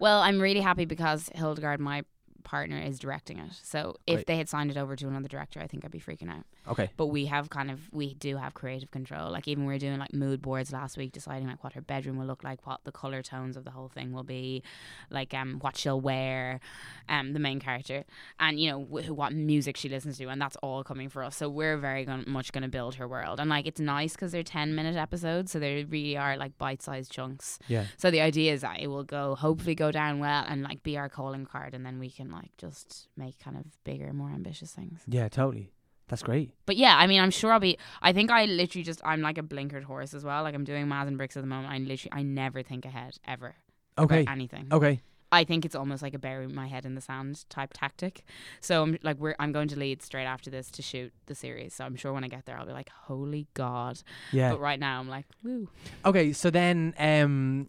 Well, 0.00 0.20
I'm 0.20 0.40
really 0.40 0.58
happy 0.58 0.86
because 0.86 1.30
Hildegard, 1.36 1.78
my 1.78 2.02
partner, 2.46 2.78
is 2.78 2.98
directing 2.98 3.38
it. 3.38 3.50
So 3.62 3.96
if 4.06 4.14
Great. 4.14 4.26
they 4.28 4.36
had 4.38 4.48
signed 4.48 4.70
it 4.70 4.76
over 4.78 4.96
to 4.96 5.06
another 5.08 5.28
director, 5.28 5.60
I 5.60 5.66
think 5.66 5.84
I'd 5.84 5.90
be 5.90 6.00
freaking 6.00 6.30
out. 6.30 6.44
Okay. 6.68 6.88
But 6.96 7.06
we 7.06 7.26
have 7.26 7.50
kind 7.50 7.70
of 7.70 7.92
we 7.92 8.14
do 8.14 8.36
have 8.38 8.54
creative 8.54 8.90
control. 8.90 9.30
Like 9.30 9.46
even 9.48 9.66
we 9.66 9.74
were 9.74 9.78
doing 9.78 9.98
like 9.98 10.14
mood 10.14 10.40
boards 10.40 10.72
last 10.72 10.96
week, 10.96 11.12
deciding 11.12 11.48
like 11.48 11.62
what 11.62 11.74
her 11.74 11.80
bedroom 11.80 12.16
will 12.16 12.26
look 12.26 12.42
like, 12.44 12.66
what 12.66 12.80
the 12.84 12.92
color 12.92 13.22
tones 13.22 13.56
of 13.56 13.64
the 13.64 13.70
whole 13.72 13.88
thing 13.88 14.12
will 14.12 14.24
be, 14.24 14.62
like 15.10 15.34
um 15.34 15.58
what 15.60 15.76
she'll 15.76 16.00
wear, 16.00 16.60
um 17.08 17.32
the 17.32 17.38
main 17.38 17.60
character, 17.60 18.04
and 18.40 18.58
you 18.60 18.70
know 18.70 18.80
wh- 18.80 19.10
what 19.10 19.32
music 19.32 19.76
she 19.76 19.88
listens 19.88 20.16
to, 20.18 20.26
and 20.28 20.40
that's 20.40 20.56
all 20.62 20.82
coming 20.84 21.08
for 21.08 21.22
us. 21.22 21.36
So 21.36 21.48
we're 21.48 21.76
very 21.76 22.06
much 22.26 22.52
going 22.52 22.62
to 22.62 22.68
build 22.68 22.94
her 22.96 23.08
world, 23.08 23.40
and 23.40 23.50
like 23.50 23.66
it's 23.66 23.80
nice 23.80 24.12
because 24.12 24.32
they're 24.32 24.42
ten 24.42 24.74
minute 24.74 24.96
episodes, 24.96 25.52
so 25.52 25.58
they 25.58 25.84
really 25.84 26.16
are 26.16 26.36
like 26.36 26.56
bite 26.58 26.82
sized 26.82 27.10
chunks. 27.10 27.58
Yeah. 27.68 27.86
So 27.96 28.10
the 28.10 28.20
idea 28.20 28.52
is 28.52 28.60
that 28.62 28.80
it 28.80 28.86
will 28.86 29.04
go, 29.04 29.34
hopefully, 29.34 29.74
go 29.74 29.90
down 29.90 30.18
well 30.20 30.44
and 30.48 30.62
like 30.62 30.82
be 30.82 30.96
our 30.96 31.08
calling 31.08 31.44
card, 31.44 31.74
and 31.74 31.84
then 31.84 31.98
we 31.98 32.10
can 32.10 32.30
like 32.36 32.56
just 32.56 33.08
make 33.16 33.38
kind 33.38 33.56
of 33.56 33.64
bigger, 33.84 34.12
more 34.12 34.30
ambitious 34.30 34.72
things. 34.72 35.00
Yeah, 35.06 35.28
totally. 35.28 35.72
That's 36.08 36.22
great. 36.22 36.52
But 36.66 36.76
yeah, 36.76 36.96
I 36.96 37.06
mean, 37.08 37.20
I'm 37.20 37.32
sure 37.32 37.52
I'll 37.52 37.60
be. 37.60 37.78
I 38.00 38.12
think 38.12 38.30
I 38.30 38.44
literally 38.44 38.84
just 38.84 39.00
I'm 39.04 39.22
like 39.22 39.38
a 39.38 39.42
blinkered 39.42 39.82
horse 39.82 40.14
as 40.14 40.24
well. 40.24 40.42
Like 40.44 40.54
I'm 40.54 40.64
doing 40.64 40.86
Maz 40.86 41.08
and 41.08 41.18
Bricks 41.18 41.36
at 41.36 41.42
the 41.42 41.48
moment. 41.48 41.72
I 41.72 41.78
literally 41.78 42.12
I 42.12 42.22
never 42.22 42.62
think 42.62 42.84
ahead 42.84 43.18
ever. 43.26 43.56
Okay. 43.98 44.24
anything. 44.28 44.68
Okay. 44.70 45.00
I 45.32 45.42
think 45.42 45.64
it's 45.64 45.74
almost 45.74 46.02
like 46.02 46.14
a 46.14 46.18
bury 46.18 46.46
my 46.46 46.68
head 46.68 46.86
in 46.86 46.94
the 46.94 47.00
sand 47.00 47.44
type 47.48 47.70
tactic. 47.74 48.22
So 48.60 48.82
I'm 48.82 48.98
like 49.02 49.18
we're 49.18 49.34
I'm 49.40 49.50
going 49.50 49.68
to 49.68 49.78
lead 49.78 50.00
straight 50.00 50.26
after 50.26 50.50
this 50.50 50.70
to 50.72 50.82
shoot 50.82 51.12
the 51.26 51.34
series. 51.34 51.74
So 51.74 51.84
I'm 51.84 51.96
sure 51.96 52.12
when 52.12 52.22
I 52.22 52.28
get 52.28 52.46
there 52.46 52.56
I'll 52.56 52.66
be 52.66 52.72
like, 52.72 52.90
holy 52.90 53.48
god. 53.54 54.00
Yeah. 54.30 54.52
But 54.52 54.60
right 54.60 54.78
now 54.78 55.00
I'm 55.00 55.08
like, 55.08 55.26
woo. 55.42 55.68
Okay. 56.04 56.32
So 56.32 56.50
then, 56.50 56.94
um, 56.98 57.68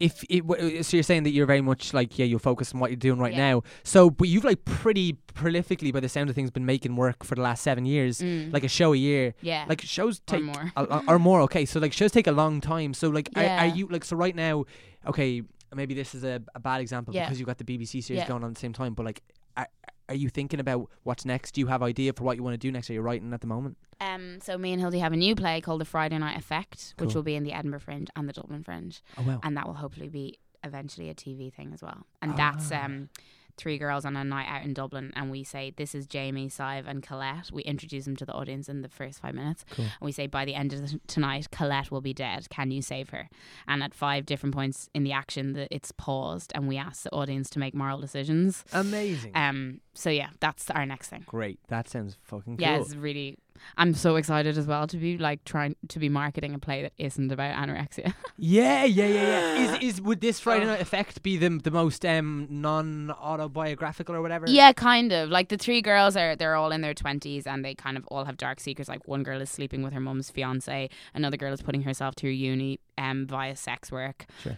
if 0.00 0.24
it, 0.30 0.40
w- 0.48 0.82
so 0.82 0.96
you're 0.96 1.04
saying 1.04 1.22
that 1.24 1.30
you're 1.30 1.46
very 1.46 1.60
much 1.60 1.92
like 1.94 2.18
yeah, 2.18 2.24
you're 2.24 2.38
focused 2.38 2.74
on 2.74 2.80
what 2.80 2.90
you're 2.90 2.96
doing 2.96 3.18
right 3.20 3.32
Yeah. 3.32 3.50
now. 3.52 3.62
So, 3.84 4.10
but 4.10 4.26
you've 4.28 4.44
like 4.44 4.64
pretty 4.64 5.18
prolifically, 5.34 5.92
by 5.92 6.00
the 6.00 6.08
sound 6.08 6.30
of 6.30 6.34
things, 6.34 6.50
been 6.50 6.66
making 6.66 6.96
work 6.96 7.22
for 7.22 7.34
the 7.34 7.42
last 7.42 7.62
seven 7.62 7.84
years, 7.84 8.20
Mm. 8.20 8.52
like 8.52 8.64
a 8.64 8.68
show 8.68 8.92
a 8.92 8.96
year. 8.96 9.34
yeah. 9.42 9.64
Like 9.68 9.80
shows 9.82 10.18
or 10.18 10.22
take 10.26 10.42
more. 10.42 10.72
a, 10.76 11.02
or 11.08 11.18
more. 11.18 11.42
Okay, 11.42 11.64
so 11.66 11.78
like 11.78 11.92
shows 11.92 12.12
take 12.12 12.26
a 12.26 12.32
long 12.32 12.60
time. 12.60 12.94
So 12.94 13.08
like, 13.10 13.28
are, 13.36 13.42
Yeah. 13.42 13.64
are 13.64 13.68
you 13.76 13.86
like 13.88 14.04
so 14.04 14.16
right 14.16 14.34
now? 14.34 14.64
Okay, 15.06 15.42
maybe 15.74 15.94
this 15.94 16.14
is 16.14 16.24
a, 16.24 16.42
a 16.54 16.60
bad 16.60 16.80
example 16.80 17.14
Yeah. 17.14 17.26
because 17.26 17.38
you've 17.38 17.46
got 17.46 17.58
the 17.58 17.64
BBC 17.64 18.02
series 18.02 18.24
going 18.24 18.42
on 18.42 18.50
at 18.50 18.54
the 18.54 18.60
same 18.60 18.72
time. 18.72 18.94
But 18.94 19.06
like, 19.06 19.22
are, 19.56 19.68
are 20.10 20.14
you 20.16 20.28
thinking 20.28 20.60
about 20.60 20.90
what's 21.04 21.24
next? 21.24 21.52
Do 21.52 21.60
you 21.62 21.68
have 21.68 21.82
idea 21.82 22.12
for 22.12 22.24
what 22.24 22.36
you 22.36 22.42
want 22.42 22.54
to 22.54 22.58
do 22.58 22.70
next? 22.70 22.90
Are 22.90 22.92
you 22.92 23.00
writing 23.00 23.32
at 23.32 23.40
the 23.40 23.46
moment? 23.46 23.78
Um, 24.00 24.38
so 24.42 24.58
me 24.58 24.72
and 24.72 24.80
Hildy 24.80 24.98
have 24.98 25.12
a 25.12 25.16
new 25.16 25.34
play 25.34 25.60
called 25.60 25.80
The 25.80 25.84
Friday 25.86 26.18
Night 26.18 26.36
Effect, 26.36 26.94
which 26.98 27.14
will 27.14 27.22
be 27.22 27.34
in 27.36 27.44
the 27.44 27.52
Edinburgh 27.52 27.80
Fringe 27.80 28.08
and 28.16 28.28
the 28.28 28.32
Dublin 28.32 28.62
Fringe, 28.64 29.00
Oh 29.16 29.22
wow. 29.22 29.40
and 29.42 29.56
that 29.56 29.66
will 29.66 29.74
hopefully 29.74 30.08
be 30.08 30.38
eventually 30.64 31.08
a 31.08 31.14
TV 31.14 31.52
thing 31.52 31.72
as 31.72 31.80
well. 31.82 32.06
And 32.20 32.36
that's 32.36 32.70
Ah. 32.72 32.84
um, 32.84 33.08
three 33.60 33.78
girls 33.78 34.04
on 34.04 34.16
a 34.16 34.24
night 34.24 34.46
out 34.48 34.64
in 34.64 34.72
Dublin, 34.74 35.12
and 35.14 35.30
we 35.30 35.44
say 35.44 35.72
this 35.76 35.94
is 35.94 36.06
Jamie, 36.06 36.48
Sive, 36.48 36.86
and 36.86 37.02
Colette. 37.02 37.50
We 37.52 37.62
introduce 37.62 38.06
them 38.06 38.16
to 38.16 38.24
the 38.24 38.32
audience 38.32 38.68
in 38.68 38.82
the 38.82 38.88
first 38.88 39.20
five 39.20 39.34
minutes, 39.34 39.64
Cool. 39.70 39.84
and 39.84 39.92
we 40.02 40.12
say 40.12 40.26
by 40.26 40.44
the 40.44 40.54
end 40.54 40.72
of 40.72 40.80
the 40.90 41.00
tonight, 41.06 41.48
Colette 41.50 41.90
will 41.90 42.00
be 42.00 42.14
dead. 42.14 42.48
Can 42.50 42.70
you 42.70 42.82
save 42.82 43.10
her? 43.10 43.28
And 43.68 43.82
at 43.82 43.94
five 43.94 44.26
different 44.26 44.54
points 44.54 44.88
in 44.94 45.04
the 45.04 45.12
action, 45.12 45.52
the, 45.52 45.72
it's 45.74 45.92
paused, 45.92 46.52
and 46.54 46.66
we 46.66 46.76
ask 46.78 47.02
the 47.04 47.12
audience 47.12 47.50
to 47.50 47.58
make 47.58 47.74
moral 47.74 48.00
decisions. 48.00 48.64
Amazing. 48.72 49.32
Um, 49.34 49.80
so 49.94 50.10
yeah, 50.10 50.30
that's 50.40 50.70
our 50.70 50.86
next 50.86 51.08
thing. 51.10 51.24
Great. 51.26 51.58
That 51.68 51.88
sounds 51.88 52.16
fucking 52.22 52.56
cool. 52.56 52.62
Yeah, 52.66 52.78
it's 52.80 52.94
really. 52.94 53.36
I'm 53.76 53.94
so 53.94 54.16
excited 54.16 54.58
as 54.58 54.66
well 54.66 54.86
to 54.86 54.96
be 54.96 55.18
like 55.18 55.44
trying 55.44 55.76
to 55.88 55.98
be 55.98 56.08
marketing 56.08 56.54
a 56.54 56.58
play 56.58 56.82
that 56.82 56.92
isn't 56.98 57.30
about 57.30 57.54
anorexia. 57.54 58.14
Yeah, 58.42 58.84
yeah, 58.84 59.06
yeah, 59.06 59.22
yeah. 59.22 59.54
Is 59.78 59.96
is 59.96 60.00
would 60.00 60.20
this 60.22 60.40
Friday. 60.40 60.64
Night 60.64 60.80
Effect 60.80 61.22
be 61.22 61.36
the 61.36 61.50
the 61.50 61.70
most 61.70 62.04
um 62.06 62.46
non 62.50 63.10
autobiographical 63.10 64.14
or 64.14 64.22
whatever? 64.22 64.46
yeah, 64.48 64.72
kind 64.72 65.12
of. 65.12 65.28
Like 65.28 65.50
the 65.50 65.58
three 65.58 65.82
girls 65.82 66.16
are 66.16 66.36
they're 66.36 66.56
all 66.56 66.72
in 66.72 66.80
their 66.80 66.94
twenties 66.94 67.46
and 67.46 67.62
they 67.64 67.74
kind 67.74 67.96
of 67.98 68.06
all 68.06 68.24
have 68.24 68.38
dark 68.38 68.60
secrets. 68.60 68.88
Like 68.88 69.06
one 69.06 69.22
girl 69.24 69.40
is 69.42 69.50
sleeping 69.50 69.82
with 69.82 69.92
her 69.92 70.00
mum's 70.00 70.30
fiance, 70.30 70.88
another 71.14 71.36
girl 71.36 71.52
is 71.52 71.60
putting 71.60 71.82
herself 71.82 72.14
through 72.16 72.30
uni 72.30 72.80
um 72.96 73.26
via 73.26 73.54
sex 73.56 73.92
work. 73.92 74.26
Sure. 74.42 74.56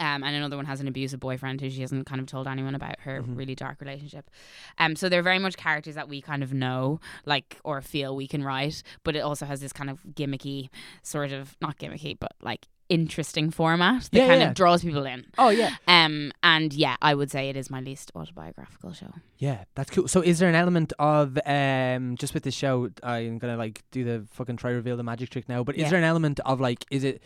Um, 0.00 0.24
and 0.24 0.34
another 0.34 0.56
one 0.56 0.64
has 0.64 0.80
an 0.80 0.88
abusive 0.88 1.20
boyfriend 1.20 1.60
who 1.60 1.70
she 1.70 1.82
hasn't 1.82 2.06
kind 2.06 2.20
of 2.20 2.26
told 2.26 2.48
anyone 2.48 2.74
about 2.74 2.98
her 3.00 3.22
Mhm. 3.22 3.36
really 3.36 3.54
dark 3.54 3.80
relationship. 3.80 4.30
Um, 4.78 4.96
so 4.96 5.08
they're 5.08 5.22
very 5.22 5.38
much 5.38 5.56
characters 5.56 5.94
that 5.94 6.08
we 6.08 6.20
kind 6.22 6.42
of 6.42 6.52
know, 6.52 7.00
like 7.26 7.58
or 7.64 7.80
feel 7.82 8.16
we 8.16 8.26
can 8.26 8.42
write, 8.42 8.82
but 9.04 9.14
it 9.14 9.20
also 9.20 9.46
has 9.46 9.60
this 9.60 9.72
kind 9.72 9.90
of 9.90 10.00
gimmicky, 10.14 10.70
sort 11.02 11.32
of 11.32 11.56
not 11.60 11.78
gimmicky, 11.78 12.16
but 12.18 12.32
like 12.40 12.66
interesting 12.88 13.52
format 13.52 14.02
that 14.10 14.14
Yeah, 14.18 14.26
kind 14.26 14.40
yeah. 14.40 14.48
of 14.48 14.54
draws 14.54 14.82
people 14.82 15.06
in. 15.06 15.24
Oh 15.38 15.50
yeah. 15.50 15.76
Um, 15.86 16.32
and 16.42 16.72
yeah, 16.72 16.96
I 17.00 17.14
would 17.14 17.30
say 17.30 17.48
it 17.48 17.56
is 17.56 17.70
my 17.70 17.80
least 17.80 18.10
autobiographical 18.16 18.92
show. 18.94 19.12
Yeah, 19.38 19.62
that's 19.76 19.90
cool. 19.90 20.08
So 20.08 20.20
is 20.22 20.40
there 20.40 20.48
an 20.48 20.56
element 20.56 20.92
of 20.98 21.38
um 21.46 22.16
just 22.16 22.34
with 22.34 22.42
this 22.42 22.54
show 22.54 22.88
I'm 23.04 23.38
going 23.38 23.52
to 23.54 23.56
like 23.56 23.82
do 23.92 24.02
the 24.02 24.26
fucking 24.32 24.56
try 24.56 24.72
reveal 24.72 24.96
the 24.96 25.04
magic 25.04 25.30
trick 25.30 25.48
now, 25.48 25.62
but 25.62 25.76
is 25.76 25.82
Yeah. 25.82 25.90
there 25.90 25.98
an 25.98 26.04
element 26.04 26.40
of 26.44 26.60
like 26.60 26.84
is 26.90 27.04
it 27.04 27.22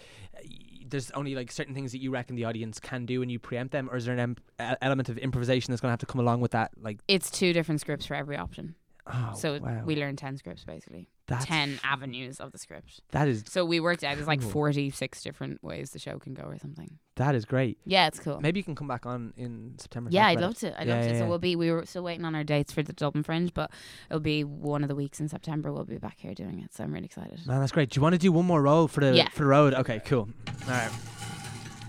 there's 0.87 1.11
only 1.13 1.35
like 1.35 1.51
certain 1.51 1.75
things 1.75 1.93
that 1.93 1.99
you 2.01 2.11
reckon 2.11 2.37
the 2.37 2.45
audience 2.45 2.79
can 2.79 3.07
do 3.07 3.23
and 3.23 3.31
you 3.31 3.39
preempt 3.39 3.73
them 3.73 3.89
or 3.91 3.97
is 3.97 4.05
there 4.05 4.15
an 4.15 4.21
em- 4.61 4.77
element 4.83 5.09
of 5.09 5.17
improvisation 5.19 5.73
that's 5.73 5.81
going 5.81 5.89
to 5.89 5.93
have 5.93 5.99
to 6.01 6.07
come 6.07 6.21
along 6.21 6.41
with 6.41 6.51
that 6.53 6.71
like 6.81 6.99
It's 7.09 7.31
two 7.31 7.53
different 7.53 7.81
scripts 7.81 8.07
for 8.07 8.15
every 8.15 8.37
option. 8.37 8.75
oh 9.07 9.33
so 9.37 9.59
wow. 9.61 9.83
we 9.85 9.97
learn 9.97 10.17
10 10.17 10.37
scripts 10.37 10.65
basically. 10.65 11.09
that's 11.27 11.47
10 11.47 11.81
avenues 11.83 12.39
of 12.41 12.53
the 12.53 12.59
script. 12.59 13.01
that 13.13 13.29
is 13.29 13.45
So 13.49 13.65
we 13.65 13.81
worked 13.81 14.05
out 14.05 14.17
there's 14.17 14.27
like 14.29 14.41
Cool. 14.43 14.51
46 14.51 15.23
different 15.23 15.63
ways 15.65 15.91
the 15.91 15.99
show 15.99 16.19
can 16.19 16.35
go 16.35 16.43
or 16.45 16.59
something. 16.59 16.99
That 17.17 17.35
is 17.35 17.45
great. 17.45 17.79
Yeah, 17.87 18.07
it's 18.07 18.19
cool. 18.19 18.41
Maybe 18.41 18.59
you 18.61 18.65
can 18.65 18.75
come 18.75 18.89
back 18.89 19.07
on 19.07 19.33
in 19.37 19.75
September. 19.79 20.11
Yeah, 20.13 20.27
I'd 20.27 20.41
love 20.41 20.57
to. 20.59 20.81
I'd 20.81 20.87
Yeah, 20.89 20.95
love 20.95 21.05
to. 21.05 21.11
yeah, 21.11 21.19
So 21.19 21.23
yeah. 21.25 21.29
we'll 21.29 21.39
be. 21.39 21.55
We 21.57 21.71
were 21.71 21.87
still 21.87 22.03
waiting 22.03 22.25
on 22.25 22.35
our 22.35 22.45
dates 22.45 22.73
for 22.73 22.83
the 22.83 22.93
Dublin 22.93 23.23
Fringe, 23.23 23.53
but 23.55 23.71
it'll 24.11 24.21
be 24.21 24.43
one 24.45 24.83
of 24.83 24.89
the 24.89 24.95
weeks 24.97 25.21
in 25.21 25.29
September. 25.29 25.73
We'll 25.73 25.85
be 25.85 25.99
back 25.99 26.19
here 26.19 26.35
doing 26.35 26.61
it. 26.61 26.75
So 26.75 26.85
I'm 26.85 26.93
really 26.93 27.07
excited. 27.07 27.41
it. 27.41 27.47
Man, 27.47 27.61
that's 27.61 27.73
great. 27.73 27.91
Do 27.91 27.99
you 27.99 28.03
want 28.03 28.15
to 28.15 28.19
do 28.19 28.33
one 28.33 28.45
more 28.47 28.63
role 28.63 28.89
for 28.89 29.01
the 29.01 29.27
for 29.33 29.39
the 29.45 29.47
road? 29.47 29.75
Okay, 29.75 30.01
cool. 30.05 30.29
All 30.67 30.71
right. 30.71 30.91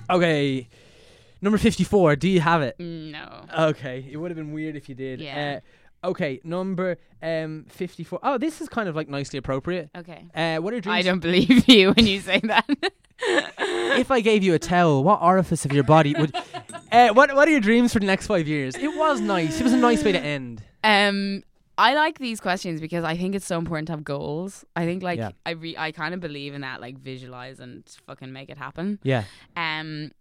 Okay. 0.09 0.67
Number 1.41 1.57
54, 1.57 2.15
do 2.15 2.27
you 2.29 2.39
have 2.39 2.61
it? 2.61 2.79
No. 2.79 3.45
Okay, 3.57 4.07
it 4.09 4.17
would 4.17 4.31
have 4.31 4.35
been 4.37 4.51
weird 4.53 4.75
if 4.75 4.89
you 4.89 4.95
did. 4.95 5.19
Yeah. 5.21 5.59
Uh, 6.03 6.07
okay, 6.09 6.39
number 6.43 6.97
um 7.21 7.65
54. 7.69 8.19
Oh, 8.23 8.37
this 8.37 8.61
is 8.61 8.69
kind 8.69 8.87
of 8.89 8.95
like 8.95 9.09
nicely 9.09 9.37
appropriate. 9.37 9.89
Okay. 9.95 10.25
Uh, 10.33 10.57
what 10.57 10.71
are 10.73 10.77
your 10.77 10.81
dreams? 10.81 10.97
I 10.97 11.01
don't 11.01 11.19
believe 11.19 11.67
you 11.69 11.91
when 11.91 12.07
you 12.07 12.19
say 12.21 12.39
that. 12.45 12.65
if 13.19 14.11
I 14.11 14.21
gave 14.21 14.43
you 14.43 14.53
a 14.53 14.59
towel, 14.59 15.03
what 15.03 15.21
orifice 15.21 15.65
of 15.65 15.73
your 15.73 15.83
body 15.83 16.13
would? 16.17 16.35
uh, 16.91 17.09
what 17.09 17.33
What 17.35 17.47
are 17.47 17.51
your 17.51 17.59
dreams 17.61 17.93
for 17.93 17.99
the 17.99 18.05
next 18.05 18.27
five 18.27 18.47
years? 18.47 18.75
It 18.75 18.95
was 18.97 19.21
nice. 19.21 19.59
It 19.59 19.63
was 19.63 19.73
a 19.73 19.77
nice 19.77 20.03
way 20.03 20.11
to 20.11 20.19
end. 20.19 20.63
Um, 20.83 21.43
I 21.77 21.93
like 21.93 22.19
these 22.19 22.39
questions 22.39 22.79
because 22.79 23.03
I 23.03 23.17
think 23.17 23.35
it's 23.35 23.45
so 23.45 23.57
important 23.57 23.87
to 23.87 23.93
have 23.93 24.03
goals. 24.03 24.63
I 24.75 24.85
think 24.85 25.03
like 25.03 25.17
Yeah. 25.19 25.31
I 25.45 25.51
re- 25.51 25.75
I 25.77 25.91
kind 25.91 26.13
of 26.13 26.19
believe 26.19 26.53
in 26.53 26.61
that, 26.61 26.79
like 26.81 26.97
visualize 26.97 27.59
and 27.59 27.83
fucking 28.07 28.31
make 28.31 28.49
it 28.49 28.57
happen. 28.57 28.99
Yeah. 29.03 29.23
Um, 29.57 30.11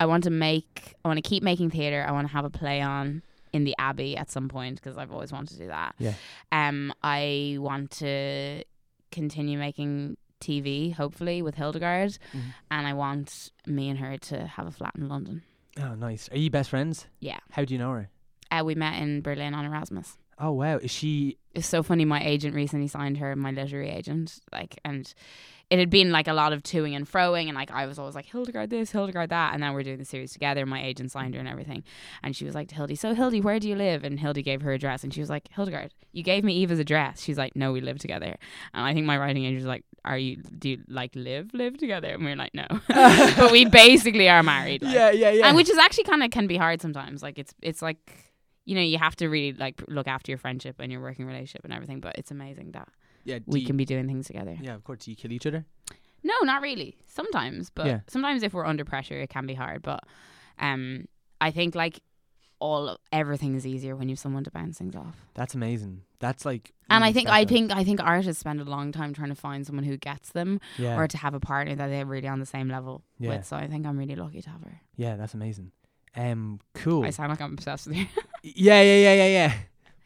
I 0.00 0.06
want 0.06 0.24
to 0.24 0.30
make. 0.30 0.94
I 1.04 1.08
want 1.08 1.18
to 1.18 1.22
keep 1.28 1.42
making 1.42 1.70
theater. 1.70 2.04
I 2.06 2.12
want 2.12 2.26
to 2.28 2.32
have 2.32 2.44
a 2.44 2.50
play 2.50 2.80
on 2.82 3.22
in 3.52 3.64
the 3.64 3.74
Abbey 3.78 4.16
at 4.16 4.30
some 4.30 4.48
point 4.48 4.76
because 4.76 4.98
I've 4.98 5.12
always 5.12 5.30
wanted 5.32 5.50
to 5.50 5.58
do 5.58 5.66
that. 5.68 5.94
Yeah. 5.98 6.14
Um, 6.50 6.92
I 7.02 7.56
want 7.60 7.90
to 7.98 8.64
continue 9.12 9.58
making 9.58 10.16
TV, 10.42 10.92
hopefully 10.94 11.40
with 11.42 11.54
Hildegard, 11.54 12.18
Mhm. 12.34 12.40
and 12.70 12.86
I 12.86 12.92
want 12.92 13.50
me 13.66 13.88
and 13.88 13.98
her 14.00 14.18
to 14.18 14.46
have 14.46 14.66
a 14.66 14.70
flat 14.72 14.94
in 14.96 15.08
London. 15.08 15.42
Oh, 15.80 15.94
nice. 15.94 16.28
Are 16.30 16.36
you 16.38 16.50
best 16.50 16.68
friends? 16.70 17.06
Yeah. 17.20 17.38
How 17.52 17.64
do 17.64 17.72
you 17.72 17.78
know 17.78 17.92
her? 17.92 18.10
Uh, 18.50 18.62
we 18.64 18.74
met 18.74 19.00
in 19.00 19.22
Berlin 19.22 19.54
on 19.54 19.64
Erasmus. 19.64 20.18
Oh 20.38 20.50
wow, 20.50 20.78
is 20.78 20.90
she? 20.90 21.36
It's 21.54 21.66
so 21.68 21.82
funny. 21.82 22.04
My 22.04 22.22
agent 22.24 22.54
recently 22.54 22.88
signed 22.88 23.18
her, 23.18 23.36
my 23.36 23.50
literary 23.52 23.90
agent, 23.90 24.40
like, 24.50 24.78
and 24.84 25.12
it 25.70 25.78
had 25.78 25.88
been 25.88 26.10
like 26.10 26.26
a 26.26 26.32
lot 26.32 26.52
of 26.52 26.62
toing 26.62 26.96
and 26.96 27.06
froing, 27.06 27.46
and 27.46 27.54
like 27.54 27.70
I 27.70 27.86
was 27.86 27.98
always 27.98 28.14
like 28.14 28.26
Hildegard 28.26 28.68
this, 28.70 28.90
Hildegard 28.90 29.30
that, 29.30 29.54
and 29.54 29.62
then 29.62 29.72
we're 29.72 29.82
doing 29.84 29.98
the 29.98 30.04
series 30.04 30.32
together. 30.32 30.66
My 30.66 30.82
agent 30.82 31.12
signed 31.12 31.34
her 31.34 31.40
and 31.40 31.48
everything, 31.48 31.84
and 32.22 32.34
she 32.34 32.44
was 32.44 32.54
like 32.54 32.68
to 32.68 32.74
Hildy, 32.74 32.96
"So 32.96 33.14
Hildy, 33.14 33.40
where 33.40 33.60
do 33.60 33.68
you 33.68 33.76
live?" 33.76 34.02
And 34.04 34.18
Hildy 34.18 34.42
gave 34.42 34.62
her 34.62 34.72
address, 34.72 35.04
and 35.04 35.14
she 35.14 35.20
was 35.20 35.30
like, 35.30 35.48
"Hildegard, 35.52 35.94
you 36.12 36.22
gave 36.24 36.42
me 36.44 36.54
Eva's 36.56 36.80
address." 36.80 37.22
She's 37.22 37.38
like, 37.38 37.54
"No, 37.54 37.70
we 37.72 37.80
live 37.80 37.98
together," 37.98 38.34
and 38.74 38.84
I 38.84 38.94
think 38.94 39.06
my 39.06 39.18
writing 39.18 39.44
agent 39.44 39.56
was 39.58 39.66
like, 39.66 39.84
"Are 40.04 40.18
you 40.18 40.36
do 40.36 40.70
you 40.70 40.78
like 40.88 41.14
live 41.14 41.50
live 41.54 41.78
together?" 41.78 42.08
And 42.08 42.24
we 42.24 42.32
are 42.32 42.36
like, 42.36 42.54
"No," 42.54 42.66
but 42.88 43.52
we 43.52 43.64
basically 43.64 44.28
are 44.28 44.42
married. 44.42 44.82
like. 44.82 44.94
Yeah, 44.94 45.10
yeah, 45.10 45.30
yeah. 45.30 45.46
and 45.46 45.56
which 45.56 45.68
is 45.70 45.78
actually 45.78 46.04
kind 46.04 46.22
of 46.22 46.30
can 46.30 46.46
be 46.46 46.56
hard 46.56 46.80
sometimes. 46.82 47.22
Like 47.22 47.38
it's 47.38 47.54
it's 47.62 47.82
like 47.82 47.98
you 48.64 48.74
know 48.74 48.82
you 48.82 48.98
have 48.98 49.16
to 49.16 49.28
really 49.28 49.52
like 49.58 49.82
look 49.88 50.06
after 50.08 50.30
your 50.30 50.38
friendship 50.38 50.76
and 50.78 50.90
your 50.92 51.00
working 51.00 51.26
relationship 51.26 51.64
and 51.64 51.72
everything. 51.72 52.00
But 52.00 52.16
it's 52.18 52.30
amazing 52.30 52.72
that 52.72 52.88
yeah, 53.24 53.38
we 53.46 53.60
you- 53.60 53.66
can 53.66 53.76
be 53.76 53.84
doing 53.84 54.06
things 54.06 54.26
together. 54.26 54.56
Yeah, 54.60 54.74
of 54.74 54.84
course. 54.84 55.04
Do 55.04 55.10
you 55.10 55.16
kill 55.16 55.32
each 55.32 55.46
other? 55.46 55.64
No, 56.24 56.34
not 56.44 56.62
really. 56.62 56.96
Sometimes, 57.08 57.70
but 57.70 57.86
Yeah. 57.86 58.00
sometimes 58.06 58.44
if 58.44 58.54
we're 58.54 58.64
under 58.64 58.84
pressure, 58.84 59.18
it 59.20 59.28
can 59.28 59.44
be 59.46 59.54
hard. 59.54 59.82
But 59.82 60.04
um, 60.60 61.06
I 61.40 61.50
think 61.50 61.74
like 61.74 62.00
all 62.60 62.96
everything 63.10 63.56
is 63.56 63.66
easier 63.66 63.96
when 63.96 64.08
you 64.08 64.12
have 64.12 64.20
someone 64.20 64.44
to 64.44 64.50
bounce 64.52 64.78
things 64.78 64.94
off. 64.94 65.16
That's 65.34 65.54
amazing. 65.56 66.02
That's 66.22 66.46
like. 66.46 66.72
And 66.88 67.02
I 67.04 67.12
think 67.12 67.28
I 67.28 67.44
think 67.44 67.72
I 67.72 67.82
think 67.84 68.00
artists 68.00 68.38
spend 68.40 68.60
a 68.60 68.64
long 68.64 68.92
time 68.92 69.12
trying 69.12 69.30
to 69.30 69.34
find 69.34 69.66
someone 69.66 69.84
who 69.84 69.96
gets 69.96 70.30
them 70.32 70.60
Yeah. 70.78 70.96
or 70.96 71.08
to 71.08 71.16
have 71.18 71.34
a 71.34 71.40
partner 71.40 71.74
that 71.74 71.88
they're 71.88 72.06
really 72.06 72.28
on 72.28 72.38
the 72.38 72.46
same 72.46 72.68
level 72.68 73.02
Yeah. 73.18 73.30
with. 73.36 73.46
So 73.46 73.56
I 73.56 73.66
think 73.66 73.86
I'm 73.86 73.98
really 73.98 74.14
lucky 74.14 74.40
to 74.40 74.50
have 74.50 74.62
her. 74.62 74.80
Yeah, 74.96 75.16
that's 75.16 75.34
amazing. 75.34 75.72
Um, 76.14 76.60
cool. 76.74 77.04
I 77.04 77.10
sound 77.10 77.30
like 77.30 77.40
I'm 77.40 77.54
obsessed 77.54 77.88
with 77.88 77.96
you. 77.96 78.06
Yeah, 78.44 78.80
yeah, 78.82 78.96
yeah, 78.96 79.14
yeah, 79.14 79.26
yeah. 79.26 79.52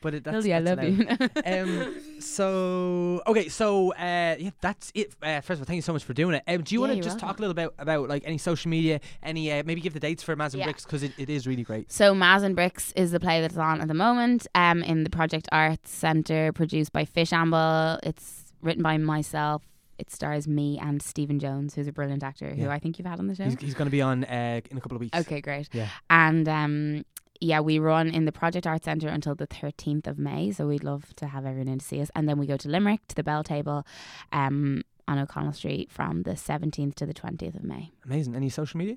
But 0.03 0.15
it, 0.15 0.25
that's, 0.25 0.45
Hildy, 0.45 0.55
I 0.55 0.59
love 0.59 0.83
you. 0.83 1.07
um, 1.45 2.21
so 2.21 3.23
okay, 3.27 3.49
so 3.49 3.93
uh, 3.95 4.37
yeah, 4.39 4.51
that's 4.61 4.93
it. 4.95 5.15
Uh, 5.23 5.41
first 5.41 5.59
of 5.59 5.61
all, 5.61 5.65
thank 5.65 5.77
you 5.77 5.83
so 5.83 5.93
much 5.93 6.05
for 6.05 6.13
doing 6.13 6.35
it. 6.37 6.43
Um, 6.47 6.63
do 6.63 6.75
you 6.75 6.81
Yeah, 6.83 6.87
want 6.89 6.99
to 6.99 7.03
just 7.03 7.15
welcome. 7.17 7.29
talk 7.29 7.39
a 7.39 7.41
little 7.43 7.53
about 7.53 7.75
about 7.79 8.09
like 8.09 8.23
any 8.27 8.39
social 8.39 8.69
media, 8.69 9.01
any 9.23 9.51
uh, 9.53 9.63
maybe 9.65 9.81
give 9.81 9.95
the 9.95 10.01
dates 10.01 10.23
for 10.23 10.37
Maz 10.37 10.53
and 10.53 10.57
Yeah. 10.61 10.65
Bricks 10.67 10.85
because 10.85 11.03
it, 11.03 11.13
it 11.19 11.31
is 11.31 11.47
really 11.47 11.63
great. 11.63 11.91
So 11.91 12.15
Maz 12.15 12.43
and 12.43 12.55
Bricks 12.55 12.93
is 12.95 13.11
the 13.11 13.21
play 13.21 13.41
that's 13.41 13.57
on 13.57 13.81
at 13.81 13.89
the 13.89 13.95
moment 13.95 14.47
um, 14.55 14.83
in 14.83 15.05
the 15.05 15.11
Project 15.11 15.49
Arts 15.53 15.91
Centre, 15.91 16.53
produced 16.53 16.93
by 16.93 17.05
Fishamble. 17.05 17.99
It's 18.03 18.53
written 18.63 18.83
by 18.83 18.99
myself. 18.99 19.63
It 19.99 20.11
stars 20.11 20.47
me 20.47 20.79
and 20.79 21.01
Stephen 21.01 21.39
Jones, 21.39 21.75
who's 21.75 21.87
a 21.89 21.93
brilliant 21.93 22.23
actor 22.23 22.51
who 22.55 22.69
I 22.69 22.79
think 22.79 22.99
you've 22.99 23.07
had 23.07 23.19
on 23.19 23.29
the 23.29 23.35
show. 23.35 23.45
He's, 23.45 23.59
he's 23.59 23.75
going 23.75 23.87
to 23.87 23.91
be 23.91 24.03
on 24.03 24.25
uh, 24.25 24.61
in 24.71 24.77
a 24.77 24.81
couple 24.81 24.97
of 24.97 25.01
weeks. 25.01 25.19
Okay, 25.19 25.41
great. 25.41 25.71
Yeah. 25.73 25.89
And 26.11 26.47
um, 26.47 27.05
yeah, 27.41 27.61
we 27.61 27.79
run 27.79 28.09
in 28.09 28.25
the 28.25 28.33
Project 28.33 28.67
Art 28.67 28.85
Centre 28.85 29.09
until 29.09 29.35
the 29.35 29.47
13th 29.47 30.07
of 30.07 30.19
May. 30.19 30.51
So 30.53 30.67
we'd 30.69 30.85
love 30.85 31.15
to 31.17 31.27
have 31.27 31.45
everyone 31.47 31.69
in 31.69 31.79
to 31.79 31.85
see 31.85 32.01
us. 32.01 32.11
And 32.15 32.29
then 32.29 32.39
we 32.39 32.47
go 32.47 32.57
to 32.57 32.69
Limerick 32.69 33.01
to 33.09 33.15
the 33.15 33.23
Belltable 33.23 33.85
um, 34.33 34.83
on 35.09 35.19
O'Connell 35.19 35.53
Street 35.53 35.91
from 35.91 36.23
the 36.23 36.33
17th 36.33 36.95
to 36.97 37.07
the 37.07 37.15
20th 37.15 37.57
of 37.57 37.65
May. 37.65 37.91
Amazing. 38.05 38.35
Any 38.37 38.49
social 38.49 38.79
media? 38.79 38.97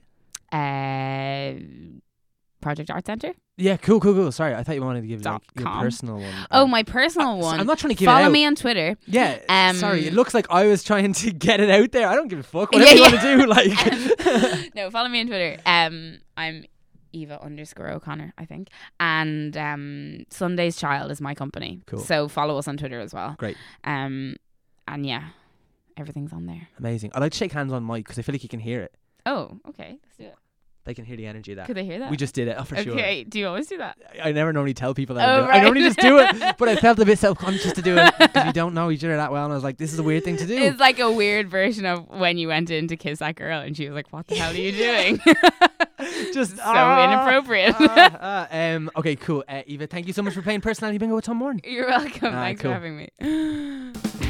Uh, 0.51 1.53
Project 2.61 2.89
Art 2.89 3.05
Centre? 3.05 3.33
Yeah, 3.55 3.77
cool, 3.77 3.99
cool, 3.99 4.13
cool. 4.13 4.31
Sorry, 4.31 4.53
I 4.53 4.63
thought 4.63 4.75
you 4.75 4.81
wanted 4.83 5.01
to 5.01 5.07
give 5.07 5.23
like 5.23 5.41
your 5.57 5.69
personal 5.69 6.15
one. 6.15 6.33
Oh, 6.51 6.63
Uh, 6.63 6.67
my 6.67 6.83
personal 6.83 7.37
one. 7.39 7.59
I'm 7.59 7.67
not 7.67 7.77
trying 7.79 7.89
to 7.89 7.95
give 7.95 8.07
it 8.07 8.11
Follow 8.11 8.29
me 8.29 8.45
on 8.45 8.55
Twitter. 8.55 8.97
Yeah, 9.05 9.37
Um, 9.47 9.75
sorry. 9.77 10.05
It 10.07 10.13
looks 10.13 10.33
like 10.33 10.47
I 10.49 10.65
was 10.65 10.83
trying 10.83 11.13
to 11.13 11.31
get 11.47 11.59
it 11.61 11.69
out 11.69 11.91
there. 11.91 12.07
I 12.07 12.15
don't 12.15 12.27
give 12.27 12.39
a 12.39 12.43
fuck. 12.43 12.71
Whatever 12.73 12.89
Yeah, 12.89 12.95
you 12.95 13.01
want 13.01 13.21
to 13.21 13.37
do, 13.37 13.45
like. 13.47 14.75
no, 14.75 14.89
follow 14.91 15.09
me 15.09 15.21
on 15.21 15.27
Twitter. 15.27 15.57
Um, 15.65 16.19
I'm 16.35 16.65
Eva 17.11 17.41
underscore 17.43 17.89
O'Connor, 17.89 18.33
I 18.37 18.45
think. 18.45 18.69
And 18.99 19.55
um, 19.57 20.25
Sunday's 20.29 20.77
Child 20.77 21.11
is 21.11 21.21
my 21.21 21.33
company. 21.35 21.81
Cool. 21.85 21.99
So 21.99 22.27
follow 22.27 22.57
us 22.57 22.67
on 22.67 22.77
Twitter 22.77 22.99
as 22.99 23.13
well. 23.13 23.35
Great. 23.37 23.57
Um, 23.83 24.35
and 24.87 25.05
yeah, 25.05 25.29
everything's 25.97 26.33
on 26.33 26.45
there. 26.45 26.67
Amazing. 26.77 27.11
I'd 27.13 27.21
like 27.21 27.31
to 27.31 27.37
shake 27.37 27.51
hands 27.51 27.73
on 27.73 27.85
mic 27.85 28.05
because 28.05 28.19
I 28.19 28.21
feel 28.21 28.33
like 28.33 28.43
you 28.43 28.49
can 28.49 28.59
hear 28.59 28.81
it. 28.81 28.93
Oh, 29.25 29.59
okay. 29.69 29.97
Let's 30.03 30.17
do 30.17 30.23
it. 30.25 30.35
They 30.89 30.95
can 30.95 31.05
hear 31.05 31.17
the 31.17 31.27
energy 31.27 31.51
of 31.51 31.57
that. 31.57 31.67
Could 31.67 31.77
they 31.77 31.85
hear 31.85 31.99
that? 31.99 32.09
We 32.09 32.17
just 32.17 32.33
did 32.33 32.47
it, 32.47 32.55
oh, 32.57 32.63
for 32.63 32.75
sure. 32.77 32.93
okay. 32.93 33.23
Do 33.23 33.37
you 33.37 33.47
always 33.47 33.67
do 33.67 33.77
that? 33.77 33.95
I 34.23 34.31
never 34.31 34.51
normally 34.51 34.73
tell 34.73 34.95
people 34.95 35.17
that. 35.17 35.29
I, 35.29 35.35
Oh, 35.35 35.43
do 35.43 35.51
it. 35.51 35.53
I 35.53 35.61
normally 35.61 35.81
just 35.83 35.99
do 35.99 36.17
it, 36.17 36.55
but 36.57 36.67
I 36.67 36.77
felt 36.77 36.97
a 36.97 37.05
bit 37.05 37.19
self 37.19 37.37
conscious 37.37 37.73
to 37.73 37.83
do 37.83 37.95
it 37.95 38.11
because 38.17 38.47
we 38.47 38.51
don't 38.53 38.73
know 38.73 38.89
each 38.89 39.03
other 39.03 39.15
that 39.15 39.31
well. 39.31 39.43
And 39.43 39.53
I 39.53 39.55
was 39.55 39.63
like, 39.63 39.77
this 39.77 39.93
is 39.93 39.99
a 39.99 40.03
weird 40.03 40.23
thing 40.23 40.37
to 40.37 40.47
do. 40.47 40.57
It's 40.57 40.79
like 40.79 40.97
a 40.97 41.11
weird 41.11 41.47
version 41.47 41.85
of 41.85 42.09
when 42.09 42.39
you 42.39 42.47
went 42.47 42.71
in 42.71 42.87
to 42.87 42.97
kiss 42.97 43.19
that 43.19 43.35
girl 43.35 43.59
and 43.59 43.77
she 43.77 43.85
was 43.85 43.93
like, 43.93 44.11
"What 44.11 44.25
the 44.25 44.33
hell 44.35 44.51
are 44.51 44.55
you 44.55 44.71
doing?" 45.19 45.19
just 46.33 46.57
so 46.57 46.63
ah, 46.65 47.03
inappropriate. 47.23 47.75
ah, 47.77 48.17
ah. 48.19 48.47
um, 48.51 48.89
okay, 48.95 49.15
cool. 49.15 49.43
Uh, 49.47 49.61
Eva, 49.67 49.85
thank 49.85 50.07
you 50.07 50.13
so 50.13 50.23
much 50.23 50.33
for 50.33 50.41
playing 50.41 50.61
Personality 50.61 50.97
Bingo 50.97 51.13
with 51.13 51.25
Tom 51.25 51.37
Moran. 51.37 51.61
You're 51.63 51.85
welcome. 51.85 52.31
Thanks 52.31 52.63
cool. 52.63 52.71
for 52.71 52.73
having 52.73 52.97
me. 52.97 54.28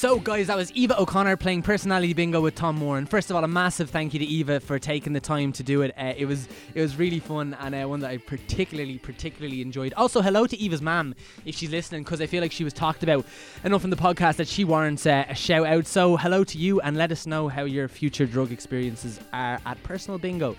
So, 0.00 0.18
guys, 0.18 0.46
that 0.46 0.56
was 0.56 0.72
Eva 0.72 0.98
O'Connor 0.98 1.36
playing 1.36 1.60
Personality 1.60 2.14
Bingo 2.14 2.40
with 2.40 2.54
Tom 2.54 2.76
Moran. 2.76 3.04
First 3.04 3.28
of 3.28 3.36
all, 3.36 3.44
a 3.44 3.46
massive 3.46 3.90
thank 3.90 4.14
you 4.14 4.20
to 4.20 4.24
Eva 4.24 4.58
for 4.58 4.78
taking 4.78 5.12
the 5.12 5.20
time 5.20 5.52
to 5.52 5.62
do 5.62 5.82
it. 5.82 5.92
Uh, 5.94 6.14
it 6.16 6.24
was 6.24 6.48
it 6.74 6.80
was 6.80 6.96
really 6.96 7.20
fun 7.20 7.54
and 7.60 7.74
uh, 7.74 7.86
one 7.86 8.00
that 8.00 8.10
I 8.10 8.16
particularly 8.16 8.96
particularly 8.96 9.60
enjoyed. 9.60 9.92
Also, 9.98 10.22
hello 10.22 10.46
to 10.46 10.56
Eva's 10.56 10.80
mum 10.80 11.14
if 11.44 11.54
she's 11.54 11.70
listening 11.70 12.02
because 12.02 12.22
I 12.22 12.26
feel 12.26 12.40
like 12.40 12.50
she 12.50 12.64
was 12.64 12.72
talked 12.72 13.02
about 13.02 13.26
enough 13.62 13.84
in 13.84 13.90
the 13.90 13.96
podcast 13.96 14.36
that 14.36 14.48
she 14.48 14.64
warrants 14.64 15.04
uh, 15.04 15.26
a 15.28 15.34
shout 15.34 15.66
out. 15.66 15.86
So, 15.86 16.16
hello 16.16 16.44
to 16.44 16.56
you 16.56 16.80
and 16.80 16.96
let 16.96 17.12
us 17.12 17.26
know 17.26 17.48
how 17.48 17.64
your 17.64 17.86
future 17.86 18.24
drug 18.24 18.52
experiences 18.52 19.20
are 19.34 19.60
at 19.66 19.82
Personal 19.82 20.18
Bingo. 20.18 20.56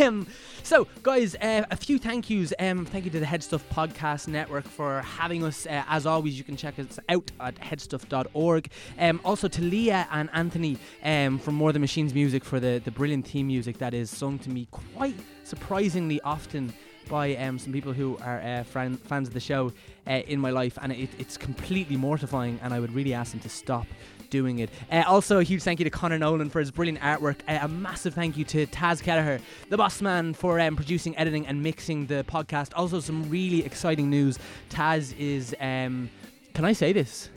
Um, 0.00 0.26
so, 0.62 0.88
guys, 1.02 1.36
uh, 1.36 1.64
a 1.70 1.76
few 1.76 1.98
thank 1.98 2.28
yous. 2.28 2.52
Um, 2.58 2.84
thank 2.84 3.04
you 3.04 3.10
to 3.12 3.20
the 3.20 3.26
Headstuff 3.26 3.62
Podcast 3.72 4.28
Network 4.28 4.64
for 4.64 5.00
having 5.00 5.44
us. 5.44 5.64
Uh, 5.64 5.84
as 5.88 6.06
always, 6.06 6.36
you 6.36 6.44
can 6.44 6.56
check 6.56 6.78
us 6.78 6.98
out 7.08 7.30
at 7.40 7.54
headstuff.org. 7.54 8.65
Um, 8.98 9.20
also 9.24 9.48
to 9.48 9.62
Leah 9.62 10.06
and 10.10 10.28
Anthony 10.32 10.78
um, 11.02 11.38
from 11.38 11.54
More 11.54 11.72
Than 11.72 11.80
Machines 11.80 12.14
Music 12.14 12.44
for 12.44 12.60
the, 12.60 12.80
the 12.84 12.90
brilliant 12.90 13.26
theme 13.26 13.46
music 13.46 13.78
that 13.78 13.94
is 13.94 14.10
sung 14.10 14.38
to 14.40 14.50
me 14.50 14.66
quite 14.70 15.16
surprisingly 15.44 16.20
often 16.22 16.72
by 17.08 17.36
um, 17.36 17.58
some 17.58 17.72
people 17.72 17.92
who 17.92 18.18
are 18.18 18.40
uh, 18.40 18.62
fran- 18.64 18.96
fans 18.96 19.28
of 19.28 19.34
the 19.34 19.40
show 19.40 19.72
uh, 20.06 20.10
in 20.26 20.40
my 20.40 20.50
life, 20.50 20.78
and 20.82 20.92
it, 20.92 21.10
it's 21.18 21.36
completely 21.36 21.96
mortifying. 21.96 22.58
And 22.62 22.74
I 22.74 22.80
would 22.80 22.92
really 22.92 23.14
ask 23.14 23.32
them 23.32 23.40
to 23.40 23.48
stop 23.48 23.86
doing 24.30 24.58
it. 24.58 24.70
Uh, 24.90 25.04
also, 25.06 25.38
a 25.38 25.42
huge 25.42 25.62
thank 25.62 25.78
you 25.78 25.84
to 25.84 25.90
Connor 25.90 26.18
Nolan 26.18 26.50
for 26.50 26.60
his 26.60 26.70
brilliant 26.70 27.00
artwork. 27.00 27.36
Uh, 27.48 27.58
a 27.62 27.68
massive 27.68 28.14
thank 28.14 28.36
you 28.36 28.44
to 28.44 28.66
Taz 28.66 29.02
Kelleher, 29.02 29.40
the 29.70 29.76
boss 29.76 30.02
man, 30.02 30.34
for 30.34 30.58
um, 30.60 30.76
producing, 30.76 31.16
editing, 31.16 31.46
and 31.46 31.62
mixing 31.62 32.06
the 32.06 32.24
podcast. 32.28 32.72
Also, 32.74 33.00
some 33.00 33.28
really 33.30 33.64
exciting 33.64 34.10
news. 34.10 34.38
Taz 34.70 35.16
is. 35.18 35.54
Um, 35.60 36.10
can 36.54 36.64
I 36.64 36.72
say 36.72 36.92
this? 36.92 37.28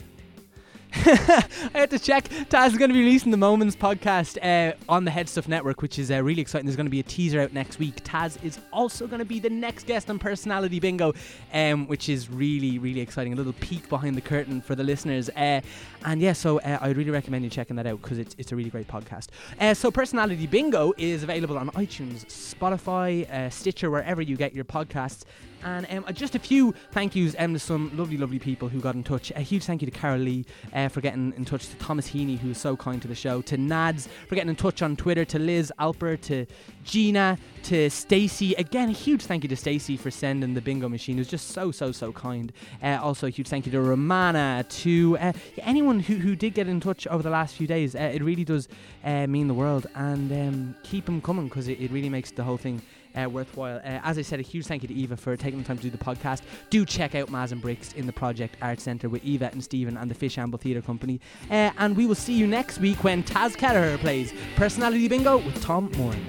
I 0.94 1.44
had 1.74 1.90
to 1.90 1.98
check. 1.98 2.24
Taz 2.48 2.68
is 2.68 2.78
going 2.78 2.88
to 2.88 2.94
be 2.94 3.00
releasing 3.00 3.30
the 3.30 3.36
Moments 3.36 3.76
podcast 3.76 4.38
uh, 4.42 4.74
on 4.88 5.04
the 5.04 5.10
Headstuff 5.10 5.46
Network, 5.46 5.82
which 5.82 6.00
is 6.00 6.10
uh, 6.10 6.20
really 6.22 6.42
exciting. 6.42 6.66
There's 6.66 6.76
going 6.76 6.86
to 6.86 6.90
be 6.90 6.98
a 6.98 7.04
teaser 7.04 7.40
out 7.40 7.52
next 7.52 7.78
week. 7.78 8.02
Taz 8.02 8.42
is 8.42 8.58
also 8.72 9.06
going 9.06 9.20
to 9.20 9.24
be 9.24 9.38
the 9.38 9.50
next 9.50 9.86
guest 9.86 10.10
on 10.10 10.18
Personality 10.18 10.80
Bingo, 10.80 11.12
um, 11.52 11.86
which 11.86 12.08
is 12.08 12.28
really, 12.28 12.78
really 12.78 13.00
exciting. 13.00 13.32
A 13.32 13.36
little 13.36 13.52
peek 13.54 13.88
behind 13.88 14.16
the 14.16 14.20
curtain 14.20 14.60
for 14.60 14.74
the 14.74 14.82
listeners. 14.82 15.28
Uh, 15.30 15.60
and 16.04 16.20
yeah, 16.20 16.32
so 16.32 16.58
uh, 16.60 16.78
I'd 16.80 16.96
really 16.96 17.10
recommend 17.10 17.44
you 17.44 17.50
checking 17.50 17.76
that 17.76 17.86
out 17.86 18.02
because 18.02 18.18
it's, 18.18 18.34
it's 18.36 18.50
a 18.50 18.56
really 18.56 18.70
great 18.70 18.88
podcast. 18.88 19.28
Uh, 19.60 19.74
so 19.74 19.92
Personality 19.92 20.48
Bingo 20.48 20.92
is 20.98 21.22
available 21.22 21.56
on 21.56 21.70
iTunes, 21.70 22.26
Spotify, 22.26 23.30
uh, 23.30 23.48
Stitcher, 23.48 23.90
wherever 23.90 24.22
you 24.22 24.36
get 24.36 24.54
your 24.54 24.64
podcasts. 24.64 25.24
And 25.62 25.86
um, 25.90 26.04
uh, 26.06 26.12
just 26.12 26.34
a 26.34 26.38
few 26.38 26.74
thank 26.92 27.14
yous 27.14 27.34
um, 27.38 27.52
to 27.52 27.58
some 27.58 27.90
lovely, 27.96 28.16
lovely 28.16 28.38
people 28.38 28.68
who 28.68 28.80
got 28.80 28.94
in 28.94 29.02
touch. 29.02 29.30
A 29.36 29.40
huge 29.40 29.64
thank 29.64 29.82
you 29.82 29.86
to 29.86 29.96
Carol 29.96 30.20
Lee 30.20 30.44
uh, 30.72 30.88
for 30.88 31.00
getting 31.00 31.32
in 31.36 31.44
touch, 31.44 31.68
to 31.68 31.76
Thomas 31.76 32.08
Heaney, 32.08 32.38
who 32.38 32.48
was 32.48 32.58
so 32.58 32.76
kind 32.76 33.00
to 33.02 33.08
the 33.08 33.14
show, 33.14 33.42
to 33.42 33.56
Nads 33.56 34.08
for 34.28 34.34
getting 34.34 34.50
in 34.50 34.56
touch 34.56 34.82
on 34.82 34.96
Twitter, 34.96 35.24
to 35.26 35.38
Liz 35.38 35.72
Alper, 35.78 36.20
to 36.22 36.46
Gina, 36.84 37.38
to 37.64 37.90
Stacey. 37.90 38.54
Again, 38.54 38.88
a 38.88 38.92
huge 38.92 39.22
thank 39.22 39.42
you 39.42 39.48
to 39.48 39.56
Stacey 39.56 39.96
for 39.96 40.10
sending 40.10 40.54
the 40.54 40.60
bingo 40.60 40.88
machine. 40.88 41.16
It 41.16 41.20
was 41.20 41.28
just 41.28 41.48
so, 41.48 41.70
so, 41.70 41.92
so 41.92 42.12
kind. 42.12 42.52
Uh, 42.82 42.98
also, 43.02 43.26
a 43.26 43.30
huge 43.30 43.48
thank 43.48 43.66
you 43.66 43.72
to 43.72 43.80
Romana, 43.80 44.64
to 44.68 45.18
uh, 45.20 45.32
anyone 45.58 46.00
who, 46.00 46.16
who 46.16 46.34
did 46.36 46.54
get 46.54 46.68
in 46.68 46.80
touch 46.80 47.06
over 47.06 47.22
the 47.22 47.30
last 47.30 47.54
few 47.54 47.66
days. 47.66 47.94
Uh, 47.94 48.10
it 48.14 48.22
really 48.22 48.44
does 48.44 48.68
uh, 49.04 49.26
mean 49.26 49.48
the 49.48 49.54
world. 49.54 49.86
And 49.94 50.32
um, 50.32 50.76
keep 50.82 51.04
them 51.06 51.20
coming 51.20 51.48
because 51.48 51.68
it, 51.68 51.80
it 51.80 51.90
really 51.90 52.08
makes 52.08 52.30
the 52.30 52.44
whole 52.44 52.56
thing 52.56 52.82
uh, 53.14 53.28
worthwhile. 53.28 53.76
Uh, 53.78 54.00
as 54.02 54.18
I 54.18 54.22
said, 54.22 54.40
a 54.40 54.42
huge 54.42 54.66
thank 54.66 54.82
you 54.82 54.88
to 54.88 54.94
Eva 54.94 55.16
for 55.16 55.36
taking 55.36 55.60
the 55.60 55.66
time 55.66 55.76
to 55.78 55.82
do 55.82 55.90
the 55.90 55.98
podcast. 55.98 56.42
Do 56.70 56.84
check 56.84 57.14
out 57.14 57.28
Maz 57.28 57.52
and 57.52 57.60
Bricks 57.62 57.92
in 57.92 58.06
the 58.06 58.12
Project 58.12 58.56
Art 58.62 58.80
Centre 58.80 59.08
with 59.08 59.24
Eva 59.24 59.50
and 59.52 59.62
Stephen 59.62 59.96
and 59.96 60.10
the 60.10 60.14
Fishamble 60.14 60.60
Theatre 60.60 60.82
Company. 60.82 61.20
Uh, 61.50 61.70
and 61.78 61.96
we 61.96 62.06
will 62.06 62.14
see 62.14 62.34
you 62.34 62.46
next 62.46 62.78
week 62.78 63.02
when 63.04 63.22
Taz 63.22 63.56
Kelleher 63.56 63.98
plays 63.98 64.32
Personality 64.56 65.08
Bingo 65.08 65.38
with 65.38 65.60
Tom 65.62 65.90
Moran. 65.96 66.26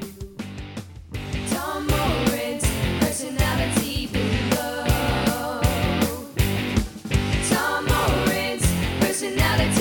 Tom 1.50 1.88
Moran's 1.88 2.66
personality 3.00 4.08
bingo. 4.08 4.86
Tom 7.50 7.86
Moran's 7.86 8.66
personality 9.00 9.81